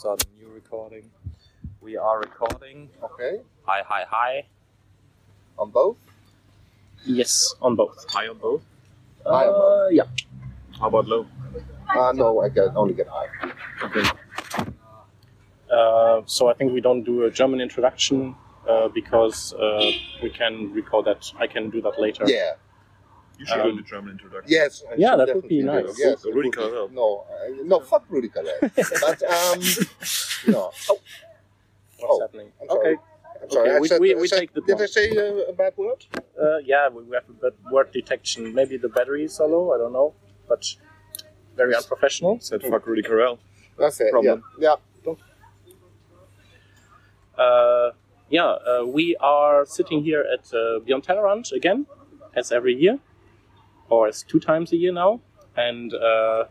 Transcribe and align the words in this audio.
start 0.00 0.24
a 0.24 0.40
new 0.40 0.48
recording. 0.54 1.10
We 1.82 1.98
are 1.98 2.20
recording. 2.20 2.88
Okay. 3.04 3.42
Hi, 3.64 3.82
hi, 3.86 4.06
hi. 4.08 4.46
On 5.58 5.68
both? 5.70 5.98
Yes, 7.04 7.54
on 7.60 7.76
both. 7.76 8.06
High 8.08 8.28
on 8.28 8.38
both? 8.38 8.62
High 9.26 9.46
on 9.46 9.54
Uh, 9.60 9.88
yeah. 9.90 10.04
How 10.80 10.88
about 10.88 11.06
low? 11.06 11.26
Uh, 11.94 12.12
no, 12.14 12.40
I 12.40 12.48
can 12.48 12.72
only 12.76 12.94
get 12.94 13.08
high. 13.08 13.28
Okay. 13.82 14.08
Uh, 15.70 16.22
so 16.24 16.48
I 16.48 16.54
think 16.54 16.72
we 16.72 16.80
don't 16.80 17.04
do 17.04 17.24
a 17.24 17.30
German 17.30 17.60
introduction 17.60 18.34
uh, 18.66 18.88
because 18.88 19.52
uh, 19.52 19.90
we 20.22 20.30
can 20.30 20.72
record 20.72 21.04
that. 21.04 21.30
I 21.38 21.46
can 21.46 21.68
do 21.68 21.82
that 21.82 22.00
later. 22.00 22.24
Yeah. 22.26 22.52
You 23.40 23.46
should 23.46 23.58
Um, 23.60 23.70
do 23.70 23.76
the 23.82 23.88
German 23.88 24.10
introduction. 24.12 24.52
Yes. 24.52 24.84
I 24.90 24.94
Yeah, 24.98 25.16
that 25.16 25.34
would 25.34 25.48
be 25.48 25.62
nice. 25.62 25.86
it. 25.86 25.94
Yes. 25.98 26.20
So 26.22 26.28
it 26.28 26.34
Rudi 26.34 26.48
would 26.50 26.56
be- 26.56 26.62
Carrell. 26.62 26.90
No, 26.92 27.24
uh, 27.32 27.62
no, 27.72 27.80
fuck 27.80 28.04
Rudi 28.10 28.28
Carrell. 28.28 28.60
but 29.06 29.18
um, 29.36 30.52
no. 30.54 30.70
Oh, 30.90 30.98
What's 31.98 32.02
Oh, 32.02 32.20
happening? 32.20 32.52
I'm. 32.60 32.70
Okay. 32.76 32.96
I'm 33.42 33.50
sorry. 33.50 33.68
Okay, 33.68 33.76
I 33.76 33.80
we- 33.80 33.88
said, 33.88 34.00
we- 34.02 34.14
I 34.14 34.18
we 34.20 34.28
said- 34.28 34.40
take 34.40 34.52
the 34.52 34.60
Did 34.60 34.80
I 34.82 34.86
say 34.86 35.06
uh, 35.16 35.52
a 35.52 35.54
bad 35.54 35.72
word? 35.78 36.04
Uh, 36.38 36.58
yeah, 36.72 36.88
we 36.94 37.02
we 37.08 37.14
have 37.18 37.28
a 37.30 37.32
bad 37.44 37.54
word 37.72 37.88
detection. 37.92 38.40
Maybe 38.54 38.76
the 38.76 38.90
battery 38.96 39.24
is 39.24 39.40
low. 39.40 39.72
I 39.74 39.78
don't 39.78 39.94
know, 39.98 40.12
but 40.46 40.62
very 41.56 41.74
unprofessional. 41.74 42.40
Said 42.40 42.60
fuck 42.62 42.86
Rudi 42.86 43.02
Carrell. 43.08 43.38
That's 43.78 43.98
it. 44.02 44.10
Problem. 44.10 44.44
Yeah. 44.58 44.74
yeah. 45.06 45.14
Uh, 47.44 47.92
yeah, 48.28 48.44
uh, 48.70 48.84
we 48.86 49.16
are 49.16 49.64
sitting 49.64 50.04
here 50.04 50.24
at 50.34 50.52
uh, 50.52 50.78
Beyond 50.84 51.04
Tellerrand 51.06 51.50
again, 51.52 51.86
as 52.36 52.52
every 52.52 52.74
year, 52.74 52.98
or 53.90 54.08
as 54.08 54.22
two 54.22 54.40
times 54.40 54.72
a 54.72 54.76
year 54.76 54.92
now, 54.92 55.20
and 55.56 55.92
uh, 55.94 56.44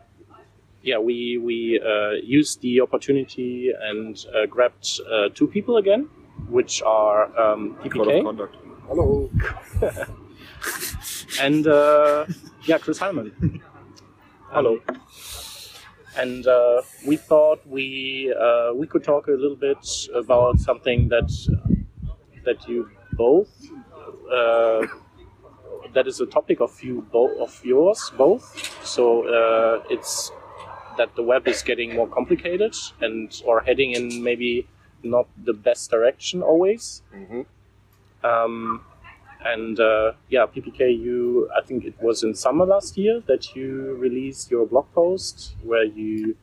yeah, 0.82 0.98
we 0.98 1.38
we 1.38 1.80
uh, 1.80 2.12
used 2.22 2.60
the 2.62 2.80
opportunity 2.80 3.72
and 3.80 4.24
uh, 4.34 4.46
grabbed 4.46 5.00
uh, 5.10 5.28
two 5.34 5.46
people 5.46 5.76
again, 5.76 6.08
which 6.48 6.82
are 6.82 7.24
um, 7.38 7.76
Code 7.76 7.86
of 7.86 8.06
PPK 8.06 8.24
conduct. 8.24 8.56
Hello. 8.86 9.30
and 11.40 11.66
uh, 11.66 12.26
yeah, 12.64 12.78
Chris 12.78 12.98
Heilmann. 12.98 13.32
Hello. 14.50 14.80
and 16.16 16.46
uh, 16.46 16.82
we 17.06 17.16
thought 17.16 17.64
we 17.66 18.34
uh, 18.38 18.72
we 18.74 18.86
could 18.86 19.04
talk 19.04 19.28
a 19.28 19.30
little 19.30 19.56
bit 19.56 19.86
about 20.14 20.58
something 20.58 21.08
that 21.08 21.30
that 22.44 22.66
you 22.68 22.90
both 23.12 23.48
uh, 24.32 24.86
that 25.94 26.06
is 26.06 26.20
a 26.20 26.26
topic 26.26 26.60
of 26.60 26.82
you 26.82 27.06
both 27.12 27.38
of 27.38 27.64
yours 27.64 28.12
both. 28.16 28.44
So 28.84 29.26
uh, 29.28 29.82
it's 29.90 30.32
that 30.98 31.14
the 31.16 31.22
web 31.22 31.46
is 31.48 31.62
getting 31.62 31.94
more 31.94 32.08
complicated 32.08 32.74
and 33.00 33.40
or 33.44 33.60
heading 33.60 33.92
in 33.92 34.22
maybe 34.22 34.66
not 35.02 35.26
the 35.44 35.52
best 35.52 35.90
direction 35.90 36.42
always. 36.42 37.02
hmm 37.12 37.42
Um, 38.22 38.84
and 39.42 39.80
uh, 39.80 40.12
yeah, 40.28 40.44
PPK, 40.46 40.80
you 41.06 41.48
I 41.56 41.62
think 41.66 41.84
it 41.84 41.94
was 42.02 42.22
in 42.22 42.34
summer 42.34 42.66
last 42.66 42.98
year 42.98 43.22
that 43.26 43.56
you 43.56 43.96
released 43.96 44.50
your 44.50 44.66
blog 44.66 44.86
post 44.92 45.56
where 45.62 45.84
you 45.84 46.36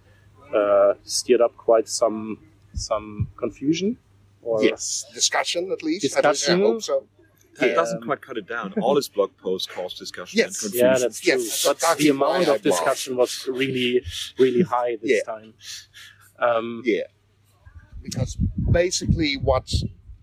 uh, 0.53 0.94
steered 1.03 1.42
up 1.42 1.56
quite 1.58 1.88
some 1.88 2.40
some 2.73 3.28
confusion. 3.38 3.98
Or 4.42 4.64
Yes. 4.64 5.06
Discussion, 5.14 5.72
at 5.72 5.84
least. 5.84 6.02
Discussion. 6.03 6.62
I, 6.62 6.64
hope 6.64 6.81
so. 6.81 7.03
That 7.59 7.69
Yeah. 7.69 7.75
doesn't 7.75 8.03
quite 8.03 8.22
cut 8.22 8.38
it 8.38 8.47
down. 8.47 8.73
All 8.81 8.95
his 8.95 9.09
blog 9.09 9.36
posts 9.38 9.67
cause 9.67 9.94
discussion 9.95 10.38
Yes. 10.38 10.47
and 10.47 10.72
confusion. 10.73 10.88
Yeah, 10.88 10.97
that's 11.00 11.19
true. 11.19 11.33
Yes, 11.33 11.66
but 11.66 11.80
that's 11.80 11.95
the 11.95 12.09
amount 12.09 12.47
of 12.47 12.61
discussion 12.61 13.16
was 13.17 13.47
really, 13.47 14.03
really 14.38 14.61
high 14.61 14.97
this 15.02 15.11
Yeah. 15.11 15.23
time. 15.33 15.53
Um, 16.39 16.81
Yeah. 16.85 17.03
Because 18.03 18.38
basically, 18.72 19.35
what 19.38 19.69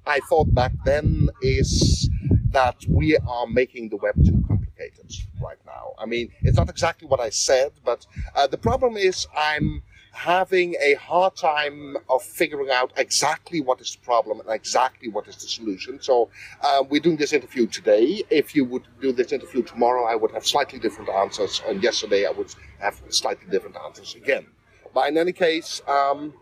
I 0.07 0.21
thought 0.29 0.55
back 0.55 0.73
then 0.85 1.29
is 1.43 2.09
that 2.53 2.77
we 2.89 3.17
are 3.17 3.47
making 3.47 3.89
the 3.89 3.97
web 3.97 4.15
too 4.25 4.43
complicated 4.47 5.11
right 5.43 5.59
now. 5.67 5.93
I 5.99 6.07
mean, 6.07 6.33
it's 6.43 6.57
not 6.57 6.71
exactly 6.71 7.09
what 7.09 7.21
I 7.21 7.31
said, 7.31 7.73
but 7.85 8.07
uh, 8.37 8.47
the 8.47 8.59
problem 8.59 8.97
is 8.97 9.27
I'm 9.37 9.83
having 10.15 10.77
a 10.81 10.95
hard 10.95 11.35
time 11.35 11.97
of 12.09 12.23
figuring 12.23 12.71
out 12.71 12.93
exactly 12.97 13.61
what 13.61 13.81
is 13.81 13.97
the 13.97 14.05
problem 14.05 14.41
and 14.41 14.49
exactly 14.49 15.09
what 15.09 15.27
is 15.27 15.37
the 15.37 15.49
solution. 15.49 16.01
So 16.01 16.31
uh, 16.63 16.85
we're 16.89 17.01
doing 17.01 17.17
this 17.17 17.33
interview 17.33 17.67
today. 17.67 18.23
If 18.31 18.55
you 18.55 18.65
would 18.65 18.85
do 19.01 19.13
this 19.13 19.33
interview 19.33 19.63
tomorrow, 19.63 20.05
I 20.05 20.15
would 20.15 20.31
have 20.31 20.47
slightly 20.47 20.79
different 20.79 21.11
answers, 21.11 21.61
and 21.67 21.83
yesterday 21.83 22.27
I 22.27 22.31
would 22.31 22.55
have 22.79 23.03
slightly 23.09 23.51
different 23.51 23.77
answers 23.85 24.15
again. 24.15 24.47
But 24.95 25.09
in 25.09 25.19
any 25.19 25.33
case, 25.33 25.83
um, 25.89 26.33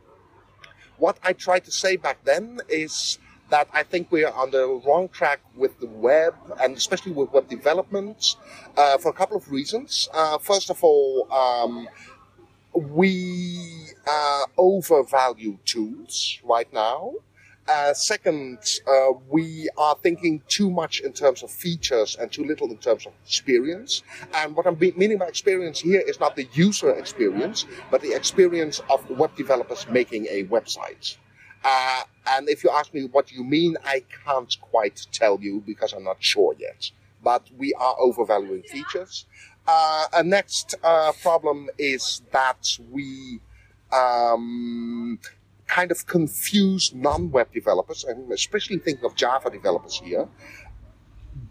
what 0.99 1.19
I 1.25 1.32
tried 1.32 1.65
to 1.65 1.72
say 1.72 1.97
back 1.97 2.22
then 2.25 2.61
is 2.69 3.19
that 3.49 3.69
I 3.72 3.82
think 3.82 4.11
we 4.11 4.25
are 4.25 4.32
on 4.32 4.50
the 4.50 4.81
wrong 4.87 5.09
track 5.09 5.41
with 5.55 5.78
the 5.78 5.87
web 5.87 6.34
and 6.61 6.75
especially 6.75 7.12
with 7.12 7.31
web 7.32 7.49
development 7.49 8.37
uh, 8.78 8.97
for 8.97 9.11
a 9.11 9.12
couple 9.12 9.37
of 9.37 9.50
reasons. 9.50 10.09
Uh, 10.12 10.38
first 10.38 10.71
of 10.71 10.82
all, 10.82 11.31
um, 11.31 11.87
we 12.75 13.88
uh, 14.09 14.44
overvalue 14.59 15.59
tools 15.65 16.38
right 16.44 16.72
now. 16.72 17.12
Uh, 17.69 17.94
second, 17.94 18.59
uh, 18.88 19.12
we 19.28 19.69
are 19.78 19.97
thinking 20.03 20.43
too 20.49 20.69
much 20.69 21.00
in 21.00 21.12
terms 21.12 21.44
of 21.44 21.50
features 21.50 22.16
and 22.21 22.31
too 22.32 22.44
little 22.44 22.69
in 22.69 22.77
terms 22.78 23.06
of 23.06 23.12
experience. 23.25 24.03
And 24.34 24.56
what 24.56 24.66
I'm 24.66 24.75
be- 24.75 24.93
meaning 24.97 25.19
by 25.19 25.28
experience 25.28 25.78
here 25.81 26.00
is 26.00 26.19
not 26.19 26.34
the 26.34 26.49
user 26.55 26.91
experience, 26.91 27.65
but 27.91 28.00
the 28.00 28.15
experience 28.15 28.81
of 28.91 29.09
web 29.11 29.37
developers 29.37 29.87
making 29.88 30.27
a 30.27 30.44
website. 30.44 31.16
Uh, 31.65 32.03
and 32.27 32.49
if 32.49 32.65
you 32.65 32.71
ask 32.71 32.93
me 32.93 33.05
what 33.05 33.31
you 33.31 33.44
mean, 33.44 33.77
I 33.84 34.03
can't 34.25 34.55
quite 34.61 35.06
tell 35.12 35.38
you 35.41 35.62
because 35.65 35.93
I'm 35.93 36.05
not 36.05 36.16
sure 36.19 36.55
yet. 36.59 36.91
But 37.22 37.47
we 37.56 37.72
are 37.75 37.94
overvaluing 38.00 38.65
features. 38.65 39.27
Uh, 39.67 40.06
a 40.12 40.23
next 40.25 40.75
uh, 40.83 41.12
problem 41.23 41.69
is 41.78 42.23
that 42.33 42.78
we 42.91 43.41
um, 43.93 45.19
kind 45.67 45.91
of 45.91 46.06
confuse 46.06 46.93
non-web 46.95 47.53
developers, 47.53 48.05
and 48.05 48.33
especially 48.33 48.78
thinking 48.78 49.05
of 49.05 49.15
Java 49.15 49.50
developers 49.50 50.00
here, 50.05 50.28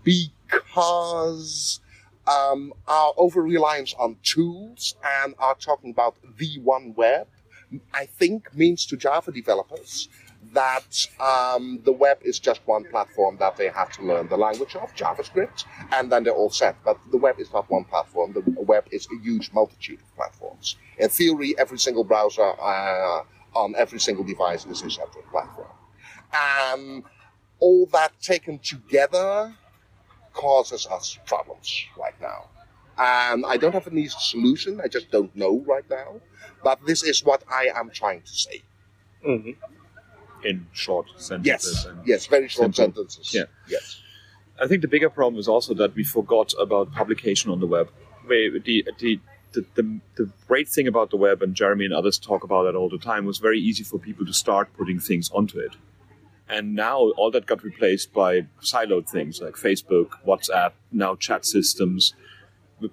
because 0.04 1.80
um, 2.28 2.74
our 2.88 3.14
over-reliance 3.18 3.96
on 3.98 4.18
tools 4.24 4.96
and 5.04 5.34
are 5.40 5.56
talking 5.56 5.92
about 5.92 6.16
the 6.38 6.60
one 6.60 6.94
web, 6.96 7.28
I 7.94 8.06
think 8.06 8.54
means 8.54 8.86
to 8.88 8.98
Java 8.98 9.32
developers 9.32 10.10
that 10.53 11.07
um, 11.19 11.79
the 11.85 11.91
web 11.91 12.18
is 12.24 12.40
just 12.40 12.62
one 12.66 12.84
platform 12.85 13.38
that 13.40 13.56
they 13.57 13.69
have 13.69 13.91
to 13.94 14.03
learn 14.03 14.28
the 14.28 14.38
language 14.38 14.75
of, 14.75 14.94
JavaScript, 14.96 15.66
and 15.91 16.12
then 16.12 16.24
they're 16.24 16.34
all 16.34 16.50
set. 16.50 16.75
But 16.84 16.97
the 17.12 17.18
web 17.18 17.40
is 17.40 17.52
not 17.53 17.69
one 17.69 17.85
platform. 17.85 18.34
The 18.34 18.44
web 18.62 18.85
is 18.91 19.07
a 19.07 19.24
huge 19.24 19.51
multitude 19.53 20.00
of 20.01 20.16
platforms. 20.16 20.75
In 20.97 21.09
theory, 21.09 21.56
every 21.57 21.80
single 21.80 22.03
browser 22.03 22.53
uh, 22.62 23.24
on 23.56 23.75
every 23.78 24.00
single 24.00 24.24
device 24.24 24.66
is 24.66 24.81
a 24.81 24.90
separate 24.90 25.30
platform. 25.30 25.68
And 26.34 27.03
all 27.59 27.85
that 27.88 28.12
taken 28.22 28.59
together 28.59 29.53
causes 30.34 30.88
us 30.88 31.18
problems 31.25 31.85
right 31.97 32.19
now. 32.22 32.50
And 32.97 33.46
I 33.46 33.57
don't 33.57 33.74
have 33.74 33.88
an 33.88 33.97
easy 33.97 34.18
solution. 34.19 34.81
I 34.84 34.88
just 34.88 35.12
don't 35.12 35.34
know 35.35 35.63
right 35.68 35.88
now. 35.90 36.19
But 36.63 36.80
this 36.85 37.03
is 37.03 37.24
what 37.24 37.44
I 37.50 37.69
am 37.75 37.90
trying 37.90 38.22
to 38.22 38.31
say. 38.34 38.62
mhm. 39.25 39.56
In 40.44 40.68
short 40.74 41.07
sentences. 41.18 41.85
Yes. 41.85 42.06
Yes. 42.06 42.25
Very 42.28 42.47
short 42.47 42.75
Simple. 42.75 43.03
sentences. 43.03 43.34
Yeah. 43.34 43.44
Yes. 43.68 44.02
I 44.62 44.68
think 44.68 44.81
the 44.81 44.88
bigger 44.88 45.09
problem 45.09 45.40
is 45.40 45.47
also 45.47 45.74
that 45.75 45.96
we 45.96 46.03
forgot 46.03 46.53
about 46.59 46.91
publication 46.94 47.52
on 47.52 47.59
the 47.59 47.68
web. 47.68 47.90
We, 48.28 48.62
the, 48.63 48.85
the, 49.00 49.19
the, 49.53 49.66
the, 49.75 50.00
the 50.16 50.31
great 50.47 50.69
thing 50.69 50.88
about 50.88 51.09
the 51.09 51.18
web, 51.18 51.41
and 51.41 51.56
Jeremy 51.56 51.85
and 51.85 51.94
others 51.94 52.19
talk 52.19 52.44
about 52.44 52.68
it 52.68 52.75
all 52.75 52.90
the 52.90 53.00
time, 53.00 53.25
was 53.25 53.40
very 53.40 53.59
easy 53.59 53.84
for 53.84 53.97
people 53.97 54.25
to 54.25 54.34
start 54.34 54.72
putting 54.78 55.00
things 55.00 55.31
onto 55.31 55.57
it. 55.57 55.75
And 56.48 56.75
now 56.75 56.98
all 56.98 57.31
that 57.31 57.45
got 57.45 57.63
replaced 57.63 58.13
by 58.13 58.48
siloed 58.62 59.10
things 59.10 59.42
like 59.42 59.54
Facebook, 59.56 60.10
WhatsApp, 60.27 60.74
now 60.92 61.16
chat 61.16 61.45
systems. 61.45 62.13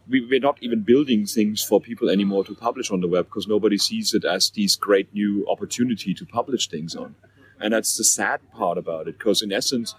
We, 0.09 0.25
we're 0.25 0.39
not 0.39 0.59
even 0.61 0.83
building 0.83 1.27
things 1.27 1.63
for 1.65 1.81
people 1.81 2.09
anymore 2.09 2.45
to 2.45 2.55
publish 2.55 2.91
on 2.91 3.01
the 3.01 3.09
web 3.09 3.27
because 3.27 3.49
nobody 3.49 3.77
sees 3.77 4.15
it 4.15 4.25
as 4.25 4.51
these 4.51 4.77
great 4.77 5.13
new 5.13 5.45
opportunity 5.49 6.15
to 6.15 6.25
publish 6.25 6.69
things 6.69 6.95
on. 6.95 7.17
And 7.61 7.73
that's 7.73 7.97
the 7.97 8.05
sad 8.05 8.41
part 8.53 8.79
about 8.79 9.09
it 9.09 9.19
because 9.19 9.43
in 9.43 9.53
essence, 9.53 9.95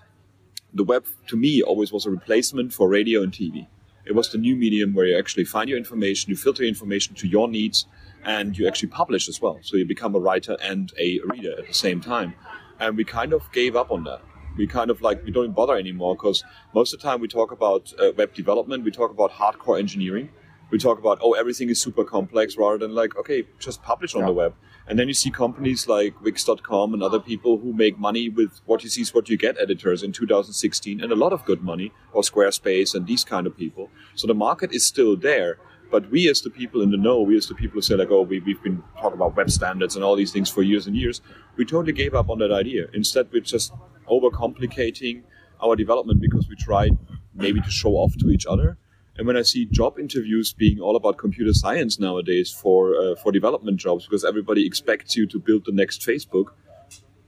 the 0.74 0.84
web 0.84 1.06
to 1.28 1.36
me 1.36 1.62
always 1.62 1.92
was 1.92 2.06
a 2.06 2.10
replacement 2.10 2.74
for 2.74 2.88
radio 2.90 3.22
and 3.24 3.32
TV. 3.34 3.68
It 4.06 4.14
was 4.16 4.32
the 4.32 4.38
new 4.38 4.56
medium 4.56 4.94
where 4.94 5.06
you 5.06 5.18
actually 5.18 5.46
find 5.46 5.70
your 5.70 5.78
information, 5.78 6.30
you 6.30 6.36
filter 6.36 6.64
your 6.64 6.70
information 6.70 7.16
to 7.16 7.28
your 7.28 7.48
needs, 7.48 7.86
and 8.24 8.58
you 8.58 8.68
actually 8.68 8.90
publish 8.90 9.28
as 9.30 9.42
well. 9.42 9.60
So 9.62 9.78
you 9.78 9.86
become 9.86 10.16
a 10.16 10.20
writer 10.20 10.58
and 10.62 10.92
a 10.98 11.20
reader 11.26 11.54
at 11.60 11.68
the 11.68 11.74
same 11.74 12.02
time. 12.02 12.34
And 12.80 12.96
we 12.98 13.04
kind 13.04 13.34
of 13.34 13.52
gave 13.52 13.76
up 13.76 13.92
on 13.92 14.04
that. 14.06 14.22
We 14.58 14.68
kind 14.68 14.90
of 14.90 15.02
like, 15.02 15.24
we 15.24 15.32
don't 15.32 15.54
bother 15.54 15.76
anymore 15.78 16.16
because 16.16 16.44
most 16.74 16.94
of 16.94 17.00
the 17.00 17.08
time 17.08 17.22
we 17.22 17.28
talk 17.28 17.52
about 17.52 17.94
uh, 18.00 18.12
web 18.18 18.34
development, 18.34 18.84
we 18.84 18.92
talk 18.92 19.12
about 19.12 19.32
hardcore 19.32 19.78
engineering. 19.80 20.30
We 20.72 20.78
talk 20.78 20.98
about, 21.00 21.20
oh, 21.22 21.34
everything 21.34 21.70
is 21.70 21.82
super 21.82 22.04
complex 22.04 22.58
rather 22.58 22.78
than 22.78 22.94
like, 22.96 23.16
okay, 23.18 23.44
just 23.60 23.82
publish 23.84 24.16
on 24.16 24.22
Yeah. 24.22 24.28
the 24.28 24.34
web. 24.34 24.56
And 24.90 24.98
then 24.98 25.08
you 25.08 25.14
see 25.14 25.30
companies 25.30 25.88
like 25.88 26.20
Wix.com 26.24 26.96
and 26.96 27.04
other 27.04 27.20
people 27.20 27.60
who 27.60 27.74
make 27.74 28.00
money 28.00 28.28
with 28.28 28.60
what 28.66 28.84
you 28.84 28.90
see 28.90 29.02
is 29.02 29.14
what 29.14 29.30
you 29.30 29.38
get 29.38 29.56
editors 29.62 30.02
in 30.02 30.12
2016 30.12 31.00
and 31.00 31.12
a 31.12 31.16
lot 31.16 31.32
of 31.32 31.46
good 31.46 31.62
money, 31.62 31.92
or 32.12 32.24
Squarespace 32.24 32.96
and 32.96 33.06
these 33.06 33.24
kind 33.24 33.46
of 33.46 33.56
people. 33.56 33.92
So 34.16 34.26
the 34.26 34.34
market 34.34 34.74
is 34.74 34.84
still 34.84 35.16
there. 35.16 35.60
But 35.92 36.10
we, 36.10 36.28
as 36.28 36.42
the 36.42 36.50
people 36.50 36.82
in 36.82 36.90
the 36.90 36.98
know, 36.98 37.22
we, 37.22 37.38
as 37.38 37.48
the 37.48 37.56
people 37.56 37.76
who 37.76 37.82
say, 37.82 37.96
like, 37.96 38.10
oh, 38.10 38.22
we, 38.22 38.40
we've 38.40 38.62
been 38.64 38.84
talking 38.96 39.14
about 39.14 39.36
web 39.36 39.52
standards 39.52 39.96
and 39.96 40.04
all 40.04 40.16
these 40.16 40.32
things 40.32 40.50
for 40.50 40.64
years 40.64 40.88
and 40.88 40.96
years, 40.96 41.22
we 41.56 41.66
totally 41.66 41.94
gave 41.94 42.16
up 42.16 42.30
on 42.30 42.40
that 42.40 42.52
idea. 42.52 42.88
Instead, 42.94 43.30
we're 43.32 43.42
just 43.42 43.72
overcomplicating 44.08 45.22
our 45.62 45.76
development 45.76 46.20
because 46.20 46.48
we 46.48 46.56
tried 46.56 46.98
maybe 47.36 47.62
to 47.62 47.72
show 47.72 47.92
off 47.92 48.16
to 48.18 48.30
each 48.30 48.46
other 48.48 48.78
and 49.20 49.28
when 49.28 49.36
I 49.36 49.42
see 49.42 49.66
job 49.66 50.00
interviews 50.00 50.54
being 50.54 50.80
all 50.80 50.96
about 50.96 51.18
computer 51.18 51.54
science 51.54 52.00
nowadays 52.00 52.50
for 52.50 52.96
uh, 52.96 53.16
for 53.16 53.34
development 53.34 53.78
jobs, 53.78 54.06
because 54.06 54.24
everybody 54.24 54.66
expects 54.66 55.18
you 55.18 55.28
to 55.28 55.38
build 55.38 55.66
the 55.66 55.74
next 55.74 56.08
Facebook, 56.08 56.54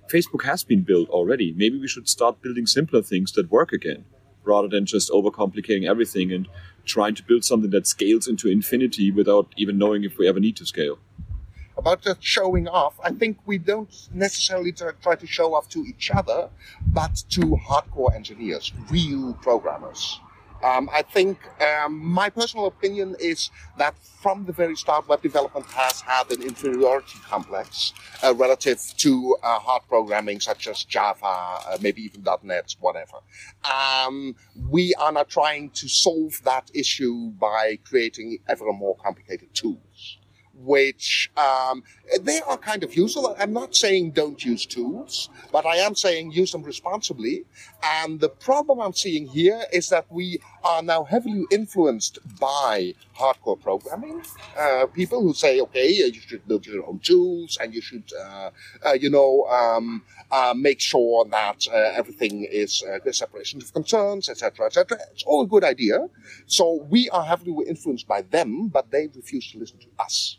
Facebook 0.10 0.46
has 0.46 0.64
been 0.64 0.84
built 0.84 1.10
already. 1.10 1.52
Maybe 1.52 1.78
we 1.78 1.90
should 1.90 2.08
start 2.08 2.42
building 2.42 2.66
simpler 2.66 3.02
things 3.02 3.34
that 3.34 3.52
work 3.52 3.74
again, 3.74 4.06
rather 4.46 4.70
than 4.70 4.86
just 4.86 5.12
overcomplicating 5.12 5.86
everything 5.86 6.32
and 6.32 6.48
trying 6.86 7.14
to 7.16 7.24
build 7.24 7.44
something 7.44 7.72
that 7.72 7.86
scales 7.88 8.26
into 8.26 8.48
infinity 8.48 9.12
without 9.12 9.54
even 9.58 9.78
knowing 9.78 10.06
if 10.06 10.18
we 10.18 10.30
ever 10.30 10.40
need 10.40 10.56
to 10.56 10.66
scale. 10.66 10.98
About 11.78 12.02
just 12.02 12.24
showing 12.24 12.70
off, 12.70 13.00
I 13.04 13.12
think 13.12 13.38
we 13.46 13.58
don't 13.58 13.94
necessarily 14.14 14.72
try 14.72 15.16
to 15.16 15.28
show 15.28 15.54
off 15.56 15.68
to 15.70 15.80
each 15.86 16.10
other, 16.10 16.50
but 16.88 17.22
to 17.32 17.42
hardcore 17.68 18.16
engineers, 18.16 18.72
real 18.90 19.34
programmers. 19.42 20.22
Um, 20.64 20.90
I 20.94 21.02
think 21.02 21.40
um, 21.62 21.98
my 21.98 22.30
personal 22.30 22.68
opinion 22.68 23.16
is 23.20 23.50
that 23.78 23.96
from 24.22 24.46
the 24.46 24.54
very 24.54 24.76
start, 24.76 25.08
web 25.08 25.22
development 25.22 25.66
has 25.68 26.02
had 26.02 26.32
an 26.32 26.44
inferiority 26.44 27.18
complex 27.28 27.94
uh, 28.24 28.34
relative 28.36 28.80
to 28.98 29.38
uh, 29.42 29.60
hard 29.60 29.82
programming 29.88 30.40
such 30.40 30.68
as 30.68 30.84
Java, 30.84 31.26
uh, 31.26 31.78
maybe 31.82 32.04
even 32.04 32.24
.NET, 32.44 32.76
whatever. 32.80 33.18
Um, 33.66 34.36
we 34.70 34.94
are 34.96 35.12
now 35.12 35.24
trying 35.24 35.72
to 35.72 35.90
solve 35.90 36.42
that 36.44 36.70
issue 36.74 37.32
by 37.32 37.80
creating 37.84 38.40
ever 38.48 38.72
more 38.72 38.96
complicated 38.98 39.54
tools 39.56 40.20
which 40.64 41.32
um, 41.38 41.84
they 42.22 42.40
are 42.42 42.58
kind 42.58 42.84
of 42.84 42.96
useful. 42.96 43.36
I'm 43.40 43.54
not 43.54 43.76
saying 43.76 44.12
don't 44.12 44.44
use 44.44 44.66
tools, 44.66 45.30
but 45.52 45.66
I 45.66 45.78
am 45.78 45.96
saying 45.96 46.32
use 46.32 46.52
them 46.52 46.64
responsibly. 46.64 47.46
And 47.84 48.20
the 48.20 48.30
problem 48.30 48.80
I'm 48.80 48.94
seeing 48.94 49.28
here 49.28 49.64
is 49.74 49.90
that 49.90 50.06
we 50.10 50.40
are 50.64 50.82
now 50.82 51.04
heavily 51.04 51.46
influenced 51.52 52.20
by 52.40 52.94
hardcore 53.18 53.60
programming. 53.60 54.22
Uh, 54.58 54.86
people 54.88 55.22
who 55.22 55.34
say, 55.34 55.60
okay, 55.62 55.90
you 55.90 56.14
should 56.14 56.48
build 56.48 56.66
your 56.66 56.86
own 56.88 57.00
tools 57.00 57.58
and 57.62 57.74
you 57.74 57.82
should, 57.82 58.12
uh, 58.20 58.50
uh, 58.86 58.94
you 58.94 59.10
know, 59.10 59.46
um, 59.46 60.04
uh, 60.32 60.54
make 60.56 60.80
sure 60.80 61.26
that 61.26 61.68
uh, 61.72 61.76
everything 61.76 62.44
is 62.44 62.84
uh, 62.84 63.12
separation 63.12 63.62
of 63.62 63.74
concerns, 63.74 64.30
etc., 64.30 64.68
etc. 64.68 64.98
It's 65.12 65.24
all 65.24 65.44
a 65.44 65.48
good 65.48 65.64
idea. 65.64 66.08
So 66.46 66.86
we 66.90 67.10
are 67.10 67.24
heavily 67.24 67.68
influenced 67.68 68.08
by 68.08 68.22
them, 68.22 68.68
but 68.68 68.92
they 68.92 69.08
refuse 69.16 69.52
to 69.52 69.60
listen 69.60 69.80
to 69.80 69.88
us 70.00 70.38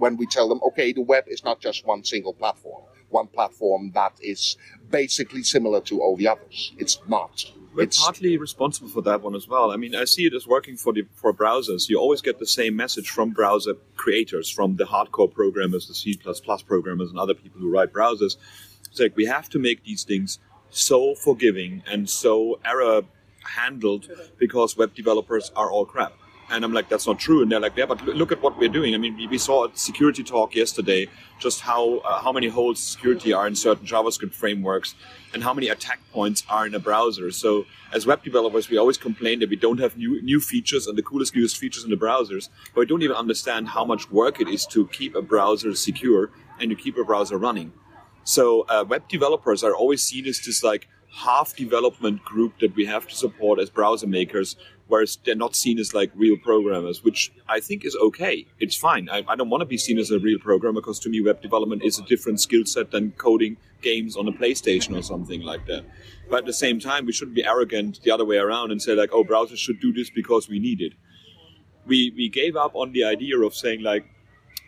when 0.00 0.16
we 0.16 0.26
tell 0.26 0.48
them, 0.48 0.60
okay, 0.66 0.92
the 0.92 1.02
web 1.02 1.24
is 1.28 1.44
not 1.44 1.60
just 1.60 1.86
one 1.86 2.02
single 2.02 2.32
platform, 2.32 2.82
one 3.10 3.26
platform 3.26 3.92
that 3.94 4.12
is 4.20 4.56
basically 4.90 5.42
similar 5.42 5.80
to 5.82 6.00
all 6.00 6.16
the 6.16 6.28
others. 6.28 6.72
It's 6.78 6.98
not. 7.08 7.44
We're 7.74 7.84
it's, 7.84 8.02
partly 8.02 8.36
responsible 8.36 8.88
for 8.88 9.00
that 9.02 9.22
one 9.22 9.36
as 9.36 9.46
well. 9.46 9.70
I 9.70 9.76
mean, 9.76 9.94
I 9.94 10.04
see 10.04 10.26
it 10.26 10.34
as 10.34 10.46
working 10.46 10.76
for 10.76 10.92
the 10.92 11.06
for 11.14 11.32
browsers. 11.32 11.88
You 11.88 11.98
always 11.98 12.20
get 12.20 12.38
the 12.38 12.46
same 12.46 12.74
message 12.74 13.10
from 13.10 13.30
browser 13.30 13.74
creators, 13.94 14.50
from 14.50 14.76
the 14.76 14.84
hardcore 14.84 15.32
programmers, 15.32 15.86
the 15.86 15.94
C++ 15.94 16.18
programmers, 16.66 17.10
and 17.10 17.18
other 17.18 17.34
people 17.34 17.60
who 17.60 17.70
write 17.70 17.92
browsers. 17.92 18.36
It's 18.90 18.98
like 18.98 19.16
we 19.16 19.26
have 19.26 19.48
to 19.50 19.58
make 19.60 19.84
these 19.84 20.02
things 20.02 20.40
so 20.70 21.14
forgiving 21.14 21.82
and 21.86 22.10
so 22.10 22.58
error 22.64 23.02
handled 23.44 24.08
because 24.38 24.76
web 24.76 24.94
developers 24.94 25.52
are 25.54 25.70
all 25.70 25.84
crap. 25.84 26.12
And 26.50 26.64
I'm 26.64 26.72
like, 26.72 26.88
that's 26.88 27.06
not 27.06 27.18
true. 27.18 27.42
And 27.42 27.50
they're 27.50 27.60
like, 27.60 27.76
yeah, 27.76 27.86
but 27.86 28.04
look 28.04 28.32
at 28.32 28.42
what 28.42 28.58
we're 28.58 28.68
doing. 28.68 28.94
I 28.94 28.98
mean, 28.98 29.16
we, 29.16 29.26
we 29.28 29.38
saw 29.38 29.66
a 29.66 29.70
security 29.76 30.24
talk 30.24 30.54
yesterday, 30.54 31.08
just 31.38 31.60
how 31.60 31.98
uh, 31.98 32.20
how 32.20 32.32
many 32.32 32.48
holes 32.48 32.80
security 32.80 33.32
are 33.32 33.46
in 33.46 33.54
certain 33.54 33.86
JavaScript 33.86 34.34
frameworks, 34.34 34.94
and 35.32 35.44
how 35.44 35.54
many 35.54 35.68
attack 35.68 36.00
points 36.12 36.42
are 36.48 36.66
in 36.66 36.74
a 36.74 36.80
browser. 36.80 37.30
So 37.30 37.66
as 37.92 38.04
web 38.04 38.24
developers, 38.24 38.68
we 38.68 38.76
always 38.78 38.98
complain 38.98 39.38
that 39.40 39.48
we 39.48 39.56
don't 39.56 39.78
have 39.78 39.96
new 39.96 40.20
new 40.22 40.40
features 40.40 40.86
and 40.86 40.98
the 40.98 41.02
coolest 41.02 41.36
newest 41.36 41.56
features 41.56 41.84
in 41.84 41.90
the 41.90 41.96
browsers, 41.96 42.48
but 42.74 42.80
we 42.80 42.86
don't 42.86 43.02
even 43.02 43.16
understand 43.16 43.68
how 43.68 43.84
much 43.84 44.10
work 44.10 44.40
it 44.40 44.48
is 44.48 44.66
to 44.66 44.88
keep 44.88 45.14
a 45.14 45.22
browser 45.22 45.74
secure 45.74 46.30
and 46.58 46.70
to 46.70 46.76
keep 46.76 46.96
a 46.98 47.04
browser 47.04 47.38
running. 47.38 47.72
So 48.24 48.66
uh, 48.68 48.84
web 48.86 49.08
developers 49.08 49.64
are 49.64 49.74
always 49.74 50.02
seen 50.02 50.26
as 50.26 50.40
this 50.40 50.62
like 50.62 50.88
half 51.12 51.56
development 51.56 52.24
group 52.24 52.58
that 52.60 52.74
we 52.74 52.86
have 52.86 53.08
to 53.08 53.14
support 53.14 53.58
as 53.58 53.70
browser 53.70 54.06
makers 54.06 54.56
whereas 54.90 55.18
they're 55.24 55.34
not 55.36 55.54
seen 55.54 55.78
as 55.78 55.94
like 55.94 56.10
real 56.14 56.36
programmers, 56.36 57.02
which 57.02 57.32
I 57.48 57.60
think 57.60 57.84
is 57.84 57.96
okay. 57.96 58.46
It's 58.58 58.76
fine. 58.76 59.08
I, 59.08 59.22
I 59.28 59.36
don't 59.36 59.48
want 59.48 59.62
to 59.62 59.66
be 59.66 59.78
seen 59.78 59.98
as 59.98 60.10
a 60.10 60.18
real 60.18 60.38
programmer 60.38 60.80
because 60.80 60.98
to 61.00 61.08
me, 61.08 61.22
web 61.22 61.40
development 61.40 61.82
is 61.84 61.98
a 61.98 62.02
different 62.02 62.40
skill 62.40 62.66
set 62.66 62.90
than 62.90 63.12
coding 63.12 63.56
games 63.80 64.16
on 64.16 64.26
a 64.28 64.32
PlayStation 64.32 64.98
or 64.98 65.02
something 65.02 65.42
like 65.42 65.64
that. 65.66 65.84
But 66.28 66.40
at 66.40 66.46
the 66.46 66.52
same 66.52 66.80
time, 66.80 67.06
we 67.06 67.12
shouldn't 67.12 67.36
be 67.36 67.44
arrogant 67.44 68.00
the 68.02 68.10
other 68.10 68.24
way 68.24 68.36
around 68.36 68.72
and 68.72 68.82
say 68.82 68.94
like, 68.94 69.10
oh, 69.12 69.24
browsers 69.24 69.58
should 69.58 69.80
do 69.80 69.92
this 69.92 70.10
because 70.10 70.48
we 70.48 70.58
need 70.58 70.80
it. 70.80 70.92
We 71.86 72.12
we 72.16 72.28
gave 72.28 72.56
up 72.56 72.74
on 72.74 72.92
the 72.92 73.04
idea 73.04 73.38
of 73.38 73.54
saying 73.54 73.82
like, 73.82 74.04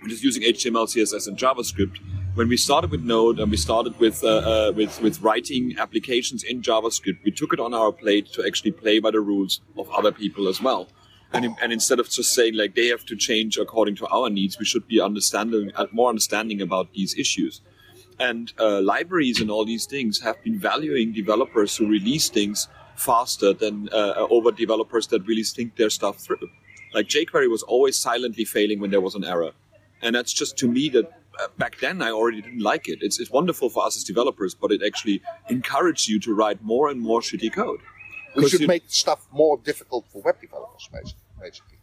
we're 0.00 0.08
just 0.08 0.22
using 0.22 0.42
HTML, 0.42 0.86
CSS, 0.86 1.26
and 1.26 1.36
JavaScript 1.36 1.98
when 2.34 2.48
we 2.48 2.56
started 2.56 2.90
with 2.90 3.04
Node 3.04 3.38
and 3.38 3.50
we 3.50 3.58
started 3.58 3.98
with, 3.98 4.24
uh, 4.24 4.28
uh, 4.28 4.72
with, 4.74 5.02
with 5.02 5.20
writing 5.20 5.76
applications 5.78 6.42
in 6.42 6.62
JavaScript, 6.62 7.22
we 7.24 7.30
took 7.30 7.52
it 7.52 7.60
on 7.60 7.74
our 7.74 7.92
plate 7.92 8.32
to 8.32 8.46
actually 8.46 8.72
play 8.72 9.00
by 9.00 9.10
the 9.10 9.20
rules 9.20 9.60
of 9.76 9.90
other 9.90 10.12
people 10.12 10.48
as 10.48 10.60
well. 10.60 10.88
And, 11.34 11.54
and 11.60 11.72
instead 11.72 12.00
of 12.00 12.08
just 12.08 12.32
saying 12.32 12.54
like 12.56 12.74
they 12.74 12.88
have 12.88 13.04
to 13.06 13.16
change 13.16 13.58
according 13.58 13.96
to 13.96 14.06
our 14.06 14.30
needs, 14.30 14.58
we 14.58 14.64
should 14.64 14.86
be 14.86 15.00
understanding 15.00 15.72
uh, 15.74 15.86
more 15.92 16.08
understanding 16.08 16.62
about 16.62 16.92
these 16.94 17.14
issues. 17.18 17.60
And 18.18 18.52
uh, 18.58 18.80
libraries 18.80 19.40
and 19.40 19.50
all 19.50 19.64
these 19.64 19.86
things 19.86 20.20
have 20.20 20.42
been 20.42 20.58
valuing 20.58 21.12
developers 21.12 21.76
who 21.76 21.86
release 21.86 22.28
things 22.28 22.68
faster 22.96 23.52
than 23.52 23.88
uh, 23.90 24.26
over 24.30 24.52
developers 24.52 25.06
that 25.08 25.26
really 25.26 25.42
think 25.42 25.76
their 25.76 25.90
stuff 25.90 26.18
through. 26.18 26.48
Like 26.94 27.08
jQuery 27.08 27.50
was 27.50 27.62
always 27.62 27.96
silently 27.96 28.44
failing 28.44 28.80
when 28.80 28.90
there 28.90 29.00
was 29.00 29.14
an 29.14 29.24
error, 29.24 29.52
and 30.02 30.14
that's 30.14 30.32
just 30.32 30.58
to 30.58 30.68
me 30.68 30.90
that 30.90 31.06
uh, 31.06 31.10
back 31.58 31.78
then 31.80 32.02
I 32.02 32.10
already 32.10 32.42
didn't 32.42 32.60
like 32.62 32.88
it. 32.88 32.98
It's, 33.02 33.18
it's 33.20 33.30
wonderful 33.30 33.68
for 33.70 33.84
us 33.86 33.96
as 33.96 34.04
developers, 34.04 34.54
but 34.54 34.72
it 34.72 34.82
actually 34.84 35.22
encouraged 35.48 36.08
you 36.08 36.18
to 36.20 36.34
write 36.34 36.62
more 36.62 36.88
and 36.88 37.00
more 37.00 37.20
shitty 37.20 37.52
code. 37.52 37.80
We 38.34 38.48
should 38.48 38.66
make 38.66 38.84
stuff 38.88 39.26
more 39.32 39.58
difficult 39.58 40.06
for 40.10 40.22
web 40.22 40.40
developers, 40.40 40.88
basically. 41.40 41.78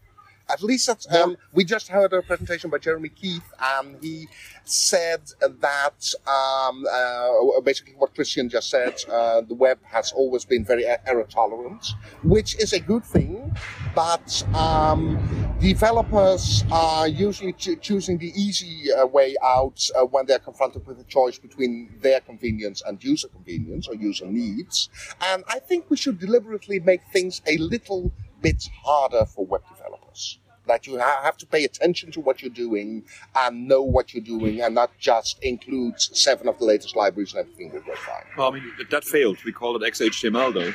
At 0.51 0.63
least 0.63 0.88
that's, 0.88 1.12
um, 1.13 1.38
we 1.53 1.63
just 1.63 1.89
heard 1.89 2.12
a 2.12 2.24
presentation 2.24 2.72
by 2.72 2.79
Jeremy 2.79 3.10
Keith, 3.10 3.53
and 3.62 3.98
he 4.01 4.27
said 4.63 5.22
that 5.39 6.13
um, 6.27 6.86
uh, 6.91 7.62
basically 7.62 7.94
what 7.96 8.15
Christian 8.15 8.50
just 8.50 8.72
said, 8.72 8.96
uh, 9.12 9.41
the 9.41 9.53
web 9.53 9.77
has 9.84 10.12
always 10.12 10.46
been 10.46 10.65
very 10.65 10.86
error 10.88 11.27
tolerant, 11.29 11.94
which 12.24 12.56
is 12.56 12.74
a 12.74 12.79
good 12.79 13.06
thing, 13.06 13.56
but 13.94 14.44
um, 14.56 15.20
developers 15.60 16.63
are 16.72 17.08
usually 17.08 17.54
choosing 17.54 18.18
the 18.18 18.32
easy 18.39 18.92
uh, 18.94 19.06
way 19.06 19.36
out 19.44 19.86
uh, 19.96 20.06
when 20.06 20.25
they're 20.25 20.39
confronted 20.39 20.86
with 20.88 21.00
a 21.00 21.04
choice 21.04 21.38
between 21.38 21.94
their 22.01 22.22
convenience 22.22 22.82
and 22.86 23.04
user 23.04 23.28
convenience 23.28 23.88
or 23.88 23.96
user 23.96 24.25
needs. 24.25 24.89
And 25.22 25.44
I 25.48 25.60
think 25.60 25.89
we 25.89 25.98
should 25.98 26.20
deliberately 26.20 26.80
make 26.80 27.01
things 27.12 27.42
a 27.46 27.58
little 27.58 28.12
bit 28.42 28.63
harder 28.84 29.25
for 29.25 29.46
web 29.46 29.62
developers. 29.70 30.39
That 30.68 30.86
you 30.88 31.00
ha- 31.00 31.22
have 31.24 31.36
to 31.38 31.48
pay 31.48 31.66
attention 31.66 32.12
to 32.12 32.22
what 32.22 32.42
you're 32.42 32.51
doing 32.51 33.04
and 33.36 33.68
know 33.68 33.82
what 33.82 34.13
you're 34.13 34.24
doing 34.24 34.62
and 34.62 34.75
not 34.75 34.92
just 35.00 35.39
include 35.42 36.00
seven 36.00 36.48
of 36.48 36.60
the 36.60 36.66
latest 36.66 36.96
libraries 36.96 37.34
and 37.34 37.42
everything 37.42 37.72
will 37.74 37.82
go 37.82 37.96
fine. 37.96 38.24
Well, 38.38 38.50
I 38.50 38.51
mean, 38.54 38.72
that 38.92 39.04
failed. 39.04 39.44
We 39.44 39.51
call 39.51 39.75
it 39.75 39.94
XHTML 39.94 40.54
though. 40.54 40.74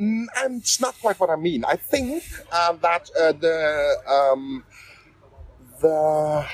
Mm, 0.00 0.26
and 0.38 0.60
it's 0.60 0.80
not 0.80 0.94
quite 1.00 1.18
what 1.18 1.30
I 1.30 1.36
mean. 1.36 1.64
I 1.64 1.76
think 1.76 2.22
uh, 2.52 2.72
that 2.74 3.10
uh, 3.18 3.32
the 3.32 3.96
um, 4.06 4.64
the 5.80 6.46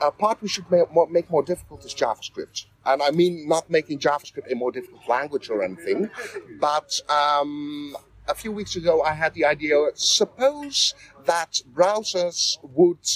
uh, 0.00 0.10
part 0.12 0.40
we 0.42 0.48
should 0.48 0.70
make 0.70 0.92
more, 0.92 1.08
make 1.08 1.30
more 1.30 1.42
difficult 1.42 1.84
is 1.84 1.94
JavaScript. 1.94 2.66
And 2.84 3.02
I 3.02 3.10
mean 3.10 3.48
not 3.48 3.70
making 3.70 3.98
JavaScript 3.98 4.50
a 4.50 4.54
more 4.54 4.72
difficult 4.72 5.08
language 5.08 5.50
or 5.50 5.62
anything, 5.62 6.10
but 6.60 7.00
um, 7.08 7.96
a 8.28 8.34
few 8.34 8.52
weeks 8.52 8.76
ago, 8.76 9.02
I 9.02 9.14
had 9.14 9.34
the 9.34 9.44
idea. 9.44 9.76
Suppose 9.94 10.94
that 11.24 11.60
browsers 11.74 12.58
would 12.62 13.06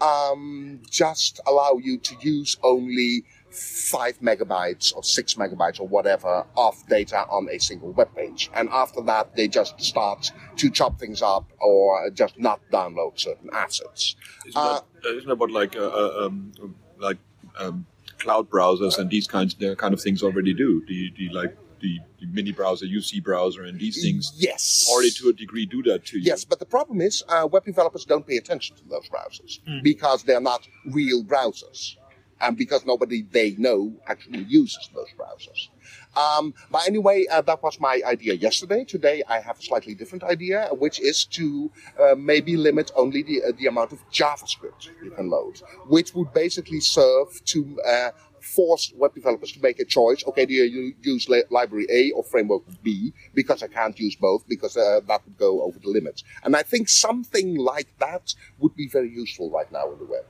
um, 0.00 0.80
just 0.90 1.40
allow 1.46 1.78
you 1.80 1.98
to 1.98 2.16
use 2.20 2.56
only 2.62 3.24
five 3.56 4.18
megabytes 4.20 4.94
or 4.94 5.02
six 5.02 5.34
megabytes 5.34 5.80
or 5.80 5.88
whatever 5.88 6.44
of 6.56 6.74
data 6.88 7.26
on 7.28 7.48
a 7.50 7.58
single 7.58 7.92
web 7.92 8.14
page. 8.14 8.50
And 8.54 8.68
after 8.68 9.00
that, 9.02 9.34
they 9.36 9.48
just 9.48 9.80
start 9.80 10.30
to 10.56 10.70
chop 10.70 10.98
things 10.98 11.22
up 11.22 11.50
or 11.60 12.10
just 12.10 12.38
not 12.38 12.60
download 12.72 13.18
certain 13.18 13.50
assets. 13.52 14.16
Isn't, 14.46 14.60
uh, 14.60 14.80
that, 15.02 15.16
isn't 15.16 15.38
that 15.38 15.50
like, 15.50 15.76
uh, 15.76 15.80
uh 15.80 16.26
um, 16.26 16.52
like 16.98 17.18
um, 17.58 17.86
cloud 18.18 18.50
browsers 18.50 18.98
and 18.98 19.10
these 19.10 19.26
kinds 19.26 19.54
kind 19.76 19.94
of 19.94 20.00
things 20.00 20.22
already 20.22 20.54
do. 20.54 20.84
The, 20.86 21.12
the 21.16 21.28
like 21.30 21.56
the, 21.80 22.00
the 22.20 22.26
mini 22.26 22.52
browser, 22.52 22.86
UC 22.86 23.22
browser, 23.22 23.62
and 23.64 23.78
these 23.78 24.02
things 24.02 24.32
Yes. 24.36 24.86
already 24.90 25.10
to 25.10 25.28
a 25.28 25.32
degree 25.32 25.66
do 25.66 25.82
that 25.84 26.04
to 26.06 26.18
you. 26.18 26.24
Yes, 26.24 26.44
but 26.44 26.58
the 26.58 26.66
problem 26.66 27.00
is 27.00 27.22
uh, 27.28 27.46
web 27.50 27.64
developers 27.64 28.04
don't 28.04 28.26
pay 28.26 28.36
attention 28.36 28.76
to 28.76 28.84
those 28.88 29.08
browsers 29.08 29.60
Hmm. 29.66 29.80
because 29.82 30.22
they're 30.24 30.40
not 30.40 30.66
real 30.86 31.22
browsers, 31.22 31.96
and 32.40 32.56
because 32.56 32.84
nobody 32.84 33.22
they 33.22 33.52
know 33.52 33.92
actually 34.06 34.44
uses 34.44 34.90
those 34.94 35.08
browsers. 35.18 35.68
Um, 36.16 36.54
but 36.70 36.86
anyway, 36.86 37.26
uh, 37.30 37.42
that 37.42 37.62
was 37.62 37.78
my 37.80 38.00
idea 38.04 38.34
yesterday. 38.34 38.84
Today, 38.84 39.22
I 39.28 39.40
have 39.40 39.58
a 39.58 39.62
slightly 39.62 39.94
different 39.94 40.24
idea, 40.24 40.68
which 40.72 40.98
is 41.00 41.24
to 41.26 41.70
uh, 42.00 42.14
maybe 42.16 42.56
limit 42.56 42.90
only 42.96 43.22
the 43.22 43.42
uh, 43.42 43.52
the 43.58 43.66
amount 43.66 43.92
of 43.92 43.98
JavaScript 44.10 44.88
you 45.02 45.10
can 45.10 45.28
load, 45.30 45.60
which 45.88 46.14
would 46.14 46.32
basically 46.32 46.80
serve 46.80 47.44
to 47.46 47.78
uh, 47.86 48.10
force 48.40 48.92
web 48.96 49.14
developers 49.14 49.52
to 49.52 49.60
make 49.60 49.78
a 49.80 49.84
choice. 49.84 50.24
Okay, 50.26 50.46
do 50.46 50.54
you 50.54 50.94
use 51.02 51.28
li- 51.28 51.44
library 51.50 51.86
A 51.90 52.10
or 52.12 52.22
framework 52.22 52.62
B? 52.82 53.12
Because 53.34 53.62
I 53.62 53.68
can't 53.68 53.98
use 53.98 54.16
both, 54.16 54.46
because 54.48 54.76
uh, 54.76 55.00
that 55.06 55.24
would 55.24 55.38
go 55.38 55.62
over 55.62 55.78
the 55.78 55.88
limits. 55.88 56.24
And 56.44 56.56
I 56.56 56.62
think 56.62 56.88
something 56.88 57.56
like 57.56 57.88
that 57.98 58.34
would 58.58 58.74
be 58.74 58.88
very 58.88 59.10
useful 59.10 59.50
right 59.50 59.70
now 59.70 59.90
in 59.92 59.98
the 59.98 60.04
web. 60.04 60.24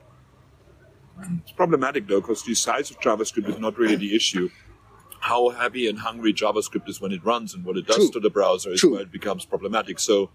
It's 1.41 1.51
problematic 1.51 2.07
though, 2.07 2.21
because 2.21 2.43
the 2.43 2.55
size 2.55 2.91
of 2.91 2.99
JavaScript 2.99 3.49
is 3.49 3.59
not 3.59 3.77
really 3.77 3.95
the 3.95 4.15
issue. 4.15 4.49
How 5.19 5.49
happy 5.49 5.87
and 5.87 5.99
hungry 5.99 6.33
JavaScript 6.33 6.87
is 6.87 7.01
when 7.01 7.11
it 7.11 7.23
runs 7.25 7.53
and 7.53 7.65
what 7.65 7.77
it 7.77 7.87
does 7.87 7.97
True. 7.97 8.11
to 8.11 8.19
the 8.19 8.29
browser 8.29 8.71
is 8.71 8.79
True. 8.79 8.93
where 8.93 9.01
it 9.01 9.11
becomes 9.11 9.45
problematic. 9.45 9.99
So, 9.99 10.29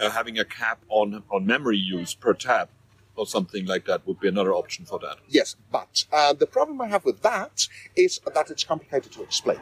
uh, 0.00 0.10
having 0.10 0.38
a 0.38 0.44
cap 0.44 0.80
on 0.88 1.22
on 1.30 1.46
memory 1.46 1.76
use 1.76 2.14
per 2.14 2.32
tab 2.32 2.68
or 3.14 3.26
something 3.26 3.66
like 3.66 3.84
that 3.86 4.06
would 4.06 4.20
be 4.20 4.28
another 4.28 4.52
option 4.52 4.84
for 4.84 4.98
that. 5.00 5.18
Yes, 5.28 5.56
but 5.70 6.06
uh, 6.12 6.32
the 6.32 6.46
problem 6.46 6.80
I 6.80 6.88
have 6.88 7.04
with 7.04 7.22
that 7.22 7.68
is 7.94 8.20
that 8.34 8.50
it's 8.50 8.64
complicated 8.64 9.12
to 9.12 9.22
explain. 9.22 9.60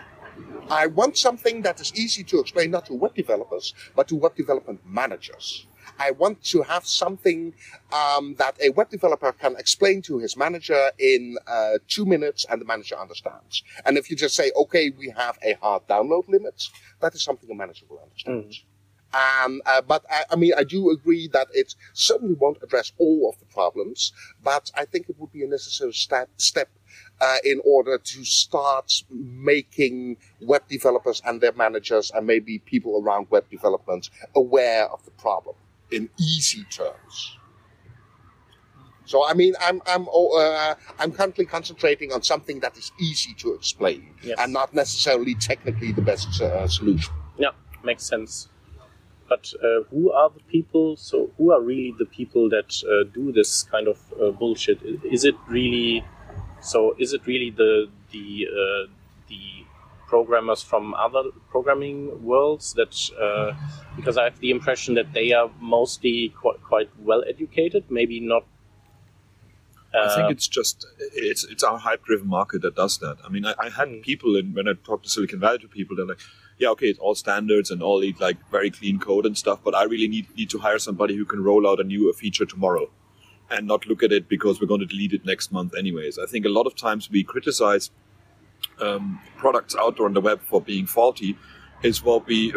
I 0.70 0.86
want 0.86 1.18
something 1.18 1.62
that 1.62 1.80
is 1.80 1.92
easy 1.94 2.22
to 2.24 2.38
explain 2.40 2.70
not 2.70 2.86
to 2.86 2.94
web 2.94 3.14
developers, 3.14 3.74
but 3.96 4.08
to 4.08 4.14
web 4.16 4.36
development 4.36 4.80
managers. 4.86 5.66
I 6.00 6.12
want 6.12 6.42
to 6.44 6.62
have 6.62 6.86
something 6.86 7.52
um, 7.92 8.34
that 8.38 8.56
a 8.64 8.70
web 8.70 8.88
developer 8.88 9.32
can 9.32 9.54
explain 9.58 10.00
to 10.02 10.18
his 10.18 10.34
manager 10.34 10.90
in 10.98 11.36
uh, 11.46 11.74
two 11.88 12.06
minutes 12.06 12.46
and 12.48 12.58
the 12.58 12.64
manager 12.64 12.96
understands. 12.98 13.62
And 13.84 13.98
if 13.98 14.10
you 14.10 14.16
just 14.16 14.34
say, 14.34 14.50
okay, 14.56 14.90
we 14.98 15.12
have 15.14 15.38
a 15.42 15.52
hard 15.60 15.86
download 15.88 16.26
limit, 16.26 16.68
that 17.00 17.14
is 17.14 17.22
something 17.22 17.50
a 17.50 17.54
manager 17.54 17.84
will 17.90 18.00
understand. 18.02 18.54
Um, 19.12 19.60
uh, 19.66 19.82
but 19.82 20.06
I, 20.08 20.24
I 20.30 20.36
mean, 20.36 20.52
I 20.56 20.64
do 20.64 20.90
agree 20.90 21.28
that 21.34 21.48
it 21.52 21.74
certainly 21.92 22.34
won't 22.34 22.62
address 22.62 22.92
all 22.96 23.28
of 23.28 23.38
the 23.38 23.44
problems, 23.52 24.12
but 24.42 24.70
I 24.74 24.86
think 24.86 25.10
it 25.10 25.16
would 25.18 25.32
be 25.32 25.44
a 25.44 25.48
necessary 25.48 25.92
step, 25.92 26.30
step 26.38 26.70
uh, 27.20 27.36
in 27.44 27.60
order 27.62 27.98
to 27.98 28.24
start 28.24 29.02
making 29.10 30.16
web 30.40 30.62
developers 30.68 31.20
and 31.26 31.42
their 31.42 31.52
managers 31.52 32.10
and 32.10 32.26
maybe 32.26 32.58
people 32.60 33.02
around 33.02 33.26
web 33.28 33.50
development 33.50 34.08
aware 34.34 34.86
of 34.86 35.04
the 35.04 35.10
problem 35.10 35.56
in 35.90 36.08
easy 36.18 36.64
terms. 36.70 37.36
So 39.04 39.26
I 39.26 39.34
mean, 39.34 39.54
I'm 39.60 39.82
I'm 39.86 40.06
uh, 40.08 40.74
I'm 41.00 41.10
currently 41.12 41.44
concentrating 41.44 42.12
on 42.12 42.22
something 42.22 42.60
that 42.60 42.76
is 42.76 42.92
easy 43.00 43.34
to 43.38 43.54
explain 43.54 44.14
Yes. 44.22 44.38
and 44.38 44.52
not 44.52 44.72
necessarily 44.72 45.34
technically 45.34 45.90
the 45.92 46.02
best 46.02 46.40
uh, 46.40 46.68
solution. 46.68 47.12
Yeah, 47.36 47.50
makes 47.82 48.04
sense. 48.04 48.48
But 49.28 49.52
uh, 49.62 49.84
who 49.90 50.12
are 50.12 50.30
the 50.30 50.40
people? 50.50 50.96
So 50.96 51.30
who 51.38 51.52
are 51.52 51.60
really 51.60 51.94
the 51.98 52.04
people 52.04 52.48
that 52.50 52.70
uh, 52.84 53.10
do 53.12 53.32
this 53.32 53.64
kind 53.64 53.88
of 53.88 53.98
uh, 54.20 54.30
bullshit? 54.30 54.78
Is 55.04 55.24
it 55.24 55.34
really? 55.48 56.04
So 56.60 56.94
is 56.98 57.12
it 57.12 57.26
really 57.26 57.50
the 57.50 57.88
the 58.12 58.46
uh, 58.46 58.86
the 59.28 59.42
programmers 60.12 60.62
from 60.62 60.94
other 60.94 61.24
programming 61.50 62.22
worlds 62.30 62.74
that? 62.74 62.92
Uh, 63.28 63.52
because 63.96 64.16
I 64.16 64.24
have 64.24 64.38
the 64.40 64.50
impression 64.50 64.94
that 64.94 65.12
they 65.12 65.32
are 65.32 65.50
mostly 65.60 66.30
quite, 66.30 66.62
quite 66.62 66.90
well 66.98 67.22
educated. 67.28 67.84
Maybe 67.90 68.20
not. 68.20 68.44
I 70.02 70.06
uh, 70.06 70.14
think 70.14 70.30
it's 70.30 70.48
just 70.48 70.86
it's 71.14 71.44
it's 71.44 71.62
our 71.62 71.78
hype 71.78 72.04
driven 72.04 72.28
market 72.28 72.62
that 72.62 72.76
does 72.76 72.98
that. 72.98 73.16
I 73.24 73.28
mean, 73.28 73.44
I, 73.44 73.54
I 73.58 73.68
had 73.70 73.88
Mm. 73.88 74.02
people 74.02 74.36
in 74.36 74.54
when 74.54 74.68
I 74.68 74.72
talked 74.84 75.04
to 75.04 75.10
Silicon 75.10 75.40
Valley 75.40 75.58
to 75.58 75.68
people, 75.68 75.96
they're 75.96 76.06
like, 76.06 76.20
yeah, 76.58 76.70
okay, 76.70 76.86
it's 76.86 76.98
all 76.98 77.14
standards 77.14 77.70
and 77.70 77.82
all 77.82 78.02
like 78.20 78.38
very 78.50 78.70
clean 78.70 78.98
code 78.98 79.26
and 79.26 79.36
stuff, 79.36 79.60
but 79.64 79.74
I 79.74 79.84
really 79.84 80.08
need 80.08 80.26
need 80.36 80.50
to 80.50 80.58
hire 80.58 80.78
somebody 80.78 81.16
who 81.16 81.24
can 81.24 81.42
roll 81.42 81.68
out 81.68 81.80
a 81.80 81.84
new 81.84 82.12
feature 82.12 82.46
tomorrow 82.46 82.90
and 83.50 83.66
not 83.66 83.86
look 83.86 84.02
at 84.02 84.12
it 84.12 84.28
because 84.28 84.60
we're 84.60 84.68
going 84.68 84.80
to 84.80 84.86
delete 84.86 85.12
it 85.12 85.24
next 85.26 85.52
month 85.52 85.74
anyways. 85.76 86.18
I 86.18 86.26
think 86.26 86.46
a 86.46 86.54
lot 86.58 86.66
of 86.66 86.76
times 86.76 87.10
we 87.10 87.24
criticize 87.24 87.90
um, 88.80 89.20
products 89.36 89.74
out 89.76 89.96
there 89.96 90.06
on 90.06 90.14
the 90.14 90.20
web 90.20 90.40
for 90.42 90.60
being 90.60 90.86
faulty 90.86 91.36
is 91.82 92.02
what 92.02 92.26
we 92.26 92.54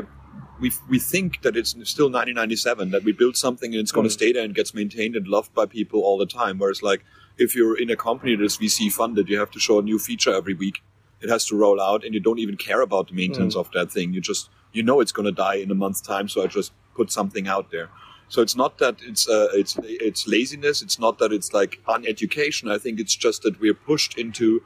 we, 0.59 0.71
we 0.87 0.99
think 0.99 1.41
that 1.41 1.57
it's 1.57 1.71
still 1.89 2.05
1997 2.05 2.91
that 2.91 3.03
we 3.03 3.11
build 3.11 3.35
something 3.35 3.73
and 3.73 3.81
it's 3.81 3.91
going 3.91 4.07
to 4.07 4.13
Mm. 4.13 4.19
stay 4.19 4.31
there 4.31 4.43
and 4.43 4.53
gets 4.55 4.73
maintained 4.73 5.15
and 5.15 5.27
loved 5.27 5.53
by 5.53 5.65
people 5.65 6.01
all 6.01 6.17
the 6.17 6.25
time. 6.25 6.57
Whereas 6.59 6.81
like 6.83 7.03
if 7.37 7.55
you're 7.55 7.77
in 7.77 7.89
a 7.89 7.95
company 7.95 8.35
that 8.35 8.43
is 8.43 8.57
vc 8.57 8.91
funded 8.93 9.27
you 9.27 9.39
have 9.39 9.51
to 9.51 9.59
show 9.59 9.79
a 9.79 9.81
new 9.81 9.99
feature 9.99 10.33
every 10.33 10.53
week. 10.53 10.81
It 11.21 11.29
has 11.29 11.45
to 11.47 11.55
roll 11.55 11.79
out 11.81 12.03
and 12.03 12.13
you 12.13 12.19
don't 12.19 12.39
even 12.39 12.57
care 12.57 12.81
about 12.81 13.07
the 13.07 13.13
maintenance 13.15 13.55
of 13.55 13.71
that 13.71 13.91
thing. 13.91 14.13
You 14.13 14.21
just 14.21 14.49
you 14.73 14.83
know 14.83 14.99
it's 15.01 15.11
going 15.13 15.25
to 15.25 15.31
die 15.31 15.55
in 15.55 15.71
a 15.71 15.75
month's 15.75 16.01
time 16.01 16.27
so 16.27 16.43
i 16.43 16.47
just 16.47 16.71
put 16.95 17.11
something 17.11 17.47
out 17.47 17.71
there. 17.71 17.89
So 18.29 18.41
it's 18.41 18.55
not 18.55 18.77
that 18.79 18.95
it's 19.01 19.27
uh, 19.29 19.47
it's 19.53 19.77
it's 19.83 20.27
laziness. 20.27 20.81
It's 20.81 20.99
not 20.99 21.17
that 21.19 21.31
it's 21.37 21.53
like 21.53 21.79
uneducation. 21.87 22.71
I 22.71 22.77
think 22.77 22.99
it's 22.99 23.15
just 23.15 23.41
that 23.43 23.59
we're 23.59 23.73
pushed 23.91 24.17
into 24.17 24.61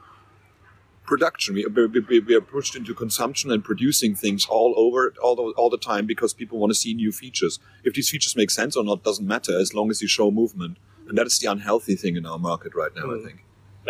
production. 1.12 1.54
We, 1.54 1.64
we, 1.66 1.86
we, 2.10 2.20
we 2.28 2.34
are 2.34 2.46
pushed 2.56 2.74
into 2.76 2.92
consumption 3.04 3.50
and 3.50 3.60
producing 3.70 4.12
things 4.24 4.46
all 4.56 4.72
over 4.84 5.00
all 5.24 5.34
the, 5.40 5.46
all 5.60 5.70
the 5.76 5.82
time 5.92 6.04
because 6.12 6.30
people 6.42 6.56
want 6.62 6.70
to 6.74 6.78
see 6.84 6.92
new 7.04 7.12
features. 7.22 7.54
If 7.88 7.94
these 7.94 8.10
features 8.14 8.36
make 8.42 8.50
sense 8.60 8.72
or 8.78 8.84
not 8.90 8.98
doesn't 9.08 9.26
matter 9.36 9.54
as 9.64 9.68
long 9.78 9.88
as 9.92 9.96
you 10.02 10.08
show 10.18 10.30
movement. 10.30 10.74
And 11.08 11.16
that 11.18 11.26
is 11.26 11.38
the 11.42 11.48
unhealthy 11.50 11.96
thing 12.02 12.14
in 12.20 12.24
our 12.30 12.38
market 12.50 12.72
right 12.82 12.94
now, 13.00 13.06
I 13.14 13.18
Mm. 13.18 13.24
think. 13.26 13.38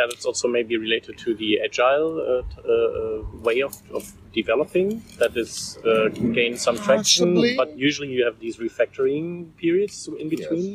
that 0.00 0.10
it's 0.14 0.26
also 0.30 0.46
maybe 0.58 0.74
related 0.86 1.14
to 1.24 1.30
the 1.42 1.50
agile 1.66 2.10
uh, 2.20 2.28
uh, 2.28 2.72
uh, 3.00 3.20
way 3.46 3.58
of, 3.68 3.74
of 3.98 4.02
developing 4.40 4.88
that 5.20 5.32
is 5.44 5.52
uh, 5.84 6.08
gain 6.38 6.52
some 6.66 6.76
traction. 6.86 7.28
Possibly. 7.34 7.56
But 7.60 7.68
usually 7.88 8.10
you 8.16 8.22
have 8.28 8.36
these 8.44 8.56
refactoring 8.66 9.24
periods 9.64 9.96
in 10.22 10.28
between. 10.36 10.66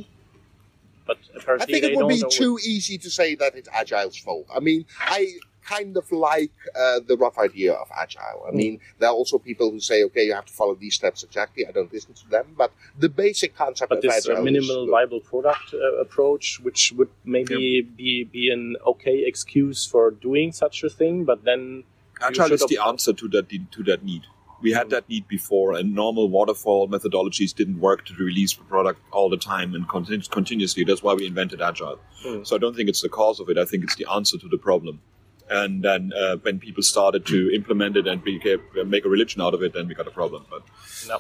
But 1.10 1.20
I 1.64 1.66
think 1.66 1.82
they 1.84 1.92
it 1.94 1.98
would 1.98 2.14
be 2.18 2.24
too 2.42 2.54
easy 2.74 2.98
to 3.06 3.10
say 3.20 3.30
that 3.42 3.52
it's 3.60 3.70
Agile's 3.82 4.18
fault. 4.26 4.46
I 4.58 4.60
mean, 4.68 4.82
I 5.18 5.22
kind 5.67 5.96
of 5.98 6.12
like 6.12 6.51
uh, 6.75 7.00
the 7.08 7.15
rough 7.17 7.38
idea 7.38 7.74
of 7.74 7.88
Agile. 7.96 8.43
I 8.48 8.51
Mm. 8.51 8.55
mean, 8.55 8.79
there 9.00 9.10
are 9.10 9.13
also 9.15 9.38
people 9.38 9.72
who 9.72 9.79
say, 9.79 10.03
okay, 10.03 10.24
you 10.25 10.34
have 10.34 10.46
to 10.46 10.53
follow 10.53 10.75
these 10.75 10.96
steps 10.96 11.24
exactly. 11.24 11.65
I 11.67 11.72
don't 11.72 11.91
listen 11.91 12.13
to 12.13 12.29
them, 12.29 12.48
but 12.58 12.72
the 12.98 13.10
basic 13.10 13.55
concept 13.55 13.89
But 13.89 13.98
of 14.00 14.01
this 14.03 14.17
Agile 14.27 14.38
uh, 14.38 14.39
is 14.41 14.46
minimal 14.46 14.88
viable 14.89 15.22
product 15.22 15.74
uh, 15.74 15.96
approach, 16.05 16.60
which 16.62 16.91
would 16.98 17.10
maybe 17.24 17.82
be, 17.82 18.24
be 18.24 18.50
an 18.51 18.75
okay 18.86 19.24
excuse 19.25 19.86
for 19.86 20.12
doing 20.12 20.51
such 20.51 20.84
a 20.84 20.89
thing, 20.89 21.24
but 21.25 21.43
then 21.43 21.84
Agile 22.22 22.53
is 22.53 22.65
the 22.67 22.77
answer 22.77 23.13
to 23.13 23.27
that 23.29 23.50
to 23.75 23.84
that 23.84 24.03
need. 24.03 24.24
We 24.62 24.72
had 24.72 24.88
Mm. 24.88 24.91
that 24.91 25.10
need 25.10 25.27
before, 25.27 25.74
and 25.77 25.93
normal 25.93 26.29
waterfall 26.29 26.88
methodologies 26.88 27.53
didn't 27.53 27.79
work 27.82 28.05
to 28.05 28.13
release 28.15 28.53
the 28.55 28.63
product 28.63 29.00
all 29.12 29.29
the 29.29 29.41
time 29.53 29.75
and 29.75 29.84
continu- 29.89 30.29
continuously. 30.29 30.86
That's 30.86 31.03
why 31.03 31.13
we 31.15 31.25
invented 31.25 31.62
Agile. 31.62 32.00
Mm. 32.25 32.48
So 32.48 32.55
I 32.55 32.60
don't 32.60 32.74
think 32.77 32.88
it's 32.88 33.01
the 33.01 33.10
cause 33.10 33.41
of 33.41 33.50
it. 33.50 33.58
I 33.58 33.65
think 33.65 33.84
it's 33.84 33.96
the 33.96 34.08
answer 34.10 34.38
to 34.38 34.48
the 34.48 34.58
problem. 34.58 35.01
And 35.50 35.84
then 35.84 36.12
uh, 36.14 36.38
when 36.38 36.60
people 36.60 36.84
started 36.84 37.26
to 37.28 37.52
implement 37.54 37.98
it 37.98 38.08
and 38.08 38.24
became, 38.24 38.62
make 38.86 39.06
a 39.06 39.10
religion 39.10 39.42
out 39.42 39.54
of 39.54 39.62
it, 39.62 39.74
then 39.74 39.88
we 39.88 39.94
got 39.94 40.08
a 40.08 40.12
problem. 40.12 40.46
But 40.50 40.64
no. 41.08 41.20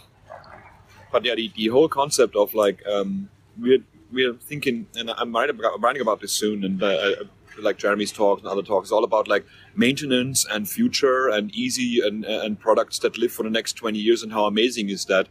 but 1.11 1.25
yeah, 1.25 1.35
the, 1.35 1.51
the 1.55 1.67
whole 1.67 1.89
concept 1.89 2.35
of 2.35 2.53
like 2.53 2.85
um, 2.87 3.29
we're 3.59 3.83
we're 4.11 4.33
thinking, 4.33 4.87
and 4.95 5.11
I'm 5.11 5.33
writing 5.33 5.57
about, 5.59 5.81
writing 5.81 6.01
about 6.01 6.21
this 6.21 6.31
soon, 6.31 6.63
and 6.63 6.81
uh, 6.81 6.87
uh, 6.87 7.13
like 7.59 7.77
Jeremy's 7.77 8.11
talk 8.11 8.39
and 8.39 8.47
other 8.47 8.61
talks, 8.61 8.91
all 8.91 9.03
about 9.03 9.27
like 9.27 9.45
maintenance 9.75 10.45
and 10.49 10.69
future 10.69 11.27
and 11.29 11.53
easy 11.53 11.99
and 12.05 12.23
and 12.25 12.59
products 12.59 12.99
that 12.99 13.17
live 13.17 13.31
for 13.31 13.43
the 13.43 13.49
next 13.49 13.73
20 13.73 13.97
years, 13.99 14.23
and 14.23 14.31
how 14.31 14.45
amazing 14.45 14.89
is 14.89 15.05
that. 15.05 15.27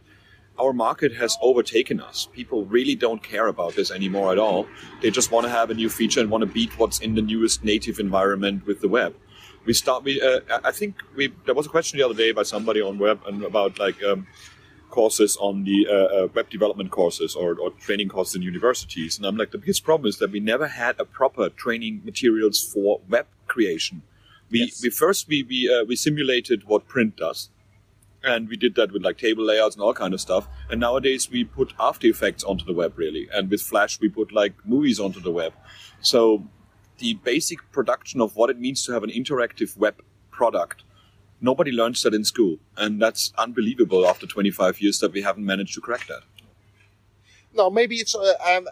Our 0.59 0.73
market 0.73 1.15
has 1.15 1.37
overtaken 1.41 1.99
us. 1.99 2.29
People 2.31 2.65
really 2.65 2.95
don't 2.95 3.23
care 3.23 3.47
about 3.47 3.75
this 3.75 3.89
anymore 3.91 4.31
at 4.31 4.37
all. 4.37 4.67
They 5.01 5.09
just 5.09 5.31
want 5.31 5.45
to 5.45 5.49
have 5.49 5.71
a 5.71 5.73
new 5.73 5.89
feature 5.89 6.19
and 6.19 6.29
want 6.29 6.43
to 6.43 6.45
beat 6.47 6.77
what's 6.77 6.99
in 6.99 7.15
the 7.15 7.21
newest 7.23 7.63
native 7.63 7.99
environment 7.99 8.65
with 8.67 8.79
the 8.81 8.87
web. 8.87 9.15
We 9.65 9.73
start. 9.73 10.03
We 10.03 10.21
uh, 10.21 10.41
I 10.63 10.71
think 10.71 11.01
we 11.15 11.33
there 11.45 11.55
was 11.55 11.65
a 11.65 11.69
question 11.69 11.97
the 11.97 12.05
other 12.05 12.13
day 12.13 12.31
by 12.33 12.43
somebody 12.43 12.81
on 12.81 12.99
web 12.99 13.21
and 13.25 13.43
about 13.43 13.79
like 13.79 14.03
um, 14.03 14.27
courses 14.89 15.37
on 15.37 15.63
the 15.63 15.87
uh, 15.89 15.93
uh, 15.93 16.27
web 16.35 16.49
development 16.51 16.91
courses 16.91 17.33
or, 17.35 17.57
or 17.59 17.71
training 17.71 18.09
courses 18.09 18.35
in 18.35 18.43
universities. 18.43 19.17
And 19.17 19.25
I'm 19.25 19.37
like, 19.37 19.49
the 19.49 19.57
biggest 19.57 19.83
problem 19.83 20.07
is 20.07 20.19
that 20.19 20.29
we 20.31 20.39
never 20.39 20.67
had 20.67 20.99
a 20.99 21.05
proper 21.05 21.49
training 21.49 22.01
materials 22.05 22.63
for 22.63 23.01
web 23.09 23.25
creation. 23.47 24.03
We, 24.51 24.59
Yes. 24.59 24.83
we 24.83 24.89
first 24.91 25.27
we 25.27 25.41
we, 25.43 25.73
uh, 25.73 25.83
we 25.85 25.95
simulated 25.95 26.65
what 26.65 26.87
print 26.87 27.15
does, 27.17 27.49
and 28.23 28.47
we 28.47 28.55
did 28.55 28.75
that 28.75 28.91
with 28.91 29.03
like 29.03 29.17
table 29.17 29.43
layouts 29.43 29.75
and 29.75 29.83
all 29.83 29.93
kind 29.93 30.13
of 30.13 30.21
stuff. 30.21 30.47
And 30.69 30.79
nowadays 30.79 31.29
we 31.29 31.43
put 31.43 31.73
After 31.79 32.07
Effects 32.07 32.43
onto 32.43 32.65
the 32.65 32.73
web 32.73 32.93
really, 32.97 33.27
and 33.33 33.49
with 33.49 33.61
Flash 33.61 33.99
we 33.99 34.09
put 34.09 34.31
like 34.31 34.53
movies 34.65 34.99
onto 34.99 35.19
the 35.19 35.31
web. 35.31 35.53
So 36.01 36.47
the 36.97 37.15
basic 37.15 37.59
production 37.71 38.21
of 38.21 38.35
what 38.35 38.49
it 38.49 38.59
means 38.59 38.85
to 38.85 38.93
have 38.93 39.03
an 39.03 39.09
interactive 39.09 39.77
web 39.77 40.01
product. 40.31 40.83
Nobody 41.41 41.71
learns 41.71 42.01
that 42.03 42.13
in 42.13 42.23
school, 42.23 42.57
and 42.77 43.01
that's 43.01 43.33
unbelievable 43.37 44.07
after 44.07 44.25
25 44.25 44.79
years 44.81 44.99
that 44.99 45.11
we 45.11 45.21
haven't 45.21 45.45
managed 45.45 45.73
to 45.73 45.81
crack 45.81 46.07
that. 46.07 46.21
No, 47.53 47.69
maybe 47.69 47.97
it's 47.97 48.15
uh, 48.15 48.33
um, 48.47 48.67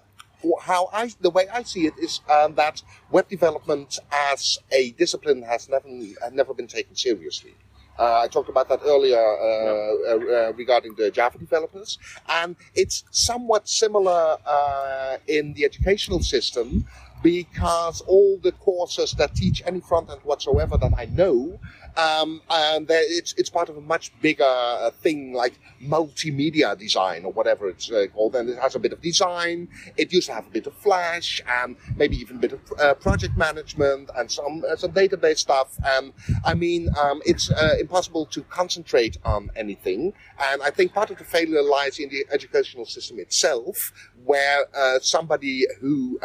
how 0.62 0.90
I 0.94 1.12
the 1.20 1.30
way 1.30 1.48
I 1.50 1.64
see 1.64 1.86
it 1.86 1.94
is 2.02 2.22
um, 2.30 2.56
that 2.56 2.82
web 3.12 3.28
development 3.28 4.00
as 4.12 4.58
a 4.72 4.92
discipline 4.92 5.44
has 5.44 5.68
never 5.68 5.88
has 6.22 6.32
never 6.32 6.54
been 6.54 6.68
taken 6.68 6.96
seriously. 6.96 7.56
Uh, 8.02 8.22
I 8.24 8.28
talked 8.28 8.50
about 8.50 8.68
that 8.70 8.82
earlier 8.84 9.20
uh, 9.20 9.46
uh, 9.46 10.50
uh, 10.50 10.54
regarding 10.54 10.96
the 10.96 11.12
Java 11.12 11.38
developers, 11.38 12.00
and 12.28 12.56
it's 12.74 13.04
somewhat 13.12 13.70
similar 13.70 14.38
uh, 14.44 15.18
in 15.28 15.54
the 15.54 15.66
educational 15.66 16.22
system 16.22 16.88
because 17.24 18.02
all 18.02 18.40
the 18.42 18.52
courses 18.54 19.14
that 19.14 19.36
teach 19.36 19.62
any 19.66 19.80
front 19.80 20.10
end 20.10 20.22
whatsoever 20.24 20.78
that 20.78 20.94
I 20.98 21.06
know 21.06 21.60
um, 21.98 22.42
and 22.50 22.88
it's 22.90 23.34
it's 23.34 23.50
part 23.50 23.70
of 23.70 23.78
a 23.78 23.82
much 23.82 24.12
bigger 24.22 24.44
uh, 24.46 24.92
thing 24.92 25.34
like 25.34 25.60
multimedia 25.84 26.78
design 26.78 27.26
or 27.26 27.32
whatever 27.32 27.68
it's 27.68 27.92
uh, 27.92 28.06
called. 28.14 28.36
And 28.36 28.50
it 28.50 28.60
has 28.60 28.76
a 28.76 28.80
bit 28.80 28.94
of 28.94 29.02
design. 29.02 29.68
It 29.98 30.14
used 30.14 30.28
to 30.28 30.34
have 30.34 30.48
a 30.48 30.50
bit 30.50 30.68
of 30.68 30.74
Flash 30.74 31.42
and 31.48 31.76
maybe 31.98 32.16
even 32.18 32.38
a 32.38 32.40
bit 32.40 32.54
of 32.54 32.60
uh, 32.80 32.94
project 32.94 33.38
management 33.38 34.10
and 34.16 34.32
some 34.32 34.64
uh, 34.70 34.76
some 34.76 34.92
database 34.92 35.40
stuff. 35.40 35.78
And 35.84 36.14
I 36.46 36.54
mean, 36.54 36.90
um, 36.98 37.22
it's 37.26 37.52
uh, 37.52 37.76
impossible 37.80 38.26
to 38.28 38.44
concentrate 38.44 39.18
on 39.26 39.52
anything. 39.56 40.14
And 40.40 40.62
I 40.62 40.70
think 40.70 40.94
part 40.94 41.12
of 41.12 41.18
the 41.18 41.26
failure 41.26 41.62
lies 41.62 42.00
in 42.00 42.10
the 42.10 42.26
educational 42.32 42.86
system 42.86 43.20
itself, 43.20 43.92
where 44.24 44.66
somebody 45.02 45.66
who 45.80 46.20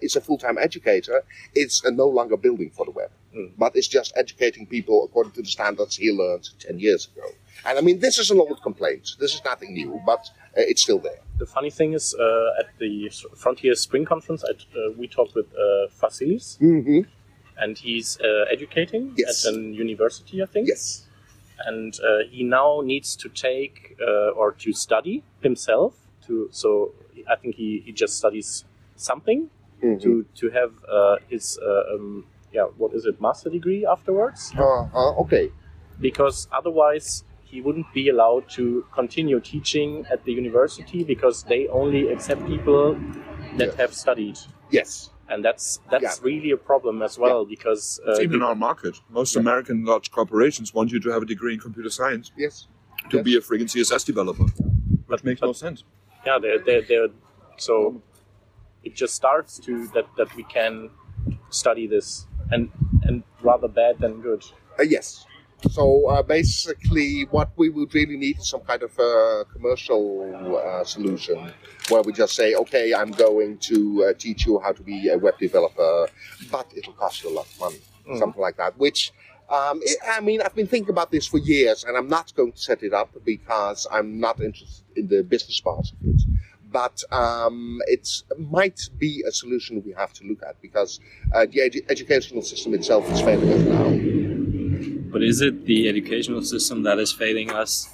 is 0.00 0.16
a 0.16 0.20
full-time 0.20 0.58
educator 0.58 1.24
is 1.54 1.82
no 1.84 2.06
longer 2.06 2.36
building 2.36 2.70
for 2.70 2.84
the 2.84 2.90
web. 2.90 3.10
Mm. 3.36 3.52
But 3.58 3.74
it's 3.74 3.88
just 3.88 4.12
educating 4.16 4.66
people 4.66 5.04
according 5.04 5.32
to 5.32 5.42
the 5.42 5.48
standards 5.48 5.96
he 5.96 6.12
learned 6.12 6.48
10 6.60 6.78
years 6.78 7.08
ago. 7.08 7.26
And 7.66 7.78
I 7.78 7.80
mean, 7.80 7.98
this 8.00 8.18
is 8.18 8.30
an 8.30 8.38
old 8.38 8.62
complaint. 8.62 9.12
This 9.18 9.34
is 9.34 9.42
nothing 9.44 9.72
new, 9.72 10.00
but 10.06 10.30
uh, 10.56 10.62
it's 10.70 10.82
still 10.82 10.98
there. 10.98 11.20
The 11.38 11.46
funny 11.46 11.70
thing 11.70 11.94
is, 11.94 12.14
uh, 12.14 12.60
at 12.60 12.78
the 12.78 13.10
Frontier 13.34 13.74
Spring 13.74 14.04
Conference, 14.04 14.44
uh, 14.44 14.52
we 14.96 15.08
talked 15.08 15.34
with 15.34 15.46
uh, 15.54 15.88
Vasilis, 16.00 16.58
mm-hmm. 16.58 17.00
and 17.58 17.78
he's 17.78 18.20
uh, 18.20 18.44
educating 18.52 19.14
yes. 19.16 19.46
at 19.46 19.54
a 19.54 19.58
university, 19.58 20.42
I 20.42 20.46
think. 20.46 20.68
Yes. 20.68 21.06
And 21.66 21.94
uh, 22.00 22.28
he 22.30 22.44
now 22.44 22.82
needs 22.84 23.16
to 23.16 23.28
take 23.28 23.96
uh, 24.00 24.30
or 24.30 24.52
to 24.52 24.72
study 24.72 25.22
himself. 25.40 25.94
To 26.26 26.48
so 26.52 26.92
I 27.28 27.36
think 27.36 27.56
he, 27.56 27.82
he 27.84 27.92
just 27.92 28.16
studies 28.16 28.64
something 28.96 29.50
mm-hmm. 29.82 29.98
to 29.98 30.24
to 30.34 30.50
have 30.50 30.72
his 31.28 31.58
um, 31.62 32.24
yeah, 32.54 32.64
what 32.78 32.94
is 32.94 33.04
it, 33.04 33.20
master 33.20 33.50
degree 33.50 33.84
afterwards? 33.84 34.52
Uh, 34.56 34.82
uh, 34.94 35.20
okay. 35.22 35.50
Because 36.00 36.48
otherwise 36.52 37.24
he 37.42 37.60
wouldn't 37.60 37.92
be 37.92 38.08
allowed 38.08 38.48
to 38.50 38.86
continue 38.92 39.40
teaching 39.40 40.06
at 40.10 40.24
the 40.24 40.32
university 40.32 41.04
because 41.04 41.42
they 41.44 41.66
only 41.68 42.08
accept 42.12 42.46
people 42.46 42.94
that 43.58 43.68
yes. 43.68 43.74
have 43.76 43.92
studied. 43.94 44.38
Yes. 44.70 45.10
And 45.28 45.44
that's 45.44 45.80
that's 45.90 46.02
Yeah. 46.18 46.24
really 46.30 46.50
a 46.52 46.56
problem 46.56 47.02
as 47.02 47.18
well 47.18 47.40
Yeah. 47.42 47.54
because 47.54 48.00
uh, 48.06 48.12
It's 48.12 48.20
even 48.20 48.36
in 48.36 48.42
our 48.42 48.54
market. 48.54 49.00
Most 49.10 49.34
Yeah. 49.34 49.40
American 49.40 49.84
large 49.84 50.10
corporations 50.10 50.72
want 50.74 50.92
you 50.92 51.00
to 51.00 51.10
have 51.10 51.22
a 51.22 51.26
degree 51.26 51.54
in 51.54 51.60
computer 51.60 51.90
science 51.90 52.30
Yes. 52.36 52.68
to 53.10 53.16
Yes. 53.16 53.24
be 53.24 53.36
a 53.36 53.40
friggin' 53.40 53.68
CSS 53.68 54.04
developer. 54.04 54.46
Which 55.06 55.24
makes 55.24 55.40
no 55.42 55.52
sense. 55.52 55.84
yeah, 56.26 56.38
they're, 56.40 56.58
they're, 56.58 56.82
they're 56.82 57.08
so 57.58 58.00
it 58.84 58.94
just 58.94 59.14
starts 59.14 59.58
to 59.60 59.86
that 59.88 60.06
that 60.16 60.34
we 60.36 60.44
can 60.44 60.90
study 61.50 61.86
this 61.86 62.26
and 62.50 62.70
and 63.02 63.22
rather 63.42 63.68
bad 63.68 63.98
than 63.98 64.20
good. 64.20 64.42
Uh, 64.78 64.82
yes. 64.82 65.26
So 65.70 66.06
uh, 66.08 66.22
basically, 66.22 67.22
what 67.30 67.50
we 67.56 67.70
would 67.70 67.94
really 67.94 68.18
need 68.18 68.38
is 68.38 68.50
some 68.50 68.60
kind 68.60 68.82
of 68.82 68.98
uh, 68.98 69.44
commercial 69.50 70.02
uh, 70.62 70.84
solution 70.84 71.52
where 71.88 72.02
we 72.02 72.12
just 72.12 72.34
say, 72.34 72.54
okay, 72.54 72.92
I'm 72.92 73.12
going 73.12 73.56
to 73.70 74.04
uh, 74.04 74.12
teach 74.18 74.44
you 74.46 74.60
how 74.60 74.72
to 74.72 74.82
be 74.82 75.08
a 75.08 75.16
web 75.16 75.38
developer, 75.38 76.08
but 76.50 76.70
it'll 76.76 76.92
cost 76.94 77.22
you 77.22 77.30
a 77.30 77.34
lot 77.34 77.46
of 77.46 77.58
money, 77.60 77.80
Mhm. 78.06 78.18
something 78.18 78.42
like 78.42 78.58
that. 78.58 78.76
Which, 78.78 79.12
um, 79.48 79.80
it, 79.82 79.96
I 80.06 80.20
mean, 80.20 80.42
I've 80.42 80.54
been 80.54 80.66
thinking 80.66 80.90
about 80.90 81.10
this 81.10 81.26
for 81.26 81.38
years, 81.38 81.84
and 81.84 81.96
I'm 81.96 82.08
not 82.08 82.34
going 82.34 82.52
to 82.52 82.58
set 82.58 82.82
it 82.82 82.92
up 82.92 83.10
because 83.24 83.86
I'm 83.90 84.20
not 84.20 84.40
interested 84.42 84.84
in 84.96 85.08
the 85.08 85.22
business 85.22 85.60
part 85.60 85.86
of 85.94 85.96
it. 86.10 86.20
But 86.74 86.96
um, 87.12 87.80
it 87.86 88.06
might 88.58 88.80
be 88.98 89.22
a 89.28 89.32
solution 89.42 89.82
we 89.86 89.92
have 89.92 90.12
to 90.14 90.22
look 90.24 90.42
at 90.42 90.60
because 90.60 90.98
uh, 91.32 91.46
the 91.52 91.60
edu- 91.66 91.84
educational 91.88 92.42
system 92.42 92.74
itself 92.74 93.08
is 93.12 93.20
failing 93.20 93.50
us 93.56 93.62
now. 93.76 93.88
But 95.12 95.22
is 95.22 95.40
it 95.40 95.66
the 95.66 95.88
educational 95.88 96.42
system 96.42 96.82
that 96.82 96.98
is 96.98 97.12
failing 97.12 97.50
us, 97.62 97.88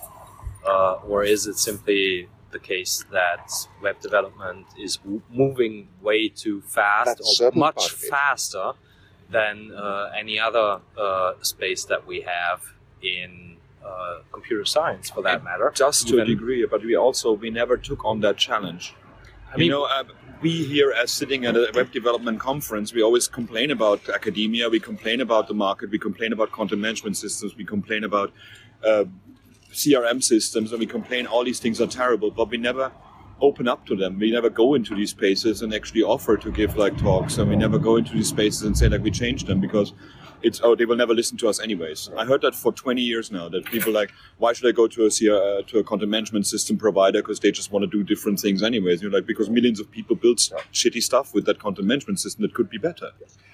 uh, 0.66 0.94
or 1.10 1.22
is 1.24 1.46
it 1.46 1.58
simply 1.58 2.28
the 2.52 2.58
case 2.58 3.04
that 3.12 3.46
web 3.82 4.00
development 4.00 4.66
is 4.86 4.96
w- 4.96 5.20
moving 5.30 5.88
way 6.00 6.28
too 6.30 6.62
fast, 6.62 7.18
That's 7.18 7.40
or 7.42 7.50
much 7.52 7.74
part 7.76 7.92
of 7.92 8.02
it. 8.02 8.10
faster 8.10 8.72
than 9.30 9.70
uh, 9.72 10.10
any 10.18 10.38
other 10.40 10.80
uh, 10.98 11.34
space 11.42 11.84
that 11.84 12.06
we 12.06 12.22
have 12.22 12.62
in 13.02 13.49
uh, 13.84 14.20
computer 14.32 14.64
science, 14.64 15.10
for 15.10 15.22
that 15.22 15.36
And 15.36 15.44
matter? 15.44 15.72
Just 15.74 16.08
to 16.08 16.20
a 16.20 16.24
degree, 16.24 16.66
but 16.66 16.84
we 16.84 16.96
also 16.96 17.32
we 17.32 17.50
never 17.50 17.76
took 17.76 18.04
on 18.04 18.20
that 18.20 18.36
challenge. 18.36 18.94
I 19.52 19.56
mean, 19.56 19.66
you 19.66 19.72
know, 19.72 19.84
uh, 19.84 20.04
we 20.40 20.64
here 20.64 20.92
as 20.92 21.10
sitting 21.10 21.44
at 21.44 21.56
a 21.56 21.70
web 21.74 21.90
development 21.92 22.40
conference, 22.40 22.92
we 22.92 23.02
always 23.02 23.28
complain 23.28 23.70
about 23.70 24.08
academia, 24.08 24.68
we 24.68 24.80
complain 24.80 25.20
about 25.20 25.48
the 25.48 25.54
market, 25.54 25.90
we 25.90 25.98
complain 25.98 26.32
about 26.32 26.52
content 26.52 26.80
management 26.80 27.16
systems, 27.16 27.56
we 27.56 27.64
complain 27.64 28.04
about 28.04 28.32
uh, 28.84 29.04
CRM 29.72 30.22
systems, 30.22 30.72
and 30.72 30.80
we 30.80 30.86
complain 30.86 31.26
all 31.26 31.44
these 31.44 31.60
things 31.60 31.80
are 31.80 31.86
terrible, 31.86 32.30
but 32.30 32.48
we 32.48 32.56
never 32.56 32.92
open 33.40 33.68
up 33.68 33.86
to 33.86 33.96
them. 33.96 34.18
We 34.18 34.30
never 34.30 34.50
go 34.50 34.74
into 34.74 34.94
these 34.94 35.10
spaces 35.10 35.62
and 35.62 35.74
actually 35.74 36.02
offer 36.02 36.36
to 36.36 36.50
give 36.50 36.76
like 36.76 36.96
talks, 36.98 37.38
and 37.38 37.48
we 37.48 37.56
never 37.56 37.78
go 37.78 37.96
into 37.96 38.12
these 38.12 38.28
spaces 38.28 38.62
and 38.62 38.76
say 38.76 38.88
like 38.88 39.02
we 39.02 39.10
change 39.10 39.44
them 39.44 39.60
because 39.60 39.92
it's 40.42 40.60
oh 40.62 40.74
they 40.74 40.84
will 40.84 40.96
never 40.96 41.14
listen 41.14 41.36
to 41.38 41.48
us 41.48 41.60
anyways. 41.60 42.10
I 42.16 42.24
heard 42.24 42.42
that 42.42 42.54
for 42.54 42.72
20 42.72 43.00
years 43.00 43.30
now 43.30 43.48
that 43.48 43.64
people 43.66 43.92
like 43.92 44.10
why 44.38 44.52
should 44.52 44.68
I 44.68 44.72
go 44.72 44.86
to 44.88 45.06
a 45.06 45.10
CR, 45.10 45.32
uh, 45.32 45.62
to 45.62 45.78
a 45.78 45.84
content 45.84 46.10
management 46.10 46.46
system 46.46 46.76
provider 46.76 47.22
because 47.22 47.40
they 47.40 47.50
just 47.50 47.72
want 47.72 47.82
to 47.82 47.86
do 47.86 48.02
different 48.02 48.40
things 48.40 48.62
anyways. 48.62 49.02
You're 49.02 49.10
like 49.10 49.26
because 49.26 49.50
millions 49.50 49.80
of 49.80 49.90
people 49.90 50.16
build 50.16 50.40
st- 50.40 50.60
shitty 50.72 51.02
stuff 51.02 51.34
with 51.34 51.44
that 51.46 51.58
content 51.58 51.86
management 51.86 52.20
system 52.20 52.42
that 52.42 52.54
could 52.54 52.70
be 52.70 52.78
better. 52.78 53.10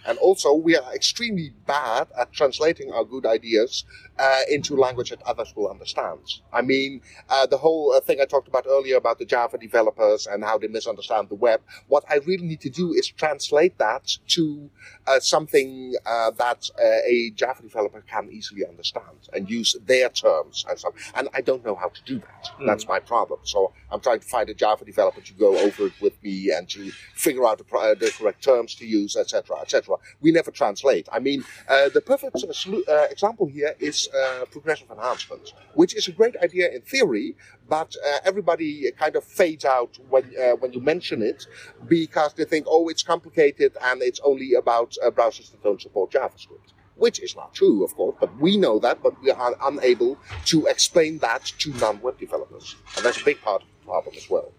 And 0.07 0.19
also, 0.19 0.55
we 0.55 0.77
are 0.77 0.95
extremely 0.95 1.53
bad 1.67 2.07
at 2.19 2.33
translating 2.33 2.93
our 2.93 3.05
good 3.05 3.27
ideas 3.27 3.85
uh, 4.19 4.43
into 4.49 4.77
language 4.77 5.11
that 5.11 5.21
others 5.23 5.53
will 5.57 5.69
understand. 5.69 6.21
I 6.53 6.63
mean, 6.63 7.01
uh, 7.29 7.47
the 7.47 7.59
whole 7.59 7.93
uh, 7.93 8.01
thing 8.01 8.21
I 8.21 8.25
talked 8.25 8.47
about 8.47 8.67
earlier 8.69 8.97
about 8.97 9.19
the 9.19 9.25
Java 9.25 9.59
developers 9.59 10.29
and 10.29 10.45
how 10.45 10.59
they 10.59 10.69
misunderstand 10.69 11.29
the 11.29 11.35
web. 11.35 11.61
What 11.89 12.05
I 12.09 12.17
really 12.17 12.47
need 12.47 12.61
to 12.61 12.71
do 12.71 12.93
is 12.93 13.09
translate 13.09 13.79
that 13.79 14.17
to 14.29 14.71
uh, 15.09 15.19
something 15.19 15.95
uh, 16.07 16.31
that 16.33 16.71
uh, 16.83 17.01
a 17.07 17.31
Java 17.35 17.63
developer 17.63 18.03
can 18.03 18.31
easily 18.31 18.67
understand 18.67 19.29
and 19.33 19.51
use 19.51 19.77
their 19.87 20.09
terms 20.09 20.65
and 20.69 20.79
stuff. 20.79 20.95
And 21.15 21.29
I 21.35 21.41
don't 21.41 21.65
know 21.65 21.75
how 21.75 21.89
to 21.89 22.03
do 22.05 22.19
that. 22.19 22.51
That's 22.67 22.87
my 22.87 22.99
problem. 23.01 23.41
So 23.45 23.73
I'm 23.91 24.01
trying 24.01 24.21
to 24.21 24.27
find 24.27 24.49
a 24.49 24.55
Java 24.55 24.85
developer 24.85 25.21
to 25.21 25.33
go 25.35 25.59
over 25.59 25.87
it 25.87 25.93
with 26.01 26.23
me 26.23 26.53
and 26.53 26.69
to 26.71 26.91
figure 27.15 27.47
out 27.47 27.59
the, 27.59 27.65
pro- 27.65 27.93
uh, 27.93 27.95
the 27.95 28.11
correct 28.11 28.43
terms 28.43 28.75
to 28.77 28.87
use, 28.87 29.17
etc., 29.17 29.57
etc. 29.61 29.97
We 30.21 30.33
never 30.33 30.51
translate. 30.51 31.09
I 31.13 31.19
mean, 31.19 31.45
uh, 31.69 31.89
the 31.89 32.01
perfect 32.01 32.45
uh, 32.45 33.07
example 33.11 33.47
here 33.47 33.75
is 33.79 34.09
uh, 34.09 34.45
progressive 34.51 34.91
enhancement, 34.91 35.53
which 35.75 35.95
is 35.95 36.09
a 36.09 36.13
great 36.13 36.37
idea 36.37 36.71
in 36.71 36.83
theory, 36.83 37.37
but 37.69 37.95
uh, 38.07 38.19
everybody 38.25 38.91
kind 38.93 39.17
of 39.17 39.25
fades 39.25 39.65
out 39.65 39.99
when 40.09 40.25
uh, 40.41 40.57
when 40.57 40.73
you 40.73 40.81
mention 40.81 41.23
it 41.23 41.47
because 41.89 42.35
they 42.35 42.45
think, 42.45 42.67
oh, 42.69 42.89
it's 42.89 43.03
complicated 43.03 43.77
and 43.83 44.03
it's 44.03 44.21
only 44.25 44.55
about 44.55 44.95
uh, 45.03 45.11
browsers 45.11 45.51
that 45.51 45.63
don't 45.63 45.81
support 45.81 46.11
JavaScript. 46.11 46.73
Which 46.97 47.21
is 47.21 47.37
not 47.37 47.53
true, 47.53 47.85
of 47.85 47.95
course, 47.95 48.17
but 48.19 48.35
we 48.41 48.57
know 48.57 48.79
that, 48.79 49.03
but 49.03 49.23
we 49.23 49.31
are 49.31 49.55
unable 49.63 50.17
to 50.47 50.65
explain 50.65 51.19
that 51.19 51.45
to 51.59 51.71
non-web 51.75 52.19
developers. 52.19 52.75
And 52.97 53.05
that's 53.05 53.21
a 53.21 53.25
big 53.25 53.39
part 53.43 53.61
of 53.61 53.69
the 53.69 53.85
problem 53.85 54.15
as 54.17 54.31
well. 54.31 54.51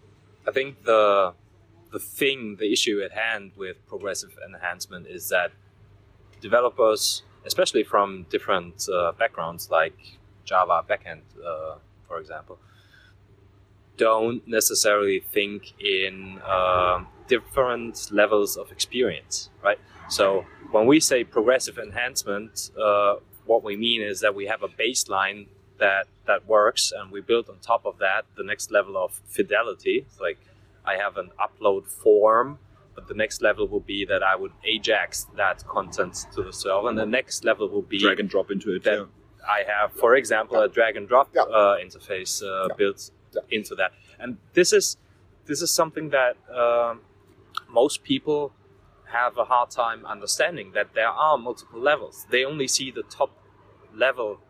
I 0.46 0.52
think 0.52 0.84
the 0.84 1.34
the 1.90 1.98
thing, 1.98 2.56
the 2.56 2.72
issue 2.72 3.00
at 3.04 3.12
hand 3.12 3.52
with 3.56 3.76
progressive 3.88 4.38
enhancement 4.46 5.06
is 5.08 5.28
that 5.30 5.50
developers, 6.40 7.22
especially 7.44 7.82
from 7.82 8.26
different 8.30 8.86
uh, 8.88 9.12
backgrounds, 9.12 9.70
like 9.70 9.98
Java 10.44 10.84
backend, 10.88 11.22
uh, 11.44 11.76
for 12.06 12.18
example, 12.20 12.58
don't 13.98 14.40
necessarily 14.48 15.20
think 15.20 15.74
in 15.80 16.40
uh, 16.46 17.04
different 17.26 17.94
levels 18.10 18.56
of 18.56 18.72
experience, 18.72 19.50
right? 19.62 19.78
So 20.08 20.46
when 20.70 20.86
we 20.86 20.98
say 21.00 21.24
progressive 21.24 21.76
enhancement, 21.78 22.70
uh, 22.80 23.16
what 23.44 23.62
we 23.62 23.76
mean 23.76 24.00
is 24.02 24.20
that 24.20 24.34
we 24.34 24.46
have 24.46 24.62
a 24.62 24.68
baseline 24.68 25.48
that 25.78 26.06
that 26.26 26.46
works, 26.46 26.92
and 26.96 27.10
we 27.12 27.20
build 27.20 27.48
on 27.48 27.56
top 27.60 27.82
of 27.84 27.98
that 27.98 28.22
the 28.36 28.44
next 28.52 28.70
level 28.70 28.94
of 28.96 29.10
fidelity. 29.36 29.96
It's 30.06 30.20
like 30.20 30.38
I 30.84 30.94
have 31.04 31.16
an 31.22 31.30
upload 31.46 31.84
form 32.04 32.58
but 32.98 33.06
the 33.06 33.14
next 33.14 33.42
level 33.42 33.68
will 33.68 33.86
be 33.94 34.04
that 34.06 34.24
I 34.24 34.34
would 34.34 34.50
Ajax 34.64 35.28
that 35.36 35.64
content 35.68 36.14
to 36.34 36.42
the 36.42 36.52
server, 36.52 36.88
and 36.88 36.98
the 36.98 37.06
next 37.06 37.44
level 37.44 37.68
will 37.68 37.82
be 37.94 38.00
Drag 38.00 38.18
and 38.18 38.28
drop 38.28 38.50
into 38.50 38.74
it. 38.74 38.82
that 38.82 38.98
yeah. 38.98 39.04
I 39.58 39.62
have, 39.72 39.92
for 39.92 40.16
example, 40.16 40.60
a 40.60 40.68
drag 40.68 40.96
and 40.96 41.06
drop 41.06 41.28
Yeah. 41.32 41.42
uh, 41.42 41.76
interface 41.78 42.42
uh, 42.42 42.66
Yeah. 42.68 42.74
built. 42.76 43.00
Into 43.50 43.74
that. 43.76 43.92
And 44.18 44.38
this 44.54 44.72
is 44.72 44.96
this 45.46 45.62
is 45.62 45.70
something 45.70 46.10
that 46.10 46.36
um, 46.54 47.00
most 47.68 48.04
people 48.04 48.52
have 49.12 49.38
a 49.38 49.44
hard 49.44 49.70
time 49.70 50.04
understanding 50.04 50.72
that 50.74 50.94
there 50.94 51.08
are 51.08 51.38
multiple 51.38 51.80
levels. 51.80 52.26
They 52.30 52.44
only 52.44 52.68
see 52.68 52.90
the 52.90 53.02
top 53.02 53.30
level 53.94 54.40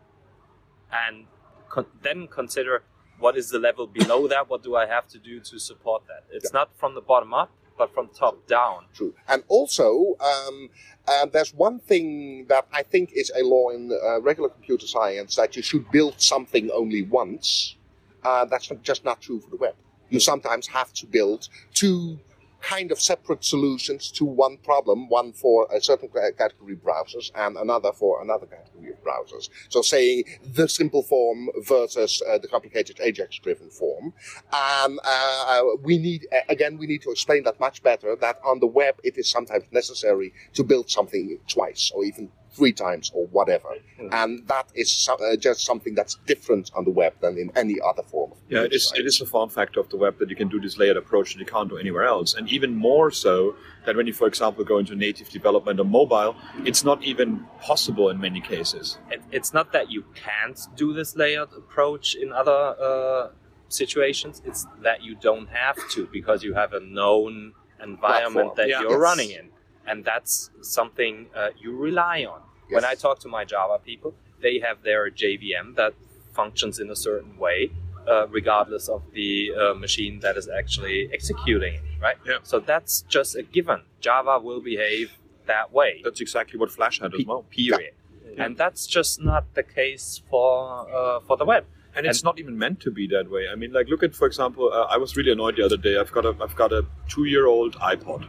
and 0.91 1.25
con- 1.69 1.85
then 2.01 2.27
consider 2.27 2.83
what 3.19 3.37
is 3.37 3.49
the 3.49 3.59
level 3.59 3.87
below 3.87 4.27
that. 4.27 4.49
What 4.49 4.63
do 4.63 4.75
I 4.75 4.85
have 4.85 5.07
to 5.09 5.19
do 5.19 5.39
to 5.39 5.59
support 5.59 6.03
that? 6.07 6.23
It's 6.31 6.53
not 6.53 6.69
from 6.77 6.95
the 6.95 7.01
bottom 7.01 7.33
up, 7.33 7.51
but 7.77 7.93
from 7.93 8.09
top 8.09 8.47
down. 8.47 8.85
True. 8.93 9.13
And 9.27 9.43
also, 9.47 10.17
um, 10.19 10.69
uh, 11.07 11.25
there's 11.25 11.53
one 11.53 11.79
thing 11.79 12.45
that 12.49 12.67
I 12.71 12.83
think 12.83 13.11
is 13.13 13.31
a 13.35 13.43
law 13.43 13.69
in 13.69 13.91
uh, 13.91 14.21
regular 14.21 14.49
computer 14.49 14.87
science 14.87 15.35
that 15.35 15.55
you 15.55 15.61
should 15.61 15.89
build 15.91 16.21
something 16.21 16.69
only 16.71 17.03
once. 17.03 17.75
Uh, 18.23 18.45
that's 18.45 18.69
not, 18.69 18.83
just 18.83 19.05
not 19.05 19.21
true 19.21 19.39
for 19.39 19.49
the 19.49 19.57
web. 19.57 19.75
You 20.09 20.19
sometimes 20.19 20.67
have 20.67 20.91
to 20.93 21.05
build 21.05 21.49
two 21.73 22.19
kind 22.61 22.91
of 22.91 22.99
separate 22.99 23.43
solutions 23.43 24.11
to 24.11 24.25
one 24.25 24.57
problem, 24.57 25.07
one 25.07 25.31
for 25.31 25.67
a 25.73 25.81
certain 25.81 26.09
category 26.37 26.73
of 26.73 26.79
browsers 26.79 27.31
and 27.35 27.55
another 27.55 27.91
for 27.93 28.21
another 28.21 28.45
category 28.45 28.91
of 28.91 29.01
browsers. 29.01 29.49
So 29.69 29.81
saying 29.81 30.25
the 30.43 30.67
simple 30.67 31.03
form 31.03 31.49
versus 31.65 32.21
uh, 32.29 32.37
the 32.37 32.47
complicated 32.47 32.99
Ajax-driven 32.99 33.69
form. 33.69 34.13
And 34.51 34.99
uh, 35.03 35.61
we 35.81 35.97
need, 35.97 36.27
again, 36.49 36.77
we 36.77 36.87
need 36.87 37.01
to 37.03 37.11
explain 37.11 37.43
that 37.43 37.59
much 37.59 37.81
better, 37.81 38.15
that 38.17 38.39
on 38.43 38.59
the 38.59 38.67
web 38.67 38.99
it 39.03 39.17
is 39.17 39.29
sometimes 39.29 39.63
necessary 39.71 40.33
to 40.53 40.63
build 40.63 40.89
something 40.89 41.39
twice 41.47 41.91
or 41.95 42.03
even 42.03 42.29
three 42.51 42.71
times 42.73 43.11
or 43.13 43.27
whatever. 43.27 43.69
And 44.11 44.47
that 44.47 44.67
is 44.73 44.91
so, 44.91 45.13
uh, 45.15 45.35
just 45.35 45.65
something 45.65 45.93
that's 45.93 46.15
different 46.25 46.71
on 46.75 46.83
the 46.83 46.91
web 46.91 47.13
than 47.21 47.37
in 47.37 47.51
any 47.55 47.77
other 47.79 48.01
form 48.03 48.31
of 48.31 48.37
Yeah, 48.49 48.59
it 48.59 48.71
computer 48.71 48.75
is. 48.75 48.85
It 48.85 48.89
science. 48.95 49.15
is 49.15 49.21
a 49.21 49.25
form 49.25 49.49
factor 49.49 49.79
of 49.79 49.89
the 49.89 49.97
web 49.97 50.17
that 50.19 50.29
you 50.29 50.35
can 50.35 50.47
do 50.49 50.59
this 50.59 50.77
layered 50.77 50.97
approach 50.97 51.33
that 51.33 51.39
you 51.39 51.45
can't 51.45 51.69
do 51.69 51.77
anywhere 51.77 52.05
else, 52.05 52.33
and 52.33 52.49
even 52.49 52.75
more 52.75 53.11
so 53.11 53.55
that 53.85 53.95
when 53.95 54.07
you, 54.07 54.13
for 54.13 54.27
example, 54.27 54.63
go 54.63 54.77
into 54.79 54.95
native 54.95 55.29
development 55.29 55.79
on 55.79 55.89
mobile, 55.91 56.35
it's 56.65 56.83
not 56.83 57.03
even 57.03 57.45
possible 57.61 58.09
in 58.09 58.19
many 58.19 58.41
cases. 58.41 58.97
it, 59.11 59.21
it's 59.31 59.53
not 59.53 59.71
that 59.73 59.91
you 59.91 60.03
can't 60.15 60.59
do 60.75 60.91
this 60.93 61.15
layered 61.15 61.49
approach 61.55 62.15
in 62.15 62.31
other 62.33 62.75
uh, 62.81 63.29
situations. 63.67 64.41
It's 64.45 64.65
that 64.81 65.03
you 65.03 65.15
don't 65.15 65.47
have 65.49 65.77
to 65.91 66.07
because 66.11 66.43
you 66.43 66.53
have 66.55 66.73
a 66.73 66.79
known 66.79 67.53
environment 67.81 68.55
Platform. 68.55 68.57
that 68.57 68.69
Yeah. 68.69 68.81
you're 68.81 68.91
Yes. 68.91 68.99
running 68.99 69.31
in, 69.31 69.49
and 69.89 70.05
that's 70.05 70.51
something 70.61 71.27
uh, 71.35 71.49
you 71.61 71.75
rely 71.75 72.17
on. 72.33 72.41
When 72.75 72.85
I 72.85 72.93
talk 72.93 73.19
to 73.25 73.27
my 73.27 73.43
Java 73.45 73.77
people, 73.83 74.13
they 74.41 74.59
have 74.59 74.77
their 74.83 75.09
JVM 75.09 75.75
that 75.75 75.93
functions 76.39 76.79
in 76.79 76.87
a 76.91 76.95
certain 76.95 77.35
way, 77.45 77.71
uh, 78.07 78.27
regardless 78.27 78.87
of 78.87 79.01
the 79.19 79.51
uh, 79.61 79.73
machine 79.73 80.19
that 80.19 80.37
is 80.37 80.47
actually 80.47 81.09
executing 81.11 81.73
it. 81.79 81.81
Right. 81.99 82.17
Yeah. 82.25 82.37
So 82.43 82.59
that's 82.59 83.01
just 83.15 83.35
a 83.35 83.43
given. 83.57 83.81
Java 83.99 84.37
will 84.47 84.61
behave 84.61 85.07
that 85.47 85.73
way 85.73 85.91
That's 86.03 86.21
exactly 86.21 86.59
what 86.59 86.69
Flash 86.71 86.99
had 86.99 87.11
as 87.15 87.25
well. 87.25 87.43
period. 87.49 87.93
And 88.37 88.55
that's 88.55 88.85
just 88.85 89.19
not 89.31 89.43
the 89.55 89.63
case 89.63 90.21
for 90.29 90.87
uh, 90.99 91.19
for 91.27 91.35
the 91.41 91.45
web. 91.53 91.65
and 91.95 92.05
it's 92.05 92.23
not 92.23 92.37
even 92.41 92.55
meant 92.63 92.79
to 92.81 92.91
be 92.91 93.05
that 93.07 93.27
way. 93.35 93.43
I 93.51 93.55
mean, 93.61 93.71
like, 93.77 93.87
look 93.93 94.03
at, 94.03 94.13
for 94.21 94.27
example, 94.31 94.65
uh, 94.71 94.95
I 94.95 94.97
was 95.03 95.17
really 95.17 95.31
annoyed 95.31 95.55
the 95.59 95.65
other 95.65 95.75
day. 95.87 95.97
I've 96.01 96.11
got 96.17 96.25
a, 96.31 96.33
I've 96.45 96.55
got 96.55 96.71
a 96.71 96.81
two-year-old 97.13 97.73
iPod 97.93 98.21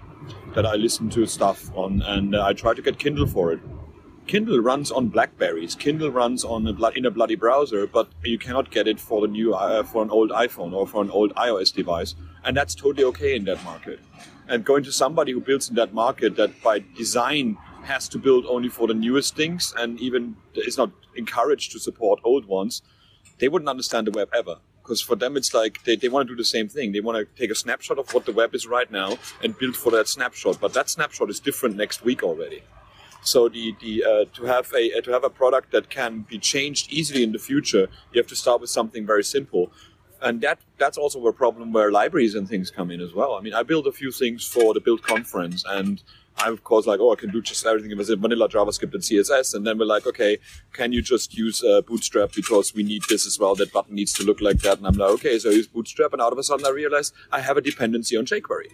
that 0.55 0.67
I 0.67 0.75
listen 0.75 1.11
to 1.11 1.27
stuff 1.27 1.71
on, 1.77 2.03
and 2.03 2.35
uh, 2.35 2.45
I 2.45 2.53
try 2.53 2.75
to 2.75 2.83
get 2.83 2.99
Kindle 2.99 3.27
for 3.27 3.53
it. 3.53 3.61
Kindle 4.27 4.61
runs 4.61 4.91
on 4.91 5.09
Blackberries. 5.09 5.75
Kindle 5.75 6.11
runs 6.11 6.45
on 6.45 6.67
a 6.67 6.73
blood, 6.73 6.97
in 6.97 7.05
a 7.05 7.11
bloody 7.11 7.35
browser, 7.35 7.87
but 7.87 8.09
you 8.25 8.39
cannot 8.39 8.71
get 8.71 8.87
it 8.87 9.01
for 9.01 9.21
the 9.21 9.27
new 9.27 9.55
uh, 9.55 9.83
for 9.83 10.03
an 10.03 10.11
old 10.11 10.31
iPhone 10.31 10.73
or 10.73 10.87
for 10.87 11.03
an 11.03 11.11
old 11.11 11.35
iOS 11.35 11.75
device, 11.75 12.15
and 12.45 12.57
that's 12.57 12.75
totally 12.75 13.05
okay 13.05 13.35
in 13.35 13.45
that 13.45 13.63
market. 13.65 13.99
And 14.49 14.65
going 14.65 14.85
to 14.85 14.93
somebody 14.93 15.33
who 15.33 15.41
builds 15.41 15.69
in 15.69 15.77
that 15.77 15.95
market 15.95 16.37
that 16.37 16.63
by 16.63 16.85
design 16.97 17.57
has 17.83 18.09
to 18.09 18.19
build 18.19 18.45
only 18.47 18.69
for 18.69 18.87
the 18.87 18.95
newest 18.95 19.37
things 19.37 19.73
and 19.77 19.99
even 20.01 20.37
is 20.55 20.77
not 20.77 20.91
encouraged 21.17 21.73
to 21.73 21.79
support 21.79 22.21
old 22.25 22.47
ones, 22.47 22.83
they 23.39 23.49
wouldn't 23.49 23.69
understand 23.69 24.07
the 24.07 24.11
web 24.11 24.29
ever. 24.35 24.57
Because 24.91 25.03
for 25.03 25.15
them, 25.15 25.37
it's 25.37 25.55
like 25.55 25.85
they, 25.85 25.95
they 25.95 26.09
want 26.09 26.27
to 26.27 26.35
do 26.35 26.37
the 26.37 26.45
same 26.45 26.69
thing. 26.69 26.91
They 26.91 26.99
want 26.99 27.17
to 27.17 27.41
take 27.41 27.53
a 27.53 27.55
snapshot 27.55 28.01
of 28.01 28.13
what 28.13 28.27
the 28.27 28.33
web 28.33 28.57
is 28.57 28.67
right 28.67 28.91
now 28.91 29.19
and 29.41 29.57
build 29.57 29.77
for 29.77 29.93
that 29.93 30.09
snapshot. 30.09 30.61
But 30.61 30.73
that 30.73 30.91
snapshot 30.91 31.31
is 31.31 31.39
different 31.39 31.77
next 31.77 32.03
week 32.03 32.25
already. 32.25 32.65
So 33.23 33.49
the, 33.49 33.77
the 33.81 34.03
uh, 34.03 34.25
to 34.35 34.47
have 34.47 34.73
a 34.75 34.99
uh, 34.99 35.01
to 35.03 35.13
have 35.13 35.23
a 35.23 35.31
product 35.31 35.71
that 35.71 35.91
can 35.91 36.23
be 36.29 36.41
changed 36.41 36.93
easily 36.93 37.23
in 37.23 37.31
the 37.31 37.39
future, 37.39 37.87
you 38.13 38.21
have 38.21 38.27
to 38.31 38.35
start 38.35 38.61
with 38.61 38.71
something 38.71 39.07
very 39.07 39.23
simple, 39.23 39.71
and 40.21 40.41
that 40.41 40.59
that's 40.77 40.99
also 40.99 41.25
a 41.25 41.33
problem 41.33 41.73
where 41.73 41.93
libraries 41.93 42.35
and 42.35 42.49
things 42.49 42.73
come 42.73 42.91
in 42.91 43.01
as 43.01 43.15
well. 43.15 43.37
I 43.37 43.43
mean, 43.43 43.55
I 43.55 43.63
built 43.63 43.87
a 43.87 43.93
few 43.93 44.11
things 44.11 44.45
for 44.45 44.75
the 44.75 44.81
Build 44.81 45.05
conference, 45.05 45.63
and 45.69 46.03
I'm 46.37 46.53
of 46.53 46.65
course 46.65 46.87
like, 46.87 47.01
oh, 47.01 47.13
I 47.13 47.17
can 47.17 47.31
do 47.31 47.43
just 47.43 47.67
everything 47.67 47.97
with 47.97 48.09
vanilla 48.09 48.49
JavaScript 48.49 48.95
and 48.95 49.03
CSS, 49.03 49.55
and 49.55 49.67
then 49.67 49.79
we're 49.79 49.85
like, 49.85 50.07
okay, 50.07 50.39
can 50.73 50.93
you 50.93 51.03
just 51.03 51.37
use 51.37 51.63
uh, 51.63 51.83
Bootstrap 51.83 52.33
because 52.33 52.75
we 52.75 52.83
need 52.83 53.03
this 53.09 53.27
as 53.27 53.39
well? 53.39 53.55
That 53.55 53.73
button 53.73 53.95
needs 53.95 54.13
to 54.15 54.25
look 54.25 54.41
like 54.41 54.59
that, 54.61 54.79
and 54.79 54.87
I'm 54.87 54.97
like, 54.97 55.11
okay, 55.11 55.39
so 55.39 55.51
I 55.51 55.53
use 55.53 55.67
Bootstrap, 55.67 56.13
and 56.13 56.23
out 56.23 56.33
of 56.33 56.39
a 56.39 56.43
sudden 56.43 56.65
I 56.65 56.71
realize 56.71 57.13
I 57.31 57.41
have 57.41 57.57
a 57.57 57.61
dependency 57.61 58.17
on 58.17 58.25
jQuery 58.25 58.73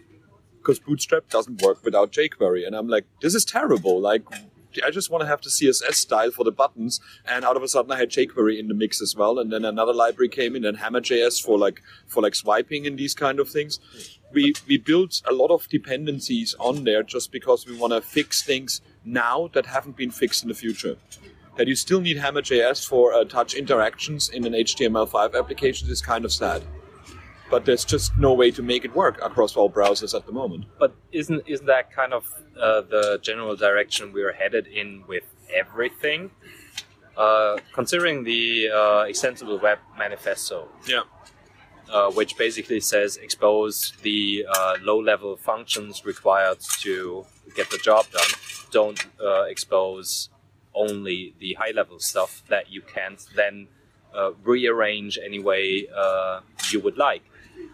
because 0.67 0.81
Bootstrap 0.81 1.29
doesn't 1.29 1.63
work 1.63 1.85
without 1.85 2.11
jQuery. 2.11 2.67
And 2.67 2.75
I'm 2.75 2.89
like, 2.89 3.05
this 3.21 3.37
is 3.37 3.45
terrible. 3.45 4.01
Like, 4.01 4.25
I 4.85 4.91
just 4.91 5.11
want 5.11 5.23
to 5.23 5.29
have 5.29 5.41
the 5.43 5.51
CSS 5.51 5.95
style 5.95 6.31
for 6.31 6.45
the 6.45 6.53
buttons. 6.53 7.01
And 7.27 7.45
out 7.45 7.57
of 7.57 7.63
a 7.63 7.69
sudden, 7.69 7.93
I 7.93 7.99
had 7.99 8.11
jQuery 8.11 8.59
in 8.59 8.69
the 8.69 8.75
mix 8.75 9.01
as 9.01 9.15
well. 9.17 9.39
And 9.39 9.53
then 9.53 9.65
another 9.65 9.93
library 9.93 10.29
came 10.29 10.57
in, 10.57 10.65
and 10.65 10.79
Hammer.js 10.79 11.43
for 11.43 11.59
like 11.59 11.83
for 12.07 12.23
like 12.23 12.35
swiping 12.35 12.87
and 12.87 12.99
these 12.99 13.15
kind 13.15 13.41
of 13.41 13.49
things. 13.49 13.79
We 14.33 14.55
we 14.67 14.79
built 14.79 15.23
a 15.29 15.33
lot 15.33 15.51
of 15.51 15.69
dependencies 15.69 16.55
on 16.59 16.85
there 16.85 17.03
just 17.03 17.33
because 17.33 17.67
we 17.67 17.77
want 17.77 17.93
to 17.93 18.01
fix 18.01 18.43
things 18.43 18.81
now 19.05 19.49
that 19.55 19.67
haven't 19.67 19.97
been 19.97 20.11
fixed 20.11 20.43
in 20.43 20.49
the 20.49 20.55
future. 20.55 20.97
That 21.57 21.69
you 21.69 21.75
still 21.75 22.01
need 22.01 22.19
Hammer.js 22.19 22.87
for 22.87 23.15
uh, 23.15 23.25
touch 23.25 23.55
interactions 23.55 24.29
in 24.29 24.45
an 24.45 24.53
HTML5 24.53 25.35
application 25.39 25.89
is 25.89 26.03
kind 26.03 26.25
of 26.27 26.33
sad. 26.33 26.63
But 27.51 27.65
there's 27.65 27.85
just 27.85 28.17
no 28.19 28.35
way 28.35 28.51
to 28.51 28.63
make 28.63 28.85
it 28.85 28.95
work 28.95 29.19
across 29.23 29.57
all 29.57 29.71
browsers 29.71 30.15
at 30.15 30.27
the 30.27 30.33
moment. 30.33 30.67
But 30.79 30.95
isn't 31.13 31.45
isn't 31.47 31.67
that 31.67 31.93
kind 31.93 32.13
of 32.13 32.27
uh, 32.61 32.81
the 32.83 33.19
general 33.23 33.57
direction 33.57 34.13
we're 34.13 34.33
headed 34.33 34.67
in 34.67 35.05
with 35.07 35.25
everything? 35.55 36.31
Uh, 37.17 37.57
considering 37.73 38.25
the 38.25 38.69
uh, 38.69 39.05
extensible 39.09 39.59
web 39.59 39.79
manifesto, 39.99 40.69
Yeah. 40.87 41.05
uh, 41.91 42.11
which 42.11 42.37
basically 42.37 42.81
says 42.81 43.17
expose 43.17 43.95
the 44.03 44.45
uh, 44.55 44.77
low-level 44.83 45.37
functions 45.39 46.05
required 46.05 46.59
to 46.83 47.25
get 47.55 47.71
the 47.71 47.79
job 47.79 48.05
done. 48.11 48.31
Don't 48.71 49.03
uh, 49.19 49.45
expose 49.45 50.29
only 50.75 51.33
the 51.39 51.55
high-level 51.55 52.01
stuff 52.01 52.43
that 52.49 52.71
you 52.71 52.83
can't 52.83 53.25
then 53.35 53.69
uh, 54.15 54.33
rearrange 54.45 55.19
any 55.25 55.39
way 55.39 55.87
uh, 55.97 56.41
you 56.71 56.81
would 56.81 56.99
like. 56.99 57.23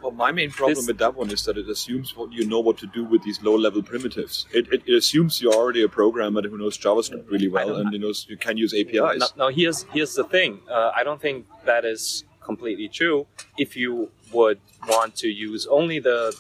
Well, 0.03 0.13
my 0.13 0.33
main 0.33 0.51
problem 0.51 0.75
This- 0.75 0.87
with 0.87 0.99
that 0.99 1.15
one 1.15 1.31
is 1.31 1.45
that 1.45 1.57
it 1.57 1.69
assumes 1.69 2.17
what 2.17 2.33
you 2.33 2.45
know 2.45 2.61
what 2.61 2.77
to 2.79 2.87
do 2.87 3.05
with 3.05 3.23
these 3.23 3.41
low-level 3.43 3.83
primitives. 3.83 4.47
It, 4.53 4.67
it, 4.73 4.83
it 4.87 4.95
assumes 4.95 5.41
you're 5.41 5.55
already 5.55 5.83
a 5.83 5.89
programmer 5.89 6.43
who 6.43 6.59
knows 6.59 6.77
JavaScript 6.77 7.31
really 7.31 7.49
well 7.49 7.77
and 7.77 7.93
you 7.93 7.99
knows 7.99 8.27
you 8.29 8.37
can 8.37 8.57
use 8.57 8.75
APIs. 8.75 9.21
Now, 9.21 9.29
now 9.37 9.49
here's 9.49 9.85
here's 9.93 10.15
the 10.15 10.25
thing. 10.25 10.61
Uh, 10.69 10.91
I 10.95 11.05
don't 11.05 11.21
think 11.21 11.47
that 11.65 11.85
is 11.85 12.25
completely 12.41 12.89
true. 12.89 13.27
If 13.57 13.77
you 13.77 14.11
would 14.33 14.61
want 14.89 15.15
to 15.17 15.29
use 15.29 15.67
only 15.67 15.99
the 16.01 16.35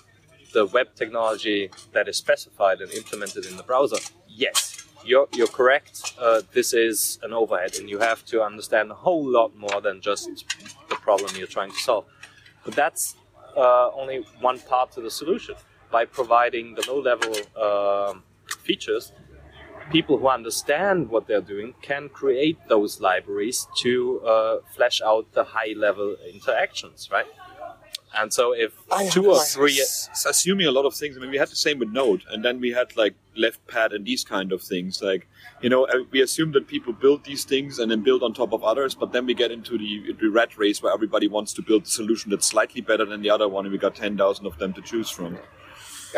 the 0.52 0.66
web 0.66 0.88
technology 0.94 1.70
that 1.92 2.08
is 2.08 2.16
specified 2.16 2.80
and 2.80 2.92
implemented 2.92 3.46
in 3.46 3.56
the 3.56 3.62
browser, 3.62 3.96
yes, 4.28 4.84
you're 5.04 5.28
you're 5.32 5.46
correct. 5.60 6.14
Uh, 6.18 6.42
this 6.52 6.72
is 6.72 7.18
an 7.22 7.32
overhead, 7.32 7.76
and 7.78 7.88
you 7.88 7.98
have 7.98 8.24
to 8.26 8.42
understand 8.42 8.90
a 8.90 8.94
whole 8.94 9.24
lot 9.24 9.56
more 9.56 9.80
than 9.80 10.00
just 10.00 10.28
the 10.88 10.96
problem 10.96 11.34
you're 11.36 11.46
trying 11.46 11.70
to 11.70 11.78
solve. 11.78 12.04
But 12.64 12.74
that's 12.74 13.16
uh, 13.56 13.90
only 13.94 14.24
one 14.40 14.58
part 14.60 14.92
to 14.92 15.00
the 15.00 15.10
solution. 15.10 15.54
By 15.90 16.06
providing 16.06 16.74
the 16.74 16.84
low-level 16.90 17.34
um 17.66 18.22
features, 18.64 19.12
people 19.90 20.18
who 20.18 20.28
understand 20.28 21.08
what 21.10 21.26
they're 21.26 21.48
doing 21.56 21.74
can 21.82 22.08
create 22.08 22.58
those 22.68 23.00
libraries 23.00 23.66
to 23.82 24.20
uh, 24.20 24.56
flesh 24.74 25.00
out 25.02 25.32
the 25.32 25.44
high 25.44 25.74
level 25.76 26.16
interactions, 26.32 27.08
right? 27.12 27.26
And 28.14 28.32
so 28.32 28.52
if 28.52 28.72
I 28.90 29.08
two 29.08 29.30
or 29.30 29.42
three, 29.42 29.72
It's 29.72 30.26
assuming 30.26 30.66
a 30.66 30.70
lot 30.70 30.84
of 30.84 30.94
things. 30.94 31.16
I 31.16 31.20
mean, 31.20 31.30
we 31.30 31.38
had 31.38 31.48
the 31.48 31.56
same 31.56 31.78
with 31.78 31.88
Node, 31.90 32.24
and 32.30 32.44
then 32.44 32.60
we 32.60 32.70
had 32.72 32.94
like 32.96 33.14
left 33.36 33.66
pad 33.66 33.92
and 33.92 34.04
these 34.04 34.22
kind 34.24 34.52
of 34.52 34.60
things. 34.62 35.00
Like, 35.00 35.26
you 35.62 35.70
know, 35.70 35.84
uh, 35.86 36.00
we 36.10 36.20
assume 36.20 36.52
that 36.52 36.66
people 36.66 36.92
build 36.92 37.24
these 37.24 37.44
things 37.44 37.78
and 37.78 37.90
then 37.90 38.02
build 38.02 38.22
on 38.22 38.34
top 38.34 38.52
of 38.52 38.62
others, 38.62 38.94
but 38.94 39.12
then 39.12 39.24
we 39.24 39.32
get 39.34 39.50
into 39.50 39.78
the, 39.78 40.12
the 40.20 40.28
rat 40.28 40.58
race 40.58 40.82
where 40.82 40.92
everybody 40.92 41.26
wants 41.28 41.54
to 41.54 41.62
build 41.62 41.84
a 41.84 41.86
solution 41.86 42.30
that's 42.30 42.46
slightly 42.46 42.82
better 42.82 43.04
than 43.06 43.22
the 43.22 43.30
other 43.30 43.48
one, 43.48 43.64
and 43.64 43.72
we 43.72 43.78
got 43.78 43.94
ten 43.94 44.16
thousand 44.16 44.44
of 44.46 44.58
them 44.58 44.72
to 44.74 44.82
choose 44.82 45.08
from. 45.08 45.38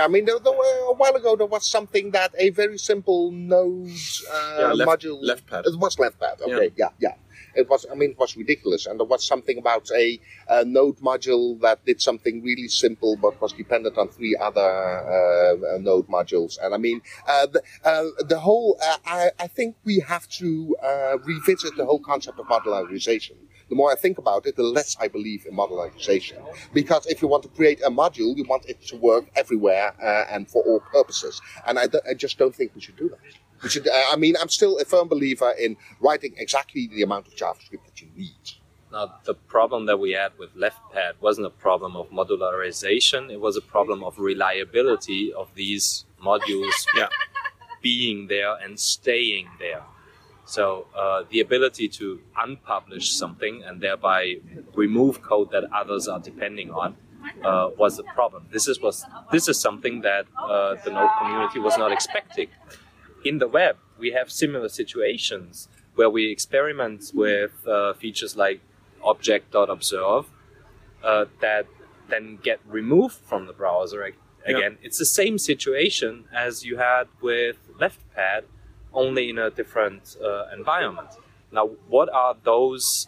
I 0.01 0.09
mean, 0.09 0.25
there, 0.25 0.41
there 0.41 0.53
were, 0.53 0.91
a 0.91 0.95
while 0.95 1.15
ago 1.15 1.37
there 1.37 1.47
was 1.47 1.65
something 1.65 2.11
that 2.11 2.35
a 2.37 2.51
very 2.51 2.79
simple 2.79 3.31
Node 3.31 3.89
uh, 4.33 4.57
Yeah, 4.59 4.73
left- 4.73 4.91
module. 4.91 5.19
left 5.23 5.47
pad. 5.47 5.65
It 5.67 5.79
was 5.79 5.97
left 6.01 6.19
pad. 6.19 6.41
Okay, 6.41 6.73
yeah. 6.77 6.89
yeah, 6.99 7.15
It 7.55 7.69
was. 7.69 7.87
I 7.91 7.95
mean, 7.95 8.11
it 8.13 8.19
was 8.19 8.37
ridiculous, 8.37 8.87
and 8.87 8.99
there 8.99 9.07
was 9.07 9.27
something 9.27 9.59
about 9.59 9.91
a, 9.93 10.21
a 10.49 10.65
Node 10.65 10.99
module 10.99 11.61
that 11.61 11.85
did 11.85 12.01
something 12.01 12.43
really 12.43 12.69
simple, 12.69 13.17
but 13.17 13.41
was 13.41 13.53
dependent 13.53 13.99
on 13.99 14.09
three 14.09 14.37
other 14.37 14.61
uh, 14.61 15.75
uh, 15.75 15.79
Node 15.79 16.09
modules. 16.09 16.59
And 16.63 16.75
I 16.75 16.79
mean, 16.79 17.01
uh, 17.27 17.47
the, 17.47 17.63
uh, 17.85 18.05
the 18.27 18.39
whole. 18.41 18.79
I, 19.07 19.31
I 19.39 19.47
think 19.47 19.77
we 19.85 20.01
have 20.01 20.29
to 20.41 20.77
revisit 21.25 21.77
the 21.77 21.85
whole 21.85 22.01
concept 22.01 22.39
of 22.39 22.47
modularization 22.47 23.37
the 23.69 23.75
more 23.75 23.91
I 23.91 23.97
think 23.97 24.19
about 24.19 24.47
it, 24.47 24.57
the 24.57 24.63
less 24.63 24.97
I 25.01 25.09
believe 25.09 25.47
in 25.47 25.57
modularization. 25.57 26.39
Because 26.73 27.07
if 27.07 27.23
you 27.23 27.29
want 27.29 27.43
to 27.45 27.49
create 27.49 27.81
a 27.83 27.91
module, 27.91 28.37
you 28.37 28.45
want 28.45 28.67
it 28.67 28.81
to 28.89 28.97
work 28.97 29.27
everywhere 29.37 29.95
uh, 30.03 30.27
and 30.31 30.49
for 30.49 30.63
all 30.63 30.81
purposes. 30.81 31.41
And 31.67 31.79
I, 31.79 31.89
I, 32.09 32.15
just 32.15 32.39
don't 32.39 32.55
think 32.55 32.73
we 32.75 32.81
should 32.81 32.97
do 32.97 33.09
that. 33.09 33.19
We 33.63 33.69
should, 33.71 33.89
uh, 33.89 33.93
I 34.13 34.17
mean, 34.17 34.35
I'm 34.41 34.49
still 34.49 34.79
a 34.79 34.85
firm 34.85 35.09
believer 35.09 35.51
in 35.59 35.77
writing 36.01 36.35
exactly 36.37 36.87
the 36.87 37.03
amount 37.03 37.27
of 37.29 37.35
JavaScript 37.35 37.85
that 37.87 38.01
you 38.01 38.09
need. 38.17 38.35
Now, 38.93 39.15
the 39.25 39.35
problem 39.35 39.87
that 39.87 39.99
we 39.99 40.13
had 40.13 40.33
with 40.39 40.55
LeftPad 40.55 41.15
wasn't 41.21 41.47
a 41.47 41.51
problem 41.51 41.97
of 41.97 42.11
modularization, 42.11 43.31
it 43.33 43.41
was 43.41 43.57
a 43.57 43.61
problem 43.63 44.05
of 44.05 44.19
reliability 44.19 45.33
of 45.33 45.49
these 45.55 46.05
modules 46.23 46.73
Yeah. 46.97 47.09
being 47.83 48.29
there 48.29 48.57
and 48.63 48.79
staying 48.79 49.49
there. 49.59 49.83
So 50.47 50.87
uh, 50.95 51.25
the 51.31 51.41
ability 51.41 51.89
to 51.89 52.21
unpublish 52.39 53.05
something 53.05 53.63
and 53.65 53.81
thereby 53.81 54.37
remove 54.75 55.23
code 55.23 55.51
that 55.53 55.65
others 55.73 56.07
are 56.07 56.21
depending 56.21 56.71
on 56.71 56.97
uh, 57.43 57.71
was 57.79 57.97
the 57.97 58.05
problem. 58.05 58.47
This 58.53 58.69
is 58.69 58.79
was 58.81 59.05
this 59.33 59.49
is 59.49 59.59
something 59.59 60.03
that 60.03 60.27
uh, 60.39 60.77
the 60.85 60.91
Node 60.91 61.11
community 61.19 61.59
was 61.61 61.77
not 61.79 61.91
expecting. 61.93 62.49
In 63.25 63.39
the 63.39 63.49
web, 63.49 63.77
we 63.99 64.11
have 64.11 64.31
similar 64.31 64.69
situations 64.69 65.69
where 65.95 66.11
we 66.11 66.31
experiment 66.31 67.11
with 67.15 67.67
uh, 67.67 67.95
features 67.95 68.37
like 68.37 68.61
object.observe 69.03 70.27
uh, 71.03 71.25
that 71.41 71.67
then 72.09 72.39
get 72.43 72.61
removed 72.67 73.15
from 73.15 73.47
the 73.47 73.53
browser. 73.53 74.13
Again, 74.45 74.77
it's 74.83 74.99
the 74.99 75.07
same 75.07 75.39
situation 75.39 76.25
as 76.35 76.65
you 76.65 76.77
had 76.77 77.09
with 77.23 77.57
LeftPad, 77.81 78.43
only 78.93 79.31
in 79.31 79.39
a 79.39 79.51
different 79.51 80.17
uh, 80.23 80.47
environment. 80.55 81.09
Now, 81.51 81.71
what 81.89 82.11
are 82.11 82.37
those 82.43 83.07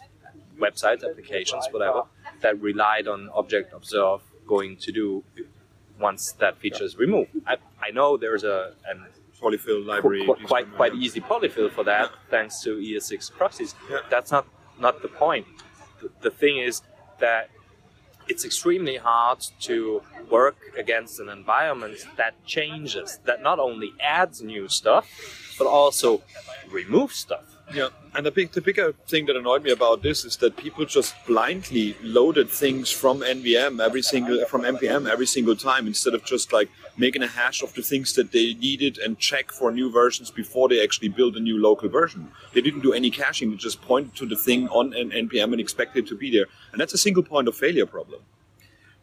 websites, 0.59 1.07
applications, 1.07 1.67
whatever, 1.69 2.03
that 2.41 2.59
relied 2.59 3.07
on 3.07 3.29
Object 3.35 3.71
Observe 3.73 4.21
going 4.47 4.77
to 4.77 4.91
do 4.91 5.23
once 5.99 6.31
that 6.39 6.57
feature 6.57 6.85
is 6.85 6.97
removed? 6.97 7.29
I, 7.45 7.57
I 7.81 7.91
know 7.91 8.17
there's 8.17 8.43
a 8.43 8.73
an 8.87 9.05
Polyfill 9.41 9.85
library. 9.85 10.25
qu- 10.25 10.35
these 10.35 10.47
quite 10.47 10.73
quite 10.75 10.95
easy 10.95 11.21
polyfill 11.21 11.71
for 11.71 11.83
that, 11.83 12.11
thanks 12.29 12.61
to 12.61 12.77
ES6 12.77 13.31
proxies. 13.31 13.75
Yeah. 13.89 13.99
That's 14.09 14.31
not 14.31 14.45
not 14.79 15.01
the 15.01 15.07
point. 15.07 15.45
The, 16.01 16.09
the 16.21 16.31
thing 16.31 16.57
is 16.57 16.81
that 17.19 17.49
it's 18.27 18.43
extremely 18.45 18.97
hard 18.97 19.39
to 19.61 20.01
work 20.29 20.57
against 20.77 21.19
an 21.19 21.29
environment 21.29 22.05
that 22.17 22.33
changes, 22.45 23.19
that 23.25 23.41
not 23.41 23.57
only 23.59 23.93
adds 24.01 24.41
new 24.41 24.67
stuff, 24.67 25.05
but 25.57 25.65
also 25.67 26.21
removes 26.69 27.15
stuff. 27.15 27.45
Yeah, 27.73 27.89
and 28.15 28.25
the 28.25 28.31
big, 28.31 28.51
the 28.51 28.61
bigger 28.61 28.93
thing 29.07 29.25
that 29.25 29.35
annoyed 29.35 29.63
me 29.63 29.71
about 29.71 30.01
this 30.01 30.23
is 30.23 30.37
that 30.37 30.55
people 30.55 30.85
just 30.85 31.13
blindly 31.25 31.97
loaded 32.01 32.49
things 32.49 32.89
from 32.89 33.19
NVM 33.19 33.83
every 33.83 34.01
single 34.01 34.45
from 34.45 34.61
npm 34.61 35.09
every 35.09 35.25
single 35.25 35.55
time 35.55 35.85
instead 35.85 36.13
of 36.13 36.23
just 36.23 36.53
like 36.53 36.69
making 36.97 37.23
a 37.23 37.27
hash 37.27 37.61
of 37.61 37.73
the 37.75 37.81
things 37.81 38.13
that 38.13 38.31
they 38.31 38.53
needed 38.55 38.97
and 38.97 39.19
check 39.19 39.51
for 39.51 39.71
new 39.71 39.91
versions 39.91 40.31
before 40.31 40.67
they 40.67 40.83
actually 40.83 41.09
build 41.09 41.35
a 41.35 41.39
new 41.39 41.61
local 41.61 41.87
version. 41.87 42.31
They 42.53 42.61
didn't 42.61 42.81
do 42.81 42.93
any 42.93 43.11
caching; 43.11 43.51
they 43.51 43.57
just 43.57 43.81
pointed 43.81 44.15
to 44.15 44.25
the 44.25 44.35
thing 44.35 44.67
on 44.69 44.93
an 44.93 45.11
npm 45.11 45.51
and 45.51 45.61
expected 45.61 46.05
it 46.05 46.07
to 46.09 46.17
be 46.17 46.31
there, 46.31 46.47
and 46.71 46.81
that's 46.81 46.93
a 46.93 46.97
single 46.97 47.23
point 47.23 47.47
of 47.47 47.55
failure 47.55 47.85
problem. 47.85 48.21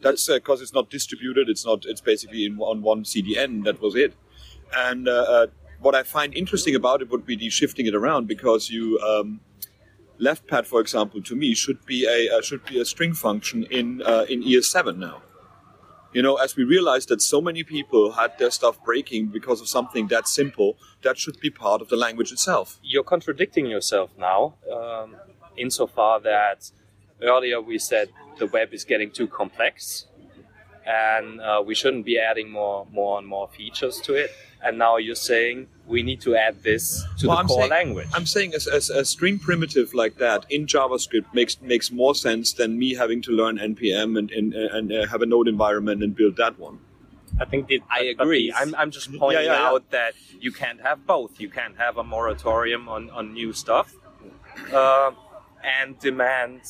That's 0.01 0.29
because 0.29 0.61
it's 0.61 0.75
not 0.75 0.91
distributed. 0.91 1.49
It's 1.49 1.65
not. 1.65 1.87
It's 1.87 2.03
basically 2.03 2.45
in, 2.45 2.59
on 2.59 2.83
one 2.83 3.05
CDN. 3.05 3.65
That 3.65 3.81
was 3.81 3.95
it. 3.95 4.13
And 4.77 5.09
uh, 5.09 5.13
uh, 5.13 5.47
what 5.81 5.95
I 5.95 6.03
find 6.03 6.35
interesting 6.35 6.75
about 6.75 7.01
it 7.01 7.11
would 7.11 7.25
be 7.25 7.37
the 7.37 7.49
shifting 7.49 7.87
it 7.87 7.95
around 7.95 8.27
because 8.27 8.69
you 8.71 8.99
um, 9.01 9.41
left 10.19 10.47
pad, 10.47 10.67
for 10.67 10.81
example, 10.81 11.23
to 11.23 11.35
me 11.35 11.55
should 11.55 11.85
be 11.87 12.07
a 12.07 12.37
uh, 12.37 12.43
should 12.43 12.65
be 12.67 12.81
a 12.81 12.85
string 12.85 13.15
function 13.15 13.65
in 13.65 14.03
uh, 14.03 14.27
in 14.29 14.43
ES7 14.43 14.99
now. 14.99 15.23
You 16.15 16.23
know, 16.23 16.37
as 16.37 16.55
we 16.55 16.63
realized 16.63 17.09
that 17.09 17.21
so 17.21 17.41
many 17.41 17.65
people 17.65 18.13
had 18.13 18.39
their 18.39 18.53
stuff 18.53 18.83
breaking 18.85 19.27
because 19.27 19.61
of 19.61 19.69
something 19.69 20.07
that 20.09 20.29
simple, 20.29 20.79
that 21.03 21.19
should 21.19 21.41
be 21.41 21.51
part 21.51 21.83
of 21.83 21.89
the 21.89 21.97
language 21.97 22.31
itself. 22.31 22.79
You're 22.85 23.03
contradicting 23.03 23.67
yourself 23.67 24.11
now, 24.17 24.55
um, 24.73 25.17
insofar 25.57 26.21
that 26.21 26.71
earlier 27.21 27.61
we 27.61 27.79
said 27.79 28.11
the 28.39 28.47
web 28.47 28.73
is 28.73 28.85
getting 28.85 29.11
too 29.11 29.27
complex 29.27 30.07
and 30.87 31.41
uh, 31.41 31.63
we 31.65 31.75
shouldn't 31.75 32.05
be 32.05 32.19
adding 32.19 32.51
more, 32.51 32.87
more 32.93 33.19
and 33.19 33.27
more 33.27 33.49
features 33.49 34.01
to 34.03 34.15
it. 34.15 34.31
And 34.63 34.79
now 34.79 34.97
you're 34.97 35.15
saying 35.15 35.69
we 35.87 36.03
need 36.03 36.21
to 36.23 36.37
add 36.37 36.63
this 36.63 37.05
to 37.19 37.29
Well, 37.29 37.37
the 37.37 37.41
I'm 37.43 37.47
core 37.49 37.59
saying- 37.61 37.71
language. 37.71 38.09
I'm 38.15 38.27
saying 38.27 38.55
as, 38.55 38.67
as 38.67 38.89
a 38.91 39.05
string 39.05 39.39
primitive 39.39 39.93
like 39.95 40.17
that 40.17 40.47
in 40.51 40.67
JavaScript 40.67 41.33
makes 41.35 41.61
makes 41.61 41.91
more 41.93 42.15
sense 42.15 42.53
than 42.55 42.79
me 42.79 42.95
having 42.95 43.21
to 43.23 43.31
learn 43.33 43.59
npm 43.59 44.19
and 44.19 44.31
and, 44.31 44.55
and 44.55 44.91
uh, 44.93 45.07
have 45.09 45.21
a 45.21 45.27
node 45.27 45.49
environment 45.49 46.03
and 46.03 46.17
build 46.17 46.37
that 46.37 46.59
one. 46.59 46.79
I 47.39 47.45
think 47.45 47.67
the, 47.67 47.83
I 47.91 48.05
agree. 48.05 48.53
I'm, 48.57 48.75
I'm 48.77 48.91
just 48.93 49.13
pointing 49.19 49.45
yeah, 49.45 49.53
yeah. 49.55 49.69
out 49.69 49.91
that 49.91 50.15
you 50.41 50.53
can't 50.53 50.81
have 50.81 51.05
both. 51.07 51.41
You 51.41 51.51
can't 51.51 51.77
have 51.77 51.99
a 51.99 52.05
moratorium 52.05 52.89
on, 52.89 53.11
on 53.11 53.33
new 53.35 53.53
stuff 53.53 53.93
uh, 54.73 55.11
and 55.63 55.99
demand 55.99 56.61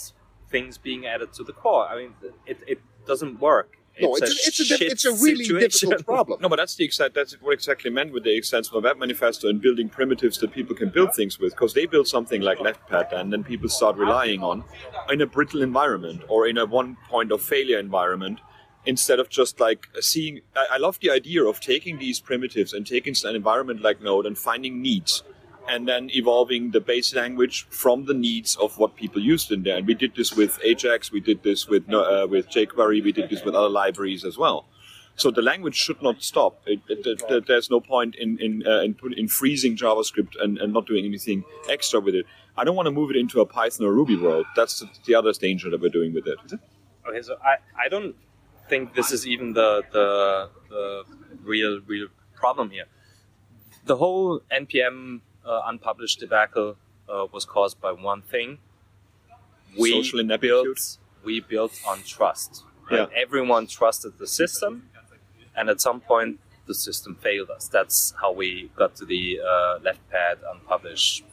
things 0.48 0.78
being 0.78 1.06
added 1.06 1.32
to 1.34 1.44
the 1.44 1.52
core. 1.52 1.86
I 1.86 1.96
mean, 1.96 2.14
it, 2.46 2.58
it 2.66 2.80
doesn't 3.06 3.40
work. 3.40 3.76
No, 4.00 4.16
it's, 4.16 4.22
a, 4.22 4.34
it's, 4.48 4.70
a, 4.70 4.84
it's 4.86 5.04
a 5.04 5.12
really 5.12 5.44
situation. 5.44 5.90
difficult 5.90 6.04
problem. 6.04 6.40
No, 6.40 6.48
but 6.48 6.56
that's 6.56 6.74
the 6.74 6.84
exact 6.84 7.14
that's 7.14 7.34
what 7.40 7.52
exactly 7.52 7.90
meant 7.90 8.12
with 8.12 8.24
the 8.24 8.36
extensible 8.36 8.80
web 8.80 8.98
manifesto 8.98 9.48
and 9.48 9.60
building 9.60 9.88
primitives 9.88 10.38
that 10.38 10.52
people 10.52 10.74
can 10.74 10.88
build 10.88 11.14
things 11.14 11.38
with. 11.38 11.52
Because 11.52 11.74
they 11.74 11.86
build 11.86 12.08
something 12.08 12.42
like 12.42 12.58
LeftPad, 12.58 13.12
and 13.12 13.32
then 13.32 13.44
people 13.44 13.68
start 13.68 13.96
relying 13.96 14.42
on 14.42 14.64
in 15.10 15.20
a 15.20 15.26
brittle 15.26 15.62
environment 15.62 16.22
or 16.28 16.48
in 16.48 16.58
a 16.58 16.66
one 16.66 16.96
point 17.08 17.30
of 17.30 17.40
failure 17.40 17.78
environment. 17.78 18.40
Instead 18.86 19.18
of 19.18 19.30
just 19.30 19.60
like 19.60 19.86
seeing, 20.00 20.42
I, 20.54 20.66
I 20.72 20.76
love 20.76 20.98
the 21.00 21.10
idea 21.10 21.42
of 21.44 21.58
taking 21.58 21.98
these 21.98 22.20
primitives 22.20 22.74
and 22.74 22.86
taking 22.86 23.14
an 23.24 23.34
environment 23.34 23.80
like 23.80 24.02
Node 24.02 24.26
and 24.26 24.36
finding 24.36 24.82
needs, 24.82 25.22
and 25.68 25.88
then 25.88 26.10
evolving 26.12 26.70
the 26.72 26.80
base 26.80 27.14
language 27.14 27.66
from 27.70 28.04
the 28.04 28.14
needs 28.14 28.56
of 28.56 28.76
what 28.78 28.96
people 28.96 29.20
used 29.20 29.50
in 29.50 29.62
there. 29.62 29.76
And 29.78 29.86
we 29.86 29.94
did 29.94 30.14
this 30.14 30.32
with 30.34 30.58
Ajax, 30.62 31.10
we 31.10 31.20
did 31.20 31.42
this 31.42 31.66
with 31.68 31.92
uh, 31.92 32.26
with 32.30 32.48
jQuery, 32.50 33.02
we 33.02 33.12
did 33.12 33.30
this 33.30 33.42
with 33.44 33.54
other 33.54 33.68
libraries 33.68 34.24
as 34.24 34.36
well. 34.36 34.66
So 35.16 35.30
the 35.30 35.42
language 35.42 35.76
should 35.76 36.02
not 36.02 36.22
stop. 36.22 36.60
It, 36.66 36.80
it, 36.88 37.22
it- 37.30 37.46
there's 37.46 37.70
no 37.70 37.80
point 37.80 38.14
in 38.16 38.38
in 38.40 38.66
uh, 38.66 38.80
in, 38.80 38.96
in 39.16 39.28
freezing 39.28 39.76
JavaScript 39.76 40.34
and, 40.42 40.58
and 40.58 40.72
not 40.72 40.86
doing 40.86 41.04
anything 41.04 41.44
extra 41.68 42.00
with 42.00 42.14
it. 42.14 42.26
I 42.56 42.64
don't 42.64 42.76
want 42.76 42.86
to 42.86 42.92
move 42.92 43.10
it 43.10 43.16
into 43.16 43.40
a 43.40 43.46
Python 43.46 43.86
or 43.86 43.92
Ruby 43.92 44.16
world. 44.16 44.46
That's 44.56 44.80
the, 44.80 44.88
the 45.06 45.14
other 45.14 45.32
danger 45.32 45.70
that 45.70 45.80
we're 45.80 45.88
doing 46.00 46.12
with 46.14 46.26
it. 46.26 46.38
Okay, 47.08 47.22
so 47.22 47.36
I, 47.44 47.56
I 47.84 47.88
don't 47.88 48.14
think 48.68 48.94
this 48.94 49.12
is 49.12 49.26
even 49.26 49.52
the, 49.54 49.82
the 49.92 50.50
the 50.68 51.04
real 51.42 51.80
real 51.86 52.08
problem 52.34 52.70
here. 52.70 52.86
The 53.86 53.96
whole 53.96 54.40
npm 54.50 55.20
uh, 55.46 55.62
unpublished 55.66 56.20
debacle 56.20 56.76
uh, 57.08 57.26
was 57.32 57.44
caused 57.44 57.80
by 57.80 57.92
one 57.92 58.22
thing. 58.22 58.58
We 59.78 60.10
built 60.40 60.98
we 61.24 61.40
built 61.40 61.80
on 61.86 62.02
trust. 62.02 62.64
Yeah. 62.90 63.06
Everyone 63.16 63.66
trusted 63.66 64.18
the 64.18 64.26
system, 64.26 64.90
and 65.56 65.68
at 65.68 65.80
some 65.80 66.00
point 66.00 66.38
the 66.66 66.74
system 66.74 67.16
failed 67.16 67.50
us. 67.50 67.68
That's 67.68 68.14
how 68.20 68.32
we 68.32 68.70
got 68.76 68.94
to 68.96 69.04
the 69.04 69.40
uh, 69.40 69.78
left 69.82 70.08
pad 70.10 70.38
unpublished. 70.52 71.24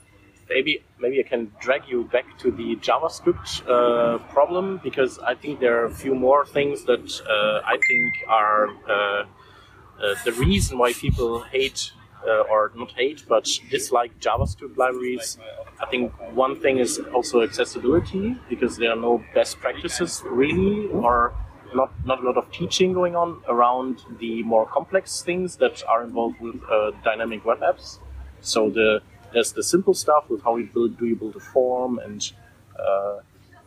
maybe 0.54 0.84
maybe 1.00 1.18
I 1.20 1.28
can 1.34 1.52
drag 1.66 1.84
you 1.88 2.00
back 2.16 2.28
to 2.40 2.52
the 2.52 2.76
JavaScript 2.88 3.50
uh, 3.68 4.18
problem 4.36 4.80
because 4.84 5.14
I 5.20 5.34
think 5.42 5.60
there 5.60 5.76
are 5.82 5.86
a 5.86 5.96
few 6.04 6.16
more 6.28 6.46
things 6.46 6.84
that 6.86 7.06
uh, 7.36 7.74
I 7.74 7.78
think 7.88 8.10
are 8.28 8.64
uh, 8.68 8.94
uh, 8.94 10.16
the 10.26 10.34
reason 10.34 10.78
why 10.78 10.94
people 10.94 11.32
hate 11.56 11.92
uh, 12.28 12.52
or 12.52 12.72
not 12.76 12.92
hate 12.92 13.24
but 13.28 13.48
dislike 13.70 14.20
JavaScript 14.20 14.78
libraries. 14.78 15.38
I 15.80 15.86
think 15.88 16.12
one 16.36 16.60
thing 16.60 16.78
is 16.78 17.00
also 17.14 17.42
accessibility 17.42 18.38
because 18.50 18.78
there 18.78 18.92
are 18.92 19.02
no 19.10 19.24
best 19.34 19.60
practices 19.60 20.24
really 20.26 20.88
or 20.90 21.34
not 21.74 21.92
not 22.06 22.20
a 22.22 22.26
lot 22.26 22.38
of 22.38 22.52
teaching 22.52 22.94
going 22.94 23.16
on 23.16 23.42
around 23.48 24.04
the 24.20 24.44
more 24.44 24.66
complex 24.66 25.22
things 25.22 25.56
that 25.58 25.84
are 25.88 26.04
involved 26.04 26.40
with 26.40 26.62
uh, 26.70 26.92
dynamic 27.04 27.46
web 27.46 27.60
apps. 27.60 28.00
So 28.42 28.70
the 28.70 29.02
there's 29.34 29.54
the 29.54 29.64
simple 29.64 29.94
stuff 29.94 30.30
with 30.30 30.44
how 30.44 30.58
you 30.58 30.68
build, 30.74 30.98
do 30.98 31.06
you 31.06 31.16
build 31.16 31.36
a 31.36 31.40
form, 31.40 32.00
and 32.00 32.32
uh, 32.78 33.20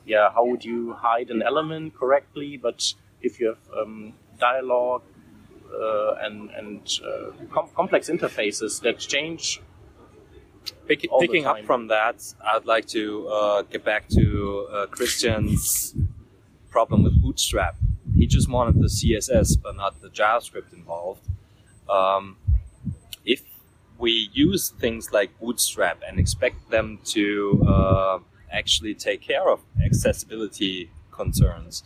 yeah, 0.05 0.31
how 0.31 0.45
would 0.45 0.64
you 0.64 0.93
hide 0.93 1.31
an 1.31 1.43
element 1.43 1.95
correctly? 1.97 2.57
But 2.57 2.93
if 3.23 3.40
you 3.40 3.49
have 3.49 3.59
um, 3.77 4.14
dialogue, 4.38 5.03
and 6.23 6.51
and 6.51 7.01
uh, 7.05 7.31
com- 7.53 7.71
complex 7.75 8.09
interfaces 8.09 8.81
that 8.83 8.99
change. 8.99 9.61
Pick, 10.87 11.07
picking 11.21 11.45
up 11.45 11.63
from 11.65 11.89
that, 11.89 12.23
I'd 12.43 12.65
like 12.65 12.87
to 12.89 13.29
uh, 13.29 13.63
get 13.63 13.85
back 13.85 14.09
to 14.11 14.67
uh, 14.73 14.87
Christian's 14.87 15.95
problem 16.71 17.05
with 17.05 17.21
Bootstrap. 17.21 17.77
He 18.17 18.27
just 18.27 18.49
wanted 18.49 18.77
the 18.77 18.87
CSS, 18.87 19.61
but 19.63 19.77
not 19.77 20.01
the 20.01 20.09
JavaScript 20.09 20.73
involved. 20.73 21.29
Um, 21.89 22.37
if 23.25 23.43
we 23.99 24.31
use 24.33 24.71
things 24.71 25.13
like 25.13 25.39
Bootstrap 25.39 26.03
and 26.07 26.19
expect 26.19 26.71
them 26.71 26.99
to 27.17 27.65
uh, 27.69 28.19
actually 28.51 28.95
take 28.95 29.21
care 29.21 29.49
of 29.49 29.61
accessibility 29.85 30.91
concerns, 31.11 31.85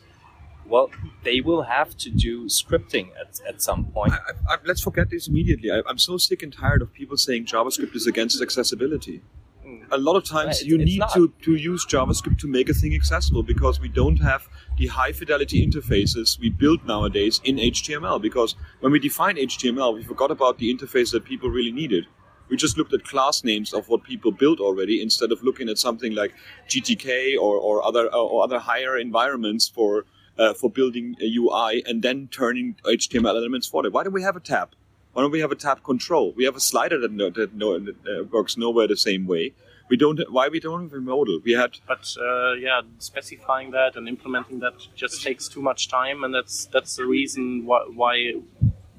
well, 0.69 0.91
they 1.25 1.41
will 1.41 1.63
have 1.63 1.97
to 1.99 2.11
do 2.11 2.45
scripting 2.47 3.09
at, 3.21 3.41
at 3.49 3.63
some 3.63 3.87
point. 3.87 4.13
I, 4.13 4.55
I, 4.55 4.57
let's 4.65 4.81
forget 4.81 5.11
this 5.11 5.29
immediately. 5.29 5.71
I, 5.71 5.83
I'm 5.89 5.99
so 5.99 6.17
sick 6.17 6.43
and 6.43 6.53
tired 6.53 6.83
of 6.83 6.93
people 6.93 7.17
saying 7.17 7.47
JavaScript 7.47 7.95
is 7.95 8.07
against 8.07 8.41
accessibility. 8.43 9.23
Mm. 9.67 9.87
A 9.91 9.99
lot 9.99 10.17
of 10.17 10.25
times 10.25 10.63
you 10.63 10.79
need 10.79 11.01
not. 11.01 11.13
to, 11.15 11.33
to 11.43 11.55
use 11.55 11.87
JavaScript 11.87 12.39
to 12.39 12.47
make 12.47 12.69
a 12.69 12.75
thing 12.75 12.95
accessible 12.95 13.43
because 13.43 13.81
we 13.81 13.89
don't 13.89 14.19
have 14.19 14.49
the 14.79 14.87
high 14.87 15.13
fidelity 15.13 15.67
interfaces 15.67 16.39
we 16.39 16.51
build 16.51 16.87
nowadays 16.87 17.41
in 17.45 17.57
HTML. 17.57 18.21
Because 18.21 18.57
when 18.81 18.93
we 18.93 18.99
define 18.99 19.37
HTML, 19.37 19.95
we 19.95 20.05
forgot 20.05 20.31
about 20.31 20.59
the 20.59 20.75
interface 20.75 21.13
that 21.13 21.25
people 21.25 21.51
really 21.51 21.73
needed. 21.73 22.07
We 22.49 22.57
just 22.57 22.79
looked 22.79 22.95
at 22.95 23.05
class 23.05 23.45
names 23.45 23.75
of 23.75 23.89
what 23.89 24.05
people 24.05 24.33
built 24.33 24.59
already 24.59 25.03
instead 25.03 25.33
of 25.33 25.43
looking 25.43 25.69
at 25.69 25.77
something 25.79 26.15
like 26.15 26.33
GTK 26.69 27.35
or, 27.35 27.57
or 27.57 27.85
other 27.85 28.07
or 28.15 28.43
other 28.43 28.59
higher 28.59 28.97
environments 28.97 29.69
for 29.69 30.07
uh, 30.39 30.55
for 30.55 30.71
building 30.71 31.17
a 31.21 31.27
UI 31.37 31.83
and 31.87 32.03
then 32.03 32.29
turning 32.31 32.77
HTML 32.85 33.37
elements 33.37 33.67
for 33.67 33.85
it. 33.87 33.93
Why 33.93 34.05
do 34.05 34.11
we 34.11 34.23
have 34.23 34.37
a 34.37 34.41
tab? 34.41 34.71
Why 35.13 35.23
don't 35.23 35.33
we 35.33 35.41
have 35.41 35.51
a 35.53 35.57
tab 35.57 35.83
control? 35.83 36.33
We 36.37 36.45
have 36.45 36.55
a 36.57 36.61
slider 36.61 36.99
that, 37.01 37.11
no, 37.13 37.31
that, 37.31 37.55
no, 37.55 37.79
that 37.79 37.97
uh, 38.07 38.25
works 38.25 38.57
nowhere 38.57 38.87
the 38.87 38.97
same 38.97 39.27
way. 39.27 39.53
We 39.91 39.97
don't. 39.97 40.21
Why 40.31 40.49
we 40.49 40.61
don't 40.61 40.83
have 40.83 40.93
a 40.93 41.01
modal? 41.01 41.41
We 41.43 41.53
had 41.53 41.79
But 41.87 42.15
uh, 42.21 42.53
yeah, 42.53 42.83
specifying 42.99 43.71
that 43.71 43.97
and 43.97 44.07
implementing 44.07 44.59
that 44.61 44.75
just 44.95 45.23
takes 45.23 45.49
too 45.49 45.63
much 45.63 45.89
time, 45.89 46.25
and 46.25 46.35
that's 46.35 46.67
that's 46.67 46.95
the 46.97 47.07
reason 47.07 47.65
why 47.65 47.81
why, 47.95 48.35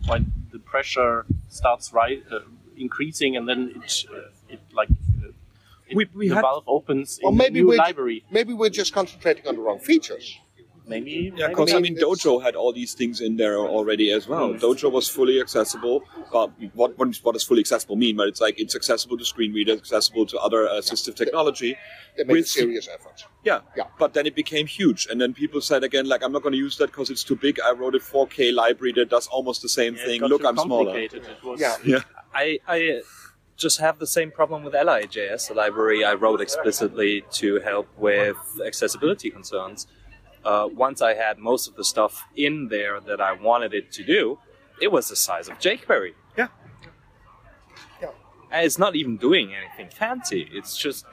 why 0.08 0.26
the 0.52 0.58
pressure 0.58 1.28
starts 1.48 1.94
ri- 1.94 2.24
uh, 2.32 2.40
increasing, 2.76 3.38
and 3.38 3.48
then 3.48 3.72
it 3.76 4.06
uh, 4.12 4.30
it 4.54 4.62
like 4.74 4.90
uh, 4.90 5.28
it, 5.88 5.96
We- 5.96 6.10
we 6.16 6.30
the 6.30 6.36
had- 6.36 6.42
valve 6.42 6.64
opens 6.66 7.20
Or 7.24 7.30
in 7.32 7.38
maybe 7.38 7.60
a 7.60 7.62
new 7.62 7.68
we're 7.70 7.78
library. 7.78 8.24
maybe 8.32 8.54
we're 8.54 8.72
just 8.82 8.92
concentrating 8.92 9.46
on 9.48 9.56
the 9.58 9.62
wrong 9.62 9.78
features. 9.78 10.40
Maybe 10.90 11.32
yeah, 11.36 11.48
because 11.50 11.72
I 11.72 11.76
mean, 11.76 11.94
mean 11.94 11.98
it's- 11.98 12.24
Dojo 12.26 12.42
had 12.42 12.56
all 12.56 12.74
these 12.74 12.94
things 12.94 13.22
in 13.22 13.38
there 13.38 13.58
already 13.60 14.12
as 14.12 14.28
well. 14.28 14.50
Mm. 14.50 14.60
Dojo 14.60 14.92
was 14.92 15.08
fully 15.08 15.40
accessible. 15.40 16.04
But 16.32 16.52
what 16.74 16.98
what 16.98 17.16
what 17.24 17.34
does 17.34 17.44
fully 17.44 17.62
accessible 17.62 17.96
mean? 17.96 18.16
But 18.18 18.28
it's 18.28 18.42
like 18.42 18.60
it's 18.60 18.76
accessible 18.76 19.18
to 19.18 19.26
screen 19.26 19.54
readers, 19.54 19.78
accessible 19.80 20.26
to 20.28 20.38
other 20.40 20.62
assistive 20.68 21.16
technology. 21.16 21.78
They 22.18 22.24
make 22.24 22.30
a 22.30 22.34
With- 22.40 22.48
serious 22.48 22.88
effort. 22.88 23.24
Yeah. 23.44 23.62
Yeah. 23.78 23.84
But 23.98 24.14
then 24.16 24.26
it 24.26 24.36
became 24.36 24.68
huge, 24.68 25.08
and 25.10 25.22
then 25.22 25.34
people 25.34 25.62
said 25.62 25.84
again, 25.84 26.06
like, 26.08 26.24
I'm 26.24 26.32
not 26.32 26.42
going 26.42 26.54
to 26.54 26.58
use 26.68 26.78
that 26.78 26.88
because 26.88 27.10
it's 27.10 27.24
too 27.24 27.36
big. 27.36 27.60
I 27.62 27.72
wrote 27.72 27.96
a 27.96 28.00
4K 28.00 28.52
library 28.54 28.94
that 28.94 29.10
does 29.10 29.28
almost 29.28 29.62
the 29.62 29.70
same 29.70 29.96
Yeah, 29.96 30.06
thing. 30.06 30.22
Look, 30.24 30.44
I'm 30.44 30.58
smaller. 30.58 30.98
It 30.98 31.14
was, 31.44 31.60
Yeah. 31.62 31.76
Yeah. 31.86 32.02
I, 32.34 32.60
I 32.68 33.02
just 33.58 33.80
have 33.80 34.00
the 34.00 34.08
same 34.08 34.32
problem 34.32 34.64
with 34.64 34.74
ally.js, 34.76 35.50
a 35.52 35.54
library 35.54 36.04
I 36.04 36.14
wrote 36.14 36.42
explicitly 36.42 37.24
to 37.34 37.60
help 37.60 37.88
with 37.98 38.38
accessibility 38.66 39.30
concerns. 39.30 39.86
Uh, 40.44 40.68
once 40.72 41.02
I 41.02 41.14
had 41.14 41.38
most 41.38 41.68
of 41.68 41.76
the 41.76 41.84
stuff 41.84 42.26
in 42.36 42.70
there 42.70 43.00
that 43.00 43.20
I 43.20 43.34
wanted 43.34 43.74
it 43.74 43.92
to 43.94 44.04
do, 44.04 44.40
it 44.82 44.92
was 44.92 45.10
the 45.10 45.16
size 45.16 45.50
of 45.50 45.60
jQuery. 45.60 46.14
Yeah. 46.38 46.48
Yeah. 48.02 48.10
And 48.52 48.66
it's 48.66 48.80
not 48.80 48.96
even 48.96 49.18
doing 49.18 49.54
anything 49.54 49.90
fancy. 49.90 50.50
It's 50.52 50.78
just 50.78 51.06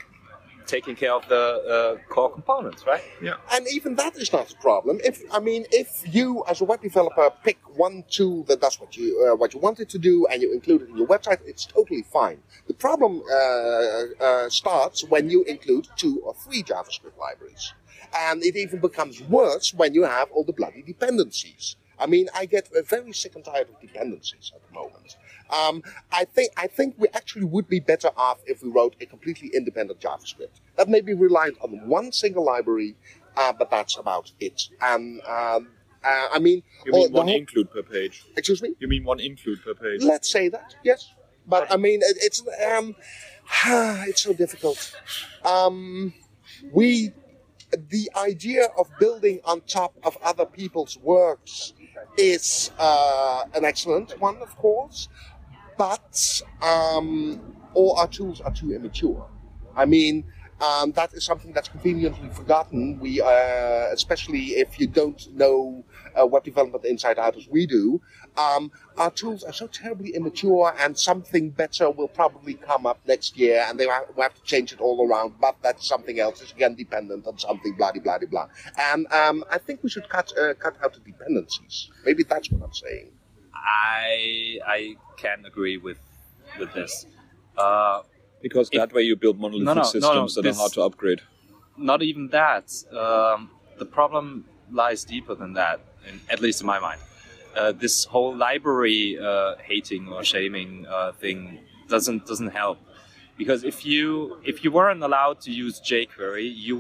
taking 0.67 0.97
care 0.97 1.13
of 1.13 1.27
the 1.29 1.99
uh, 2.01 2.13
core 2.13 2.33
components, 2.33 2.85
right? 2.87 3.03
Yeah. 3.23 3.35
And 3.53 3.67
even 3.73 3.95
that 3.97 4.17
is 4.17 4.33
not 4.33 4.53
a 4.53 4.57
problem. 4.57 5.01
If 5.05 5.23
I 5.33 5.39
mean, 5.41 5.65
if 5.71 6.03
you 6.13 6.45
as 6.49 6.61
a 6.61 6.65
web 6.65 6.83
developer 6.83 7.31
pick 7.45 7.59
one 7.77 8.05
tool 8.11 8.43
that 8.45 8.61
does 8.61 8.81
what 8.81 8.97
you 8.97 9.29
uh, 9.31 9.37
what 9.37 9.55
you 9.55 9.61
want 9.61 9.81
it 9.81 9.89
to 9.91 9.99
do 9.99 10.27
and 10.31 10.43
you 10.43 10.53
include 10.53 10.83
it 10.83 10.89
in 10.91 10.97
your 10.97 11.07
website, 11.07 11.39
it's 11.47 11.65
totally 11.65 12.03
fine. 12.03 12.43
The 12.67 12.75
problem 12.75 13.23
uh, 13.31 14.25
uh, 14.25 14.49
starts 14.49 15.05
when 15.05 15.31
you 15.31 15.45
include 15.45 15.89
two 15.97 16.21
or 16.25 16.35
three 16.35 16.63
JavaScript 16.63 17.17
libraries, 17.19 17.73
and 18.15 18.43
it 18.45 18.57
even 18.57 18.81
becomes 18.81 19.23
worse 19.23 19.73
when 19.75 19.95
you 19.95 20.05
have 20.05 20.31
all 20.33 20.45
the 20.45 20.53
bloody 20.53 20.83
dependencies. 20.83 21.77
I 21.99 22.07
mean, 22.07 22.29
I 22.35 22.45
get 22.45 22.69
very 22.87 23.13
sick 23.13 23.35
and 23.37 23.45
tired 23.45 23.69
of 23.71 23.81
dependencies 23.81 24.53
at 24.55 24.61
the 24.69 24.75
moment. 24.75 25.17
Um, 25.49 25.83
I 26.13 26.25
think 26.25 26.53
I 26.57 26.67
think 26.67 26.95
we 26.99 27.09
actually 27.15 27.45
would 27.47 27.69
be 27.69 27.81
better 27.81 28.11
off 28.17 28.39
if 28.47 28.63
we 28.63 28.69
wrote 28.71 28.97
a 29.01 29.07
completely 29.07 29.51
independent 29.55 30.01
JavaScript 30.01 30.61
that 30.77 30.89
may 30.89 31.01
be 31.01 31.15
reliant 31.15 31.57
on 31.63 31.71
one 31.89 32.13
single 32.13 32.45
library, 32.45 32.97
uh, 33.37 33.53
but 33.53 33.71
that's 33.71 33.97
about 33.97 34.33
it. 34.41 34.69
And 34.83 35.21
um, 35.23 35.69
uh, 36.05 36.29
I 36.35 36.39
mean, 36.39 36.63
You 36.85 36.93
mean 36.93 37.13
one 37.13 37.29
whole- 37.29 37.37
include 37.37 37.71
per 37.71 37.83
page? 37.83 38.25
excuse 38.37 38.61
me. 38.61 38.75
You 38.79 38.89
mean 38.89 39.05
one 39.05 39.21
include 39.21 39.63
per 39.65 39.75
page? 39.75 40.03
Let's 40.03 40.31
say 40.31 40.49
that, 40.51 40.75
yes. 40.85 41.11
But 41.47 41.71
I 41.73 41.77
mean, 41.77 42.01
it, 42.03 42.17
it's 42.21 42.43
um, 42.77 42.95
it's 44.09 44.23
so 44.23 44.33
difficult. 44.35 44.93
Um, 45.45 46.13
we, 46.73 47.13
the 47.77 48.11
idea 48.17 48.67
of 48.79 48.89
building 48.99 49.41
on 49.45 49.61
top 49.63 49.95
of 50.05 50.17
other 50.23 50.47
people's 50.47 50.99
works 50.99 51.75
is 52.19 52.71
uh, 52.79 53.45
an 53.55 53.65
excellent 53.65 54.19
one, 54.21 54.37
of 54.39 54.57
course. 54.57 55.09
But 55.79 56.43
um, 56.63 57.57
all 57.75 57.97
our 57.97 58.09
tools 58.09 58.41
are 58.41 58.53
too 58.53 58.73
immature. 58.73 59.29
I 59.77 59.85
mean, 59.85 60.25
um, 60.61 60.93
that 60.93 61.13
is 61.13 61.25
something 61.25 61.53
that's 61.53 61.69
conveniently 61.69 62.31
forgotten. 62.31 62.99
We, 62.99 63.21
uh, 63.21 63.89
especially 63.93 64.57
if 64.57 64.81
you 64.81 64.87
don't 64.87 65.21
know 65.35 65.85
uh, 66.19 66.27
web 66.27 66.45
development 66.45 66.85
inside 66.85 67.19
out 67.19 67.37
as 67.37 67.47
we 67.49 67.67
do, 67.67 68.01
um, 68.39 68.73
our 68.97 69.11
tools 69.11 69.45
are 69.45 69.53
so 69.53 69.67
terribly 69.67 70.15
immature, 70.15 70.75
and 70.79 70.99
something 70.99 71.51
better 71.51 71.91
will 71.91 72.09
probably 72.09 72.55
come 72.55 72.87
up 72.87 72.99
next 73.07 73.37
year, 73.37 73.65
and 73.69 73.79
they 73.79 73.87
will 73.87 74.23
have 74.23 74.35
to 74.35 74.43
change 74.43 74.73
it 74.73 74.81
all 74.81 75.07
around. 75.07 75.35
But 75.41 75.57
that's 75.63 75.87
something 75.87 76.19
else. 76.19 76.41
It's 76.41 76.53
again 76.53 76.75
dependent 76.75 77.27
on 77.27 77.39
something, 77.39 77.75
blah 77.77 77.93
blah 77.93 78.19
blah 78.19 78.19
blah. 78.31 78.49
And 78.79 79.07
um, 79.13 79.45
I 79.51 79.59
think 79.59 79.83
we 79.83 79.91
should 79.91 80.09
cut 80.09 80.33
uh, 80.39 80.55
cut 80.55 80.77
out 80.83 80.95
the 80.95 81.01
dependencies. 81.01 81.91
Maybe 82.05 82.23
that's 82.23 82.51
what 82.51 82.63
I'm 82.63 82.73
saying. 82.73 83.11
I 83.55 84.59
I 84.67 84.97
can 85.19 85.45
agree 85.45 85.77
with 85.77 85.99
with 86.59 86.73
this. 86.73 87.07
Uh, 87.59 88.03
Because 88.47 88.69
If- 88.73 88.79
that 88.81 88.93
way 88.97 89.03
you 89.11 89.17
build 89.25 89.37
monolithic 89.45 89.65
No, 89.71 89.75
no, 89.75 89.81
no, 89.83 89.97
systems 89.97 90.31
no, 90.37 90.43
that 90.43 90.43
this- 90.49 90.57
are 90.57 90.61
hard 90.65 90.73
to 90.79 90.83
upgrade. 90.89 91.21
not 91.93 92.01
even 92.11 92.25
that. 92.41 92.67
Um, 93.05 93.41
the 93.83 93.89
problem 93.99 94.27
lies 94.83 95.01
deeper 95.15 95.35
than 95.43 95.53
that, 95.63 95.79
in, 96.09 96.15
at 96.35 96.39
least 96.47 96.59
in 96.63 96.67
my 96.75 96.81
mind. 96.89 97.01
Uh, 97.57 97.73
this 97.85 97.97
whole 98.13 98.33
library 98.49 99.03
uh, 99.31 99.55
hating 99.71 100.05
or 100.15 100.21
shaming 100.33 100.71
uh, 100.97 101.13
thing 101.23 101.39
doesn't 101.95 102.21
doesn't 102.31 102.53
help 102.63 102.79
because 103.41 103.61
if 103.73 103.79
you 103.91 104.05
if 104.51 104.57
you 104.65 104.71
weren't 104.79 105.03
allowed 105.09 105.39
to 105.47 105.51
use 105.65 105.75
jQuery, 105.89 106.49
you 106.69 106.79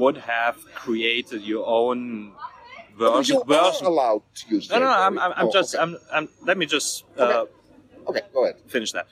would 0.00 0.18
have 0.34 0.56
created 0.84 1.40
your 1.52 1.64
own 1.80 1.98
But 2.98 3.10
version. 3.16 3.36
you 3.36 3.42
are 3.42 3.64
version. 3.70 3.86
allowed 3.92 4.22
to 4.40 4.42
use. 4.56 4.64
No, 4.70 4.76
no, 4.84 4.86
no. 4.94 4.98
I'm, 5.06 5.16
I'm, 5.24 5.32
I'm 5.38 5.48
Oh, 5.48 5.52
just 5.58 5.70
okay. 5.74 5.82
I'm, 5.82 5.92
I'm. 6.16 6.26
Let 6.48 6.56
me 6.60 6.66
just 6.76 6.88
uh, 7.18 7.22
Okay. 7.22 7.50
okay. 8.10 8.22
Go 8.34 8.40
ahead. 8.44 8.56
finish 8.76 8.90
that 8.98 9.06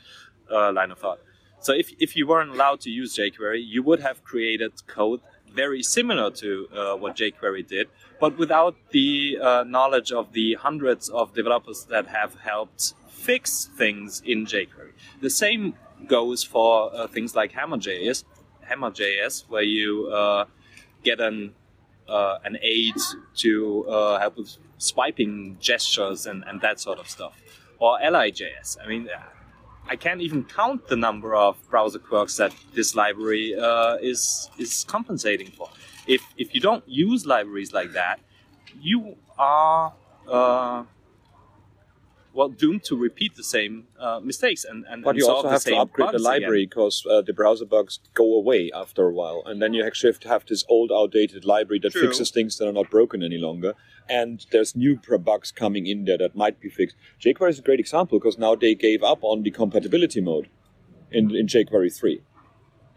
uh, 0.55 0.71
line 0.79 0.91
of 0.95 0.99
thought. 1.05 1.21
So 1.65 1.73
if, 1.73 1.91
if 1.99 2.15
you 2.15 2.27
weren't 2.27 2.51
allowed 2.51 2.81
to 2.83 2.91
use 2.91 3.17
jQuery, 3.17 3.65
you 3.67 3.83
would 3.83 4.01
have 4.01 4.23
created 4.23 4.87
code 4.87 5.23
very 5.51 5.83
similar 5.83 6.31
to 6.33 6.69
uh, 6.71 6.97
what 6.97 7.17
jQuery 7.17 7.67
did, 7.67 7.89
but 8.21 8.37
without 8.37 8.77
the 8.91 9.39
uh, 9.41 9.65
knowledge 9.67 10.13
of 10.13 10.35
the 10.35 10.55
hundreds 10.61 11.09
of 11.09 11.33
developers 11.33 11.87
that 11.87 12.09
have 12.09 12.35
helped 12.35 12.93
fix 13.09 13.65
things 13.65 14.21
in 14.27 14.45
jQuery. 14.45 14.93
The 15.23 15.31
same 15.31 15.73
goes 16.07 16.45
for 16.45 16.95
uh, 16.95 17.07
things 17.07 17.35
like 17.35 17.53
Hammer.js, 17.53 18.25
Hammer.js, 18.61 19.49
where 19.49 19.63
you 19.63 20.09
uh, 20.09 20.45
get 21.03 21.19
an 21.19 21.55
uh, 22.07 22.37
an 22.45 22.59
aid 22.61 22.97
to 23.37 23.87
uh, 23.89 24.21
help 24.21 24.37
with 24.37 24.59
swiping 24.77 25.57
gestures 25.59 26.27
and, 26.27 26.45
and 26.47 26.61
that 26.61 26.79
sort 26.79 26.99
of 26.99 27.09
stuff. 27.09 27.41
Or 27.79 27.99
ally.js. 28.03 28.77
I 28.85 28.87
mean, 28.87 29.09
I 29.89 29.97
can't 29.97 30.21
even 30.21 30.45
count 30.45 30.89
the 30.89 30.97
number 30.97 31.35
of 31.35 31.57
browser 31.69 31.99
quirks 31.99 32.37
that 32.39 32.55
this 32.75 32.95
library 32.95 33.55
uh, 33.55 33.97
is 33.97 34.51
is 34.59 34.85
compensating 34.89 35.51
for. 35.51 35.69
If 36.07 36.23
if 36.37 36.55
you 36.55 36.61
don't 36.61 36.87
use 36.89 37.27
libraries 37.27 37.73
like 37.73 37.93
that, 37.93 38.21
you 38.81 39.17
are 39.39 39.93
uh, 40.29 40.85
well 42.35 42.49
doomed 42.49 42.85
to 42.85 42.97
repeat 42.97 43.37
the 43.37 43.45
same 43.45 43.87
uh, 43.99 44.21
mistakes 44.23 44.65
and, 44.65 44.85
and 44.89 45.03
But 45.05 45.11
and 45.11 45.19
you 45.19 45.29
also 45.29 45.49
have 45.49 45.65
to 45.65 45.77
upgrade 45.77 46.11
the 46.13 46.19
library 46.19 46.67
because 46.67 47.07
uh, 47.09 47.23
the 47.23 47.33
browser 47.33 47.65
bugs 47.65 48.01
go 48.15 48.35
away 48.35 48.71
after 48.75 49.07
a 49.07 49.13
while, 49.13 49.43
and 49.47 49.63
then 49.63 49.73
you 49.73 49.85
actually 49.87 50.13
have 50.13 50.21
to 50.21 50.29
have 50.29 50.45
this 50.47 50.65
old, 50.69 50.91
outdated 50.93 51.45
library 51.45 51.81
that 51.81 51.93
True. 51.93 52.03
fixes 52.03 52.31
things 52.31 52.59
that 52.59 52.69
are 52.69 52.73
not 52.73 52.91
broken 52.91 53.23
any 53.23 53.39
longer. 53.39 53.75
And 54.09 54.45
there's 54.53 54.77
new 54.77 55.01
bugs 55.19 55.51
coming 55.51 55.87
in 55.87 56.05
there 56.05 56.19
that 56.19 56.37
might 56.37 56.61
be 56.61 56.69
fixed. 56.69 56.97
jQuery 57.21 57.51
is 57.51 57.59
a 57.59 57.63
great 57.63 57.81
example 57.81 58.19
because 58.19 58.37
now 58.39 58.55
they 58.55 58.75
gave 58.75 59.03
up 59.03 59.21
on 59.23 59.43
the 59.43 59.51
compatibility 59.51 60.21
mode 60.21 60.49
in 61.11 61.35
in 61.35 61.47
jQuery 61.47 61.97
three. 61.99 62.21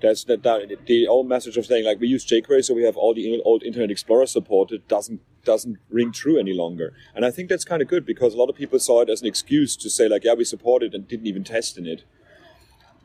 That's 0.02 0.26
that, 0.26 0.44
that 0.44 0.86
the 0.86 1.08
old 1.08 1.28
message 1.28 1.58
of 1.58 1.66
saying 1.66 1.86
like 1.86 2.00
we 2.00 2.08
use 2.08 2.26
jQuery 2.26 2.64
so 2.64 2.74
we 2.74 2.84
have 2.84 2.98
all 2.98 3.14
the 3.14 3.42
old 3.46 3.64
Internet 3.64 3.92
Explorer 3.92 4.26
support. 4.26 4.70
supported 4.70 4.88
doesn't 4.88 5.22
doesn't 5.48 5.78
ring 5.90 6.12
true 6.12 6.38
any 6.38 6.54
longer. 6.54 6.94
And 7.16 7.26
I 7.26 7.32
think 7.32 7.48
that's 7.50 7.64
kind 7.64 7.82
of 7.82 7.88
good 7.88 8.06
because 8.06 8.34
a 8.34 8.38
lot 8.38 8.50
of 8.50 8.56
people 8.56 8.80
saw 8.80 9.02
it 9.02 9.10
as 9.10 9.22
an 9.22 9.28
excuse 9.28 9.76
to 9.78 9.90
say 9.90 10.08
like 10.10 10.24
yeah 10.26 10.36
we 10.42 10.44
support 10.44 10.84
it 10.84 10.94
and 10.94 11.08
didn't 11.08 11.26
even 11.26 11.44
test 11.44 11.78
in 11.78 11.88
it. 11.88 12.04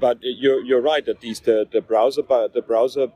But 0.00 0.16
uh, 0.18 0.34
you're 0.42 0.60
you're 0.68 0.82
right 0.92 1.06
that 1.06 1.20
these 1.20 1.40
the 1.40 1.66
the 1.74 1.80
browser 1.80 2.22
the 2.58 2.64
browser. 2.72 3.06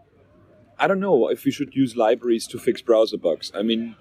I 0.78 0.86
don't 0.86 1.00
know 1.00 1.28
if 1.28 1.44
we 1.44 1.50
should 1.50 1.74
use 1.74 1.96
libraries 1.96 2.46
to 2.48 2.58
fix 2.58 2.82
browser 2.82 3.16
bugs. 3.16 3.50
I 3.54 3.62
mean, 3.62 3.96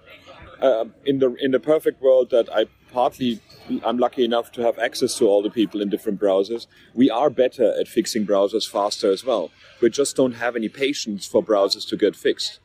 uh, 0.62 0.86
in 1.06 1.20
the 1.20 1.30
in 1.46 1.52
the 1.52 1.60
perfect 1.74 2.02
world 2.02 2.30
that 2.30 2.48
I 2.60 2.66
partly 2.92 3.42
I'm 3.84 3.98
lucky 3.98 4.24
enough 4.24 4.52
to 4.54 4.62
have 4.62 4.78
access 4.78 5.18
to 5.18 5.28
all 5.28 5.42
the 5.42 5.50
people 5.50 5.82
in 5.82 5.90
different 5.90 6.20
browsers. 6.20 6.68
We 6.94 7.10
are 7.10 7.30
better 7.30 7.68
at 7.80 7.88
fixing 7.88 8.28
browsers 8.28 8.70
faster 8.70 9.10
as 9.12 9.26
well. 9.26 9.50
We 9.82 9.90
just 9.90 10.16
don't 10.16 10.36
have 10.44 10.56
any 10.56 10.70
patience 10.70 11.26
for 11.26 11.44
browsers 11.44 11.88
to 11.90 11.98
get 11.98 12.16
fixed. 12.16 12.60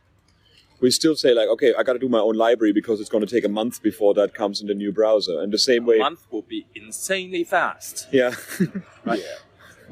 We 0.80 0.90
still 0.90 1.14
say 1.14 1.34
like, 1.34 1.48
okay, 1.48 1.74
I 1.78 1.82
got 1.82 1.92
to 1.92 1.98
do 1.98 2.08
my 2.08 2.18
own 2.18 2.36
library 2.36 2.72
because 2.72 3.00
it's 3.00 3.10
going 3.10 3.24
to 3.24 3.30
take 3.32 3.44
a 3.44 3.48
month 3.48 3.82
before 3.82 4.14
that 4.14 4.34
comes 4.34 4.60
in 4.60 4.66
the 4.66 4.74
new 4.74 4.92
browser. 4.92 5.40
And 5.40 5.52
the 5.52 5.58
same 5.58 5.84
way, 5.84 5.96
a 5.96 6.00
month 6.00 6.26
will 6.30 6.42
be 6.42 6.66
insanely 6.74 7.44
fast. 7.44 8.08
yeah, 8.12 8.34
But 9.04 9.20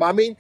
I 0.00 0.12
mean, 0.12 0.36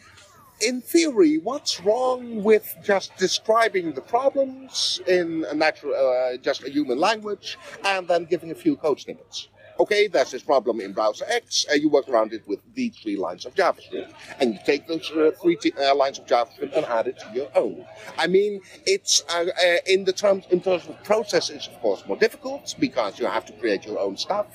in 0.60 0.80
theory, 0.80 1.38
what's 1.38 1.80
wrong 1.80 2.42
with 2.42 2.76
just 2.82 3.16
describing 3.16 3.92
the 3.92 4.00
problems 4.00 5.00
in 5.06 5.44
a 5.48 5.54
natural, 5.54 5.94
uh, 5.94 6.36
just 6.38 6.64
a 6.64 6.70
human 6.70 6.98
language, 6.98 7.58
and 7.84 8.08
then 8.08 8.24
giving 8.24 8.50
a 8.50 8.54
few 8.54 8.76
code 8.76 9.00
snippets? 9.00 9.48
Okay, 9.80 10.08
there's 10.08 10.32
this 10.32 10.42
problem 10.42 10.80
in 10.80 10.92
browser 10.92 11.24
X, 11.28 11.64
and 11.70 11.80
you 11.80 11.88
work 11.88 12.08
around 12.08 12.32
it 12.32 12.42
with 12.48 12.58
these 12.74 12.96
three 12.96 13.16
lines 13.16 13.46
of 13.46 13.54
JavaScript, 13.54 14.12
and 14.40 14.54
you 14.54 14.58
take 14.66 14.88
those 14.88 15.08
uh, 15.12 15.30
three 15.40 15.54
t- 15.54 15.72
uh, 15.80 15.94
lines 15.94 16.18
of 16.18 16.26
JavaScript 16.26 16.76
and 16.76 16.84
add 16.86 17.06
it 17.06 17.16
to 17.20 17.30
your 17.32 17.48
own. 17.54 17.84
I 18.16 18.26
mean, 18.26 18.60
it's 18.86 19.22
uh, 19.28 19.46
uh, 19.46 19.76
in 19.86 20.04
the 20.04 20.12
terms 20.12 20.46
in 20.50 20.60
terms 20.60 20.88
of 20.88 21.00
process, 21.04 21.48
it's 21.48 21.68
of 21.68 21.78
course 21.80 22.04
more 22.08 22.16
difficult 22.16 22.74
because 22.80 23.20
you 23.20 23.26
have 23.26 23.46
to 23.46 23.52
create 23.52 23.86
your 23.86 24.00
own 24.00 24.16
stuff, 24.16 24.46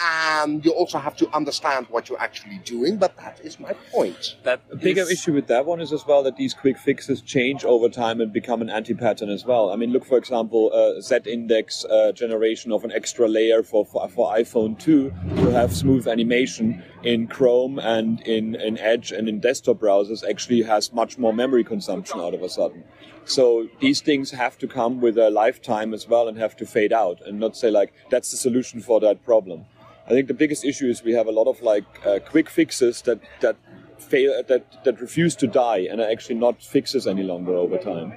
and 0.00 0.64
you 0.64 0.72
also 0.72 0.98
have 0.98 1.16
to 1.16 1.28
understand 1.34 1.86
what 1.90 2.08
you're 2.08 2.20
actually 2.20 2.58
doing. 2.64 2.96
But 2.96 3.16
that 3.16 3.40
is 3.42 3.58
my 3.58 3.72
point. 3.92 4.36
That 4.44 4.60
A 4.70 4.76
bigger 4.76 5.02
is- 5.02 5.10
issue 5.10 5.32
with 5.32 5.46
that 5.48 5.66
one 5.66 5.80
is 5.80 5.92
as 5.92 6.06
well 6.06 6.22
that 6.24 6.36
these 6.36 6.54
quick 6.54 6.78
fixes 6.78 7.20
change 7.20 7.64
over 7.64 7.88
time 7.88 8.20
and 8.20 8.32
become 8.32 8.62
an 8.62 8.70
anti-pattern 8.70 9.28
as 9.30 9.44
well. 9.44 9.70
I 9.70 9.76
mean, 9.76 9.90
look 9.92 10.04
for 10.04 10.18
example, 10.18 10.70
uh, 10.72 11.00
Z-index 11.00 11.84
uh, 11.84 12.12
generation 12.12 12.72
of 12.72 12.84
an 12.84 12.92
extra 12.92 13.28
layer 13.28 13.62
for, 13.62 13.84
for 13.84 14.08
for 14.08 14.32
iPhone 14.34 14.78
2 14.78 15.10
to 15.36 15.50
have 15.50 15.74
smooth 15.74 16.06
animation 16.08 16.82
in 17.02 17.26
Chrome 17.26 17.78
and 17.78 18.20
in, 18.22 18.54
in 18.54 18.78
Edge 18.78 19.12
and 19.12 19.28
in 19.28 19.40
desktop 19.40 19.78
browsers 19.78 20.28
actually 20.28 20.62
has 20.62 20.92
much 20.92 21.18
more 21.18 21.32
memory 21.32 21.64
consumption 21.64 22.20
out 22.20 22.34
of 22.34 22.42
a 22.42 22.48
sudden. 22.48 22.84
So 23.24 23.68
these 23.80 24.00
things 24.00 24.30
have 24.30 24.56
to 24.58 24.66
come 24.66 25.00
with 25.00 25.18
a 25.18 25.28
lifetime 25.30 25.92
as 25.92 26.08
well 26.08 26.28
and 26.28 26.38
have 26.38 26.56
to 26.56 26.66
fade 26.66 26.92
out 26.92 27.20
and 27.26 27.38
not 27.38 27.56
say 27.56 27.70
like 27.70 27.92
that's 28.10 28.30
the 28.30 28.36
solution 28.38 28.80
for 28.80 29.00
that 29.00 29.22
problem. 29.24 29.66
I 30.08 30.12
think 30.14 30.26
the 30.28 30.34
biggest 30.34 30.64
issue 30.64 30.86
is 30.88 31.02
we 31.04 31.12
have 31.12 31.26
a 31.26 31.32
lot 31.32 31.46
of 31.48 31.60
like 31.62 31.84
uh, 32.06 32.18
quick 32.30 32.48
fixes 32.50 33.02
that 33.02 33.20
that 33.40 33.56
fail 33.98 34.42
that 34.48 34.62
that 34.84 35.00
refuse 35.00 35.36
to 35.36 35.46
die 35.46 35.86
and 35.90 36.00
are 36.00 36.10
actually 36.10 36.36
not 36.38 36.62
fixes 36.62 37.06
any 37.06 37.22
longer 37.22 37.52
over 37.54 37.76
time. 37.78 38.12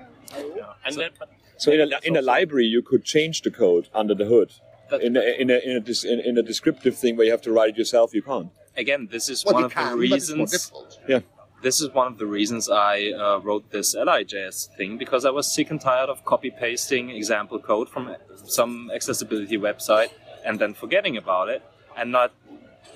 Yeah. 0.55 0.73
And 0.85 0.95
that, 0.95 1.11
but 1.19 1.29
So 1.57 1.71
in 1.71 1.81
a, 1.81 1.99
in 2.03 2.15
a 2.15 2.21
library, 2.21 2.65
you 2.65 2.81
could 2.81 3.03
change 3.03 3.41
the 3.41 3.51
code 3.51 3.89
under 3.93 4.15
the 4.15 4.25
hood. 4.25 4.49
That- 4.89 5.01
In 5.03 5.15
a, 5.17 5.21
in 5.41 5.49
a, 5.49 5.57
in, 5.69 5.75
a, 5.77 5.79
dis- 5.79 6.03
in, 6.13 6.19
in 6.19 6.37
a 6.37 6.43
descriptive 6.43 6.95
thing 6.97 7.15
where 7.17 7.25
you 7.25 7.31
have 7.31 7.41
to 7.43 7.51
write 7.51 7.69
it 7.73 7.77
yourself, 7.77 8.13
you 8.13 8.21
can't. 8.31 8.49
again, 8.77 9.07
this 9.11 9.29
is 9.29 9.43
Well, 9.45 9.53
one 9.55 9.61
you 9.63 9.65
of 9.67 9.73
can, 9.73 9.83
the 9.99 10.09
but 10.09 10.17
it's 10.17 10.29
reasons. 10.31 10.51
difficult. 10.51 10.99
Yeah. 11.13 11.19
This 11.61 11.79
is 11.81 11.87
one 11.93 12.07
of 12.11 12.17
the 12.17 12.25
reasons 12.25 12.69
I 12.69 13.11
uh, 13.11 13.39
wrote 13.45 13.65
this 13.71 13.93
ally.js 13.95 14.57
thing 14.77 14.97
because 14.97 15.23
I 15.25 15.29
was 15.39 15.45
sick 15.57 15.69
and 15.73 15.79
tired 15.79 16.09
of 16.09 16.17
copy 16.25 16.49
pasting 16.63 17.09
example 17.21 17.59
code 17.59 17.87
from 17.93 18.15
some 18.57 18.73
accessibility 18.97 19.57
website 19.57 20.09
and 20.45 20.57
then 20.61 20.73
forgetting 20.73 21.15
about 21.17 21.47
it 21.55 21.61
and 21.97 22.11
not 22.11 22.31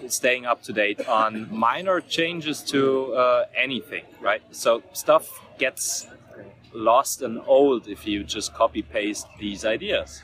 staying 0.08 0.46
up 0.46 0.62
to 0.64 0.74
date 0.74 1.08
on 1.08 1.48
minor 1.56 2.02
changes 2.02 2.62
to 2.62 3.14
uh, 3.14 3.46
anything, 3.56 4.04
right? 4.22 4.42
So 4.52 4.84
stuff 4.94 5.42
gets 5.58 6.08
lost 6.74 7.22
and 7.22 7.42
old 7.48 7.88
if 7.88 8.06
you 8.06 8.24
just 8.24 8.54
copy 8.54 8.82
paste 8.82 9.28
these 9.40 9.66
ideas. 9.66 10.22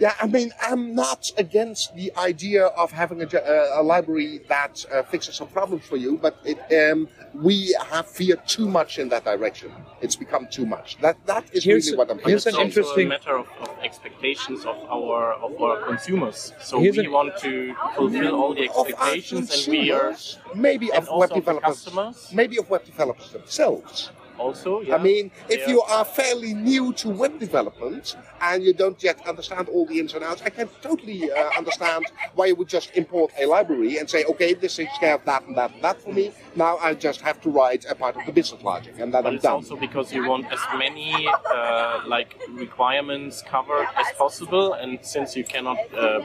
Yeah, 0.00 0.14
I 0.20 0.28
mean, 0.28 0.52
I'm 0.62 0.94
not 0.94 1.32
against 1.38 1.96
the 1.96 2.12
idea 2.16 2.66
of 2.66 2.92
having 2.92 3.20
a, 3.22 3.26
uh, 3.26 3.80
a 3.80 3.82
library 3.82 4.40
that 4.48 4.84
uh, 4.92 5.02
fixes 5.02 5.34
some 5.34 5.48
problems 5.48 5.84
for 5.84 5.96
you, 5.96 6.18
but 6.18 6.38
it, 6.44 6.58
um, 6.92 7.08
we 7.42 7.74
have 7.90 8.10
veered 8.16 8.46
too 8.48 8.68
much 8.68 8.98
in 8.98 9.08
that 9.10 9.24
direction. 9.24 9.70
It's 10.00 10.16
become 10.16 10.48
too 10.50 10.66
much. 10.66 10.96
That 11.00 11.16
that 11.26 11.44
is 11.52 11.64
Here's- 11.64 11.86
really 11.86 11.98
what 11.98 12.10
I'm. 12.10 12.18
here's 12.18 12.46
it's 12.46 12.56
an 12.56 12.62
interesting- 12.62 13.06
a 13.06 13.10
matter 13.10 13.36
of, 13.36 13.46
of 13.60 13.70
expectations 13.82 14.64
of 14.64 14.76
our 14.90 15.34
of 15.34 15.60
our 15.62 15.76
consumers. 15.86 16.52
So 16.60 16.80
Here's 16.80 16.96
we 16.96 17.04
an- 17.06 17.12
want 17.12 17.36
to 17.38 17.74
fulfill 17.94 18.34
all 18.40 18.54
the 18.54 18.64
expectations, 18.64 19.46
and 19.54 19.62
we 19.72 19.90
are 19.92 20.16
maybe 20.54 20.90
of 20.92 21.08
web 21.12 21.30
developers, 21.32 21.84
customers. 21.84 22.30
maybe 22.32 22.56
of 22.58 22.68
web 22.70 22.84
developers 22.84 23.30
themselves. 23.30 24.10
Also. 24.38 24.80
Yeah, 24.80 24.96
I 24.96 25.02
mean, 25.02 25.30
if 25.48 25.64
they 25.66 25.70
you 25.72 25.80
are 25.82 26.04
fairly 26.04 26.54
new 26.54 26.92
to 26.94 27.08
web 27.10 27.38
development 27.38 28.16
and 28.40 28.62
you 28.62 28.72
don't 28.72 29.02
yet 29.02 29.18
understand 29.26 29.68
all 29.68 29.84
the 29.86 29.98
ins 30.00 30.14
and 30.14 30.24
outs, 30.24 30.42
I 30.44 30.50
can 30.50 30.68
totally 30.82 31.30
uh, 31.30 31.50
understand 31.56 32.06
why 32.34 32.46
you 32.46 32.54
would 32.56 32.68
just 32.68 32.90
import 32.94 33.32
a 33.38 33.46
library 33.46 33.98
and 33.98 34.08
say, 34.08 34.24
okay, 34.24 34.54
this 34.54 34.76
takes 34.76 34.96
care 34.98 35.14
of 35.14 35.24
that 35.24 35.46
and 35.46 35.56
that 35.56 35.72
and 35.74 35.82
that 35.82 36.00
for 36.02 36.12
me. 36.12 36.32
Now 36.56 36.78
I 36.78 36.94
just 36.94 37.20
have 37.22 37.40
to 37.42 37.50
write 37.50 37.84
a 37.88 37.94
part 37.94 38.16
of 38.16 38.24
the 38.26 38.32
business 38.32 38.62
logic, 38.62 38.94
and 38.98 39.12
then 39.12 39.22
But 39.22 39.28
I'm 39.28 39.34
it's 39.34 39.42
done. 39.42 39.54
also 39.54 39.76
because 39.76 40.12
you 40.12 40.26
want 40.28 40.46
as 40.52 40.60
many 40.76 41.28
uh, 41.28 42.00
like 42.06 42.40
requirements 42.50 43.42
covered 43.42 43.88
as 43.96 44.06
possible, 44.16 44.72
and 44.74 44.98
since 45.02 45.36
you 45.36 45.44
cannot 45.44 45.78
uh, 45.94 46.20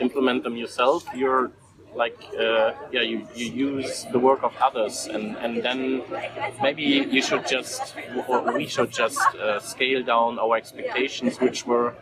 implement 0.00 0.42
them 0.44 0.56
yourself, 0.56 1.04
you're 1.14 1.50
like 1.94 2.18
uh, 2.38 2.72
yeah, 2.92 3.02
you, 3.02 3.26
you 3.34 3.46
use 3.46 4.06
the 4.12 4.18
work 4.18 4.42
of 4.42 4.52
others, 4.60 5.06
and 5.06 5.36
and 5.36 5.62
then 5.62 6.02
maybe 6.62 6.82
you 6.82 7.22
should 7.22 7.46
just 7.46 7.94
or 8.28 8.52
we 8.52 8.66
should 8.66 8.90
just 8.90 9.20
uh, 9.36 9.60
scale 9.60 10.02
down 10.02 10.38
our 10.38 10.56
expectations, 10.56 11.40
which 11.40 11.66
were 11.66 11.94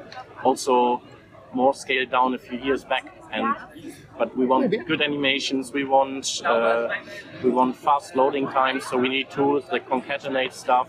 also 0.44 1.02
more 1.52 1.74
scaled 1.74 2.10
down 2.10 2.34
a 2.34 2.38
few 2.38 2.58
years 2.58 2.84
back, 2.84 3.06
and 3.32 3.54
but 4.18 4.36
we 4.36 4.46
want 4.46 4.70
Maybe. 4.70 4.84
good 4.84 5.02
animations. 5.02 5.72
We 5.72 5.84
want 5.84 6.42
uh, 6.44 6.88
we 7.42 7.50
want 7.50 7.76
fast 7.76 8.16
loading 8.16 8.46
times, 8.48 8.84
so 8.86 8.96
we 8.96 9.08
need 9.08 9.30
tools 9.30 9.64
that 9.70 9.88
concatenate 9.88 10.52
stuff. 10.52 10.88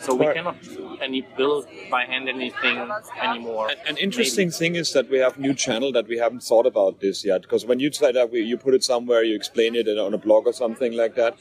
So 0.00 0.14
we 0.14 0.26
Right. 0.26 0.36
cannot 0.36 0.56
any 1.00 1.22
build 1.36 1.66
by 1.90 2.04
hand 2.04 2.28
anything 2.28 2.76
anymore. 3.22 3.68
An, 3.68 3.76
an 3.86 3.96
interesting 3.96 4.50
thing 4.50 4.74
is 4.74 4.92
that 4.92 5.08
we 5.10 5.18
have 5.18 5.38
new 5.38 5.54
channel 5.54 5.92
that 5.92 6.08
we 6.08 6.18
haven't 6.18 6.42
thought 6.42 6.66
about 6.66 7.00
this 7.00 7.24
yet. 7.24 7.42
Because 7.42 7.66
when 7.66 7.80
you 7.80 7.92
say 7.92 8.12
that 8.12 8.30
we, 8.30 8.40
you 8.40 8.56
put 8.56 8.74
it 8.74 8.82
somewhere, 8.82 9.22
you 9.22 9.34
explain 9.34 9.74
it 9.74 9.86
on 9.88 10.14
a 10.14 10.18
blog 10.18 10.46
or 10.46 10.52
something 10.52 10.92
like 10.92 11.14
that. 11.16 11.36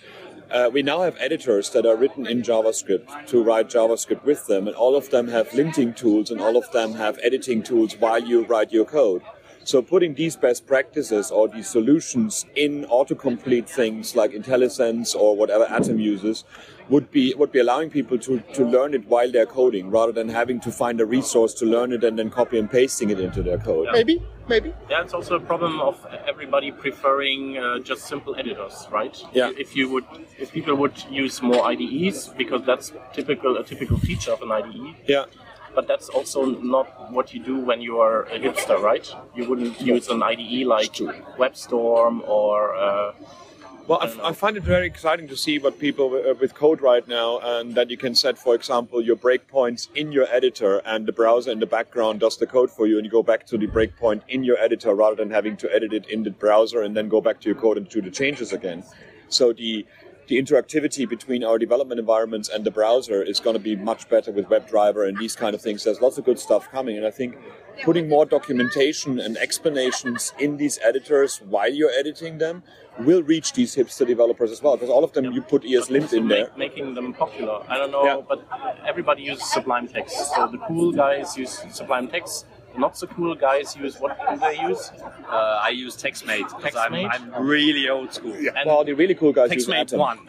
Uh, 0.52 0.70
we 0.74 0.82
now 0.82 1.02
have 1.02 1.16
editors 1.20 1.70
that 1.70 1.86
are 1.86 1.96
written 1.96 2.26
in 2.26 2.42
JavaScript 2.42 3.28
to 3.28 3.44
write 3.44 3.70
JavaScript 3.70 4.24
with 4.24 4.48
them, 4.48 4.68
and 4.68 4.76
all 4.76 4.96
of 4.96 5.12
them 5.12 5.28
have 5.28 5.50
linting 5.50 5.96
tools, 5.96 6.32
and 6.32 6.42
all 6.42 6.58
of 6.58 6.72
them 6.72 6.94
have 6.94 7.20
editing 7.22 7.62
tools 7.62 7.96
while 8.00 8.24
you 8.24 8.44
write 8.46 8.72
your 8.72 8.86
code. 8.86 9.22
So 9.70 9.84
putting 9.84 10.16
these 10.16 10.36
best 10.36 10.66
practices 10.66 11.30
or 11.30 11.48
these 11.48 11.70
solutions 11.70 12.48
in 12.56 12.86
autocomplete 12.86 13.70
things 13.70 14.16
like 14.16 14.32
IntelliSense 14.32 15.14
or 15.14 15.36
whatever 15.36 15.66
Atom 15.66 16.00
uses 16.00 16.44
would 16.90 17.12
be 17.12 17.36
would 17.36 17.52
be 17.52 17.60
allowing 17.60 17.92
people 17.92 18.18
to, 18.18 18.40
to 18.56 18.66
learn 18.66 18.96
it 18.96 19.06
while 19.06 19.32
they're 19.32 19.46
coding 19.46 19.92
rather 19.92 20.12
than 20.12 20.28
having 20.28 20.60
to 20.62 20.72
find 20.72 21.00
a 21.00 21.06
resource 21.06 21.54
to 21.54 21.68
learn 21.68 21.94
it 21.94 22.04
and 22.04 22.18
then 22.18 22.32
copy 22.32 22.58
and 22.58 22.72
pasting 22.72 23.12
it 23.12 23.20
into 23.20 23.44
their 23.44 23.60
code. 23.60 23.90
Maybe, 23.92 24.24
maybe. 24.48 24.74
Yeah, 24.90 25.04
it's 25.04 25.14
also 25.14 25.36
a 25.36 25.40
problem 25.40 25.80
of 25.82 26.04
everybody 26.28 26.72
preferring 26.72 27.60
uh, 27.60 27.78
just 27.78 28.08
simple 28.08 28.36
editors, 28.38 28.88
right? 28.90 29.16
Yeah. 29.34 29.52
If 29.56 29.76
you 29.76 29.88
would, 29.92 30.06
if 30.40 30.52
people 30.52 30.74
would 30.78 30.98
use 31.12 31.44
more 31.44 31.64
IDEs, 31.64 32.30
because 32.30 32.66
that's 32.66 32.92
typical 33.14 33.56
a 33.58 33.64
typical 33.64 34.00
feature 34.00 34.32
of 34.32 34.42
an 34.42 34.52
IDE. 34.52 34.96
Yeah. 35.06 35.26
But 35.76 35.88
that's 35.88 36.10
also 36.10 36.46
not 36.46 37.12
what 37.12 37.34
you 37.34 37.40
do 37.44 37.58
when 37.60 37.82
you 37.82 38.00
are 38.00 38.24
a 38.24 38.40
hipster, 38.40 38.80
right? 38.82 39.08
You 39.36 39.48
wouldn't 39.50 39.80
use 39.82 40.08
an 40.10 40.22
IDE 40.24 40.66
like 40.66 40.94
WebStorm 41.38 42.28
or 42.28 42.76
uh, 42.76 43.14
Well, 43.88 44.00
I, 44.02 44.06
I 44.06 44.08
f- 44.08 44.18
don't 44.18 44.26
I 44.26 44.34
find 44.34 44.58
it 44.58 44.64
very 44.64 44.88
exciting 44.88 45.28
to 45.30 45.38
see 45.38 45.60
what 45.60 45.80
people 45.80 46.10
w- 46.10 46.32
uh, 46.32 46.36
with 46.40 46.54
code 46.56 46.82
right 46.82 47.08
now, 47.08 47.40
and 47.40 47.76
that 47.76 47.90
you 47.90 47.98
can 47.98 48.16
set, 48.16 48.38
for 48.38 48.56
example, 48.56 49.02
your 49.02 49.16
breakpoints 49.16 49.88
in 49.96 50.12
your 50.12 50.28
editor, 50.30 50.82
and 50.86 51.06
the 51.06 51.12
browser 51.12 51.52
in 51.52 51.60
the 51.60 51.66
background 51.66 52.20
does 52.20 52.38
the 52.38 52.48
code 52.48 52.70
for 52.72 52.88
you, 52.88 52.98
and 52.98 53.06
you 53.06 53.12
go 53.12 53.24
back 53.24 53.46
to 53.48 53.58
the 53.58 53.68
breakpoint 53.68 54.22
in 54.28 54.44
your 54.44 54.58
editor 54.60 54.94
rather 54.96 55.16
than 55.16 55.32
having 55.32 55.58
to 55.58 55.74
edit 55.74 55.94
it 55.94 56.08
in 56.10 56.24
the 56.24 56.32
browser 56.32 56.82
and 56.84 56.96
then 56.98 57.10
go 57.10 57.22
back 57.22 57.40
to 57.42 57.50
your 57.50 57.56
code 57.60 57.78
and 57.78 57.90
do 57.90 58.02
the 58.02 58.12
changes 58.12 58.54
again. 58.54 58.84
So 59.30 59.54
the 59.54 59.86
the 60.30 60.38
interactivity 60.42 61.10
between 61.10 61.44
our 61.44 61.58
development 61.58 62.00
environments 62.00 62.50
and 62.50 62.64
the 62.64 62.70
browser 62.70 63.22
is 63.24 63.40
going 63.40 63.56
to 63.56 63.60
be 63.60 63.76
much 63.76 64.08
better 64.10 64.32
with 64.32 64.46
WebDriver 64.46 65.08
and 65.10 65.18
these 65.18 65.36
kind 65.36 65.56
of 65.56 65.62
things. 65.62 65.84
There's 65.84 66.00
lots 66.02 66.20
of 66.20 66.24
good 66.24 66.40
stuff 66.40 66.70
coming, 66.72 66.98
and 66.98 67.06
I 67.06 67.10
think 67.10 67.36
putting 67.84 68.08
more 68.08 68.26
documentation 68.28 69.20
and 69.20 69.38
explanations 69.38 70.32
in 70.40 70.58
these 70.58 70.78
editors 70.84 71.40
while 71.50 71.74
you're 71.74 71.90
editing 71.98 72.38
them 72.38 72.62
will 73.00 73.24
reach 73.24 73.54
these 73.54 73.76
hipster 73.76 74.06
developers 74.06 74.52
as 74.52 74.62
well. 74.62 74.76
Because 74.76 74.90
all 74.92 75.04
of 75.04 75.14
them, 75.14 75.26
you 75.32 75.42
put 75.42 75.64
ESLint 75.64 76.04
also 76.04 76.18
in 76.18 76.28
there. 76.28 76.52
making 76.56 76.94
them 76.94 77.12
popular. 77.14 77.64
I 77.68 77.78
don't 77.80 77.92
know, 77.92 78.06
Yeah. 78.06 78.22
but 78.28 78.46
everybody 78.88 79.24
uses 79.24 79.52
Sublime 79.52 79.88
Text. 79.88 80.16
So 80.36 80.48
the 80.48 80.60
cool 80.60 80.92
guys 80.92 81.36
use 81.38 81.64
Sublime 81.72 82.08
Text. 82.08 82.46
The 82.80 82.86
not 82.86 82.98
so 82.98 83.08
cool 83.08 83.36
guys 83.36 83.76
use 83.76 84.00
what 84.00 84.18
do 84.30 84.38
they 84.38 84.58
use? 84.62 84.92
Uh, 85.30 85.60
I 85.62 85.70
use 85.70 85.98
TextMate 85.98 86.48
because 86.56 86.76
I'm, 86.78 86.94
TextMate? 86.94 87.12
I'm 87.36 87.46
really 87.46 87.90
old 87.90 88.14
school. 88.14 88.32
And 88.34 88.66
Well, 88.66 88.86
the 88.86 88.94
really 88.94 89.16
cool 89.16 89.34
guys 89.34 89.52
use 89.52 89.68
TextMate 89.68 89.82
Atom. 89.82 90.00
one. 90.00 90.20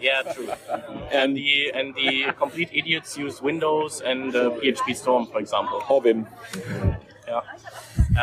yeah, 0.00 0.22
true. 0.22 0.48
And 1.12 1.36
The 1.36 1.72
and 1.74 1.92
the 1.96 2.32
complete 2.38 2.70
idiots 2.72 3.18
use 3.18 3.42
Windows 3.42 4.00
and 4.02 4.34
uh, 4.36 4.50
PHP 4.62 4.94
Storm, 4.94 5.26
for 5.26 5.40
example. 5.40 5.82
or 5.88 6.00
Vim. 6.00 6.26
Yeah. 7.26 7.40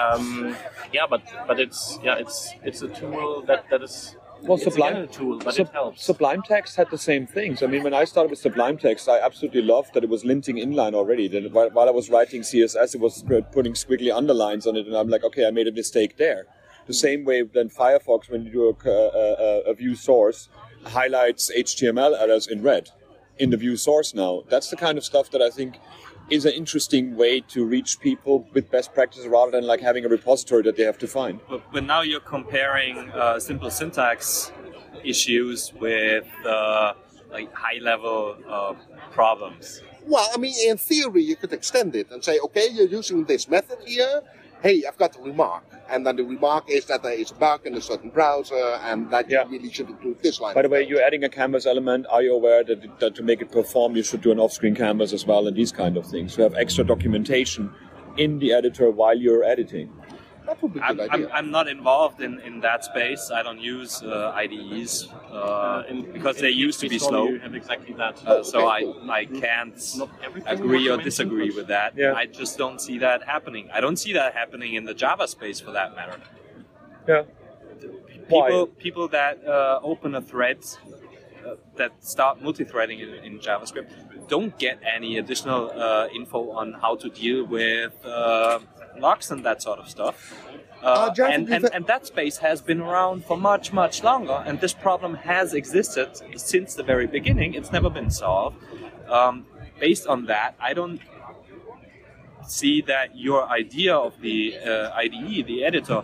Um, 0.01 0.55
yeah, 0.93 1.05
but 1.09 1.21
but 1.47 1.59
it's 1.59 1.99
yeah 2.03 2.15
it's 2.23 2.51
it's 2.63 2.81
a 2.83 2.87
tool 2.87 3.41
that 3.47 3.65
that 3.69 3.81
is 3.83 4.15
Well, 4.43 4.55
it's 4.55 4.63
Sublime, 4.63 5.07
tool, 5.07 5.39
but 5.39 5.53
Sub- 5.53 5.67
it 5.67 5.73
helps. 5.73 6.03
Sublime 6.03 6.41
Text 6.41 6.75
had 6.75 6.89
the 6.89 6.97
same 6.97 7.27
things. 7.27 7.61
I 7.61 7.67
mean, 7.67 7.83
when 7.83 7.93
I 7.93 8.05
started 8.05 8.31
with 8.31 8.39
Sublime 8.39 8.77
Text, 8.77 9.07
I 9.07 9.19
absolutely 9.19 9.61
loved 9.61 9.93
that 9.93 10.03
it 10.03 10.09
was 10.09 10.23
linting 10.23 10.57
inline 10.57 10.93
already. 10.93 11.27
That 11.27 11.51
while, 11.51 11.69
while 11.69 11.87
I 11.87 11.91
was 11.91 12.09
writing 12.09 12.41
CSS, 12.41 12.95
it 12.95 13.01
was 13.01 13.23
putting 13.51 13.73
squiggly 13.73 14.15
underlines 14.15 14.65
on 14.65 14.75
it, 14.75 14.87
and 14.87 14.95
I'm 14.95 15.09
like, 15.09 15.23
okay, 15.23 15.45
I 15.47 15.51
made 15.51 15.67
a 15.67 15.71
mistake 15.71 16.17
there. 16.17 16.47
The 16.87 16.93
same 16.93 17.23
way 17.23 17.43
then 17.43 17.69
Firefox, 17.69 18.29
when 18.29 18.45
you 18.45 18.51
do 18.51 18.75
a, 18.89 18.89
a, 18.89 19.71
a 19.71 19.73
view 19.75 19.95
source, 19.95 20.49
highlights 20.85 21.51
HTML 21.55 22.19
errors 22.19 22.47
in 22.47 22.63
red 22.63 22.89
in 23.37 23.49
the 23.49 23.57
view 23.57 23.77
source 23.77 24.13
now. 24.13 24.43
That's 24.49 24.69
the 24.69 24.75
kind 24.77 24.97
of 24.97 25.03
stuff 25.03 25.31
that 25.31 25.41
I 25.41 25.49
think 25.49 25.77
is 26.31 26.45
an 26.45 26.53
interesting 26.53 27.15
way 27.17 27.41
to 27.41 27.65
reach 27.65 27.99
people 27.99 28.47
with 28.53 28.71
best 28.71 28.93
practices 28.93 29.27
rather 29.27 29.51
than 29.51 29.65
like 29.67 29.81
having 29.81 30.05
a 30.05 30.09
repository 30.09 30.63
that 30.63 30.77
they 30.77 30.83
have 30.83 30.97
to 30.99 31.07
find. 31.07 31.41
But, 31.49 31.61
but 31.73 31.83
now 31.83 32.01
you're 32.01 32.21
comparing 32.21 33.11
uh, 33.11 33.39
simple 33.39 33.69
syntax 33.69 34.51
issues 35.03 35.73
with 35.73 36.25
uh, 36.45 36.93
like 37.31 37.53
high-level 37.53 38.37
uh, 38.47 38.73
problems. 39.11 39.81
Well, 40.05 40.27
I 40.33 40.37
mean, 40.37 40.53
in 40.67 40.77
theory, 40.77 41.23
you 41.23 41.35
could 41.35 41.53
extend 41.53 41.95
it 41.95 42.09
and 42.11 42.23
say, 42.23 42.39
okay, 42.39 42.67
you're 42.71 42.87
using 42.87 43.25
this 43.25 43.47
method 43.47 43.79
here. 43.85 44.21
Hey, 44.61 44.83
I've 44.87 44.97
got 44.97 45.17
a 45.17 45.21
remark. 45.21 45.63
And 45.89 46.05
then 46.05 46.17
the 46.17 46.23
remark 46.23 46.69
is 46.69 46.85
that 46.85 47.01
there 47.01 47.13
is 47.13 47.31
a 47.31 47.33
bug 47.33 47.65
in 47.65 47.73
a 47.73 47.81
certain 47.81 48.11
browser 48.11 48.55
and 48.83 49.09
that 49.09 49.27
Yeah. 49.29 49.45
you 49.45 49.51
really 49.57 49.71
should 49.71 49.89
include 49.89 50.21
this 50.21 50.39
line. 50.39 50.53
By 50.53 50.61
the 50.61 50.69
way, 50.69 50.85
you're 50.87 51.01
adding 51.01 51.23
a 51.23 51.29
canvas 51.29 51.65
element. 51.65 52.05
Are 52.09 52.21
you 52.21 52.33
aware 52.35 52.63
that, 52.63 52.99
that 52.99 53.15
to 53.15 53.23
make 53.23 53.41
it 53.41 53.51
perform, 53.51 53.95
you 53.95 54.03
should 54.03 54.21
do 54.21 54.31
an 54.31 54.39
off-screen 54.39 54.75
canvas 54.75 55.13
as 55.13 55.25
well, 55.25 55.47
and 55.47 55.57
these 55.57 55.71
kind 55.71 55.97
of 55.97 56.05
things? 56.05 56.37
You 56.37 56.43
have 56.43 56.53
extra 56.53 56.83
documentation 56.83 57.73
in 58.17 58.37
the 58.39 58.53
editor 58.53 58.91
while 58.91 59.17
you're 59.17 59.43
editing. 59.43 59.89
That 60.45 60.61
would 60.61 60.73
be 60.73 60.79
a 60.79 60.83
I'm, 60.83 60.95
good 60.95 61.09
I'm, 61.09 61.13
idea. 61.13 61.29
I'm 61.33 61.51
not 61.51 61.67
involved 61.67 62.21
in, 62.21 62.39
in 62.39 62.61
that 62.61 62.83
space. 62.83 63.31
I 63.33 63.43
don't 63.43 63.59
use 63.59 64.01
uh, 64.01 64.31
IDEs 64.35 65.07
uh, 65.31 65.83
in- 65.87 66.11
because 66.11 66.37
in 66.37 66.43
they 66.43 66.49
used 66.49 66.79
to 66.81 66.89
be 66.89 66.97
slow. 66.99 67.27
You 67.29 67.39
have 67.39 67.55
exactly 67.55 67.93
that. 67.95 68.25
Uh, 68.25 68.43
so 68.43 68.67
I, 68.67 68.81
Okay, 68.81 69.09
I 69.09 69.25
can't 69.25 69.79
agree 70.47 70.89
or 70.89 70.97
disagree 70.97 71.51
with 71.51 71.67
that. 71.67 71.95
Yeah. 71.95 72.13
I 72.13 72.25
just 72.25 72.57
don't 72.57 72.81
see 72.81 72.97
that 72.99 73.23
happening. 73.23 73.69
I 73.73 73.81
don't 73.81 73.97
see 73.97 74.13
that 74.13 74.33
happening 74.33 74.75
in 74.75 74.85
the 74.85 74.93
Java 74.93 75.27
space 75.27 75.59
for 75.59 75.71
that 75.71 75.95
matter. 75.95 76.19
Yeah. 77.07 77.23
People, 78.27 78.67
people 78.67 79.07
that 79.09 79.45
uh, 79.45 79.79
open 79.83 80.15
a 80.15 80.21
thread 80.21 80.59
uh, 81.45 81.55
that 81.75 81.91
start 82.03 82.41
multi-threading 82.41 82.99
in, 82.99 83.09
in 83.09 83.39
JavaScript 83.39 83.89
don't 84.27 84.57
get 84.57 84.79
any 84.85 85.17
additional 85.17 85.71
uh, 85.71 86.07
info 86.15 86.51
on 86.51 86.73
how 86.73 86.95
to 86.95 87.09
deal 87.09 87.45
with 87.45 87.93
uh, 88.05 88.59
locks 88.99 89.31
and 89.31 89.45
that 89.45 89.61
sort 89.61 89.79
of 89.79 89.89
stuff. 89.89 90.15
Uh, 90.83 90.87
Uh, 90.87 91.13
Java 91.13 91.33
and, 91.33 91.49
and, 91.53 91.69
and 91.75 91.85
that 91.85 92.07
space 92.07 92.37
has 92.37 92.59
been 92.61 92.81
around 92.81 93.23
for 93.25 93.37
much, 93.37 93.71
much 93.71 94.03
longer, 94.03 94.43
and 94.47 94.59
this 94.59 94.73
problem 94.73 95.13
has 95.13 95.53
existed 95.53 96.09
since 96.35 96.73
the 96.73 96.83
very 96.83 97.07
beginning. 97.07 97.53
It's 97.53 97.71
never 97.71 97.89
been 97.89 98.09
solved. 98.09 98.57
Um, 99.07 99.45
based 99.79 100.07
on 100.07 100.25
that, 100.25 100.55
I 100.59 100.73
don't 100.73 100.99
see 102.47 102.81
that 102.81 103.07
your 103.15 103.47
idea 103.49 103.93
of 103.95 104.19
the 104.21 104.57
uh, 104.57 104.91
IDE, 105.03 105.45
the 105.45 105.63
editor, 105.63 106.01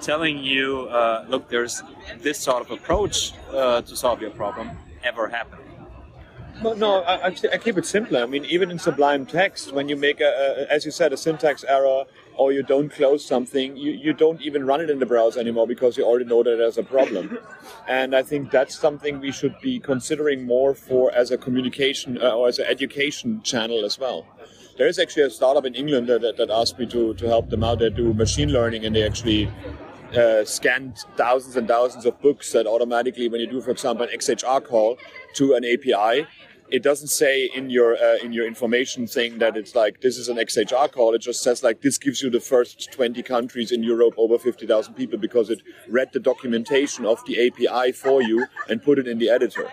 telling 0.00 0.38
you, 0.38 0.86
uh, 0.88 1.24
look, 1.28 1.48
there's 1.48 1.82
this 2.18 2.38
sort 2.38 2.60
of 2.64 2.70
approach 2.70 3.32
uh, 3.52 3.82
to 3.82 3.96
solve 3.96 4.20
your 4.20 4.30
problem, 4.30 4.70
ever 5.02 5.28
happened. 5.28 5.62
Well, 6.62 6.76
no, 6.76 7.02
I, 7.02 7.14
I, 7.28 7.34
I 7.54 7.58
keep 7.58 7.76
it 7.76 7.86
simpler. 7.86 8.22
I 8.22 8.26
mean, 8.26 8.44
even 8.44 8.70
in 8.70 8.78
Sublime 8.78 9.26
Text, 9.26 9.72
when 9.72 9.88
you 9.88 9.96
make 9.96 10.20
a, 10.20 10.30
a, 10.70 10.72
as 10.72 10.84
you 10.84 10.92
said, 10.92 11.12
a 11.12 11.16
syntax 11.16 11.64
error 11.64 12.04
or 12.36 12.52
you 12.52 12.62
don't 12.62 12.88
close 12.88 13.24
something, 13.24 13.76
you, 13.76 13.92
you 13.92 14.12
don't 14.12 14.40
even 14.40 14.66
run 14.66 14.80
it 14.80 14.90
in 14.90 14.98
the 14.98 15.06
browser 15.06 15.40
anymore 15.40 15.66
because 15.66 15.96
you 15.96 16.04
already 16.04 16.24
know 16.24 16.42
that 16.42 16.56
there's 16.56 16.78
a 16.78 16.82
problem. 16.82 17.38
And 17.86 18.14
I 18.14 18.22
think 18.22 18.50
that's 18.50 18.78
something 18.78 19.20
we 19.20 19.32
should 19.32 19.54
be 19.60 19.78
considering 19.80 20.46
more 20.46 20.74
for 20.74 21.12
as 21.12 21.30
a 21.30 21.38
communication 21.38 22.18
uh, 22.20 22.30
or 22.30 22.48
as 22.48 22.58
an 22.58 22.66
education 22.66 23.42
channel 23.42 23.84
as 23.84 23.98
well. 23.98 24.26
There 24.78 24.86
is 24.86 24.98
actually 24.98 25.24
a 25.24 25.30
startup 25.30 25.66
in 25.66 25.74
England 25.74 26.08
that, 26.08 26.22
that, 26.22 26.36
that 26.38 26.50
asked 26.50 26.78
me 26.78 26.86
to, 26.86 27.14
to 27.14 27.26
help 27.26 27.50
them 27.50 27.62
out. 27.62 27.78
They 27.78 27.90
do 27.90 28.14
machine 28.14 28.50
learning 28.50 28.86
and 28.86 28.96
they 28.96 29.04
actually 29.04 29.50
uh, 30.16 30.44
scanned 30.44 30.98
thousands 31.16 31.56
and 31.56 31.68
thousands 31.68 32.06
of 32.06 32.20
books 32.20 32.52
that 32.52 32.66
automatically, 32.66 33.28
when 33.28 33.40
you 33.40 33.46
do, 33.46 33.60
for 33.60 33.70
example, 33.70 34.06
an 34.06 34.18
XHR 34.18 34.64
call 34.64 34.98
to 35.34 35.54
an 35.54 35.64
API, 35.64 36.26
it 36.72 36.82
doesn't 36.82 37.08
say 37.08 37.50
in 37.54 37.68
your 37.68 37.96
uh, 37.96 38.16
in 38.24 38.32
your 38.32 38.46
information 38.46 39.06
thing 39.06 39.38
that 39.38 39.58
it's 39.58 39.74
like 39.74 40.00
this 40.00 40.16
is 40.16 40.30
an 40.30 40.38
XHR 40.38 40.90
call. 40.90 41.14
It 41.14 41.20
just 41.20 41.42
says 41.42 41.62
like 41.62 41.82
this 41.82 41.98
gives 41.98 42.22
you 42.22 42.30
the 42.30 42.40
first 42.40 42.90
20 42.92 43.22
countries 43.22 43.72
in 43.72 43.82
Europe 43.82 44.14
over 44.16 44.38
50,000 44.38 44.94
people 44.94 45.18
because 45.18 45.50
it 45.50 45.60
read 45.86 46.08
the 46.14 46.18
documentation 46.18 47.04
of 47.04 47.22
the 47.26 47.46
API 47.46 47.92
for 47.92 48.22
you 48.22 48.46
and 48.70 48.82
put 48.82 48.98
it 48.98 49.06
in 49.06 49.18
the 49.18 49.28
editor. 49.28 49.70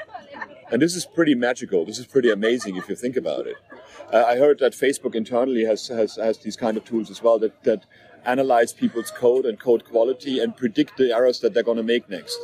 And 0.71 0.81
this 0.81 0.93
is 0.93 1.05
pretty 1.05 1.35
magical. 1.35 1.85
This 1.85 1.99
is 1.99 2.05
pretty 2.05 2.31
amazing 2.31 2.75
if 2.75 2.89
you 2.89 2.95
think 2.95 3.15
about 3.15 3.47
it. 3.47 3.55
Uh, 4.11 4.25
I 4.27 4.37
heard 4.37 4.59
that 4.59 4.73
Facebook 4.73 5.15
internally 5.15 5.63
has, 5.63 5.87
has, 5.87 6.17
has 6.17 6.39
these 6.39 6.57
kind 6.57 6.75
of 6.75 6.83
tools 6.83 7.09
as 7.09 7.23
well 7.23 7.39
that, 7.39 7.63
that 7.63 7.85
analyze 8.25 8.73
people's 8.73 9.09
code 9.09 9.45
and 9.45 9.57
code 9.59 9.85
quality 9.85 10.39
and 10.39 10.55
predict 10.55 10.97
the 10.97 11.13
errors 11.15 11.39
that 11.39 11.53
they're 11.53 11.63
going 11.63 11.77
to 11.77 11.83
make 11.83 12.09
next. 12.09 12.37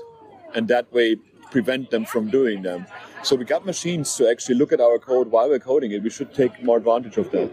And 0.56 0.68
that 0.70 0.92
way 0.94 1.18
prevent 1.52 1.92
them 1.92 2.06
from 2.06 2.30
doing 2.30 2.62
them. 2.62 2.88
So 3.26 3.36
we 3.36 3.44
got 3.44 3.66
machines 3.66 4.16
to 4.18 4.30
actually 4.30 4.54
look 4.54 4.72
at 4.72 4.80
our 4.80 5.00
code 5.00 5.32
while 5.32 5.50
we're 5.50 5.58
coding 5.58 5.92
it. 5.94 6.04
We 6.04 6.12
should 6.12 6.32
take 6.32 6.64
more 6.64 6.78
advantage 6.78 7.18
of 7.18 7.32
that. 7.32 7.52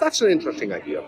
That's 0.00 0.20
an 0.22 0.32
interesting 0.32 0.72
idea. 0.72 1.04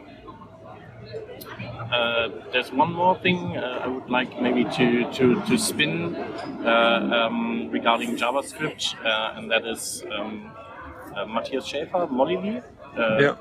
Uh, 1.91 2.29
there's 2.53 2.71
one 2.73 2.93
more 2.93 3.19
thing 3.19 3.57
uh, 3.57 3.81
I 3.85 3.89
would 3.89 4.09
like 4.09 4.41
maybe 4.41 4.63
to 4.63 5.11
to, 5.13 5.43
to 5.49 5.59
spin 5.59 6.15
uh, 6.15 7.27
um, 7.27 7.69
regarding 7.73 8.17
JavaScript, 8.17 8.95
uh, 9.05 9.37
and 9.37 9.51
that 9.51 9.67
is 9.67 10.05
um, 10.17 10.53
uh, 11.17 11.27
Mathias 11.27 11.67
Schäfer, 11.67 12.09
molily 12.09 12.63
uh, 12.97 13.35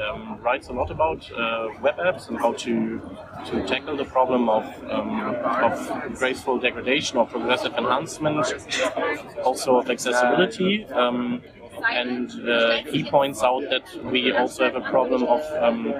um, 0.00 0.38
writes 0.40 0.68
a 0.68 0.72
lot 0.72 0.90
about 0.90 1.30
uh, 1.32 1.68
web 1.80 1.96
apps 1.96 2.28
and 2.28 2.38
how 2.38 2.52
to 2.52 3.00
to 3.46 3.66
tackle 3.66 3.96
the 3.96 4.04
problem 4.04 4.48
of 4.48 4.64
um, 4.90 5.34
of 5.44 6.18
graceful 6.18 6.58
degradation 6.58 7.18
or 7.18 7.26
progressive 7.26 7.72
enhancement, 7.74 8.46
also 9.44 9.76
of 9.76 9.90
accessibility. 9.90 10.84
Um, 10.86 11.42
and 11.90 12.30
uh, 12.48 12.82
he 12.84 13.02
points 13.02 13.42
out 13.42 13.62
that 13.70 14.04
we 14.04 14.32
also 14.32 14.64
have 14.64 14.76
a 14.76 14.80
problem 14.90 15.24
of 15.24 15.42
um, 15.60 15.94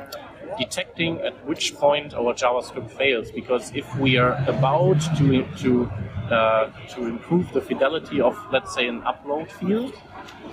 detecting 0.59 1.21
at 1.21 1.35
which 1.47 1.75
point 1.75 2.15
our 2.15 2.35
JavaScript 2.35 2.91
fails. 2.91 3.31
Because 3.33 3.73
if 3.75 3.97
we 3.97 4.17
are 4.17 4.35
about 4.47 5.01
to 5.19 5.45
to 5.59 5.91
uh, 6.31 6.71
to 6.91 7.07
improve 7.07 7.53
the 7.53 7.61
fidelity 7.61 8.21
of, 8.21 8.39
let's 8.53 8.75
say, 8.75 8.87
an 8.87 9.03
upload 9.03 9.51
field, 9.51 9.95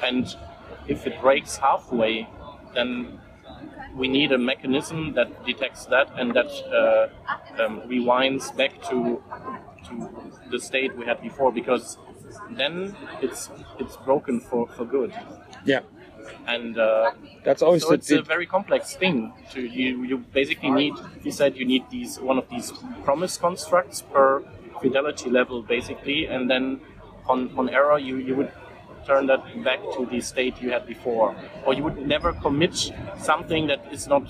and 0.03 0.35
if 0.87 1.05
it 1.05 1.21
breaks 1.21 1.57
halfway, 1.57 2.27
then 2.73 3.19
we 3.95 4.07
need 4.07 4.32
a 4.32 4.38
mechanism 4.38 5.14
that 5.14 5.45
detects 5.45 5.86
that 5.88 6.07
and 6.18 6.34
that 6.34 6.47
uh, 6.47 7.64
um, 7.64 7.82
rewinds 7.82 8.55
back 8.55 8.82
to 8.89 9.22
to 9.88 10.10
the 10.51 10.60
state 10.60 10.95
we 10.97 11.05
had 11.05 11.22
before 11.22 11.51
because 11.51 11.97
then 12.51 12.95
it's 13.22 13.49
it's 13.80 13.97
broken 13.97 14.39
for, 14.39 14.68
for 14.68 14.86
good. 14.86 15.14
Yeah, 15.66 15.82
and 16.47 16.78
uh, 16.78 17.12
that's 17.43 17.62
always 17.62 17.84
so 17.84 17.93
it's 17.93 18.12
a 18.12 18.22
very 18.22 18.45
complex 18.45 18.95
thing 18.95 19.34
to 19.51 19.62
you 19.62 20.03
you 20.03 20.18
basically 20.18 20.72
need 20.72 20.93
you 21.24 21.32
said 21.32 21.55
you 21.55 21.66
need 21.66 21.89
these 21.89 22.20
one 22.20 22.38
of 22.38 22.47
these 22.49 22.72
promise 23.03 23.38
constructs 23.38 24.01
per 24.01 24.43
fidelity 24.82 25.30
level 25.30 25.62
basically, 25.62 26.26
and 26.26 26.49
then 26.49 26.82
on, 27.28 27.51
on 27.57 27.70
error 27.70 27.99
you, 27.99 28.18
you 28.18 28.36
would 28.36 28.51
turn 29.06 29.28
that 29.28 29.41
back 29.64 29.80
to 29.95 30.06
the 30.06 30.22
state 30.22 30.62
you 30.62 30.72
had 30.72 30.86
before, 30.86 31.36
or 31.66 31.74
you 31.74 31.84
would 31.84 32.06
never 32.08 32.34
commit 32.34 32.91
something 33.18 33.68
that 33.68 33.86
is 33.91 34.08
not. 34.08 34.28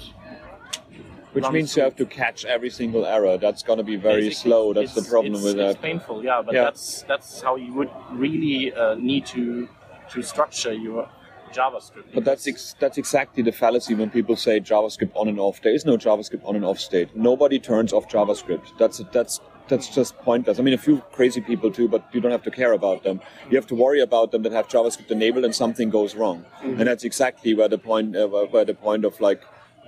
Which 1.34 1.50
means 1.52 1.76
you 1.78 1.84
have 1.84 1.96
to 1.98 2.06
catch 2.08 2.44
every 2.46 2.72
single 2.72 3.06
error. 3.06 3.38
That's 3.38 3.62
going 3.62 3.78
to 3.78 3.84
be 3.84 3.98
very 3.98 4.30
Basically, 4.30 4.50
slow. 4.50 4.74
That's 4.74 4.96
the 4.96 5.04
problem 5.04 5.36
it's, 5.36 5.44
with 5.44 5.60
it's 5.60 5.74
that. 5.76 5.82
painful, 5.82 6.24
yeah, 6.24 6.42
but 6.44 6.56
Yeah. 6.56 6.64
that's 6.64 7.04
that's 7.04 7.42
how 7.42 7.56
you 7.56 7.72
would 7.76 7.90
really 8.12 8.74
uh, 8.74 8.96
need 8.96 9.28
to 9.28 9.70
to 10.12 10.22
structure 10.24 10.74
your 10.74 11.08
JavaScript. 11.54 12.14
But 12.16 12.26
that's 12.26 12.48
ex- 12.48 12.76
that's 12.80 12.98
exactly 12.98 13.44
the 13.44 13.52
fallacy 13.52 13.94
when 13.94 14.10
people 14.10 14.36
say 14.36 14.60
JavaScript 14.60 15.12
on 15.14 15.28
and 15.28 15.40
off. 15.40 15.62
There 15.62 15.74
is 15.74 15.86
no 15.86 15.98
JavaScript 15.98 16.44
on 16.46 16.56
and 16.56 16.66
off 16.66 16.80
state. 16.80 17.16
Nobody 17.16 17.60
turns 17.60 17.94
off 17.94 18.08
JavaScript. 18.10 18.76
That's 18.80 19.00
that's 19.12 19.40
that's 19.70 19.88
just 19.88 20.18
pointless. 20.20 20.60
I 20.60 20.64
mean, 20.64 20.74
a 20.74 20.78
few 20.78 20.98
crazy 21.12 21.42
people 21.42 21.72
too, 21.72 21.88
but 21.88 22.04
you 22.12 22.20
don't 22.22 22.32
have 22.32 22.44
to 22.44 22.52
care 22.52 22.74
about 22.74 23.04
them. 23.04 23.22
You 23.50 23.56
have 23.58 23.68
to 23.68 23.76
worry 23.76 24.02
about 24.02 24.32
them 24.32 24.42
that 24.44 24.52
have 24.52 24.68
JavaScript 24.68 25.12
enabled 25.12 25.46
and 25.46 25.56
something 25.56 25.90
goes 25.90 26.16
wrong. 26.16 26.46
And 26.64 26.82
that's 26.88 27.04
exactly 27.04 27.54
where 27.54 27.70
the 27.70 27.78
point 27.78 28.16
uh, 28.16 28.28
where 28.28 28.66
the 28.66 28.74
point 28.74 29.06
of 29.06 29.20
like 29.22 29.42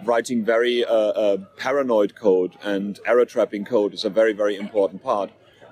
writing 0.03 0.43
very 0.45 0.85
uh, 0.85 0.93
uh, 1.23 1.37
paranoid 1.57 2.15
code 2.15 2.53
and 2.63 2.99
error 3.05 3.25
trapping 3.25 3.65
code 3.65 3.93
is 3.93 4.05
a 4.05 4.09
very 4.09 4.33
very 4.33 4.55
important 4.55 5.03
part. 5.03 5.29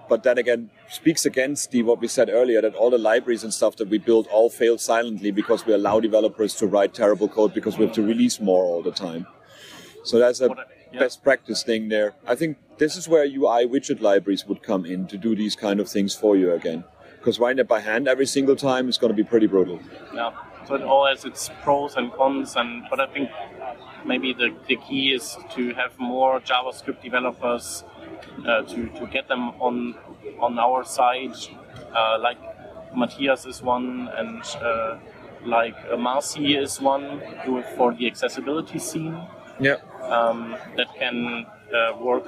But 0.09 0.23
then 0.23 0.39
again, 0.39 0.71
speaks 0.89 1.23
against 1.25 1.69
the 1.71 1.83
what 1.83 1.99
we 2.01 2.07
said 2.07 2.29
earlier 2.29 2.61
that 2.61 2.73
all 2.75 2.89
the 2.89 2.97
libraries 2.97 3.43
and 3.43 3.53
stuff 3.53 3.75
that 3.77 3.89
we 3.89 3.99
build 3.99 4.25
all 4.27 4.49
fail 4.49 4.77
silently 4.79 5.29
because 5.31 5.65
we 5.67 5.73
allow 5.73 5.99
developers 5.99 6.55
to 6.55 6.65
write 6.67 6.95
terrible 6.95 7.27
code 7.27 7.53
because 7.53 7.77
we 7.77 7.85
have 7.85 7.93
to 7.95 8.01
release 8.01 8.39
more 8.39 8.63
all 8.65 8.81
the 8.81 8.91
time. 8.91 9.27
So 10.03 10.17
that's 10.17 10.41
a 10.41 10.47
What 10.49 10.59
I- 10.59 10.63
yeah. 10.91 10.99
best 11.01 11.23
practice 11.23 11.61
thing 11.61 11.89
there. 11.89 12.13
I 12.25 12.33
think 12.35 12.57
this 12.79 12.95
is 12.95 13.07
where 13.07 13.25
UI 13.25 13.67
widget 13.67 14.01
libraries 14.01 14.45
would 14.47 14.63
come 14.63 14.85
in 14.85 15.05
to 15.07 15.17
do 15.17 15.35
these 15.35 15.55
kind 15.55 15.79
of 15.79 15.87
things 15.89 16.15
for 16.15 16.35
you 16.35 16.53
again. 16.53 16.83
Because 17.17 17.37
writing 17.39 17.59
it 17.59 17.67
by 17.67 17.81
hand 17.81 18.07
every 18.07 18.25
single 18.25 18.55
time 18.55 18.87
is 18.89 18.97
going 18.97 19.09
to 19.11 19.15
be 19.23 19.23
pretty 19.23 19.47
brutal. 19.47 19.79
Yeah. 20.13 20.31
So 20.65 20.75
it 20.75 20.81
all 20.83 21.05
has 21.07 21.25
its 21.25 21.49
pros 21.63 21.95
and 21.95 22.11
cons, 22.13 22.55
and 22.55 22.83
but 22.89 22.99
I 22.99 23.07
think 23.07 23.29
maybe 24.05 24.33
the, 24.33 24.55
the 24.67 24.75
key 24.77 25.13
is 25.13 25.37
to 25.55 25.73
have 25.73 25.97
more 25.99 26.39
JavaScript 26.39 27.01
developers 27.01 27.83
uh, 28.47 28.61
to, 28.63 28.87
to 28.99 29.07
get 29.07 29.27
them 29.27 29.49
on 29.59 29.95
on 30.39 30.57
our 30.59 30.85
side. 30.85 31.35
Uh, 31.93 32.17
like 32.21 32.37
Mathias 32.95 33.45
is 33.45 33.61
one, 33.63 34.09
and 34.15 34.43
uh, 34.61 34.97
like 35.43 35.75
Marcy 35.97 36.55
is 36.55 36.79
one 36.79 37.19
who 37.45 37.63
for 37.75 37.93
the 37.93 38.05
accessibility 38.07 38.79
scene 38.79 39.17
Yeah. 39.59 39.77
um, 40.03 40.55
that 40.77 40.87
can 40.97 41.45
uh, 41.73 41.97
work 41.99 42.25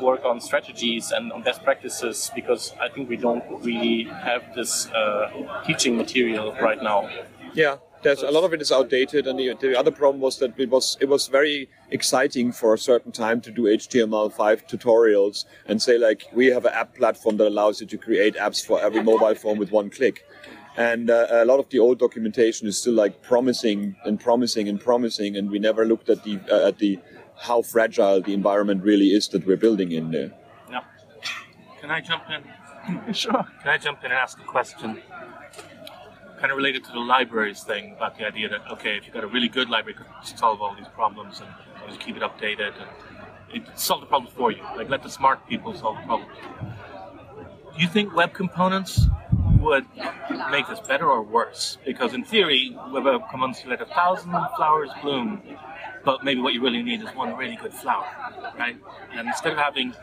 work 0.00 0.24
on 0.24 0.40
strategies 0.40 1.10
and 1.10 1.32
on 1.32 1.42
best 1.42 1.62
practices 1.62 2.30
because 2.34 2.74
I 2.80 2.88
think 2.88 3.08
we 3.08 3.16
don't 3.16 3.44
really 3.62 4.04
have 4.04 4.54
this 4.54 4.88
uh, 4.90 5.62
teaching 5.66 5.96
material 5.96 6.52
right 6.60 6.82
now. 6.82 7.08
Yeah, 7.54 7.76
there's 8.02 8.22
a 8.22 8.30
lot 8.30 8.44
of 8.44 8.54
it 8.54 8.62
is 8.62 8.72
outdated, 8.72 9.26
and 9.26 9.38
the, 9.38 9.54
the 9.60 9.78
other 9.78 9.90
problem 9.90 10.20
was 10.20 10.38
that 10.38 10.58
it 10.58 10.70
was 10.70 10.96
it 11.00 11.08
was 11.08 11.28
very 11.28 11.68
exciting 11.90 12.52
for 12.52 12.74
a 12.74 12.78
certain 12.78 13.12
time 13.12 13.40
to 13.42 13.50
do 13.50 13.62
HTML5 13.62 14.68
tutorials 14.68 15.44
and 15.66 15.82
say 15.82 15.98
like 15.98 16.24
we 16.32 16.46
have 16.46 16.64
an 16.64 16.72
app 16.72 16.94
platform 16.94 17.36
that 17.38 17.48
allows 17.48 17.80
you 17.80 17.86
to 17.88 17.98
create 17.98 18.36
apps 18.36 18.64
for 18.64 18.80
every 18.80 19.02
mobile 19.02 19.34
phone 19.34 19.58
with 19.58 19.70
one 19.70 19.90
click. 19.90 20.24
And 20.76 21.10
uh, 21.10 21.26
a 21.30 21.44
lot 21.44 21.58
of 21.58 21.68
the 21.68 21.78
old 21.78 21.98
documentation 21.98 22.68
is 22.68 22.78
still 22.78 22.94
like 22.94 23.22
promising 23.22 23.96
and 24.04 24.18
promising 24.18 24.68
and 24.68 24.80
promising, 24.80 25.36
and 25.36 25.50
we 25.50 25.58
never 25.58 25.84
looked 25.84 26.08
at 26.08 26.24
the 26.24 26.40
uh, 26.50 26.68
at 26.68 26.78
the 26.78 26.98
how 27.40 27.62
fragile 27.62 28.20
the 28.20 28.34
environment 28.34 28.82
really 28.82 29.08
is 29.08 29.28
that 29.28 29.46
we're 29.46 29.56
building 29.56 29.92
in 29.92 30.10
there. 30.10 30.30
Yeah. 30.70 30.82
Can 31.80 31.90
I 31.90 32.00
jump 32.00 32.24
in? 32.28 33.14
sure. 33.14 33.46
Can 33.62 33.70
I 33.70 33.78
jump 33.78 34.00
in 34.00 34.10
and 34.10 34.14
ask 34.14 34.38
a 34.38 34.44
question? 34.44 35.00
Kind 36.38 36.52
of 36.52 36.56
related 36.56 36.84
to 36.84 36.92
the 36.92 37.00
libraries 37.00 37.62
thing 37.62 37.94
about 37.96 38.18
the 38.18 38.26
idea 38.26 38.48
that 38.50 38.60
okay, 38.72 38.96
if 38.96 39.06
you've 39.06 39.14
got 39.14 39.24
a 39.24 39.26
really 39.26 39.48
good 39.48 39.70
library, 39.70 39.98
it 39.98 40.04
could 40.04 40.38
solve 40.38 40.60
all 40.60 40.74
these 40.74 40.88
problems 40.88 41.40
and 41.40 41.48
always 41.82 41.96
keep 41.96 42.16
it 42.16 42.22
updated 42.22 42.72
and 42.78 42.90
it 43.54 43.78
solve 43.78 44.00
the 44.00 44.06
problem 44.06 44.30
for 44.36 44.52
you. 44.52 44.62
Like 44.76 44.90
let 44.90 45.02
the 45.02 45.10
smart 45.10 45.46
people 45.48 45.74
solve 45.74 45.96
the 45.96 46.06
problem. 46.06 46.28
Do 47.74 47.82
you 47.82 47.88
think 47.88 48.14
web 48.14 48.34
components 48.34 49.06
would 49.60 49.86
make 50.50 50.68
this 50.68 50.80
better 50.80 51.08
or 51.10 51.22
worse? 51.22 51.78
Because 51.86 52.12
in 52.12 52.24
theory, 52.24 52.76
web 52.90 53.22
components 53.30 53.62
let 53.66 53.80
a 53.80 53.86
thousand 53.86 54.32
flowers 54.56 54.90
bloom, 55.02 55.42
but 56.04 56.24
maybe 56.24 56.40
what 56.40 56.54
you 56.54 56.62
really 56.62 56.82
need 56.82 57.02
is 57.02 57.08
one 57.14 57.36
really 57.36 57.56
good 57.56 57.72
flower, 57.72 58.06
right? 58.58 58.76
And 59.12 59.28
instead 59.28 59.52
of 59.52 59.58
having 59.58 59.94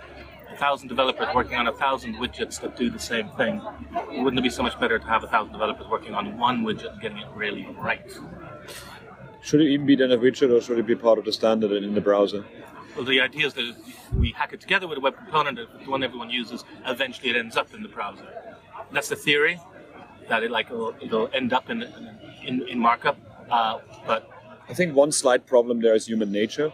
a 0.51 0.57
thousand 0.57 0.87
developers 0.87 1.27
working 1.33 1.55
on 1.55 1.67
a 1.67 1.73
thousand 1.73 2.15
widgets 2.15 2.61
that 2.61 2.77
do 2.77 2.89
the 2.89 2.99
same 2.99 3.29
thing, 3.31 3.61
wouldn't 4.11 4.39
it 4.39 4.43
be 4.43 4.49
so 4.49 4.63
much 4.63 4.79
better 4.79 4.99
to 4.99 5.05
have 5.05 5.23
a 5.23 5.27
thousand 5.27 5.53
developers 5.53 5.87
working 5.87 6.13
on 6.13 6.37
one 6.37 6.63
widget 6.63 6.91
and 6.91 7.01
getting 7.01 7.17
it 7.17 7.27
really 7.35 7.67
right? 7.79 8.11
Should 9.41 9.61
it 9.61 9.67
even 9.67 9.85
be 9.85 9.95
then 9.95 10.11
a 10.11 10.17
widget, 10.17 10.55
or 10.55 10.61
should 10.61 10.77
it 10.77 10.85
be 10.85 10.95
part 10.95 11.19
of 11.19 11.25
the 11.25 11.31
standard 11.31 11.71
in 11.71 11.93
the 11.93 12.01
browser? 12.01 12.45
Well, 12.95 13.05
the 13.05 13.21
idea 13.21 13.47
is 13.47 13.53
that 13.53 13.75
we 14.15 14.31
hack 14.31 14.53
it 14.53 14.59
together 14.59 14.87
with 14.87 14.97
a 14.97 15.01
web 15.01 15.15
component, 15.15 15.57
the 15.57 15.89
one 15.89 16.03
everyone 16.03 16.29
uses, 16.29 16.63
eventually 16.85 17.29
it 17.29 17.35
ends 17.35 17.55
up 17.55 17.73
in 17.73 17.83
the 17.83 17.89
browser. 17.89 18.27
That's 18.91 19.09
the 19.09 19.15
theory, 19.15 19.59
that 20.29 20.43
it 20.43 20.51
like 20.51 20.67
it'll, 20.67 20.95
it'll 21.01 21.29
end 21.33 21.53
up 21.53 21.69
in, 21.69 21.83
in, 22.43 22.67
in 22.67 22.79
markup, 22.79 23.17
uh, 23.49 23.79
but 24.05 24.29
I 24.69 24.73
think 24.73 24.95
one 24.95 25.11
slight 25.11 25.45
problem 25.45 25.81
there 25.81 25.95
is 25.95 26.07
human 26.07 26.31
nature. 26.31 26.73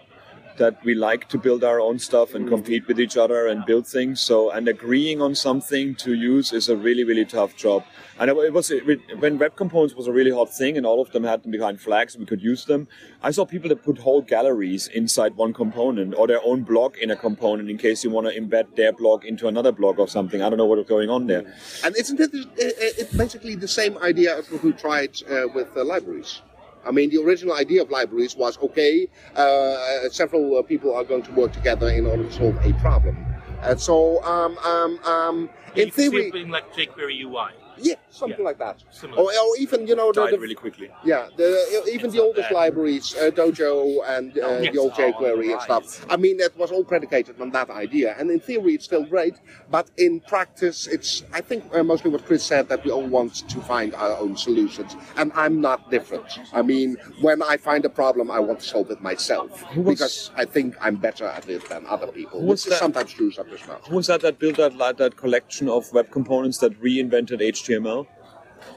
That 0.57 0.85
we 0.85 0.93
like 0.93 1.29
to 1.29 1.39
build 1.39 1.63
our 1.63 1.79
own 1.79 1.97
stuff 1.97 2.35
and 2.35 2.47
compete 2.47 2.87
with 2.87 2.99
each 2.99 3.17
other 3.17 3.47
and 3.47 3.65
build 3.65 3.87
things. 3.87 4.21
So, 4.21 4.51
and 4.51 4.67
agreeing 4.67 5.19
on 5.19 5.33
something 5.33 5.95
to 5.95 6.13
use 6.13 6.53
is 6.53 6.69
a 6.69 6.77
really, 6.77 7.03
really 7.03 7.25
tough 7.25 7.55
job. 7.55 7.83
And 8.19 8.29
it 8.29 8.37
it 8.37 8.53
was 8.53 8.71
when 9.17 9.39
web 9.39 9.55
components 9.55 9.95
was 9.95 10.05
a 10.05 10.11
really 10.11 10.29
hot 10.29 10.53
thing, 10.53 10.77
and 10.77 10.85
all 10.85 11.01
of 11.01 11.11
them 11.11 11.23
had 11.23 11.41
them 11.41 11.49
behind 11.49 11.81
flags, 11.81 12.15
we 12.15 12.27
could 12.27 12.43
use 12.43 12.65
them. 12.65 12.87
I 13.23 13.31
saw 13.31 13.45
people 13.45 13.69
that 13.69 13.83
put 13.83 13.97
whole 13.97 14.21
galleries 14.21 14.85
inside 14.93 15.35
one 15.35 15.53
component 15.53 16.13
or 16.13 16.27
their 16.27 16.43
own 16.45 16.61
blog 16.61 16.97
in 16.97 17.09
a 17.09 17.15
component 17.15 17.71
in 17.71 17.79
case 17.79 18.03
you 18.03 18.11
want 18.11 18.27
to 18.27 18.39
embed 18.39 18.75
their 18.75 18.93
blog 18.93 19.25
into 19.25 19.47
another 19.47 19.71
blog 19.71 19.97
or 19.97 20.07
something. 20.07 20.43
I 20.43 20.49
don't 20.49 20.59
know 20.59 20.67
what 20.67 20.77
is 20.77 20.85
going 20.87 21.09
on 21.09 21.25
there. 21.25 21.51
And 21.83 21.97
isn't 21.97 22.19
it, 22.19 22.31
it, 22.57 22.99
it 22.99 23.17
basically 23.17 23.55
the 23.55 23.67
same 23.67 23.97
idea 23.97 24.37
as 24.37 24.51
what 24.51 24.63
we 24.63 24.71
tried 24.73 25.19
uh, 25.23 25.47
with 25.55 25.75
uh, 25.75 25.83
libraries? 25.83 26.43
I 26.85 26.91
mean, 26.91 27.09
the 27.09 27.21
original 27.21 27.55
idea 27.55 27.81
of 27.81 27.89
libraries 27.89 28.35
was 28.35 28.57
okay, 28.59 29.07
uh, 29.35 30.09
several 30.09 30.57
uh, 30.57 30.61
people 30.63 30.93
are 30.93 31.03
going 31.03 31.23
to 31.23 31.31
work 31.31 31.53
together 31.53 31.89
in 31.89 32.05
order 32.05 32.23
to 32.23 32.31
solve 32.31 32.57
a 32.63 32.73
problem. 32.79 33.17
And 33.61 33.79
so, 33.79 34.21
um, 34.23 34.57
um, 34.59 34.99
um, 35.05 35.49
in 35.75 35.87
you 35.87 35.91
can 35.91 35.93
see 35.93 36.09
theory, 36.09 36.45
like 36.45 36.73
jQuery 36.73 37.21
UI. 37.21 37.51
Yeah, 37.77 37.95
something 38.09 38.39
Yeah. 38.39 38.45
like 38.45 38.59
that. 38.59 38.83
Similar. 38.91 39.21
Or, 39.21 39.25
or 39.31 39.57
even, 39.59 39.87
you 39.87 39.95
know, 39.95 40.11
the, 40.11 40.23
Died 40.25 40.33
the 40.33 40.39
really 40.39 40.55
quickly. 40.55 40.89
yeah, 41.03 41.27
the, 41.37 41.89
even 41.91 42.11
the 42.11 42.21
oldest 42.21 42.51
libraries, 42.51 43.15
uh, 43.15 43.29
Dojo 43.31 43.99
and 44.07 44.37
uh, 44.37 44.59
yes. 44.61 44.73
the 44.73 44.79
old 44.79 44.93
Oh, 44.97 45.03
on 45.03 45.13
jQuery 45.13 45.47
the 45.47 45.53
and 45.53 45.61
stuff. 45.61 46.05
I 46.09 46.17
mean, 46.17 46.37
that 46.37 46.55
was 46.57 46.71
all 46.71 46.83
predicated 46.83 47.39
on 47.41 47.49
that 47.51 47.69
idea. 47.69 48.15
And 48.19 48.29
in 48.29 48.39
theory, 48.39 48.73
it's 48.75 48.85
still 48.85 49.03
great, 49.03 49.35
but 49.71 49.89
in 49.97 50.19
practice, 50.21 50.87
it's, 50.87 51.23
I 51.33 51.41
think, 51.41 51.63
uh, 51.73 51.83
mostly 51.83 52.11
what 52.11 52.25
Chris 52.25 52.43
said, 52.43 52.69
that 52.69 52.83
we 52.85 52.91
all 52.91 53.05
want 53.07 53.47
to 53.49 53.59
find 53.61 53.93
our 53.95 54.15
own 54.17 54.37
solutions. 54.37 54.95
And 55.17 55.31
I'm 55.35 55.61
not 55.61 55.89
different. 55.89 56.39
I 56.53 56.61
mean, 56.61 56.97
when 57.21 57.41
I 57.41 57.57
find 57.57 57.83
a 57.85 57.89
problem, 57.89 58.29
I 58.29 58.39
want 58.39 58.59
to 58.59 58.67
solve 58.67 58.91
it 58.91 59.01
myself. 59.01 59.63
was- 59.75 59.85
Because 59.93 60.31
I 60.35 60.45
think 60.45 60.75
I'm 60.81 60.95
better 60.97 61.25
at 61.25 61.49
it 61.49 61.67
than 61.69 61.85
other 61.87 62.07
people, 62.07 62.39
Who 62.41 62.45
which 62.47 62.65
was 62.65 62.65
that? 62.65 62.79
sometimes 62.79 63.11
true, 63.13 63.31
sometimes 63.31 63.67
not. 63.67 63.87
Who 63.87 63.95
was 63.95 64.07
that 64.07 64.21
that 64.21 64.39
built 64.39 64.57
that 64.57 64.97
that 64.97 65.17
collection 65.17 65.67
of 65.69 65.91
web 65.93 66.11
components 66.11 66.57
that 66.59 66.79
reinvented 66.81 67.39
HTML? 67.41 67.62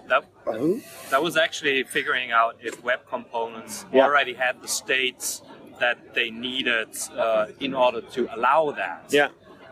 That, 0.09 0.25
Uh-huh. 0.47 0.75
that 1.11 1.23
was 1.23 1.37
actually 1.37 1.83
figuring 1.85 2.31
out 2.33 2.57
if 2.63 2.83
web 2.83 3.01
components 3.09 3.85
Yeah. 3.93 4.05
already 4.05 4.35
had 4.35 4.61
the 4.63 4.69
states 4.69 5.43
that 5.81 6.15
they 6.15 6.31
needed 6.31 6.89
uh, 7.17 7.47
in 7.61 7.75
order 7.75 8.01
to 8.01 8.29
allow 8.35 8.71
that. 8.73 9.05
Yeah, 9.11 9.29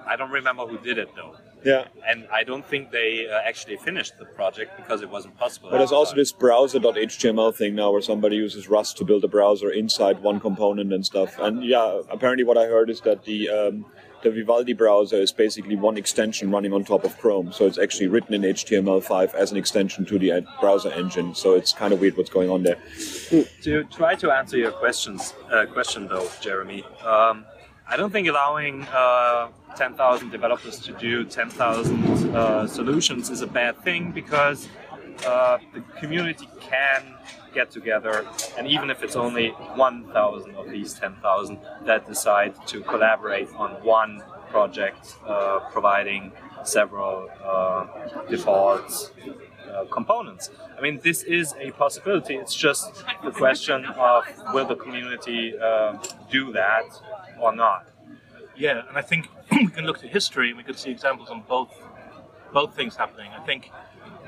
I 0.07 0.17
don't 0.17 0.31
remember 0.31 0.67
who 0.67 0.79
did 0.79 0.99
it 0.99 1.09
though. 1.17 1.35
yeah. 1.65 1.87
And 2.07 2.29
I 2.31 2.45
don't 2.45 2.67
think 2.73 2.91
they 2.91 3.27
uh, 3.27 3.41
actually 3.51 3.79
finished 3.79 4.19
the 4.19 4.27
project 4.27 4.77
because 4.77 5.01
it 5.01 5.09
wasn't 5.09 5.35
possible. 5.39 5.71
But 5.71 5.79
there's 5.79 5.93
also 5.93 6.15
this 6.15 6.31
browser.html 6.31 7.55
thing 7.57 7.75
now 7.75 7.91
where 7.91 8.03
somebody 8.03 8.37
uses 8.37 8.69
Rust 8.69 8.99
to 8.99 9.05
build 9.05 9.25
a 9.25 9.29
browser 9.29 9.71
inside 9.71 10.21
one 10.23 10.41
component 10.41 10.93
and 10.93 11.07
stuff. 11.07 11.39
And 11.39 11.65
yeah, 11.65 12.01
apparently 12.11 12.45
what 12.45 12.59
I 12.59 12.67
heard 12.67 12.91
is 12.91 13.01
that 13.03 13.25
the 13.25 13.49
um, 13.49 13.87
the 14.25 14.31
Vivaldi 14.31 14.72
browser 14.72 15.16
is 15.16 15.31
basically 15.31 15.77
one 15.77 15.97
extension 15.97 16.51
running 16.51 16.72
on 16.72 16.83
top 16.83 17.05
of 17.05 17.16
Chrome. 17.18 17.53
So 17.53 17.66
it's 17.66 17.79
actually 17.79 18.09
written 18.09 18.35
in 18.35 18.43
HTML5 18.43 19.35
as 19.35 19.53
an 19.53 19.57
extension 19.59 20.05
to 20.07 20.18
the 20.18 20.45
browser 20.61 20.91
engine. 20.91 21.35
So 21.35 21.55
it's 21.55 21.72
kind 21.72 21.93
of 21.93 22.01
weird 22.01 22.16
what's 22.16 22.31
going 22.31 22.51
on 22.51 22.64
there. 22.64 22.79
to 23.62 23.85
try 23.85 24.14
to 24.14 24.31
answer 24.31 24.57
your 24.57 24.72
questions 24.72 25.35
uh, 25.51 25.66
question 25.66 26.07
though 26.07 26.29
jeremy 26.41 26.83
um, 27.05 27.45
i 27.89 27.97
don't 27.97 28.11
think 28.11 28.29
allowing 28.29 28.83
uh, 28.93 29.49
10000 29.77 30.31
developers 30.31 30.79
to 30.79 30.93
do 30.93 31.25
10000 31.25 32.37
uh, 32.37 32.66
solutions 32.66 33.31
is 33.31 33.41
a 33.41 33.47
bad 33.47 33.77
thing 33.83 34.12
because 34.12 34.68
uh, 35.27 35.59
the 35.72 35.81
community 36.01 36.49
can 36.61 37.03
get 37.55 37.71
together 37.71 38.27
and 38.59 38.67
even 38.67 38.91
if 38.91 39.03
it's 39.03 39.17
only 39.17 39.51
1000 39.51 40.57
of 40.57 40.71
these 40.71 40.93
10000 40.95 41.59
that 41.87 42.07
decide 42.07 42.55
to 42.67 42.81
collaborate 42.83 43.49
on 43.55 43.71
one 43.83 44.23
project 44.51 45.17
uh, 45.27 45.61
providing 45.73 46.33
several 46.65 47.29
uh, 47.45 47.87
default 48.29 49.13
uh, 49.75 49.85
components. 49.91 50.51
I 50.79 50.81
mean, 50.81 51.01
this 51.03 51.23
is 51.23 51.55
a 51.59 51.71
possibility. 51.73 52.35
It's 52.37 52.55
just 52.55 53.05
the 53.25 53.31
question 53.31 53.85
of 53.87 54.25
will 54.53 54.67
the 54.67 54.77
community 54.77 55.55
uh, 55.59 55.99
do 56.31 56.53
that 56.53 56.85
or 57.41 57.55
not. 57.55 57.87
Yeah, 58.57 58.83
and 58.89 58.97
I 58.97 59.03
think 59.03 59.29
we 59.51 59.67
can 59.67 59.85
look 59.85 59.99
to 60.01 60.09
history 60.09 60.49
and 60.51 60.57
we 60.57 60.65
can 60.65 60.77
see 60.77 60.91
examples 60.91 61.29
on 61.31 61.43
both 61.49 61.73
both 62.53 62.77
things 62.77 62.95
happening. 62.95 63.31
I 63.37 63.43
think 63.45 63.73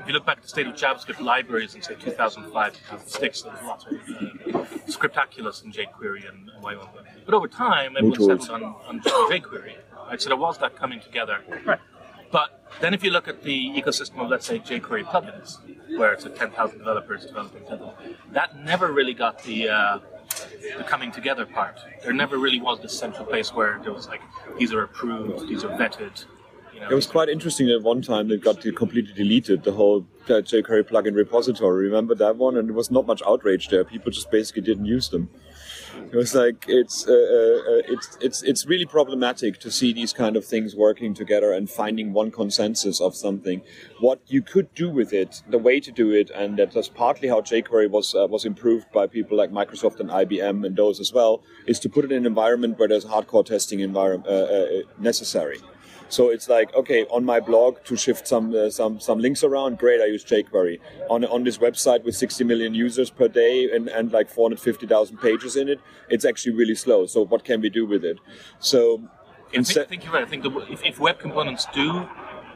if 0.07 0.11
you 0.11 0.13
look 0.13 0.25
back 0.25 0.37
at 0.37 0.43
the 0.43 0.47
state 0.47 0.65
of 0.65 0.73
JavaScript 0.73 1.19
libraries 1.19 1.75
in 1.75 1.81
say 1.81 1.93
2005, 1.95 2.73
2006, 2.73 3.41
there 3.41 3.51
was 3.51 3.61
lots 3.63 3.85
of 3.87 3.91
uh, 3.91 4.65
Scriptaculous 4.87 5.65
and 5.65 5.73
jQuery 5.73 6.29
and, 6.29 6.49
and 6.49 6.63
way 6.63 6.77
But 7.25 7.33
over 7.33 7.49
time, 7.49 7.97
everyone 7.97 8.17
settled 8.17 8.63
on, 8.63 8.63
on 8.87 9.01
jQuery. 9.01 9.75
Right? 10.07 10.21
So 10.21 10.29
there 10.29 10.37
was 10.37 10.59
that 10.59 10.77
coming 10.77 11.01
together. 11.01 11.39
Right. 11.65 11.81
But 12.31 12.69
then 12.79 12.93
if 12.93 13.03
you 13.03 13.11
look 13.11 13.27
at 13.27 13.43
the 13.43 13.69
ecosystem 13.71 14.19
of, 14.19 14.29
let's 14.29 14.45
say, 14.45 14.59
jQuery 14.59 15.03
plugins, 15.03 15.57
where 15.97 16.13
it's 16.13 16.23
a 16.23 16.29
10,000 16.29 16.77
developers 16.77 17.25
developing 17.25 17.65
10,000, 17.65 18.15
that 18.31 18.57
never 18.63 18.93
really 18.93 19.13
got 19.13 19.43
the, 19.43 19.67
uh, 19.67 19.99
the 20.77 20.85
coming 20.85 21.11
together 21.11 21.45
part. 21.45 21.79
There 22.01 22.13
never 22.13 22.37
really 22.37 22.61
was 22.61 22.79
this 22.79 22.97
central 22.97 23.25
place 23.25 23.53
where 23.53 23.81
there 23.83 23.91
was 23.91 24.07
like, 24.07 24.21
these 24.57 24.71
are 24.71 24.83
approved, 24.83 25.49
these 25.49 25.65
are 25.65 25.77
vetted. 25.77 26.23
You 26.77 26.83
know, 26.83 26.89
it 26.91 26.93
was 26.93 27.07
quite 27.07 27.27
interesting 27.27 27.71
at 27.71 27.81
one 27.81 28.03
time 28.03 28.27
they 28.27 28.37
got 28.37 28.61
completely 28.75 29.11
deleted 29.11 29.63
the 29.63 29.71
whole 29.71 30.05
jQuery 30.27 30.83
plugin 30.83 31.15
repository. 31.15 31.85
Remember 31.85 32.13
that 32.13 32.35
one? 32.35 32.55
And 32.55 32.69
there 32.69 32.75
was 32.75 32.91
not 32.91 33.07
much 33.07 33.23
outrage 33.25 33.69
there. 33.69 33.83
People 33.83 34.11
just 34.11 34.29
basically 34.29 34.61
didn't 34.61 34.85
use 34.85 35.09
them. 35.09 35.27
It 36.11 36.15
was 36.15 36.35
like 36.35 36.65
it's 36.67 37.07
uh, 37.07 37.11
uh, 37.11 37.15
uh, 37.15 37.81
it's 37.87 38.17
it's 38.21 38.43
it's 38.43 38.67
really 38.67 38.85
problematic 38.85 39.59
to 39.61 39.71
see 39.71 39.91
these 39.91 40.13
kind 40.13 40.37
of 40.37 40.45
things 40.45 40.75
working 40.75 41.15
together 41.15 41.51
and 41.51 41.67
finding 41.67 42.13
one 42.13 42.29
consensus 42.29 43.01
of 43.01 43.15
something. 43.15 43.63
What 43.99 44.21
you 44.27 44.43
could 44.43 44.71
do 44.75 44.91
with 44.91 45.13
it, 45.13 45.41
the 45.49 45.57
way 45.57 45.79
to 45.79 45.91
do 45.91 46.11
it, 46.11 46.29
and 46.29 46.57
that's 46.57 46.89
partly 46.89 47.27
how 47.27 47.41
jQuery 47.41 47.89
was 47.89 48.13
uh, 48.13 48.27
was 48.27 48.45
improved 48.45 48.91
by 48.91 49.07
people 49.07 49.35
like 49.35 49.51
Microsoft 49.51 49.99
and 49.99 50.11
IBM 50.11 50.63
and 50.63 50.75
those 50.75 50.99
as 50.99 51.11
well, 51.11 51.41
is 51.65 51.79
to 51.79 51.89
put 51.89 52.05
it 52.05 52.11
in 52.11 52.19
an 52.19 52.25
environment 52.27 52.77
where 52.77 52.87
there's 52.87 53.05
hardcore 53.05 53.45
testing 53.45 53.79
environment 53.79 54.27
uh, 54.27 54.31
uh, 54.31 54.67
necessary. 54.99 55.59
So 56.09 56.29
it's 56.29 56.47
like, 56.47 56.73
okay, 56.73 57.05
on 57.05 57.25
my 57.25 57.39
blog 57.39 57.83
to 57.85 57.97
shift 57.97 58.27
some 58.27 58.53
uh, 58.55 58.69
some 58.69 58.99
some 58.99 59.19
links 59.19 59.43
around, 59.43 59.77
great, 59.77 60.01
I 60.01 60.05
use 60.05 60.23
jQuery. 60.23 60.79
On 61.09 61.25
on 61.25 61.43
this 61.43 61.57
website 61.57 62.03
with 62.03 62.15
60 62.15 62.43
million 62.43 62.73
users 62.73 63.09
per 63.09 63.27
day 63.27 63.69
and, 63.73 63.89
and 63.89 64.11
like 64.11 64.29
450,000 64.29 65.17
pages 65.17 65.55
in 65.55 65.69
it, 65.69 65.79
it's 66.09 66.25
actually 66.25 66.55
really 66.55 66.75
slow. 66.75 67.05
So 67.05 67.25
what 67.25 67.43
can 67.43 67.61
we 67.61 67.69
do 67.69 67.85
with 67.85 68.03
it? 68.05 68.17
So 68.59 69.01
I 69.49 69.63
think, 69.63 69.77
I 69.77 69.83
think 69.85 70.03
you're 70.03 70.13
right. 70.13 70.23
I 70.23 70.27
think 70.27 70.43
the, 70.43 70.51
if, 70.71 70.83
if 70.83 70.99
web 70.99 71.19
components 71.19 71.67
do 71.73 72.07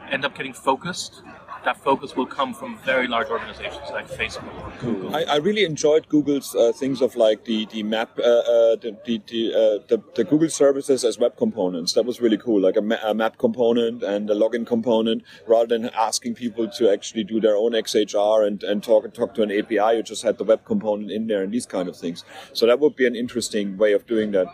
end 0.10 0.26
up 0.26 0.36
getting 0.36 0.54
focused, 0.54 1.24
that 1.64 1.78
focus 1.78 2.16
will 2.16 2.26
come 2.26 2.54
from 2.54 2.78
very 2.80 3.08
large 3.08 3.30
organizations 3.30 3.90
like 3.92 4.08
Facebook 4.08 4.54
or 4.64 4.72
Google. 4.80 5.16
I, 5.16 5.24
I 5.24 5.36
really 5.38 5.64
enjoyed 5.64 6.08
Google's 6.10 6.56
uh, 6.56 6.72
things 6.72 7.02
of 7.02 7.16
like 7.16 7.46
the 7.46 7.66
the 7.68 7.84
map, 7.84 8.18
uh, 8.18 8.22
uh, 8.22 8.76
the 8.76 8.98
the 9.06 9.22
the, 9.28 9.54
uh, 9.54 9.88
the, 9.88 10.04
the 10.16 10.24
Google 10.24 10.50
services 10.50 11.04
as 11.04 11.20
web 11.20 11.38
components. 11.38 11.94
That 11.94 12.06
was 12.06 12.20
really 12.20 12.38
cool, 12.38 12.62
like 12.62 12.78
a, 12.78 12.82
ma- 12.82 13.04
a, 13.04 13.14
map 13.14 13.38
component 13.38 14.04
and 14.04 14.30
a 14.30 14.36
login 14.36 14.66
component, 14.66 15.24
rather 15.48 15.78
than 15.78 15.90
asking 15.90 16.36
people 16.36 16.68
to 16.70 16.92
actually 16.92 17.24
do 17.24 17.40
their 17.40 17.56
own 17.56 17.72
XHR 17.74 18.48
and, 18.48 18.64
and 18.64 18.84
talk 18.84 19.14
talk 19.14 19.36
to 19.36 19.44
an 19.44 19.52
API. 19.52 19.98
You 19.98 20.04
just 20.04 20.24
had 20.24 20.38
the 20.38 20.44
web 20.44 20.66
component 20.66 21.12
in 21.12 21.28
there 21.28 21.44
and 21.44 21.52
these 21.52 21.66
kind 21.66 21.88
of 21.88 21.96
things. 21.96 22.24
So 22.54 22.66
that 22.66 22.80
would 22.80 22.96
be 22.96 23.06
an 23.06 23.16
interesting 23.16 23.78
way 23.78 23.94
of 23.94 24.08
doing 24.08 24.32
that. 24.32 24.48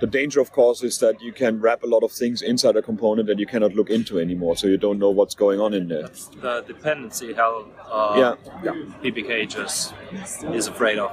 The 0.00 0.06
danger, 0.06 0.40
of 0.40 0.52
course, 0.52 0.82
is 0.82 0.98
that 0.98 1.20
you 1.20 1.32
can 1.32 1.60
wrap 1.60 1.82
a 1.82 1.86
lot 1.86 2.02
of 2.02 2.12
things 2.12 2.42
inside 2.42 2.76
a 2.76 2.82
component 2.82 3.26
that 3.28 3.38
you 3.38 3.46
cannot 3.46 3.74
look 3.74 3.90
into 3.90 4.18
anymore, 4.18 4.56
so 4.56 4.66
you 4.66 4.76
don't 4.76 4.98
know 4.98 5.10
what's 5.10 5.34
going 5.34 5.60
on 5.60 5.74
in 5.74 5.88
there 5.88 6.08
dependency 6.60 7.32
hell 7.32 7.66
uh, 7.90 8.36
yeah. 8.38 8.52
yeah. 8.62 8.72
PPK 9.02 9.48
just 9.48 9.94
is 10.52 10.68
afraid 10.68 10.98
of. 10.98 11.10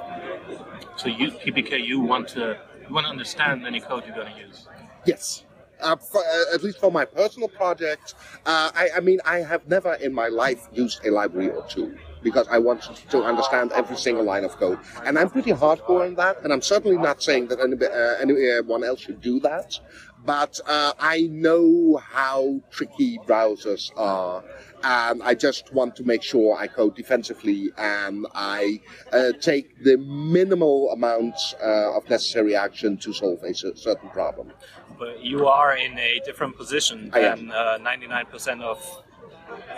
So 0.98 1.08
you 1.08 1.32
PPK, 1.32 1.84
you 1.84 2.00
want 2.02 2.28
to 2.30 2.58
you 2.88 2.94
want 2.94 3.06
to 3.06 3.12
understand 3.12 3.66
any 3.66 3.80
code 3.80 4.04
you're 4.06 4.16
going 4.16 4.34
to 4.34 4.40
use. 4.40 4.68
Yes. 5.06 5.46
Uh, 5.82 5.96
for, 5.96 6.20
uh, 6.20 6.54
at 6.54 6.62
least 6.62 6.78
for 6.78 6.92
my 6.92 7.06
personal 7.06 7.48
project, 7.48 8.14
uh, 8.46 8.70
I, 8.76 8.90
I, 8.98 9.00
mean, 9.00 9.20
I 9.24 9.38
have 9.38 9.66
never 9.70 9.94
in 9.94 10.14
my 10.14 10.28
life 10.28 10.68
used 10.74 11.06
a 11.06 11.10
library 11.10 11.52
or 11.52 11.66
two 11.68 11.98
because 12.22 12.50
I 12.50 12.58
want 12.58 12.82
to 13.12 13.24
understand 13.24 13.72
every 13.72 13.96
single 13.96 14.26
line 14.26 14.44
of 14.44 14.58
code. 14.58 14.78
And 15.06 15.18
I'm 15.18 15.30
pretty 15.30 15.52
hardcore 15.52 16.06
in 16.06 16.16
that, 16.16 16.44
and 16.44 16.52
I'm 16.52 16.62
certainly 16.62 16.98
not 16.98 17.24
saying 17.24 17.48
that 17.48 17.60
uh, 17.60 18.22
anyone 18.22 18.84
else 18.84 19.00
should 19.00 19.22
do 19.22 19.40
that. 19.40 19.80
But 20.26 20.60
uh, 20.68 20.94
I 21.00 21.22
know 21.32 21.98
how 21.98 22.62
tricky 22.70 23.18
browsers 23.20 23.92
are, 23.96 24.44
and 24.84 25.24
I 25.24 25.34
just 25.34 25.74
want 25.74 25.96
to 25.98 26.04
make 26.04 26.24
sure 26.24 26.58
I 26.58 26.68
code 26.68 26.96
defensively 26.96 27.72
and 27.78 28.26
I 28.36 28.82
uh, 29.12 29.32
take 29.40 29.84
the 29.84 29.98
minimal 29.98 30.92
amount 30.92 31.36
uh, 31.64 31.98
of 31.98 32.10
necessary 32.10 32.56
action 32.56 32.98
to 32.98 33.14
solve 33.14 33.44
a 33.44 33.54
certain 33.54 34.10
problem. 34.10 34.52
But 34.98 35.24
you 35.24 35.48
are 35.48 35.76
in 35.78 35.98
a 35.98 36.20
different 36.26 36.58
position 36.58 37.10
than 37.12 37.48
99% 37.48 38.60
uh, 38.60 38.64
of 38.66 39.04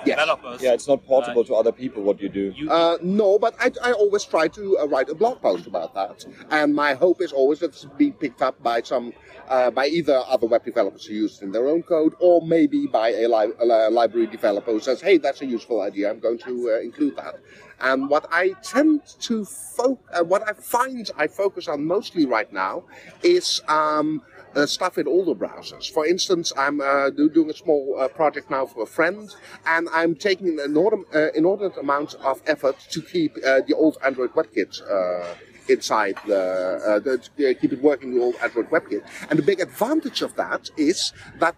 yes. 0.06 0.18
developers. 0.18 0.62
Yeah, 0.62 0.74
it's 0.74 0.88
not 0.88 1.06
portable 1.06 1.42
uh, 1.42 1.46
to 1.46 1.56
other 1.56 1.72
people 1.72 2.04
what 2.04 2.22
you 2.22 2.30
do. 2.30 2.54
Uh, 2.70 2.98
no, 3.02 3.40
but 3.40 3.56
I, 3.60 3.72
I 3.84 3.92
always 3.94 4.24
try 4.24 4.48
to 4.50 4.78
uh, 4.80 4.88
write 4.88 5.10
a 5.10 5.16
blog 5.16 5.42
post 5.42 5.68
about 5.68 5.94
that, 5.96 6.26
and 6.50 6.74
my 6.74 6.94
hope 6.94 7.22
is 7.22 7.32
always 7.32 7.60
that 7.60 7.72
it's 7.72 7.86
be 7.98 8.12
picked 8.12 8.42
up 8.42 8.62
by 8.62 8.82
some 8.82 9.14
uh, 9.48 9.72
by 9.72 9.88
either 9.88 10.22
other 10.28 10.48
web 10.48 10.64
developers 10.64 11.06
who 11.06 11.14
use 11.14 11.42
it 11.42 11.46
in 11.46 11.52
their 11.52 11.68
own 11.68 11.84
code, 11.84 12.14
or 12.20 12.42
maybe 12.46 12.88
by 12.88 13.10
a, 13.10 13.28
li- 13.28 13.54
a 13.60 13.90
library 13.90 14.28
developer 14.28 14.72
who 14.72 14.80
says, 14.80 15.02
"Hey, 15.02 15.18
that's 15.18 15.42
a 15.42 15.46
useful 15.46 15.82
idea. 15.82 16.10
I'm 16.10 16.20
going 16.20 16.40
to 16.40 16.72
uh, 16.76 16.80
include 16.80 17.16
that." 17.18 17.36
And 17.80 18.10
what 18.10 18.28
I 18.32 18.54
tend 18.64 19.02
to 19.22 19.46
fo- 19.46 20.00
uh, 20.14 20.24
what 20.24 20.48
I 20.48 20.54
find 20.54 21.10
I 21.18 21.28
focus 21.28 21.68
on 21.68 21.86
mostly 21.86 22.26
right 22.26 22.52
now 22.52 22.84
is. 23.24 23.62
Um, 23.68 24.24
uh, 24.56 24.66
stuff 24.66 24.98
in 24.98 25.08
older 25.08 25.34
browsers. 25.34 25.92
For 25.92 26.06
instance, 26.06 26.52
I'm 26.58 26.82
uh, 26.82 27.10
doing 27.10 27.50
a 27.50 27.54
small 27.54 27.98
uh, 28.00 28.08
project 28.08 28.50
now 28.50 28.66
for 28.66 28.84
a 28.84 28.86
friend, 28.86 29.34
and 29.66 29.88
I'm 29.92 30.16
taking 30.16 30.48
an 30.48 30.60
inordinate, 30.60 31.08
uh, 31.16 31.32
inordinate 31.34 31.78
amount 31.78 32.16
of 32.16 32.42
effort 32.48 32.78
to 32.90 33.02
keep 33.02 33.38
uh, 33.38 33.62
the 33.68 33.74
old 33.76 33.98
Android 34.04 34.34
WebKit 34.34 34.82
uh, 34.90 35.36
inside 35.70 36.18
the, 36.28 37.02
the 37.04 37.18
to 37.38 37.54
keep 37.56 37.72
it 37.72 37.82
working 37.82 38.14
the 38.14 38.22
old 38.22 38.36
Android 38.42 38.70
WebKit. 38.70 39.04
And 39.30 39.40
the 39.40 39.44
big 39.44 39.60
advantage 39.60 40.22
of 40.22 40.36
that 40.36 40.70
is 40.78 41.14
that 41.40 41.56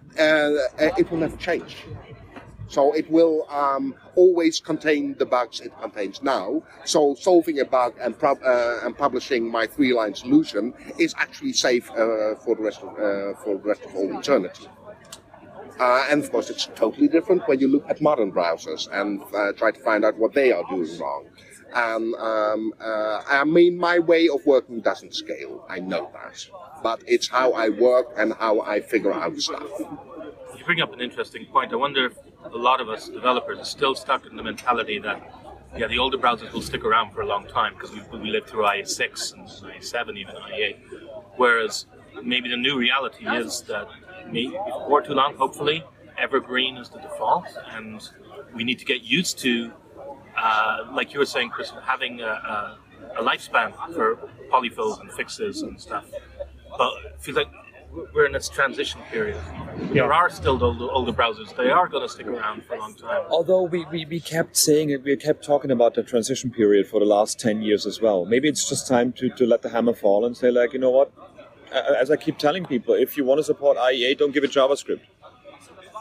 it 0.97 1.09
will 1.09 1.19
never 1.19 1.37
change. 1.37 1.77
So 2.73 2.91
it 2.91 3.07
will 3.11 3.45
um, 3.51 3.93
always 4.15 4.59
contain 4.59 5.13
the 5.19 5.27
bugs 5.27 5.59
it 5.59 5.71
contains 5.79 6.23
now. 6.23 6.63
So 6.85 7.13
solving 7.13 7.59
a 7.59 7.65
bug 7.65 7.93
and, 8.01 8.15
uh, 8.23 8.79
and 8.83 8.97
publishing 8.97 9.43
my 9.57 9.67
three-line 9.67 10.15
solution 10.15 10.73
is 10.97 11.13
actually 11.19 11.53
safe 11.53 11.91
uh, 11.91 12.33
for 12.43 12.55
the 12.55 12.63
rest 12.63 12.81
of 12.81 12.89
uh, 12.89 13.37
for 13.41 13.59
the 13.59 13.67
rest 13.71 13.83
of 13.85 13.95
all 13.95 14.09
eternity. 14.17 14.67
Uh, 15.79 16.07
and 16.09 16.23
of 16.23 16.31
course, 16.31 16.49
it's 16.49 16.67
totally 16.73 17.07
different 17.07 17.47
when 17.47 17.59
you 17.59 17.67
look 17.67 17.85
at 17.89 18.01
modern 18.01 18.31
browsers 18.31 18.81
and 18.91 19.21
uh, 19.35 19.51
try 19.53 19.69
to 19.69 19.81
find 19.81 20.03
out 20.03 20.17
what 20.17 20.33
they 20.33 20.51
are 20.51 20.63
doing 20.67 20.97
wrong. 20.97 21.25
And 21.75 22.15
um, 22.15 22.73
uh, 22.81 23.21
I 23.27 23.43
mean, 23.43 23.77
my 23.77 23.99
way 23.99 24.29
of 24.29 24.43
working 24.47 24.81
doesn't 24.81 25.13
scale. 25.13 25.63
I 25.69 25.79
know 25.79 26.09
that, 26.13 26.37
but 26.81 27.03
it's 27.05 27.27
how 27.27 27.53
I 27.53 27.69
work 27.69 28.07
and 28.17 28.33
how 28.33 28.61
I 28.61 28.81
figure 28.81 29.13
out 29.13 29.37
stuff. 29.37 29.69
You 30.57 30.65
bring 30.65 30.81
up 30.81 30.91
an 30.93 31.01
interesting 31.01 31.45
point. 31.45 31.71
I 31.71 31.75
wonder 31.75 32.07
if 32.07 32.13
a 32.51 32.57
lot 32.57 32.81
of 32.81 32.89
us 32.89 33.09
developers 33.09 33.59
are 33.59 33.65
still 33.65 33.95
stuck 33.95 34.25
in 34.25 34.35
the 34.35 34.43
mentality 34.43 34.99
that 34.99 35.21
yeah, 35.75 35.87
the 35.87 35.97
older 35.97 36.17
browsers 36.17 36.51
will 36.51 36.61
stick 36.61 36.85
around 36.85 37.11
for 37.11 37.21
a 37.21 37.25
long 37.25 37.47
time 37.47 37.73
because 37.73 37.91
we, 37.91 38.19
we 38.19 38.29
lived 38.29 38.47
through 38.47 38.63
IE6 38.63 39.33
and 39.33 39.47
IE7, 39.47 40.17
even 40.17 40.35
IE8. 40.35 40.77
Whereas 41.37 41.87
maybe 42.23 42.47
the 42.47 42.57
new 42.57 42.77
reality 42.77 43.27
is 43.27 43.61
that 43.63 43.87
before 44.31 45.01
too 45.01 45.13
long, 45.13 45.35
hopefully, 45.35 45.83
evergreen 46.17 46.77
is 46.77 46.89
the 46.89 46.99
default, 46.99 47.47
and 47.71 48.07
we 48.53 48.63
need 48.63 48.77
to 48.79 48.85
get 48.85 49.01
used 49.01 49.39
to, 49.39 49.71
uh, 50.37 50.85
like 50.91 51.11
you 51.11 51.19
were 51.19 51.25
saying, 51.25 51.49
Chris, 51.49 51.71
having 51.83 52.21
a, 52.21 52.25
a, 52.25 52.77
a 53.17 53.23
lifespan 53.23 53.73
for 53.93 54.17
polyfills 54.51 55.01
and 55.01 55.11
fixes 55.11 55.63
and 55.63 55.79
stuff. 55.81 56.05
But 56.77 56.93
it 57.05 57.15
feels 57.19 57.37
like 57.37 57.49
we're 58.13 58.25
in 58.25 58.31
this 58.31 58.49
transition 58.49 59.01
period. 59.11 59.37
Yeah. 59.79 59.93
There 59.93 60.13
are 60.13 60.29
still 60.29 60.57
the 60.57 60.65
older, 60.65 60.91
older 60.91 61.13
browsers. 61.13 61.55
They 61.55 61.69
are 61.69 61.87
going 61.87 62.03
to 62.03 62.09
stick 62.09 62.27
around 62.27 62.63
for 62.65 62.75
a 62.75 62.79
long 62.79 62.95
time. 62.95 63.23
Although 63.29 63.63
we, 63.63 63.85
we, 63.91 64.05
we 64.05 64.19
kept 64.19 64.57
saying 64.57 64.89
it, 64.89 65.03
we 65.03 65.15
kept 65.17 65.43
talking 65.43 65.71
about 65.71 65.93
the 65.93 66.03
transition 66.03 66.51
period 66.51 66.87
for 66.87 66.99
the 66.99 67.05
last 67.05 67.39
10 67.39 67.61
years 67.61 67.85
as 67.85 68.01
well. 68.01 68.25
Maybe 68.25 68.47
it's 68.47 68.67
just 68.67 68.87
time 68.87 69.13
to, 69.13 69.29
to 69.29 69.45
let 69.45 69.61
the 69.61 69.69
hammer 69.69 69.93
fall 69.93 70.25
and 70.25 70.35
say, 70.35 70.51
like, 70.51 70.73
you 70.73 70.79
know 70.79 70.89
what? 70.89 71.11
As 71.71 72.11
I 72.11 72.17
keep 72.17 72.37
telling 72.37 72.65
people, 72.65 72.93
if 72.93 73.17
you 73.17 73.23
want 73.23 73.39
to 73.39 73.43
support 73.43 73.77
IE8, 73.77 74.19
don't 74.19 74.33
give 74.33 74.43
it 74.43 74.51
JavaScript. 74.51 75.01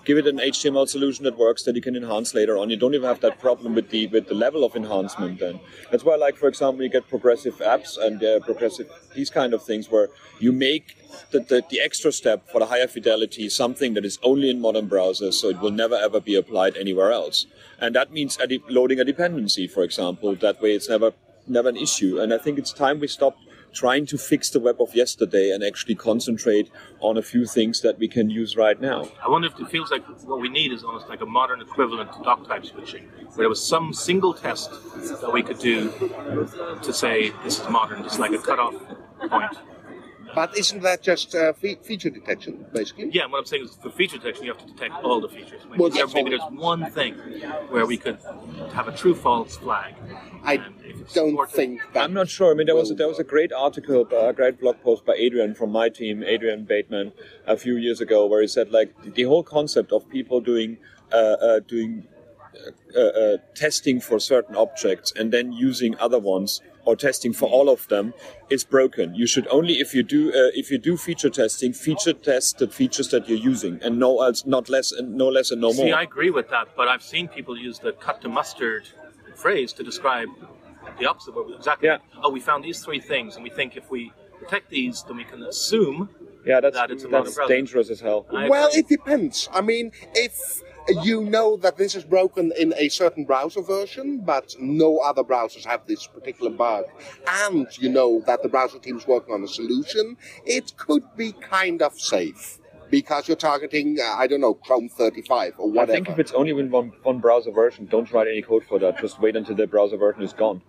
Give 0.04 0.18
it 0.18 0.26
an 0.26 0.38
HTML 0.38 0.88
solution 0.88 1.24
that 1.24 1.38
works 1.38 1.62
that 1.64 1.74
you 1.74 1.82
can 1.82 1.96
enhance 1.96 2.34
later 2.34 2.56
on. 2.56 2.70
You 2.70 2.76
don't 2.76 2.94
even 2.94 3.06
have 3.06 3.20
that 3.20 3.38
problem 3.40 3.74
with 3.74 3.90
the 3.90 4.06
with 4.08 4.28
the 4.28 4.34
level 4.34 4.64
of 4.64 4.74
enhancement. 4.76 5.38
Then 5.40 5.60
that's 5.90 6.04
why, 6.04 6.16
like 6.16 6.36
for 6.36 6.48
example, 6.48 6.82
you 6.82 6.88
get 6.88 7.08
progressive 7.08 7.56
apps 7.58 7.98
and 7.98 8.22
uh, 8.22 8.40
progressive 8.40 8.88
these 9.14 9.30
kind 9.30 9.54
of 9.54 9.62
things 9.62 9.90
where 9.90 10.08
you 10.38 10.52
make 10.52 10.96
the, 11.30 11.40
the, 11.40 11.62
the 11.70 11.80
extra 11.80 12.12
step 12.12 12.48
for 12.50 12.58
the 12.58 12.66
higher 12.66 12.86
fidelity 12.86 13.48
something 13.48 13.94
that 13.94 14.04
is 14.04 14.18
only 14.22 14.50
in 14.50 14.60
modern 14.60 14.88
browsers, 14.88 15.34
so 15.34 15.48
it 15.48 15.60
will 15.60 15.70
never 15.70 15.94
ever 15.94 16.20
be 16.20 16.34
applied 16.34 16.76
anywhere 16.76 17.12
else. 17.12 17.46
And 17.78 17.94
that 17.94 18.12
means 18.12 18.38
loading 18.68 19.00
a 19.00 19.04
dependency, 19.04 19.66
for 19.66 19.82
example. 19.82 20.34
That 20.34 20.60
way, 20.62 20.72
it's 20.72 20.88
never 20.88 21.12
never 21.46 21.68
an 21.68 21.76
issue. 21.76 22.20
And 22.20 22.32
I 22.32 22.38
think 22.38 22.58
it's 22.58 22.72
time 22.72 23.00
we 23.00 23.08
stop 23.08 23.36
trying 23.72 24.06
to 24.06 24.18
fix 24.18 24.50
the 24.50 24.60
web 24.60 24.80
of 24.80 24.94
yesterday 24.94 25.50
and 25.50 25.64
actually 25.64 25.94
concentrate 25.94 26.70
on 27.00 27.16
a 27.16 27.22
few 27.22 27.46
things 27.46 27.80
that 27.80 27.98
we 27.98 28.08
can 28.08 28.30
use 28.30 28.56
right 28.56 28.80
now. 28.80 29.08
I 29.24 29.28
wonder 29.28 29.48
if 29.48 29.58
it 29.58 29.68
feels 29.68 29.90
like 29.90 30.04
what 30.24 30.40
we 30.40 30.48
need 30.48 30.72
is 30.72 30.84
almost 30.84 31.08
like 31.08 31.20
a 31.20 31.26
modern 31.26 31.60
equivalent 31.60 32.12
to 32.12 32.22
doc 32.22 32.46
type 32.46 32.64
switching, 32.64 33.04
where 33.04 33.44
there 33.44 33.48
was 33.48 33.66
some 33.66 33.92
single 33.92 34.34
test 34.34 34.70
that 35.20 35.30
we 35.32 35.42
could 35.42 35.58
do 35.58 35.90
to 36.82 36.92
say 36.92 37.30
this 37.44 37.60
is 37.60 37.68
modern, 37.68 38.02
just 38.02 38.18
like 38.18 38.32
a 38.32 38.38
cutoff 38.38 38.74
point. 39.28 39.56
But 40.34 40.56
isn't 40.56 40.82
that 40.82 41.02
just 41.02 41.34
uh, 41.34 41.52
fe- 41.52 41.78
feature 41.82 42.10
detection, 42.10 42.64
basically? 42.72 43.10
Yeah, 43.12 43.26
what 43.26 43.38
I'm 43.38 43.44
saying 43.44 43.64
is 43.64 43.76
for 43.76 43.90
feature 43.90 44.18
detection, 44.18 44.44
you 44.44 44.52
have 44.52 44.66
to 44.66 44.72
detect 44.72 44.94
all 45.02 45.20
the 45.20 45.28
features. 45.28 45.62
Maybe, 45.68 45.78
well, 45.78 45.90
maybe 46.14 46.30
there's 46.30 46.50
one 46.50 46.90
thing 46.90 47.14
where 47.68 47.86
we 47.86 47.96
could 47.98 48.18
have 48.72 48.88
a 48.88 48.92
true 48.92 49.14
false 49.14 49.56
flag. 49.56 49.94
I 50.44 50.58
don't 51.14 51.50
think 51.50 51.80
that. 51.92 52.02
I'm 52.02 52.14
not 52.14 52.28
sure. 52.28 52.50
I 52.52 52.54
mean, 52.54 52.66
there 52.66 52.76
was 52.76 52.90
a, 52.90 52.94
there 52.94 53.08
was 53.08 53.18
a 53.18 53.24
great 53.24 53.52
article, 53.52 54.06
a 54.10 54.32
great 54.32 54.60
blog 54.60 54.82
post 54.82 55.04
by 55.04 55.14
Adrian 55.14 55.54
from 55.54 55.70
my 55.70 55.88
team, 55.88 56.22
Adrian 56.22 56.64
Bateman, 56.64 57.12
a 57.46 57.56
few 57.56 57.76
years 57.76 58.00
ago, 58.00 58.26
where 58.26 58.40
he 58.40 58.48
said 58.48 58.70
like 58.70 59.14
the 59.14 59.24
whole 59.24 59.42
concept 59.42 59.92
of 59.92 60.08
people 60.08 60.40
doing 60.40 60.78
uh, 61.12 61.16
uh, 61.16 61.60
doing 61.60 62.06
uh, 62.96 63.00
uh, 63.00 63.36
testing 63.54 64.00
for 64.00 64.18
certain 64.18 64.56
objects 64.56 65.12
and 65.16 65.32
then 65.32 65.52
using 65.52 65.96
other 65.98 66.18
ones 66.18 66.60
or 66.84 66.96
testing 66.96 67.32
for 67.32 67.48
all 67.48 67.68
of 67.68 67.88
them 67.88 68.14
is 68.50 68.64
broken. 68.64 69.14
You 69.14 69.26
should 69.26 69.46
only, 69.48 69.74
if 69.74 69.94
you 69.94 70.02
do, 70.02 70.30
uh, 70.30 70.50
if 70.54 70.70
you 70.70 70.78
do 70.78 70.96
feature 70.96 71.30
testing, 71.30 71.72
feature 71.72 72.12
test 72.12 72.58
the 72.58 72.68
features 72.68 73.08
that 73.08 73.28
you're 73.28 73.38
using, 73.38 73.80
and 73.82 73.98
no 73.98 74.20
else, 74.22 74.44
not 74.46 74.68
less, 74.68 74.92
and 74.92 75.14
no 75.14 75.28
less, 75.28 75.50
and 75.50 75.60
no 75.60 75.72
See, 75.72 75.78
more. 75.78 75.86
See, 75.86 75.92
I 75.92 76.02
agree 76.02 76.30
with 76.30 76.48
that, 76.50 76.68
but 76.76 76.88
I've 76.88 77.02
seen 77.02 77.28
people 77.28 77.56
use 77.56 77.78
the 77.78 77.92
cut 77.92 78.20
to 78.22 78.28
mustard 78.28 78.88
phrase 79.36 79.72
to 79.74 79.82
describe 79.82 80.28
the 80.98 81.06
opposite. 81.06 81.34
Exactly. 81.56 81.88
Yeah. 81.88 81.98
Oh, 82.22 82.30
we 82.30 82.40
found 82.40 82.64
these 82.64 82.84
three 82.84 83.00
things, 83.00 83.36
and 83.36 83.44
we 83.44 83.50
think 83.50 83.76
if 83.76 83.90
we 83.90 84.12
detect 84.40 84.70
these, 84.70 85.02
then 85.04 85.16
we 85.16 85.24
can 85.24 85.42
assume. 85.42 86.08
Yeah, 86.44 86.60
that's 86.60 86.76
that 86.76 86.90
it's 86.90 87.04
that's 87.04 87.38
dangerous 87.46 87.88
as 87.90 88.00
hell. 88.00 88.26
well, 88.32 88.68
it 88.72 88.88
depends. 88.88 89.48
I 89.52 89.60
mean, 89.60 89.92
if 90.14 90.62
you 91.02 91.22
know 91.22 91.56
that 91.58 91.76
this 91.76 91.94
is 91.94 92.04
broken 92.04 92.52
in 92.58 92.74
a 92.76 92.88
certain 92.88 93.24
browser 93.24 93.62
version, 93.62 94.18
but 94.18 94.54
no 94.58 94.98
other 94.98 95.22
browsers 95.22 95.64
have 95.64 95.86
this 95.86 96.06
particular 96.06 96.50
bug, 96.50 96.84
and 97.26 97.66
you 97.78 97.88
know 97.88 98.22
that 98.26 98.42
the 98.42 98.48
browser 98.48 98.78
team 98.78 98.96
is 98.98 99.06
working 99.06 99.34
on 99.34 99.42
a 99.42 99.48
solution, 99.48 100.16
it 100.44 100.76
could 100.76 101.04
be 101.16 101.32
kind 101.32 101.82
of 101.82 101.98
safe 101.98 102.58
because 102.90 103.26
you're 103.26 103.36
targeting, 103.36 103.98
uh, 103.98 104.16
I 104.16 104.26
don't 104.26 104.42
know, 104.42 104.54
Chrome 104.54 104.88
35 104.88 105.54
or 105.58 105.70
whatever. 105.70 105.92
I 105.92 105.94
think 105.94 106.08
if 106.10 106.18
it's 106.18 106.32
only 106.32 106.50
in 106.50 106.70
one, 106.70 106.92
one 107.02 107.20
browser 107.20 107.50
version, 107.50 107.86
don't 107.86 108.10
write 108.12 108.28
any 108.28 108.42
code 108.42 108.64
for 108.64 108.78
that. 108.80 108.98
Just 108.98 109.18
wait 109.18 109.34
until 109.34 109.56
the 109.56 109.66
browser 109.66 109.96
version 109.96 110.22
is 110.22 110.34
gone. 110.34 110.60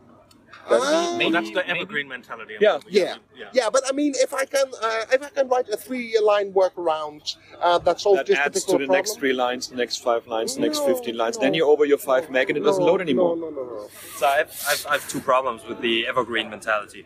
Uh, 0.66 1.16
well, 1.20 1.32
that's 1.32 1.52
the 1.52 1.68
evergreen 1.68 2.08
mentality. 2.08 2.56
Yeah. 2.60 2.80
yeah. 2.88 3.18
yeah, 3.36 3.50
yeah, 3.54 3.70
But 3.70 3.84
I 3.88 3.92
mean, 3.92 4.14
if 4.16 4.34
I 4.34 4.46
can, 4.46 4.68
uh, 4.82 5.06
if 5.12 5.22
I 5.22 5.30
can 5.30 5.48
write 5.50 5.68
a 5.70 5.76
three-line 5.78 6.54
workaround 6.54 7.36
uh, 7.60 7.78
that 7.80 8.00
solves 8.00 8.20
that 8.20 8.28
this 8.28 8.38
adds 8.38 8.64
to 8.66 8.72
the 8.72 8.78
problem, 8.78 8.92
next 8.92 9.20
three 9.20 9.34
lines, 9.34 9.68
the 9.68 9.76
next 9.76 9.98
five 9.98 10.26
lines, 10.28 10.56
the 10.56 10.62
next 10.62 10.80
fifteen 10.80 11.18
lines, 11.18 11.38
no. 11.38 11.44
then 11.44 11.54
you're 11.54 11.68
over 11.68 11.86
your 11.86 11.98
five 11.98 12.30
meg 12.30 12.50
and 12.50 12.58
it 12.58 12.62
doesn't 12.62 12.84
load 12.84 13.02
anymore. 13.02 13.36
No, 13.36 13.50
no, 13.50 13.56
no, 13.56 13.76
no. 13.76 13.90
So 14.16 14.26
I 14.26 14.38
have, 14.38 14.64
I 14.68 14.70
have, 14.72 14.86
I 14.88 14.94
have 14.94 15.10
two 15.10 15.20
problems 15.20 15.66
with 15.66 15.82
the 15.82 16.08
evergreen 16.08 16.50
mentality. 16.50 17.06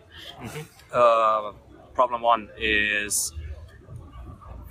Uh, 0.93 1.53
problem 1.93 2.21
one 2.21 2.49
is 2.59 3.33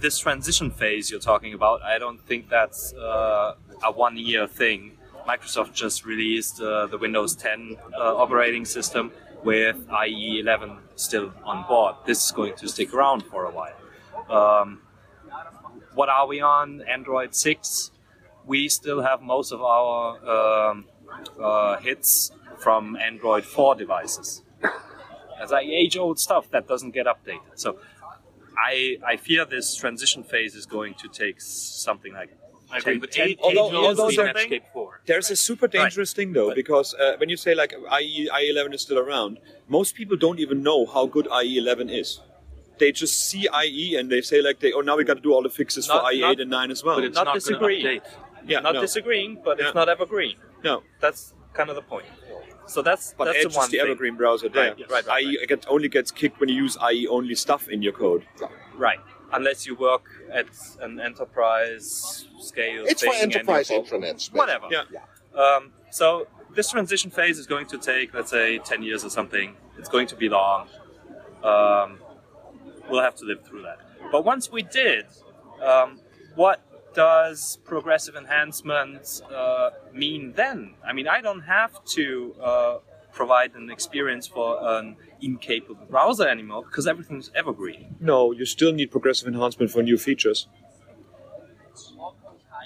this 0.01 0.19
transition 0.19 0.71
phase 0.71 1.11
you're 1.11 1.21
talking 1.21 1.55
about. 1.55 1.83
I 1.83 1.99
don't 1.99 2.21
think 2.21 2.49
that's 2.49 2.93
uh, 2.95 3.55
a 3.83 3.91
one-year 3.93 4.47
thing. 4.47 4.96
Microsoft 5.27 5.73
just 5.73 6.05
released 6.05 6.61
uh, 6.61 6.87
the 6.87 6.99
Windows 6.99 7.35
10 7.35 7.77
uh, 7.99 8.17
operating 8.17 8.65
system 8.65 9.11
with 9.43 9.77
IE 10.07 10.39
11 10.41 10.79
still 10.95 11.33
on 11.45 11.67
board. 11.67 11.97
This 12.07 12.25
is 12.25 12.31
going 12.33 12.55
to 12.57 12.69
stick 12.69 12.95
around 12.95 13.25
for 13.25 13.45
a 13.45 13.51
while. 13.51 13.77
Um, 14.31 14.83
what 15.95 16.09
are 16.09 16.27
we 16.27 16.41
on? 16.41 16.83
Android 16.83 17.35
6. 17.35 17.91
We 18.45 18.69
still 18.69 19.03
have 19.03 19.21
most 19.21 19.53
of 19.53 19.61
our 19.63 20.71
um, 20.71 20.85
uh, 21.41 21.79
hits 21.79 22.31
from 22.59 22.97
Android 22.97 23.45
4 23.45 23.75
devices. 23.75 24.43
That's 25.39 25.53
like 25.53 25.67
age-old 25.67 26.19
stuff 26.19 26.51
that 26.51 26.67
doesn't 26.69 26.93
get 26.93 27.07
updated. 27.07 27.57
So 27.57 27.79
I, 28.57 28.99
I 29.05 29.17
fear 29.17 29.45
this 29.45 29.75
transition 29.75 30.23
phase 30.23 30.55
is 30.55 30.67
going 30.67 30.95
to 30.95 31.09
take 31.09 31.41
something 31.41 32.13
like 32.15 32.31
I 32.71 32.79
agree, 32.79 32.95
10, 32.95 33.01
but 33.01 33.11
10 33.13 33.29
age, 33.29 33.39
although- 33.43 33.69
age 33.69 33.75
although 33.75 33.87
although 34.05 34.11
there- 34.11 34.35
Netscape 34.35 34.63
4. 34.73 35.01
There's 35.07 35.31
a 35.31 35.37
super 35.37 35.69
dangerous 35.69 36.13
thing 36.13 36.33
though, 36.33 36.55
because 36.55 36.95
uh, 36.95 37.15
when 37.19 37.29
you 37.29 37.37
say 37.37 37.55
like 37.55 37.73
IE, 38.01 38.29
IE11 38.33 38.75
is 38.75 38.83
still 38.83 38.99
around, 38.99 39.39
most 39.69 39.95
people 39.95 40.17
don't 40.17 40.41
even 40.41 40.63
know 40.63 40.87
how 40.87 41.07
good 41.07 41.27
IE11 41.27 41.91
is. 41.97 42.21
They 42.79 42.93
just 42.93 43.29
see 43.29 43.49
IE 43.65 43.97
and 43.97 44.11
they 44.11 44.21
say 44.21 44.43
like 44.43 44.59
they, 44.61 44.73
oh 44.73 44.81
now 44.81 44.97
we 44.97 45.05
got 45.05 45.15
to 45.15 45.21
do 45.23 45.33
all 45.33 45.43
the 45.43 45.49
fixes 45.51 45.89
Not- 45.89 46.03
for 46.05 46.11
IE8 46.13 46.21
not- 46.21 46.41
and 46.41 46.51
9 46.51 46.71
as 46.71 46.83
well. 46.85 46.97
But 46.97 47.05
it's 47.05 47.15
Not 47.15 47.25
not, 47.27 47.35
disagreeing. 47.35 48.01
yeah, 48.47 48.61
not 48.61 48.75
no, 48.75 48.81
disagreeing, 48.81 49.41
but 49.45 49.59
Yeah. 49.59 49.67
it's 49.67 49.75
not 49.75 49.89
evergreen. 49.89 50.37
no. 50.65 50.83
That's 51.01 51.33
kind 51.55 51.71
of 51.71 51.77
the 51.77 51.83
point. 51.83 52.07
So 52.69 52.83
that's 52.83 53.15
But 53.17 53.27
that's 53.27 53.39
Edge 53.39 53.53
the 53.53 53.57
one 53.59 53.65
is 53.67 53.71
the 53.71 53.77
thing. 53.79 53.87
evergreen 53.87 54.17
browser 54.17 54.49
there. 54.49 54.71
Right, 54.71 54.79
yes, 54.81 54.91
right, 54.91 55.07
right, 55.07 55.25
IE 55.25 55.47
Get, 55.47 55.65
only 55.69 55.89
gets 55.89 56.11
kicked 56.11 56.41
when 56.41 56.49
you 56.49 56.57
use 56.57 56.77
IE 56.93 57.07
only 57.07 57.37
stuff 57.37 57.69
in 57.69 57.81
your 57.81 57.93
code. 57.93 58.27
Right. 58.75 58.99
Unless 59.37 59.67
you 59.67 59.75
work 59.75 60.09
at 60.33 60.47
an 60.81 60.99
enterprise 60.99 62.27
scale. 62.41 62.85
It's 62.87 63.03
thing 63.03 63.13
for 63.13 63.19
enterprise 63.19 63.69
intranets. 63.69 64.13
basically. 64.13 64.39
Whatever. 64.39 64.67
Yeah. 64.71 64.85
Um, 65.39 65.73
so 65.91 66.27
this 66.55 66.71
transition 66.71 67.11
phase 67.11 67.39
is 67.39 67.47
going 67.47 67.67
to 67.67 67.79
take, 67.79 68.15
let's 68.15 68.31
say, 68.31 68.59
10 68.59 68.83
years 68.83 69.05
or 69.05 69.11
something. 69.11 69.55
It's 69.79 69.89
going 69.89 70.07
to 70.09 70.17
be 70.17 70.29
long. 70.29 70.69
Um, 71.45 71.99
we'll 72.89 73.03
have 73.03 73.17
to 73.17 73.25
live 73.25 73.45
through 73.47 73.63
that. 73.63 73.79
But 74.11 74.25
once 74.25 74.51
we 74.51 74.63
did, 74.63 75.05
um, 75.63 76.01
what 76.35 76.63
does 76.95 77.59
progressive 77.65 78.17
enhancement 78.17 79.21
uh, 79.31 79.71
mean 79.93 80.33
then? 80.35 80.75
I 80.85 80.95
mean, 80.95 81.09
I 81.09 81.21
don't 81.21 81.43
have 81.43 81.85
to 81.97 82.35
uh, 82.43 82.79
provide 83.13 83.55
an 83.55 83.71
experience 83.71 84.27
for 84.27 84.59
an 84.63 84.97
incapable 85.21 85.87
browser 85.89 86.29
anymore 86.29 86.65
because 86.65 86.87
everything's 86.87 87.31
evergreen. 87.35 87.97
No, 88.01 88.33
you 88.33 88.45
still 88.45 88.73
need 88.73 88.91
progressive 88.91 89.29
enhancement 89.29 89.71
for 89.71 89.83
new 89.83 89.99
features. 89.99 90.49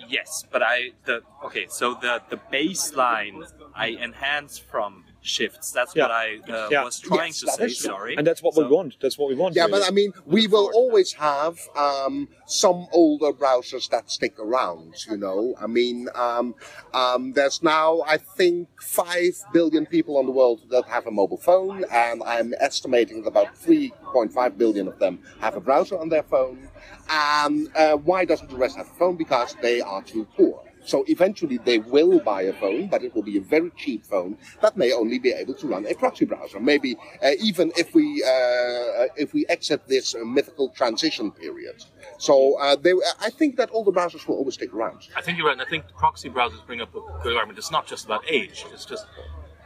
Yes, 0.08 0.44
but 0.50 0.62
I 0.62 0.90
the 1.04 1.20
okay. 1.44 1.66
So 1.68 1.94
the 1.94 2.22
the 2.30 2.40
baseline 2.52 3.44
I 3.74 3.90
enhance 3.90 4.58
from 4.58 5.04
shifts. 5.22 5.70
That's 5.70 5.94
Yeah. 5.94 6.04
what 6.04 6.10
I 6.10 6.38
uh, 6.48 6.68
Yeah. 6.70 6.84
was 6.84 6.98
trying 6.98 7.28
Yes, 7.28 7.40
to 7.40 7.46
say. 7.48 7.68
Sorry, 7.68 8.16
And 8.16 8.26
that's 8.26 8.42
what 8.42 8.56
we 8.56 8.64
want. 8.64 8.96
That's 9.00 9.18
what 9.18 9.28
we 9.28 9.34
want. 9.34 9.54
Yeah, 9.54 9.66
really. 9.66 9.80
but 9.80 9.88
I 9.88 9.90
mean, 9.90 10.12
we 10.26 10.46
will 10.46 10.70
always 10.74 11.12
have 11.14 11.58
um, 11.76 12.28
some 12.46 12.86
older 12.92 13.32
browsers 13.32 13.88
that 13.90 14.10
stick 14.10 14.38
around. 14.38 14.94
You 15.10 15.16
know, 15.16 15.54
I 15.60 15.66
mean, 15.66 16.08
um, 16.14 16.54
um, 16.94 17.32
there's 17.32 17.62
now 17.62 18.02
I 18.06 18.16
think 18.16 18.68
five 18.80 19.34
billion 19.52 19.86
people 19.86 20.16
on 20.16 20.26
the 20.26 20.32
world 20.32 20.62
that 20.70 20.84
have 20.86 21.06
a 21.06 21.10
mobile 21.10 21.36
phone, 21.38 21.84
and 21.90 22.22
I'm 22.24 22.54
estimating 22.58 23.22
that 23.22 23.28
about 23.28 23.54
3.5 23.56 24.56
billion 24.58 24.88
of 24.88 24.98
them 24.98 25.20
have 25.40 25.54
a 25.56 25.60
browser 25.60 25.98
on 25.98 26.08
their 26.08 26.22
phone. 26.24 26.68
And 27.08 27.68
uh, 27.76 27.96
why 27.96 28.24
doesn't 28.24 28.50
the 28.50 28.56
rest 28.56 28.76
have 28.76 28.86
a 28.86 28.94
phone? 28.94 29.16
Because 29.16 29.56
they 29.62 29.80
are 29.80 30.02
too 30.02 30.26
poor. 30.36 30.62
So 30.84 31.04
eventually 31.08 31.58
they 31.58 31.78
will 31.78 32.20
buy 32.20 32.42
a 32.42 32.52
phone, 32.52 32.88
but 32.88 33.02
it 33.02 33.14
will 33.14 33.22
be 33.22 33.36
a 33.38 33.40
very 33.40 33.70
cheap 33.76 34.04
phone 34.06 34.38
that 34.62 34.76
may 34.76 34.92
only 34.92 35.18
be 35.18 35.30
able 35.30 35.54
to 35.54 35.66
run 35.66 35.86
a 35.86 35.94
proxy 35.94 36.24
browser. 36.24 36.60
Maybe 36.60 36.96
uh, 37.22 37.32
even 37.40 37.72
if 37.76 37.94
we 37.94 38.22
uh, 38.22 39.06
if 39.16 39.32
we 39.34 39.46
exit 39.48 39.86
this 39.88 40.14
uh, 40.14 40.24
mythical 40.24 40.70
transition 40.70 41.30
period. 41.30 41.84
So 42.18 42.58
uh, 42.58 42.76
they, 42.76 42.92
I 43.20 43.30
think 43.30 43.56
that 43.56 43.70
all 43.70 43.84
the 43.84 43.92
browsers 43.92 44.26
will 44.26 44.36
always 44.36 44.54
stick 44.54 44.72
around. 44.72 45.08
I 45.16 45.22
think 45.22 45.38
you're 45.38 45.46
right, 45.46 45.52
and 45.52 45.62
I 45.62 45.66
think 45.66 45.84
proxy 45.96 46.30
browsers 46.30 46.64
bring 46.66 46.80
up 46.80 46.94
a 46.94 47.00
good 47.22 47.36
argument. 47.36 47.58
It's 47.58 47.70
not 47.70 47.86
just 47.86 48.04
about 48.04 48.22
age; 48.28 48.64
it's 48.72 48.84
just 48.84 49.06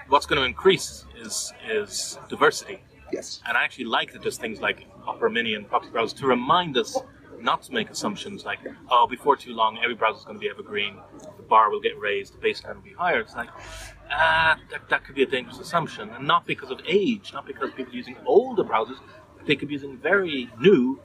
what's 0.08 0.26
going 0.26 0.40
to 0.40 0.46
increase 0.46 1.04
is 1.16 1.52
is 1.68 2.18
diversity. 2.28 2.80
Yes. 3.12 3.40
And 3.46 3.56
I 3.56 3.62
actually 3.62 3.84
like 3.84 4.12
that 4.12 4.22
there's 4.22 4.38
things 4.38 4.60
like 4.60 4.86
Opera 5.06 5.30
Mini 5.30 5.54
and 5.54 5.68
proxy 5.68 5.90
browsers 5.90 6.16
to 6.18 6.26
remind 6.26 6.76
us 6.76 6.98
not 7.44 7.62
to 7.62 7.72
make 7.72 7.90
assumptions 7.90 8.44
like, 8.44 8.58
oh, 8.90 9.06
before 9.06 9.36
too 9.36 9.52
long, 9.52 9.78
every 9.82 9.94
browser 9.94 10.18
is 10.18 10.24
going 10.24 10.36
to 10.36 10.40
be 10.40 10.48
evergreen, 10.48 10.98
the 11.36 11.42
bar 11.42 11.70
will 11.70 11.80
get 11.80 11.98
raised, 11.98 12.32
the 12.34 12.38
baseline 12.38 12.74
will 12.76 12.82
be 12.82 12.94
higher. 12.94 13.20
It's 13.20 13.36
like, 13.36 13.50
ah, 14.10 14.58
that, 14.70 14.88
that 14.88 15.04
could 15.04 15.14
be 15.14 15.22
a 15.22 15.26
dangerous 15.26 15.58
assumption, 15.58 16.08
and 16.10 16.26
not 16.26 16.46
because 16.46 16.70
of 16.70 16.80
age, 16.88 17.32
not 17.34 17.46
because 17.46 17.70
people 17.72 17.92
are 17.92 17.96
using 17.96 18.16
older 18.24 18.64
browsers, 18.64 18.98
they 19.46 19.54
could 19.56 19.68
be 19.68 19.74
using 19.74 19.98
very 19.98 20.48
new, 20.58 20.98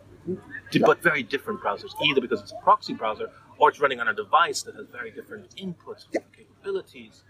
but 0.82 1.04
very 1.04 1.24
different 1.24 1.60
browsers, 1.60 1.92
either 2.06 2.22
because 2.22 2.40
it's 2.42 2.54
a 2.54 2.64
proxy 2.64 2.94
browser 2.94 3.30
or 3.58 3.70
it's 3.70 3.80
running 3.82 4.00
on 4.00 4.08
a 4.08 4.14
device 4.14 4.62
that 4.64 4.76
has 4.76 4.88
very 4.90 5.12
different 5.12 5.54
inputs 5.58 6.06
capabilities. 6.14 7.24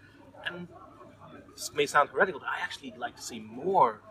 And 0.45 0.67
this 1.55 1.71
may 1.73 1.87
sound 1.87 2.09
heretical, 2.09 2.39
but 2.39 2.49
I 2.49 2.61
actually 2.61 2.93
like 2.97 3.15
to 3.15 3.21
see 3.21 3.39
more 3.39 4.01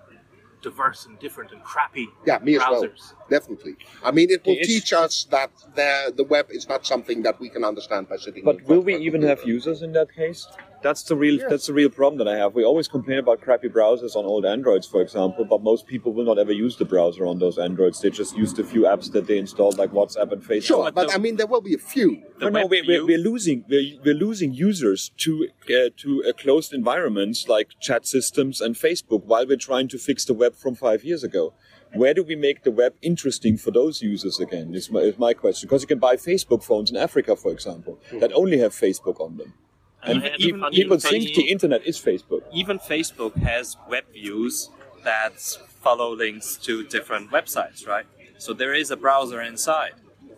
diverse 0.63 1.07
and 1.07 1.19
different 1.19 1.53
and 1.53 1.63
crappy 1.63 2.09
Yeah, 2.27 2.39
me 2.39 2.57
as 2.57 2.61
well. 2.61 2.83
browsers. 2.85 3.13
Definitely. 3.31 3.77
I 4.03 4.11
mean, 4.11 4.31
it 4.31 4.45
will 4.45 4.53
It's- 4.53 4.67
teach 4.67 4.93
us 4.93 5.25
that 5.31 5.51
the 5.75 6.13
the 6.17 6.25
web 6.25 6.47
is 6.51 6.69
not 6.69 6.87
something 6.87 7.23
that 7.23 7.39
we 7.41 7.49
can 7.49 7.65
understand 7.65 8.09
by 8.09 8.17
sitting. 8.17 8.41
in 8.41 8.45
But 8.45 8.57
front 8.57 8.69
will 8.69 8.81
we 8.81 8.95
a 8.95 8.99
even 8.99 9.23
have 9.23 9.45
users 9.45 9.83
in 9.83 9.93
that 9.93 10.13
case? 10.15 10.47
That's 10.83 11.03
the 11.03 11.17
real 11.17 11.39
that's 11.49 11.67
the 11.67 11.73
real 11.73 11.91
problem 11.91 12.19
that 12.19 12.29
I 12.29 12.37
have. 12.37 12.55
We 12.55 12.65
always 12.65 12.89
complain 12.89 13.19
about 13.19 13.41
crappy 13.41 13.69
browsers 13.69 14.15
on 14.15 14.25
old 14.25 14.45
Androids, 14.45 14.87
for 14.87 15.03
example, 15.03 15.45
but 15.45 15.63
most 15.63 15.87
people 15.87 16.13
will 16.13 16.25
not 16.25 16.39
ever 16.39 16.53
use 16.53 16.77
the 16.77 16.85
browser 16.85 17.27
on 17.27 17.39
those 17.39 17.59
Androids. 17.59 18.01
They 18.01 18.11
just 18.11 18.37
use 18.37 18.55
the 18.55 18.65
few 18.65 18.83
apps 18.83 19.11
that 19.13 19.27
they 19.27 19.39
installed, 19.39 19.77
like 19.79 19.91
WhatsApp 19.91 20.33
and 20.33 20.43
Facebook. 20.43 20.65
Sure, 20.65 20.93
but 20.93 21.13
I 21.15 21.19
mean, 21.19 21.37
there 21.37 21.47
will 21.47 21.61
be 21.61 21.75
a 21.75 21.79
few. 21.79 22.23
No, 22.41 22.49
no, 22.49 22.67
we're, 22.67 22.85
we're, 22.87 23.05
we're 23.05 23.19
losing 23.19 23.65
we're, 23.69 23.99
we're 24.05 24.15
losing 24.15 24.53
users 24.53 25.11
to 25.19 25.49
uh, 25.69 25.91
to 25.97 26.25
uh, 26.29 26.33
closed 26.33 26.73
environments 26.73 27.49
like 27.49 27.69
chat 27.81 28.07
systems 28.07 28.61
and 28.61 28.75
Facebook 28.75 29.25
while 29.25 29.47
we're 29.47 29.57
trying 29.57 29.89
to 29.89 29.99
fix 29.99 30.25
the 30.25 30.35
web 30.35 30.55
from 30.55 30.75
five 30.75 31.05
years 31.05 31.25
ago. 31.25 31.55
Where 31.95 32.13
do 32.13 32.23
we 32.23 32.37
make 32.37 32.65
the 32.65 32.71
web 32.71 32.95
interesting 33.03 33.57
for 33.57 33.71
those 33.71 34.03
users 34.03 34.39
again? 34.39 34.75
Is 34.75 34.91
my, 34.91 35.01
is 35.01 35.19
my 35.19 35.33
question 35.33 35.67
because 35.67 35.83
you 35.83 35.89
can 35.89 35.99
buy 35.99 36.17
Facebook 36.17 36.63
phones 36.63 36.91
in 36.91 36.97
Africa, 36.97 37.35
for 37.35 37.51
example, 37.51 37.99
that 38.21 38.31
only 38.35 38.59
have 38.59 38.73
Facebook 38.73 39.21
on 39.21 39.39
them, 39.39 39.55
and 40.03 40.23
And 40.23 40.23
pe- 40.23 40.31
even- 40.39 40.61
people 40.61 40.73
even 40.97 41.01
think 41.01 41.35
the 41.35 41.49
internet 41.51 41.87
is 41.87 41.99
Facebook. 41.99 42.43
even 42.53 42.79
Facebook 42.79 43.35
has 43.37 43.77
web 43.89 44.05
views 44.13 44.71
that 45.05 45.39
follow 45.83 46.15
links 46.15 46.57
to 46.67 46.83
different 46.85 47.31
websites, 47.31 47.87
right? 47.87 48.07
So 48.39 48.53
there 48.53 48.75
is 48.75 48.91
a 48.91 48.97
browser 48.97 49.41
inside. 49.43 49.95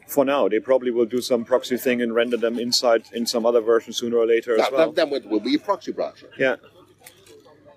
For 0.07 0.25
now, 0.25 0.49
they 0.49 0.59
probably 0.59 0.91
will 0.91 1.05
do 1.05 1.21
some 1.21 1.45
proxy 1.45 1.77
thing 1.77 2.03
and 2.03 2.15
render 2.15 2.37
them 2.37 2.59
inside 2.59 3.05
in 3.13 3.27
some 3.27 3.47
other 3.47 3.61
version 3.61 3.93
sooner 3.93 4.17
or 4.17 4.27
later 4.27 4.55
as 4.61 4.71
well. 4.73 4.91
then, 4.93 5.11
then 5.11 5.23
it 5.23 5.29
will 5.29 5.41
be 5.41 5.55
a 5.55 5.59
proxy 5.59 5.93
browser. 5.93 6.31
Yeah. 6.39 6.57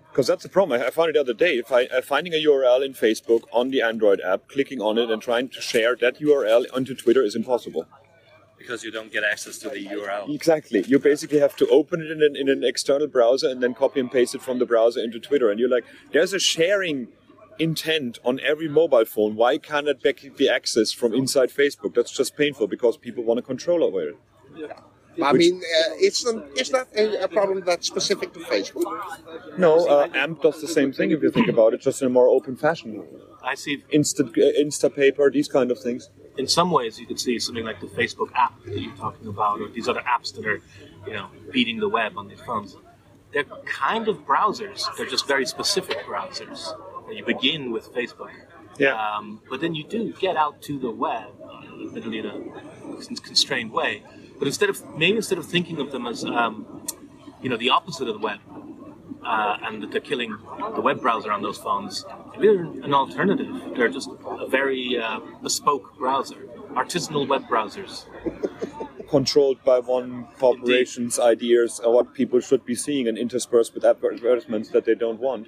Because 0.09 0.27
that's 0.27 0.43
the 0.43 0.49
problem. 0.49 0.79
I 0.81 0.87
I 0.87 0.89
found 0.91 1.09
it 1.09 1.13
the 1.13 1.19
other 1.21 1.33
day. 1.33 1.57
If 1.57 1.71
I 1.71 1.85
uh, 1.85 2.01
finding 2.01 2.33
a 2.33 2.37
URL 2.37 2.83
in 2.85 2.93
Facebook 2.93 3.43
on 3.51 3.69
the 3.71 3.81
Android 3.81 4.19
app, 4.21 4.47
clicking 4.47 4.79
on 4.81 4.97
it 4.97 5.09
and 5.09 5.21
trying 5.21 5.49
to 5.49 5.61
share 5.61 5.95
that 5.97 6.19
URL 6.19 6.65
onto 6.73 6.93
Twitter 6.95 7.23
is 7.23 7.35
impossible. 7.35 7.87
Because 8.63 8.83
you 8.83 8.91
don't 8.91 9.11
get 9.11 9.23
access 9.23 9.57
to 9.59 9.69
the 9.69 9.85
URL. 9.85 10.33
Exactly. 10.33 10.83
You 10.87 10.97
basically 10.97 11.39
have 11.39 11.55
to 11.57 11.67
open 11.67 12.01
it 12.01 12.09
in 12.09 12.21
an, 12.23 12.35
in 12.35 12.47
an 12.47 12.63
external 12.63 13.07
browser 13.07 13.49
and 13.49 13.61
then 13.61 13.73
copy 13.73 13.99
and 13.99 14.09
paste 14.09 14.33
it 14.33 14.41
from 14.41 14.59
the 14.59 14.65
browser 14.65 15.01
into 15.01 15.19
Twitter. 15.19 15.51
And 15.51 15.59
you're 15.59 15.69
like, 15.69 15.83
there's 16.13 16.33
a 16.33 16.39
sharing 16.39 17.09
intent 17.59 18.19
on 18.23 18.39
every 18.39 18.69
mobile 18.69 19.05
phone. 19.05 19.35
Why 19.35 19.57
can't 19.57 19.87
it 19.87 20.01
be- 20.01 20.29
be 20.29 20.47
accessed 20.49 20.95
from 20.95 21.13
inside 21.13 21.49
Facebook? 21.49 21.93
That's 21.93 22.11
just 22.11 22.37
painful 22.37 22.67
because 22.67 22.95
people 22.95 23.23
want 23.23 23.39
a 23.39 23.43
control 23.43 23.83
over 23.83 24.09
it. 24.09 24.15
I 25.21 25.33
mean, 25.33 25.57
uh, 25.57 26.07
it's 26.07 26.25
an, 26.25 26.43
is 26.57 26.69
that 26.69 26.87
a, 26.95 27.25
a 27.25 27.27
problem 27.27 27.61
that's 27.65 27.85
specific 27.85 28.33
to 28.33 28.39
Facebook? 28.39 28.89
No, 29.59 29.85
uh, 29.87 30.07
AMP 30.15 30.41
does 30.41 30.59
the 30.59 30.67
same 30.67 30.91
thing 30.91 31.11
if 31.11 31.21
you 31.21 31.29
think 31.29 31.49
about 31.49 31.75
it, 31.75 31.81
just 31.81 32.01
in 32.01 32.07
a 32.07 32.09
more 32.09 32.27
open 32.27 32.55
fashion. 32.55 33.03
I 33.43 33.53
see 33.53 33.83
Insta, 33.93 34.21
uh, 34.21 34.59
Instapaper, 34.59 35.31
these 35.31 35.47
kind 35.47 35.69
of 35.69 35.79
things. 35.79 36.09
In 36.37 36.47
some 36.47 36.71
ways 36.71 36.99
you 36.99 37.05
could 37.05 37.19
see 37.19 37.37
something 37.39 37.63
like 37.65 37.79
the 37.79 37.87
Facebook 37.87 38.29
app 38.35 38.53
that 38.65 38.79
you're 38.79 38.95
talking 38.95 39.27
about, 39.27 39.61
or 39.61 39.67
these 39.69 39.87
other 39.87 40.01
apps 40.01 40.33
that 40.35 40.45
are, 40.45 40.61
you 41.07 41.13
know, 41.13 41.27
beating 41.51 41.79
the 41.79 41.89
web 41.89 42.17
on 42.17 42.27
these 42.27 42.39
phones. 42.41 42.75
They're 43.31 43.43
kind 43.65 44.07
of 44.07 44.25
browsers. 44.27 44.85
They're 44.95 45.05
just 45.07 45.27
very 45.27 45.45
specific 45.45 45.99
browsers. 46.05 46.73
You 47.11 47.23
begin 47.25 47.71
with 47.71 47.93
Facebook, 47.93 48.31
Yeah. 48.77 48.93
um, 48.95 49.41
but 49.49 49.59
then 49.61 49.75
you 49.75 49.83
do 49.83 50.13
get 50.13 50.35
out 50.35 50.61
to 50.63 50.79
the 50.79 50.89
web, 50.91 51.29
admittedly 51.85 52.19
in 52.19 52.25
a 52.25 53.15
constrained 53.21 53.71
way. 53.71 54.03
But 54.39 54.47
instead 54.47 54.69
of 54.69 54.81
maybe 54.97 55.17
instead 55.17 55.37
of 55.37 55.45
thinking 55.45 55.79
of 55.79 55.91
them 55.91 56.05
as, 56.07 56.23
um, 56.25 56.85
you 57.41 57.49
know, 57.49 57.57
the 57.57 57.69
opposite 57.69 58.07
of 58.07 58.13
the 58.15 58.19
web, 58.21 58.39
uh, 59.25 59.57
and 59.63 59.81
that 59.81 59.91
they're 59.91 60.01
killing 60.01 60.37
the 60.75 60.81
web 60.81 61.01
browser 61.01 61.31
on 61.31 61.41
those 61.41 61.57
phones. 61.57 62.05
They're 62.39 62.63
an 62.63 62.93
alternative. 62.93 63.73
They're 63.75 63.89
just 63.89 64.09
a 64.25 64.47
very 64.47 64.97
uh, 64.97 65.19
bespoke 65.41 65.97
browser, 65.97 66.47
artisanal 66.75 67.27
web 67.27 67.43
browsers. 67.47 68.05
controlled 69.09 69.63
by 69.63 69.77
one 69.79 70.25
corporation's 70.39 71.19
ideas 71.19 71.79
of 71.79 71.93
what 71.93 72.15
people 72.15 72.39
should 72.39 72.65
be 72.65 72.73
seeing 72.73 73.07
and 73.07 73.15
interspersed 73.15 73.75
with 73.75 73.85
advertisements 73.85 74.69
that 74.69 74.85
they 74.85 74.95
don't 74.95 75.19
want. 75.19 75.47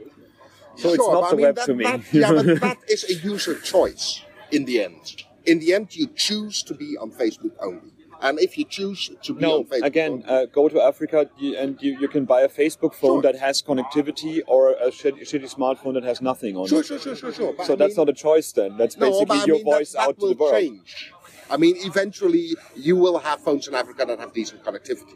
So 0.76 0.90
it's 0.90 0.98
not 1.00 1.22
but 1.22 1.22
the 1.22 1.28
I 1.28 1.36
mean, 1.36 1.42
web 1.42 1.56
that, 1.56 1.66
to 1.66 1.74
me. 1.74 1.84
that- 1.86 2.14
yeah, 2.14 2.32
but 2.32 2.46
that 2.62 2.78
is 2.88 3.04
a 3.10 3.16
user 3.16 3.58
choice 3.60 4.22
in 4.52 4.66
the 4.66 4.84
end. 4.84 5.24
In 5.46 5.60
the 5.60 5.74
end, 5.74 5.96
you 5.96 6.08
choose 6.16 6.62
to 6.64 6.74
be 6.74 6.96
on 6.98 7.12
Facebook 7.12 7.54
only. 7.60 7.92
And 8.22 8.40
if 8.40 8.58
you 8.58 8.66
choose 8.66 9.12
to 9.24 9.34
be 9.34 9.42
no, 9.42 9.58
on 9.60 9.66
Facebook 9.66 9.84
again, 9.86 10.24
uh, 10.28 10.46
go 10.46 10.68
to 10.70 10.82
Africa 10.82 11.30
and 11.40 11.82
you, 11.82 12.00
you 12.00 12.08
can 12.08 12.26
buy 12.26 12.42
a 12.42 12.50
Facebook 12.50 12.94
phone 12.94 13.22
Sure. 13.22 13.22
that 13.24 13.36
has 13.40 13.62
connectivity 13.62 14.42
or 14.48 14.72
a 14.72 14.88
shitty, 14.90 15.22
shitty 15.22 15.54
smartphone 15.54 15.94
that 15.96 16.04
has 16.04 16.22
nothing 16.22 16.56
on 16.58 16.68
sure, 16.68 16.80
it. 16.80 16.86
sure, 16.86 17.00
sure, 17.00 17.16
sure, 17.16 17.34
sure. 17.34 17.54
But 17.54 17.66
So 17.68 17.74
I 17.74 17.76
that's 17.76 17.98
mean- 17.98 18.06
not 18.06 18.10
a 18.10 18.14
choice 18.14 18.52
then. 18.52 18.78
That's 18.78 18.98
No, 18.98 19.12
basically 19.12 19.44
your 19.48 19.58
mean, 19.58 19.66
voice 19.66 19.92
that, 19.92 20.00
that 20.00 20.08
out 20.10 20.20
to 20.20 20.30
the 20.30 20.36
world. 20.36 20.54
change. 20.54 21.12
I 21.50 21.58
mean, 21.58 21.76
eventually 21.80 22.56
you 22.76 22.96
will 22.96 23.20
have 23.20 23.40
phones 23.42 23.68
in 23.68 23.76
Africa 23.76 24.06
that 24.06 24.18
have 24.20 24.34
decent 24.34 24.64
connectivity, 24.64 25.16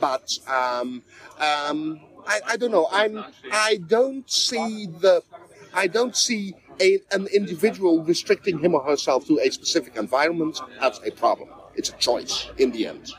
but 0.00 0.26
um, 0.48 1.02
um, 1.38 2.00
I, 2.26 2.40
I 2.52 2.56
don't 2.56 2.70
know. 2.72 2.88
I'm 2.90 3.22
I 3.52 3.78
don't 3.86 4.28
see 4.30 4.86
the 4.86 5.22
I 5.74 5.86
don't 5.86 6.16
see 6.16 6.54
a, 6.80 6.98
an 7.12 7.26
individual 7.26 8.02
restricting 8.02 8.58
him 8.58 8.74
or 8.74 8.82
herself 8.82 9.26
to 9.26 9.38
a 9.38 9.50
specific 9.50 9.96
environment 9.96 10.58
as 10.80 10.98
a 11.04 11.10
problem. 11.10 11.50
It's 11.76 11.90
a 11.90 11.96
choice 11.96 12.50
in 12.58 12.72
the 12.72 12.86
end. 12.86 13.12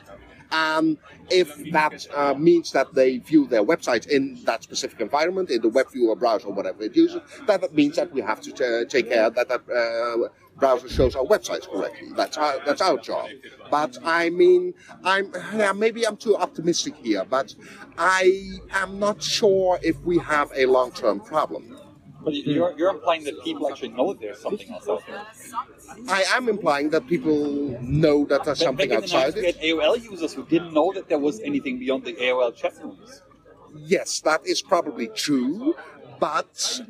And 0.52 0.98
if 1.30 1.72
that 1.72 2.08
uh, 2.16 2.34
means 2.34 2.72
that 2.72 2.94
they 2.94 3.18
view 3.18 3.48
their 3.48 3.64
website 3.64 4.08
in 4.08 4.42
that 4.46 4.64
specific 4.64 5.02
environment, 5.02 5.50
in 5.50 5.62
the 5.62 5.70
web 5.70 5.92
viewer 5.92 6.16
browser 6.16 6.50
whatever 6.50 6.84
it 6.84 6.96
uses, 6.96 7.22
then 7.46 7.62
that 7.62 7.74
means 7.74 7.98
that 7.98 8.14
we 8.14 8.22
have 8.22 8.40
to 8.42 8.52
uh, 8.54 8.86
take 8.86 9.10
care 9.10 9.30
that 9.30 9.50
that 9.50 9.62
uh, 9.70 10.30
browser 10.58 10.90
shows 10.90 11.16
our 11.16 11.26
websites 11.26 11.70
correctly. 11.70 12.10
That's 12.16 12.38
our, 12.38 12.60
that's 12.66 12.82
our 12.82 12.98
job. 12.98 13.30
But 13.70 13.98
I 14.04 14.30
mean, 14.30 14.74
I'm 15.04 15.32
yeah, 15.54 15.74
maybe 15.74 16.06
I'm 16.08 16.18
too 16.18 16.38
optimistic 16.38 16.96
here, 17.04 17.26
but 17.26 17.54
I 17.98 18.60
am 18.72 19.00
not 19.00 19.22
sure 19.22 19.80
if 19.84 20.00
we 20.02 20.18
have 20.20 20.52
a 20.56 20.66
long-term 20.66 21.20
problem. 21.22 21.77
But 22.28 22.34
mm. 22.34 22.46
you're, 22.46 22.78
you're 22.78 22.90
implying 22.90 23.24
that 23.24 23.42
people 23.42 23.70
actually 23.70 23.88
know 23.88 24.14
there's 24.14 24.42
something 24.42 24.70
else 24.70 24.90
out 24.90 25.02
there. 25.08 25.26
I 26.10 26.24
am 26.36 26.50
implying 26.50 26.90
that 26.90 27.08
people 27.08 27.80
know 27.82 28.26
that 28.26 28.44
there's 28.44 28.60
something 28.60 28.90
Back 28.90 28.98
in 28.98 29.02
the 29.04 29.08
90s, 29.08 29.14
outside 29.14 29.36
we 29.36 29.46
had 29.46 29.56
it. 29.56 29.62
AOL 29.62 30.04
users 30.12 30.34
who 30.34 30.44
didn't 30.46 30.74
know 30.74 30.92
that 30.92 31.08
there 31.08 31.20
was 31.20 31.40
anything 31.40 31.80
beyond 31.80 32.04
the 32.04 32.16
AOL 32.16 32.54
chat 32.54 32.74
rooms. 32.84 33.22
Yes, 33.78 34.20
that 34.22 34.46
is 34.46 34.62
probably 34.62 35.08
true, 35.08 35.74
but 36.20 36.82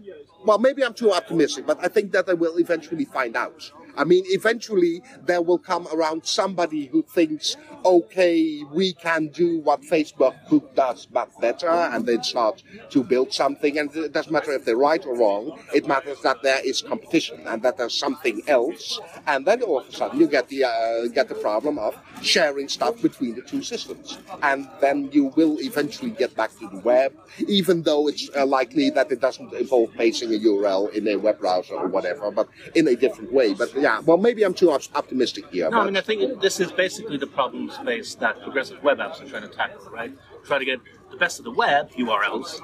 well, 0.43 0.57
maybe 0.57 0.83
I'm 0.83 0.95
too 0.95 1.11
optimistic, 1.11 1.67
but 1.67 1.77
I 1.83 1.87
think 1.87 2.13
that 2.13 2.25
they 2.25 2.33
will 2.33 2.57
eventually 2.57 3.05
find 3.05 3.35
out. 3.35 3.71
I 3.97 4.03
mean, 4.03 4.23
eventually 4.27 5.01
there 5.25 5.41
will 5.41 5.57
come 5.57 5.87
around 5.93 6.25
somebody 6.25 6.85
who 6.85 7.01
thinks, 7.01 7.57
okay, 7.83 8.63
we 8.71 8.93
can 8.93 9.27
do 9.29 9.59
what 9.59 9.81
Facebook 9.81 10.35
does, 10.75 11.05
but 11.07 11.29
better, 11.41 11.69
and 11.69 12.05
they 12.05 12.17
start 12.21 12.63
to 12.91 13.03
build 13.03 13.33
something. 13.33 13.77
And 13.77 13.93
it 13.95 14.13
doesn't 14.13 14.31
matter 14.31 14.51
if 14.51 14.65
they're 14.65 14.77
right 14.77 15.03
or 15.05 15.17
wrong. 15.17 15.59
It 15.73 15.87
matters 15.87 16.21
that 16.21 16.43
there 16.43 16.61
is 16.63 16.81
competition 16.81 17.41
and 17.47 17.61
that 17.63 17.77
there's 17.77 17.97
something 17.97 18.41
else. 18.47 18.99
And 19.25 19.45
then 19.45 19.61
all 19.63 19.79
of 19.79 19.87
a 19.87 19.91
sudden 19.91 20.19
you 20.19 20.27
get 20.27 20.47
the 20.49 20.65
uh, 20.65 21.07
get 21.07 21.27
the 21.29 21.35
problem 21.35 21.79
of 21.79 21.95
sharing 22.21 22.67
stuff 22.67 23.01
between 23.01 23.35
the 23.35 23.41
two 23.41 23.63
systems, 23.63 24.17
and 24.41 24.67
then 24.81 25.09
you 25.11 25.25
will 25.35 25.57
eventually 25.59 26.11
get 26.11 26.35
back 26.35 26.51
to 26.59 26.67
the 26.69 26.79
web, 26.79 27.13
even 27.47 27.83
though 27.83 28.07
it's 28.07 28.29
uh, 28.35 28.45
likely 28.45 28.89
that 28.89 29.11
it 29.11 29.21
doesn't 29.21 29.53
involve 29.53 29.93
pasting 29.93 30.33
a 30.33 30.37
URL 30.37 30.93
in 30.93 31.07
a 31.07 31.15
web 31.15 31.39
browser 31.39 31.75
or 31.75 31.87
whatever, 31.87 32.31
but 32.31 32.47
in 32.75 32.87
a 32.87 32.95
different 32.95 33.31
way. 33.31 33.53
But 33.53 33.73
yeah, 33.75 33.86
well, 34.05 34.17
maybe 34.17 34.43
I'm 34.43 34.53
too 34.53 34.71
optimistic 34.71 35.45
here. 35.51 35.69
No, 35.69 35.81
I 35.81 35.85
mean, 35.85 35.97
I 35.97 36.01
think 36.01 36.41
this 36.41 36.59
is 36.59 36.71
basically 36.71 37.17
the 37.17 37.27
problem 37.27 37.69
space 37.69 38.15
that 38.15 38.41
progressive 38.41 38.81
web 38.83 38.99
apps 38.99 39.21
are 39.21 39.27
trying 39.27 39.43
to 39.43 39.49
tackle, 39.49 39.89
right? 39.91 40.11
Try 40.45 40.59
to 40.59 40.65
get 40.65 40.79
the 41.11 41.17
best 41.17 41.39
of 41.39 41.45
the 41.45 41.51
web 41.51 41.91
URLs, 41.91 42.59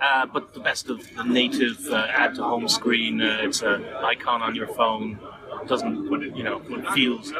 uh, 0.00 0.26
but 0.26 0.54
the 0.54 0.60
best 0.60 0.88
of 0.90 0.98
the 1.16 1.24
native 1.24 1.86
uh, 1.88 2.06
add 2.10 2.34
to 2.36 2.42
home 2.42 2.68
screen. 2.68 3.20
Uh, 3.20 3.40
it's 3.42 3.62
an 3.62 3.84
icon 3.84 4.42
on 4.42 4.54
your 4.54 4.68
phone. 4.68 5.18
Doesn't 5.66 6.04
you 6.36 6.42
know? 6.42 6.60
Feels 6.94 7.32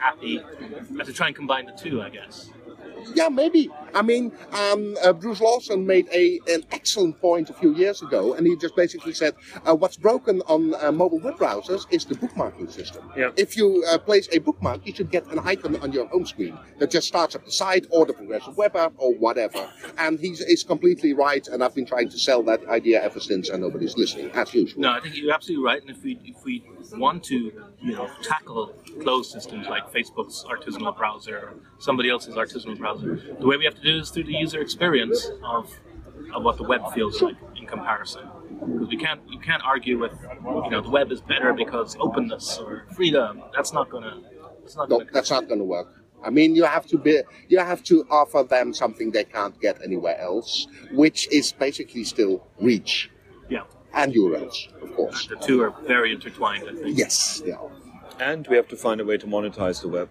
happy. 0.00 0.40
To 1.04 1.12
try 1.12 1.28
and 1.28 1.36
combine 1.36 1.66
the 1.66 1.72
two, 1.72 2.00
I 2.02 2.10
guess. 2.10 2.50
Yeah, 3.14 3.28
maybe. 3.28 3.70
I 3.94 4.02
mean, 4.02 4.32
um, 4.52 4.96
uh, 5.02 5.12
Bruce 5.12 5.40
Lawson 5.40 5.86
made 5.86 6.08
a 6.12 6.40
an 6.48 6.64
excellent 6.72 7.20
point 7.20 7.50
a 7.50 7.54
few 7.54 7.74
years 7.74 8.02
ago, 8.02 8.34
and 8.34 8.46
he 8.46 8.56
just 8.56 8.76
basically 8.76 9.12
said, 9.12 9.34
uh, 9.66 9.74
"What's 9.74 9.96
broken 9.96 10.42
on 10.42 10.74
uh, 10.74 10.92
mobile 10.92 11.20
web 11.20 11.36
browsers 11.36 11.86
is 11.90 12.04
the 12.04 12.14
bookmarking 12.14 12.70
system. 12.70 13.10
Yeah. 13.16 13.30
If 13.36 13.56
you 13.56 13.84
uh, 13.90 13.98
place 13.98 14.28
a 14.32 14.38
bookmark, 14.38 14.86
you 14.86 14.94
should 14.94 15.10
get 15.10 15.26
an 15.28 15.38
icon 15.40 15.76
on 15.76 15.92
your 15.92 16.06
home 16.06 16.26
screen 16.26 16.58
that 16.78 16.90
just 16.90 17.08
starts 17.08 17.34
at 17.34 17.44
the 17.44 17.50
site 17.50 17.86
or 17.90 18.06
the 18.06 18.12
progressive 18.12 18.56
web 18.56 18.76
app 18.76 18.92
or 18.98 19.14
whatever." 19.14 19.68
And 19.98 20.18
he's 20.20 20.40
is 20.40 20.64
completely 20.64 21.12
right, 21.12 21.46
and 21.48 21.64
I've 21.64 21.74
been 21.74 21.86
trying 21.86 22.08
to 22.10 22.18
sell 22.18 22.42
that 22.44 22.66
idea 22.68 23.02
ever 23.02 23.20
since, 23.20 23.48
and 23.48 23.62
nobody's 23.62 23.96
listening, 23.96 24.30
as 24.32 24.54
usual. 24.54 24.82
No, 24.82 24.90
I 24.90 25.00
think 25.00 25.16
you're 25.16 25.32
absolutely 25.32 25.64
right. 25.64 25.80
And 25.80 25.90
if 25.90 26.02
we 26.02 26.18
if 26.24 26.44
we 26.44 26.64
want 26.96 27.24
to, 27.24 27.52
you 27.80 27.92
know, 27.92 28.10
tackle 28.22 28.74
closed 29.02 29.30
systems 29.30 29.66
like 29.68 29.92
Facebook's 29.92 30.44
artisanal 30.44 30.96
browser 30.96 31.36
or 31.38 31.54
somebody 31.78 32.10
else's 32.10 32.34
artisanal 32.34 32.76
browser, 32.78 33.16
the 33.38 33.46
way 33.46 33.56
we 33.56 33.64
have 33.64 33.74
to 33.74 33.82
do 33.82 33.98
is 33.98 34.10
through 34.10 34.24
the 34.24 34.32
user 34.32 34.60
experience 34.60 35.30
of 35.44 35.70
of 36.34 36.42
what 36.42 36.56
the 36.56 36.64
web 36.64 36.82
feels 36.92 37.22
like 37.22 37.36
in 37.56 37.66
comparison. 37.66 38.28
Because 38.72 38.88
we 38.88 38.96
can't 38.96 39.20
you 39.28 39.38
can't 39.38 39.62
argue 39.64 39.98
with 39.98 40.12
you 40.64 40.70
know 40.70 40.80
the 40.80 40.90
web 40.90 41.12
is 41.12 41.20
better 41.20 41.52
because 41.52 41.96
openness 42.00 42.58
or 42.58 42.86
freedom. 42.94 43.42
That's 43.54 43.72
not 43.72 43.88
gonna. 43.90 44.20
That's 44.62 44.76
not 44.76 44.88
No, 44.90 44.98
gonna. 44.98 45.10
that's 45.12 45.30
not 45.30 45.46
going 45.46 45.60
to 45.60 45.64
work. 45.64 45.88
I 46.22 46.30
mean, 46.30 46.56
you 46.56 46.64
have 46.64 46.84
to 46.86 46.98
be, 46.98 47.22
you 47.48 47.58
have 47.60 47.84
to 47.84 48.04
offer 48.10 48.42
them 48.42 48.74
something 48.74 49.12
they 49.12 49.22
can't 49.22 49.58
get 49.60 49.80
anywhere 49.84 50.18
else, 50.20 50.66
which 50.92 51.28
is 51.32 51.52
basically 51.52 52.02
still 52.02 52.44
reach 52.60 53.08
Yeah, 53.48 53.62
and 53.94 54.12
URLs, 54.14 54.72
of 54.82 54.94
course. 54.94 55.26
the 55.26 55.36
two 55.36 55.62
are 55.62 55.70
very 55.86 56.12
intertwined. 56.12 56.64
I 56.68 56.72
think. 56.74 56.98
Yes, 56.98 57.40
they 57.44 57.52
are. 57.52 57.70
And 58.20 58.46
we 58.48 58.56
have 58.56 58.68
to 58.68 58.76
find 58.76 59.00
a 59.00 59.04
way 59.04 59.16
to 59.18 59.26
monetize 59.26 59.80
the 59.82 59.88
web. 59.88 60.08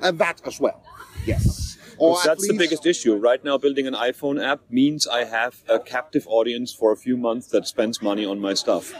and 0.00 0.18
that 0.18 0.40
as 0.46 0.60
well. 0.60 0.82
Yes, 1.26 1.76
or 1.98 2.12
Because 2.12 2.26
at 2.26 2.28
that's 2.28 2.48
the 2.48 2.54
biggest 2.56 2.86
issue. 2.86 3.14
Right 3.16 3.42
now, 3.44 3.58
building 3.58 3.86
an 3.86 3.94
iPhone 3.94 4.42
app 4.44 4.60
means 4.70 5.06
I 5.08 5.24
have 5.24 5.62
a 5.68 5.80
captive 5.80 6.24
audience 6.28 6.72
for 6.72 6.92
a 6.92 6.96
few 6.96 7.16
months 7.16 7.48
that 7.48 7.66
spends 7.66 8.00
money 8.00 8.24
on 8.24 8.40
my 8.40 8.54
stuff. 8.54 8.94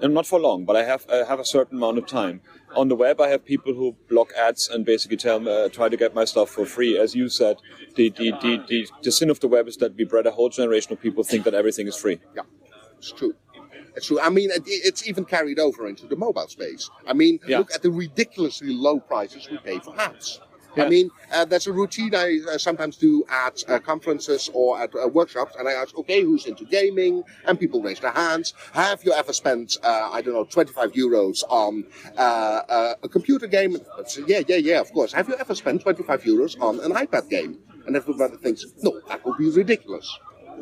And 0.00 0.14
not 0.14 0.26
for 0.26 0.40
long, 0.40 0.64
but 0.64 0.74
I 0.76 0.84
have 0.84 1.06
I 1.08 1.18
have 1.24 1.38
a 1.40 1.44
certain 1.44 1.76
amount 1.78 1.98
of 1.98 2.06
time. 2.06 2.40
On 2.74 2.88
the 2.88 2.96
web, 2.96 3.20
I 3.20 3.28
have 3.28 3.44
people 3.44 3.74
who 3.74 3.94
block 4.08 4.32
ads 4.36 4.68
and 4.68 4.84
basically 4.84 5.16
tell 5.16 5.38
me, 5.40 5.50
uh, 5.52 5.68
try 5.68 5.88
to 5.88 5.96
get 5.96 6.14
my 6.14 6.24
stuff 6.24 6.50
for 6.50 6.64
free. 6.66 6.98
As 6.98 7.14
you 7.14 7.28
said, 7.28 7.56
the, 7.96 8.08
the, 8.10 8.30
the, 8.42 8.64
the, 8.68 8.88
the 9.02 9.12
sin 9.12 9.28
of 9.30 9.38
the 9.40 9.48
web 9.48 9.68
is 9.68 9.76
that 9.76 9.94
we 9.94 10.04
bred 10.04 10.26
a 10.26 10.30
whole 10.32 10.48
generation 10.48 10.92
of 10.92 11.00
people 11.00 11.22
think 11.22 11.44
that 11.44 11.54
everything 11.54 11.86
is 11.86 11.96
free. 11.96 12.18
Yeah, 12.34 12.42
it's 12.98 13.12
true. 13.12 13.34
It's 13.96 14.06
true. 14.06 14.20
I 14.20 14.30
mean, 14.30 14.50
it, 14.50 14.62
it's 14.66 15.06
even 15.06 15.24
carried 15.24 15.58
over 15.58 15.86
into 15.86 16.06
the 16.06 16.16
mobile 16.16 16.48
space. 16.48 16.88
I 17.06 17.12
mean, 17.12 17.38
Yeah. 17.46 17.58
look 17.58 17.72
at 17.74 17.82
the 17.82 17.90
ridiculously 17.90 18.72
low 18.72 19.00
prices 19.00 19.48
we 19.50 19.58
pay 19.58 19.78
for 19.80 19.98
ads. 20.00 20.40
I 20.74 20.88
mean, 20.88 21.10
uh, 21.30 21.44
there's 21.44 21.66
a 21.66 21.72
routine 21.72 22.14
I 22.14 22.40
uh, 22.50 22.56
sometimes 22.56 22.96
do 22.96 23.24
at 23.28 23.62
uh, 23.68 23.78
conferences 23.78 24.48
or 24.54 24.80
at 24.80 24.94
uh, 24.94 25.06
workshops, 25.06 25.54
and 25.58 25.68
I 25.68 25.72
ask, 25.72 25.94
okay, 25.98 26.22
who's 26.22 26.46
into 26.46 26.64
gaming? 26.64 27.24
And 27.44 27.60
people 27.60 27.82
raise 27.82 28.00
their 28.00 28.12
hands. 28.12 28.54
Have 28.72 29.04
you 29.04 29.12
ever 29.12 29.34
spent, 29.34 29.76
uh, 29.82 30.08
I 30.10 30.22
don't 30.22 30.32
know, 30.32 30.44
25 30.44 30.92
euros 30.92 31.42
on 31.50 31.84
uh, 32.16 32.20
uh, 32.20 32.94
a 33.02 33.08
computer 33.10 33.46
game? 33.46 33.76
Say, 34.06 34.22
yeah, 34.26 34.40
yeah, 34.48 34.56
yeah, 34.56 34.80
of 34.80 34.90
course. 34.94 35.12
Have 35.12 35.28
you 35.28 35.36
ever 35.36 35.54
spent 35.54 35.82
25 35.82 36.22
euros 36.22 36.58
on 36.58 36.80
an 36.80 36.92
iPad 36.92 37.28
game? 37.28 37.58
And 37.86 37.94
everybody 37.94 38.36
thinks, 38.38 38.64
no, 38.80 38.98
that 39.08 39.26
would 39.26 39.36
be 39.36 39.50
ridiculous. 39.50 40.08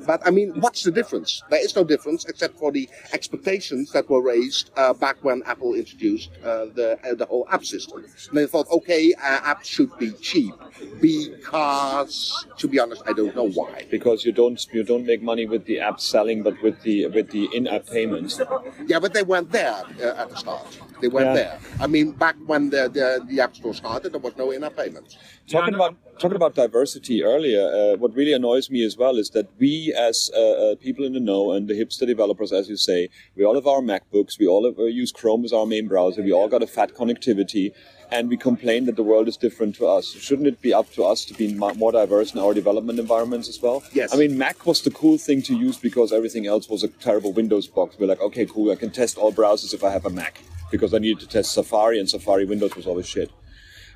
But 0.07 0.27
I 0.27 0.31
mean, 0.31 0.61
what's 0.61 0.83
the 0.83 0.91
difference? 0.91 1.43
There 1.51 1.63
is 1.65 1.75
no 1.77 1.85
difference 1.85 2.25
except 2.27 2.59
for 2.59 2.73
the 2.73 2.89
expectations 3.13 3.93
that 3.93 4.09
were 4.09 4.23
raised 4.23 4.71
uh, 4.77 4.93
back 4.95 5.17
when 5.23 5.43
Apple 5.47 5.75
introduced 5.75 6.31
uh, 6.45 6.67
the 6.75 6.99
uh, 7.05 7.15
the 7.15 7.27
whole 7.27 7.47
app 7.51 7.65
system. 7.65 8.05
And 8.29 8.39
they 8.39 8.47
thought, 8.47 8.69
okay, 8.71 9.13
uh, 9.15 9.41
apps 9.41 9.65
should 9.65 9.97
be 9.99 10.13
cheap 10.13 10.55
because, 11.01 12.47
to 12.59 12.69
be 12.69 12.79
honest, 12.79 13.03
I 13.07 13.13
don't 13.13 13.35
know 13.35 13.49
why. 13.49 13.87
Because 13.91 14.25
you 14.25 14.33
don't 14.33 14.65
you 14.73 14.83
don't 14.85 15.07
make 15.07 15.23
money 15.23 15.47
with 15.47 15.65
the 15.67 15.81
app 15.81 16.01
selling, 16.01 16.43
but 16.43 16.61
with 16.63 16.83
the 16.83 17.07
with 17.09 17.31
the 17.31 17.49
in-app 17.55 17.87
payments. 17.87 18.41
Yeah, 18.87 18.99
but 18.99 19.13
they 19.15 19.23
weren't 19.23 19.51
there 19.53 19.83
uh, 20.03 20.23
at 20.23 20.31
the 20.31 20.37
start. 20.37 20.79
They 21.01 21.09
weren't 21.09 21.29
Yeah. 21.29 21.35
there. 21.43 21.59
I 21.81 21.87
mean, 21.87 22.13
back 22.13 22.37
when 22.47 22.71
the, 22.71 22.89
the 22.89 23.25
the 23.27 23.41
App 23.41 23.57
Store 23.57 23.75
started, 23.75 24.13
there 24.13 24.21
was 24.21 24.37
no 24.37 24.51
in-app 24.51 24.77
payments. 24.77 25.17
Talking 25.49 25.75
about 25.75 25.97
talking 26.19 26.37
about 26.37 26.55
diversity 26.55 27.23
earlier, 27.25 27.65
uh, 27.67 27.97
what 27.97 28.15
really 28.15 28.33
annoys 28.33 28.71
me 28.71 28.85
as 28.85 28.97
well 28.97 29.17
is 29.17 29.31
that 29.31 29.49
we, 29.59 29.90
as 29.95 30.31
uh, 30.37 30.41
uh, 30.41 30.77
people 30.77 31.05
in 31.05 31.13
the 31.13 31.21
know 31.21 31.53
and 31.53 31.69
the 31.69 31.75
hipster 31.75 32.07
developers, 32.07 32.53
as 32.53 32.69
you 32.69 32.77
say, 32.77 33.09
we 33.37 33.45
all 33.45 33.55
have 33.55 33.67
our 33.67 33.81
MacBooks, 33.81 34.39
we 34.39 34.47
all 34.47 34.65
have, 34.65 34.79
uh, 34.79 34.85
use 34.85 35.13
Chrome 35.13 35.45
as 35.45 35.53
our 35.53 35.67
main 35.67 35.89
browser, 35.89 36.23
we 36.23 36.33
all 36.33 36.49
got 36.49 36.63
a 36.63 36.67
fat 36.67 36.95
connectivity, 36.95 37.73
and 38.11 38.29
we 38.29 38.37
complain 38.37 38.87
that 38.87 38.97
the 38.97 39.03
world 39.03 39.29
is 39.29 39.37
different 39.37 39.77
to 39.77 39.87
us. 39.87 40.07
Shouldn't 40.07 40.49
it 40.49 40.61
be 40.61 40.75
up 40.75 40.93
to 40.95 41.05
us 41.05 41.25
to 41.27 41.35
be 41.35 41.55
mo- 41.55 41.75
more 41.75 41.93
diverse 41.93 42.35
in 42.35 42.41
our 42.41 42.55
development 42.55 42.99
environments 42.99 43.49
as 43.49 43.61
well? 43.61 43.83
Yes. 43.93 44.13
I 44.13 44.17
mean, 44.17 44.37
Mac 44.37 44.67
was 44.67 44.83
the 44.83 44.91
cool 44.91 45.19
thing 45.19 45.43
to 45.43 45.57
use 45.57 45.79
because 45.79 46.13
everything 46.13 46.47
else 46.47 46.69
was 46.69 46.83
a 46.83 46.89
terrible 46.89 47.33
Windows 47.33 47.67
box. 47.67 47.97
We're 47.99 48.07
like, 48.07 48.21
okay, 48.21 48.47
cool, 48.47 48.73
I 48.73 48.77
can 48.77 48.91
test 48.91 49.19
all 49.19 49.33
browsers 49.33 49.75
if 49.75 49.85
I 49.85 49.91
have 49.91 50.07
a 50.07 50.11
Mac 50.11 50.41
because 50.71 50.95
I 50.95 50.99
needed 50.99 51.21
to 51.21 51.27
test 51.27 51.53
Safari, 51.53 51.99
and 51.99 52.09
Safari 52.09 52.45
Windows 52.45 52.77
was 52.77 52.87
always 52.87 53.07
shit 53.07 53.31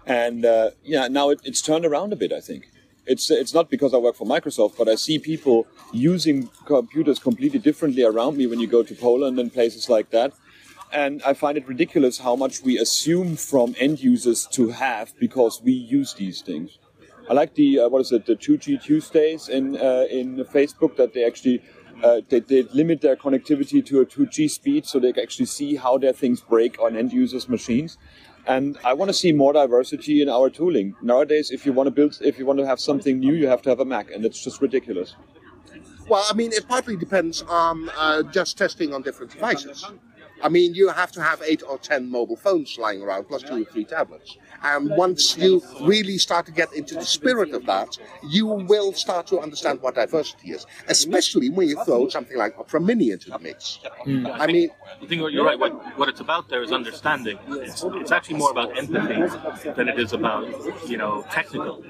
and 0.06 0.44
uh, 0.44 0.70
yeah, 0.82 1.08
now 1.08 1.30
it, 1.30 1.40
it's 1.44 1.62
turned 1.62 1.84
around 1.84 2.12
a 2.12 2.16
bit. 2.16 2.32
I 2.32 2.40
think 2.40 2.68
it's 3.06 3.30
it's 3.30 3.54
not 3.54 3.70
because 3.70 3.92
I 3.94 3.98
work 3.98 4.16
for 4.16 4.26
Microsoft, 4.26 4.76
but 4.78 4.88
I 4.88 4.94
see 4.94 5.18
people 5.18 5.66
using 5.92 6.50
computers 6.66 7.18
completely 7.18 7.58
differently 7.58 8.02
around 8.02 8.36
me 8.36 8.46
when 8.46 8.60
you 8.60 8.66
go 8.66 8.82
to 8.82 8.94
Poland 8.94 9.38
and 9.38 9.52
places 9.52 9.88
like 9.88 10.10
that. 10.10 10.32
And 10.92 11.22
I 11.24 11.34
find 11.34 11.58
it 11.58 11.66
ridiculous 11.66 12.18
how 12.18 12.36
much 12.36 12.62
we 12.62 12.78
assume 12.78 13.36
from 13.36 13.74
end 13.78 14.00
users 14.00 14.46
to 14.52 14.68
have 14.70 15.12
because 15.18 15.60
we 15.62 15.72
use 15.72 16.14
these 16.14 16.40
things. 16.40 16.78
I 17.28 17.32
like 17.32 17.54
the 17.54 17.80
uh, 17.80 17.88
what 17.88 18.00
is 18.00 18.12
it 18.12 18.26
the 18.26 18.36
2G 18.36 18.82
Tuesdays 18.82 19.48
in 19.48 19.76
uh, 19.76 20.06
in 20.10 20.44
Facebook 20.44 20.96
that 20.96 21.14
they 21.14 21.24
actually 21.24 21.62
uh, 22.02 22.20
they, 22.28 22.40
they 22.40 22.62
limit 22.74 23.00
their 23.00 23.16
connectivity 23.16 23.84
to 23.86 24.00
a 24.00 24.06
2G 24.06 24.50
speed 24.50 24.86
so 24.86 24.98
they 24.98 25.12
can 25.12 25.22
actually 25.22 25.46
see 25.46 25.76
how 25.76 25.96
their 25.98 26.12
things 26.12 26.40
break 26.40 26.80
on 26.80 26.96
end 26.96 27.12
users' 27.12 27.48
machines. 27.48 27.98
And 28.46 28.78
I 28.84 28.92
want 28.92 29.08
to 29.08 29.14
see 29.14 29.32
more 29.32 29.52
diversity 29.52 30.20
in 30.20 30.28
our 30.28 30.50
tooling. 30.50 30.94
Nowadays, 31.02 31.50
if 31.50 31.64
you 31.64 31.72
want 31.72 31.86
to 31.86 31.90
build, 31.90 32.18
if 32.20 32.38
you 32.38 32.44
want 32.44 32.58
to 32.58 32.66
have 32.66 32.78
something 32.78 33.18
new, 33.18 33.34
you 33.34 33.46
have 33.46 33.62
to 33.62 33.70
have 33.70 33.80
a 33.80 33.84
Mac, 33.84 34.10
and 34.10 34.24
it's 34.24 34.42
just 34.42 34.60
ridiculous. 34.60 35.14
Well, 36.08 36.24
I 36.28 36.34
mean, 36.34 36.52
it 36.52 36.68
partly 36.68 36.96
depends 36.96 37.42
on 37.42 37.88
uh, 37.96 38.22
just 38.24 38.58
testing 38.58 38.92
on 38.92 39.02
different 39.02 39.32
devices. 39.32 39.86
I 40.42 40.48
mean, 40.48 40.74
you 40.74 40.88
have 40.88 41.12
to 41.12 41.22
have 41.22 41.42
eight 41.42 41.62
or 41.66 41.78
ten 41.78 42.10
mobile 42.10 42.36
phones 42.36 42.76
lying 42.78 43.02
around, 43.02 43.24
plus 43.28 43.42
two 43.42 43.62
or 43.62 43.64
three 43.64 43.84
tablets. 43.84 44.36
And 44.62 44.90
once 44.90 45.36
you 45.36 45.62
really 45.82 46.16
start 46.18 46.46
to 46.46 46.52
get 46.52 46.72
into 46.72 46.94
the 46.94 47.04
spirit 47.04 47.52
of 47.52 47.66
that, 47.66 47.98
you 48.30 48.46
will 48.46 48.92
start 48.94 49.26
to 49.28 49.40
understand 49.40 49.82
what 49.82 49.94
diversity 49.94 50.52
is, 50.52 50.66
especially 50.88 51.50
when 51.50 51.68
you 51.68 51.82
throw 51.84 52.08
something 52.08 52.36
like 52.36 52.58
Opera 52.58 52.80
Mini 52.80 53.10
into 53.10 53.30
the 53.30 53.38
mix. 53.38 53.78
Hmm. 54.04 54.26
I 54.26 54.46
mean, 54.46 54.70
I 55.02 55.06
think 55.06 55.22
you're 55.30 55.44
right. 55.44 55.58
What, 55.58 55.72
what 55.98 56.08
it's 56.08 56.20
about 56.20 56.48
there 56.48 56.62
is 56.62 56.72
understanding. 56.72 57.38
It's, 57.48 57.84
it's 57.84 58.10
actually 58.10 58.38
more 58.38 58.50
about 58.50 58.76
empathy 58.76 59.70
than 59.70 59.88
it 59.88 59.98
is 59.98 60.12
about, 60.12 60.48
you 60.88 60.96
know, 60.96 61.24
technical. 61.30 61.84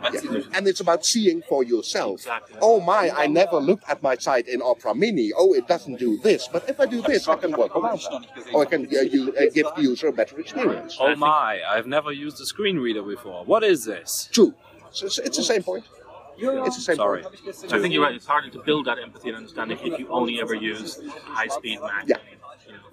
and 0.52 0.66
it's 0.66 0.80
about 0.80 1.04
seeing 1.04 1.42
for 1.42 1.62
yourself. 1.62 2.20
Exactly. 2.20 2.58
Oh 2.60 2.80
my, 2.80 3.10
I 3.10 3.26
never 3.26 3.58
looked 3.58 3.84
at 3.88 4.02
my 4.02 4.16
site 4.16 4.48
in 4.48 4.60
Opera 4.62 4.94
Mini. 4.94 5.30
Oh, 5.36 5.54
it 5.54 5.68
doesn't 5.68 5.98
do 5.98 6.18
this. 6.18 6.48
But 6.48 6.68
if 6.68 6.80
I 6.80 6.86
do 6.86 7.02
this, 7.02 7.28
I 7.28 7.36
can 7.36 7.52
work 7.52 7.76
around 7.76 8.00
that. 8.00 8.26
Or 8.52 8.62
I 8.62 8.64
can 8.66 8.86
uh, 8.86 9.00
you, 9.00 9.34
uh, 9.36 9.42
give 9.52 9.66
the 9.76 9.82
user 9.82 10.08
a 10.08 10.12
better 10.12 10.38
experience. 10.38 10.96
Oh 11.00 11.14
my, 11.16 11.60
I've 11.68 11.86
never 11.86 12.12
used 12.12 12.40
a 12.40 12.46
screen 12.46 12.78
reader 12.78 13.02
before. 13.02 13.44
What 13.44 13.62
is 13.64 13.84
this? 13.84 14.28
True. 14.32 14.54
So 14.90 15.06
it's, 15.06 15.18
it's 15.18 15.36
the 15.36 15.44
same 15.44 15.62
point. 15.62 15.84
It's 16.36 16.76
the 16.76 16.82
same 16.82 16.96
Sorry. 16.96 17.22
point. 17.22 17.72
I 17.72 17.78
think 17.80 17.94
you're 17.94 18.02
right. 18.02 18.14
It's 18.14 18.26
harder 18.26 18.50
to 18.50 18.58
build 18.62 18.86
that 18.86 18.98
empathy 18.98 19.28
and 19.28 19.36
understanding 19.36 19.78
if 19.82 19.98
you 19.98 20.08
only 20.08 20.40
ever 20.40 20.54
use 20.54 21.00
high-speed 21.26 21.80
Mac. 21.80 22.08
Yeah. 22.08 22.16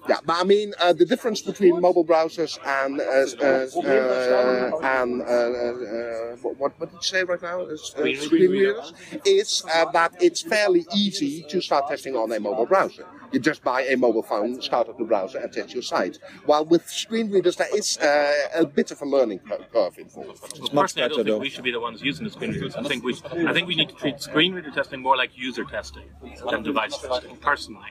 Yeah, 0.10 0.18
but 0.26 0.38
I 0.39 0.44
mean, 0.44 0.74
uh, 0.80 0.94
the 0.94 1.06
difference 1.06 1.42
between 1.42 1.80
mobile 1.80 2.04
browsers 2.04 2.58
and 2.66 3.00
uh, 3.00 3.04
uh, 3.04 3.68
uh, 3.88 5.02
and 5.02 5.22
uh, 5.22 5.26
uh, 5.26 6.36
what, 6.42 6.58
what 6.58 6.80
what 6.80 6.89
did 6.89 6.96
you 6.98 7.04
say 7.04 7.24
right 7.24 7.42
now? 7.42 7.62
Is, 7.62 7.94
uh, 7.96 8.00
Screen 8.00 8.18
screen 8.18 8.52
reader. 8.52 8.74
readers 8.74 8.94
is 9.26 9.64
uh, 9.74 9.92
that 9.92 10.12
it's 10.20 10.42
fairly 10.42 10.86
easy 10.96 11.44
to 11.50 11.62
start 11.62 11.88
testing 11.88 12.16
on 12.16 12.32
a 12.32 12.39
mobile 12.39 12.66
browser. 12.66 13.06
You 13.32 13.39
just 13.39 13.63
buy 13.63 13.84
a 13.84 13.95
mobile 13.95 14.23
phone, 14.23 14.61
start 14.61 14.89
up 14.89 14.97
the 14.97 15.03
browser, 15.05 15.38
and 15.39 15.51
test 15.51 15.73
your 15.73 15.84
site. 15.84 16.19
While 16.45 16.65
with 16.65 16.88
screen 16.89 17.32
readers, 17.32 17.55
there 17.55 17.73
is 17.75 17.97
uh, 17.97 18.34
a 18.55 18.65
bit 18.65 18.91
of 18.91 19.01
a 19.01 19.05
learning 19.05 19.39
curve 19.71 19.97
involved. 19.97 20.41
Well, 20.59 20.69
much 20.73 20.95
personally, 20.95 21.03
I 21.03 21.07
better, 21.07 21.09
don't 21.09 21.15
think 21.15 21.27
though. 21.27 21.38
we 21.39 21.49
should 21.49 21.63
be 21.63 21.71
the 21.71 21.79
ones 21.79 22.01
using 22.01 22.25
the 22.25 22.32
screen 22.32 22.51
readers. 22.51 22.75
I 22.75 22.84
think 22.84 23.03
we, 23.03 23.15
I 23.47 23.53
think 23.53 23.67
we 23.67 23.75
need 23.75 23.89
to 23.89 23.95
treat 23.95 24.19
screen 24.21 24.53
reader 24.53 24.71
testing 24.71 25.01
more 25.01 25.15
like 25.15 25.38
user 25.38 25.63
testing 25.63 26.09
than 26.49 26.63
device 26.63 26.97
testing. 26.97 27.38
Personally, 27.38 27.88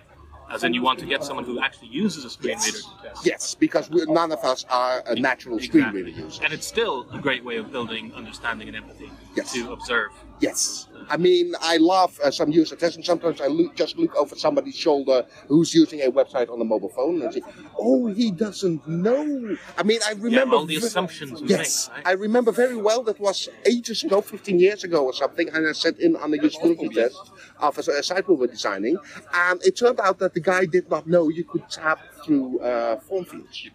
as 0.51 0.65
in 0.65 0.75
you 0.75 0.83
want 0.83 0.99
to 0.99 1.07
get 1.07 1.23
someone 1.23 1.45
who 1.45 1.61
actually 1.61 1.89
uses 1.89 2.25
a 2.25 2.31
screen 2.31 2.59
reader 2.59 2.79
to 2.79 3.03
test. 3.03 3.27
Yes, 3.27 3.55
because 3.55 3.89
we, 3.91 4.05
none 4.07 4.33
of 4.33 4.41
us 4.45 4.64
are 4.71 5.03
a 5.07 5.14
natural 5.14 5.59
screen 5.61 5.91
reader 5.93 6.09
user. 6.09 6.43
And 6.45 6.53
it's 6.53 6.67
still 6.67 7.07
a 7.13 7.18
great 7.18 7.45
way 7.45 7.57
of 7.57 7.71
building 7.71 8.13
understanding 8.14 8.68
and 8.68 8.77
empathy. 8.77 9.11
Yes. 9.37 9.53
to 9.53 9.72
observe. 9.72 10.11
Yes. 10.41 10.89
I 11.09 11.17
mean, 11.17 11.55
I 11.61 11.77
love 11.77 12.18
uh, 12.25 12.31
some 12.31 12.51
user 12.51 12.75
testing. 12.75 13.05
Sometimes 13.05 13.41
I 13.41 13.47
look, 13.47 13.77
just 13.77 13.97
look 13.97 14.14
over 14.17 14.35
somebody's 14.35 14.75
shoulder 14.77 15.25
who's 15.49 15.72
using 15.75 16.01
a 16.01 16.11
website 16.11 16.51
on 16.51 16.61
a 16.61 16.64
mobile 16.64 16.89
phone 16.89 17.22
and 17.22 17.33
say, 17.33 17.43
"Oh, 17.79 18.07
he 18.07 18.31
doesn't 18.31 18.87
know." 18.89 19.57
I 19.79 19.83
mean, 19.83 20.01
I 20.07 20.13
Yeah, 20.13 20.17
remember 20.21 20.57
all 20.57 20.67
the 20.67 20.77
assumptions 20.77 21.43
we 21.43 21.49
Yes, 21.49 21.89
make, 21.89 21.97
right? 21.99 22.07
I 22.09 22.13
remember 22.13 22.53
very 22.53 22.77
well. 22.77 23.03
That 23.03 23.21
was 23.21 23.49
ages 23.67 24.03
ago, 24.03 24.21
15 24.21 24.59
years 24.59 24.83
ago 24.83 25.05
or 25.05 25.13
something, 25.13 25.49
and 25.51 25.68
I 25.68 25.72
sat 25.72 25.99
in 25.99 26.17
on 26.17 26.33
a 26.35 26.39
usability 26.39 26.93
test 26.93 27.21
of 27.62 27.78
a, 27.78 27.80
a 27.92 28.03
site 28.03 28.28
we 28.28 28.34
were 28.34 28.46
designing, 28.46 28.96
and 29.32 29.62
it 29.62 29.76
turned 29.76 30.00
out 30.00 30.18
that 30.18 30.34
the 30.34 30.41
guy 30.41 30.64
did 30.66 30.91
not 30.91 31.07
know 31.07 31.28
you 31.28 31.45
could 31.45 31.68
tap 31.70 32.00
through 32.24 32.61
uh, 32.61 32.99
form 33.00 33.24
fields. 33.24 33.68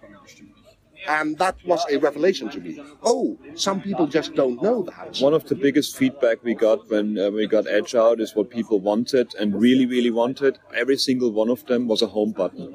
And 1.07 1.37
that 1.37 1.55
was 1.65 1.85
a 1.91 1.97
revelation 1.97 2.49
to 2.49 2.59
me. 2.59 2.81
Oh, 3.03 3.37
some 3.53 3.79
people 3.79 4.07
just 4.07 4.33
don't 4.33 4.61
know 4.61 4.81
that. 4.83 5.19
One 5.19 5.35
of 5.35 5.45
the 5.45 5.53
biggest 5.53 5.95
feedback 5.95 6.43
we 6.43 6.55
got 6.55 6.89
when 6.89 7.17
uh, 7.19 7.29
we 7.29 7.45
got 7.45 7.67
Edge 7.67 7.93
out 7.93 8.19
is 8.19 8.35
what 8.35 8.49
people 8.49 8.79
wanted 8.79 9.35
and 9.35 9.59
really, 9.61 9.85
really 9.85 10.09
wanted. 10.09 10.57
Every 10.73 10.97
single 10.97 11.31
one 11.31 11.49
of 11.49 11.65
them 11.67 11.87
was 11.87 12.01
a 12.01 12.07
home 12.07 12.31
button. 12.31 12.73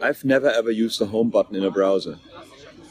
I've 0.00 0.24
never 0.24 0.48
ever 0.48 0.70
used 0.70 1.00
a 1.02 1.06
home 1.06 1.28
button 1.28 1.56
in 1.56 1.64
a 1.64 1.70
browser. 1.70 2.18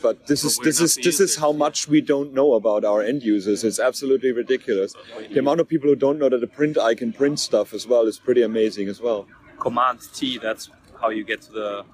But 0.06 0.28
this 0.28 0.44
is 0.44 0.60
this 0.60 0.80
is 0.80 0.96
this 1.08 1.20
is 1.20 1.36
how 1.44 1.52
much 1.52 1.88
we 1.88 2.00
don't 2.00 2.32
know 2.32 2.54
about 2.54 2.86
our 2.86 3.02
end 3.02 3.24
users. 3.24 3.64
It's 3.64 3.80
absolutely 3.80 4.32
ridiculous. 4.34 4.94
The 5.34 5.40
amount 5.40 5.62
of 5.62 5.68
people 5.68 5.90
who 5.90 5.96
don't 5.96 6.20
know 6.20 6.30
that 6.30 6.44
a 6.44 6.52
print 6.60 6.78
icon 6.78 7.12
prints 7.12 7.42
stuff 7.42 7.74
as 7.74 7.88
well 7.88 8.04
is 8.12 8.20
pretty 8.20 8.44
amazing 8.44 8.88
as 8.88 9.02
well. 9.02 9.26
Command 9.58 10.02
T, 10.14 10.38
that's 10.38 10.70
how 11.02 11.10
you 11.10 11.24
get 11.24 11.42
to 11.48 11.52
the 11.52 11.86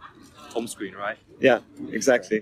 home 0.55 0.67
screen, 0.67 0.93
right? 0.93 1.17
Yeah, 1.39 1.59
exactly. 1.99 2.41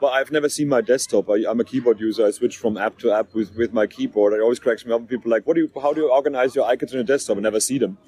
Well, 0.00 0.12
I've 0.12 0.30
never 0.30 0.48
seen 0.48 0.68
my 0.68 0.82
desktop. 0.92 1.28
I, 1.28 1.36
I'm 1.48 1.58
a 1.58 1.64
keyboard 1.64 1.98
user. 1.98 2.24
I 2.24 2.30
switch 2.30 2.56
from 2.56 2.76
app 2.76 2.98
to 3.00 3.10
app 3.10 3.34
with, 3.34 3.56
with 3.56 3.72
my 3.72 3.88
keyboard. 3.88 4.34
It 4.34 4.40
always 4.40 4.60
cracks 4.60 4.86
me 4.86 4.92
up. 4.92 5.00
when 5.00 5.08
People 5.08 5.32
are 5.32 5.36
like, 5.36 5.46
"What 5.48 5.54
do 5.56 5.62
you? 5.62 5.70
How 5.82 5.92
do 5.92 6.00
you 6.02 6.12
organize 6.12 6.54
your 6.54 6.66
icons 6.66 6.92
on 6.92 6.98
your 6.98 7.10
desktop?" 7.12 7.38
I 7.38 7.40
never 7.40 7.58
see 7.58 7.78
them. 7.78 7.98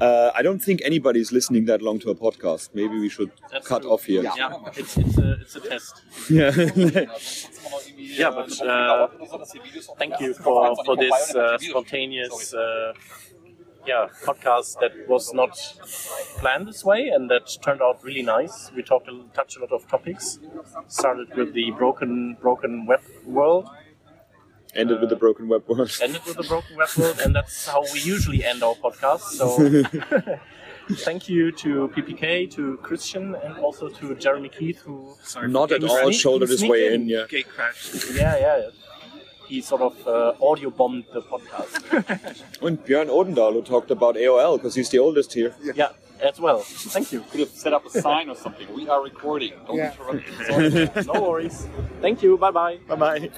Uh, 0.00 0.30
I 0.34 0.42
don't 0.42 0.58
think 0.58 0.80
anybody's 0.84 1.32
listening 1.32 1.66
that 1.66 1.82
long 1.82 1.98
to 2.00 2.10
a 2.10 2.14
podcast. 2.14 2.70
Maybe 2.74 2.98
we 2.98 3.08
should 3.08 3.30
That's 3.50 3.66
cut 3.66 3.82
true. 3.82 3.92
off 3.92 4.04
here. 4.04 4.22
Yeah, 4.22 4.52
it's, 4.76 4.96
it's, 4.96 5.18
a, 5.18 5.32
it's 5.40 5.56
a 5.56 5.60
test. 5.60 6.02
Yeah. 6.30 6.50
Yeah, 7.96 8.30
but 8.30 8.60
uh, 8.60 9.08
thank 9.96 10.20
you 10.20 10.34
for, 10.34 10.76
for 10.84 10.96
this 10.96 11.34
uh, 11.34 11.56
spontaneous 11.56 12.52
uh, 12.52 12.92
yeah, 13.86 14.08
podcast 14.24 14.78
that 14.80 15.08
was 15.08 15.32
not 15.32 15.56
planned 16.38 16.68
this 16.68 16.84
way 16.84 17.08
and 17.08 17.30
that 17.30 17.56
turned 17.62 17.82
out 17.82 18.02
really 18.04 18.22
nice. 18.22 18.70
We 18.76 18.82
talked 18.82 19.08
a, 19.08 19.24
touched 19.34 19.56
a 19.56 19.60
lot 19.60 19.72
of 19.72 19.88
topics. 19.88 20.38
Started 20.88 21.34
with 21.36 21.54
the 21.54 21.70
broken 21.72 22.36
broken 22.40 22.86
web 22.86 23.00
world, 23.24 23.68
Ended 24.74 25.00
with 25.00 25.10
the 25.10 25.16
broken 25.16 25.48
web 25.48 25.62
world. 25.68 25.90
ended 26.02 26.22
with 26.26 26.36
the 26.36 26.44
broken 26.44 26.76
web 26.76 26.88
world, 26.98 27.20
and 27.24 27.34
that's 27.36 27.66
how 27.68 27.82
we 27.92 28.00
usually 28.00 28.42
end 28.44 28.62
our 28.62 28.74
podcast. 28.74 29.20
So 29.38 29.46
thank 31.04 31.28
you 31.28 31.52
to 31.52 31.88
PPK, 31.94 32.50
to 32.52 32.78
Christian, 32.78 33.34
and 33.34 33.56
also 33.58 33.88
to 33.88 34.14
Jeremy 34.14 34.48
Keith, 34.48 34.78
who 34.80 35.14
Sorry 35.22 35.48
Not 35.48 35.72
at 35.72 35.84
all 35.84 35.96
ready. 35.96 36.12
shouldered 36.12 36.48
his 36.48 36.64
way 36.64 36.86
in. 36.88 37.02
in. 37.02 37.08
Yeah. 37.08 37.26
Gate 37.28 37.48
crash. 37.48 37.92
yeah, 38.14 38.36
yeah, 38.38 38.70
he 39.46 39.60
sort 39.60 39.82
of 39.82 40.08
uh, 40.08 40.32
audio 40.50 40.70
bombed 40.70 41.04
the 41.12 41.20
podcast. 41.20 41.72
And 42.66 42.82
Björn 42.84 43.08
Odendahl, 43.08 43.52
who 43.52 43.62
talked 43.62 43.90
about 43.90 44.14
AOL 44.16 44.56
because 44.56 44.74
he's 44.74 44.88
the 44.88 44.98
oldest 45.00 45.34
here. 45.34 45.54
yeah, 45.74 45.90
as 46.20 46.40
well. 46.40 46.60
Thank 46.94 47.12
you. 47.12 47.20
Could 47.30 47.40
have 47.40 47.50
set 47.50 47.72
up 47.74 47.84
a 47.84 47.90
sign 47.90 48.30
or 48.30 48.36
something. 48.36 48.72
We 48.74 48.88
are 48.88 49.02
recording. 49.02 49.52
Don't 49.66 49.76
Yeah. 49.76 49.92
interrupt. 49.92 51.06
No 51.12 51.20
worries. 51.28 51.66
Thank 52.00 52.22
you. 52.22 52.38
Bye 52.38 52.50
bye. 52.52 52.78
Bye 52.88 52.96
bye. 53.04 53.30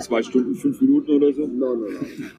Zwei 0.00 0.22
Stunden, 0.22 0.54
fünf 0.54 0.80
Minuten 0.80 1.10
oder 1.12 1.32
so? 1.32 1.46
No, 1.46 1.74
no, 1.74 1.86
no. 1.90 2.00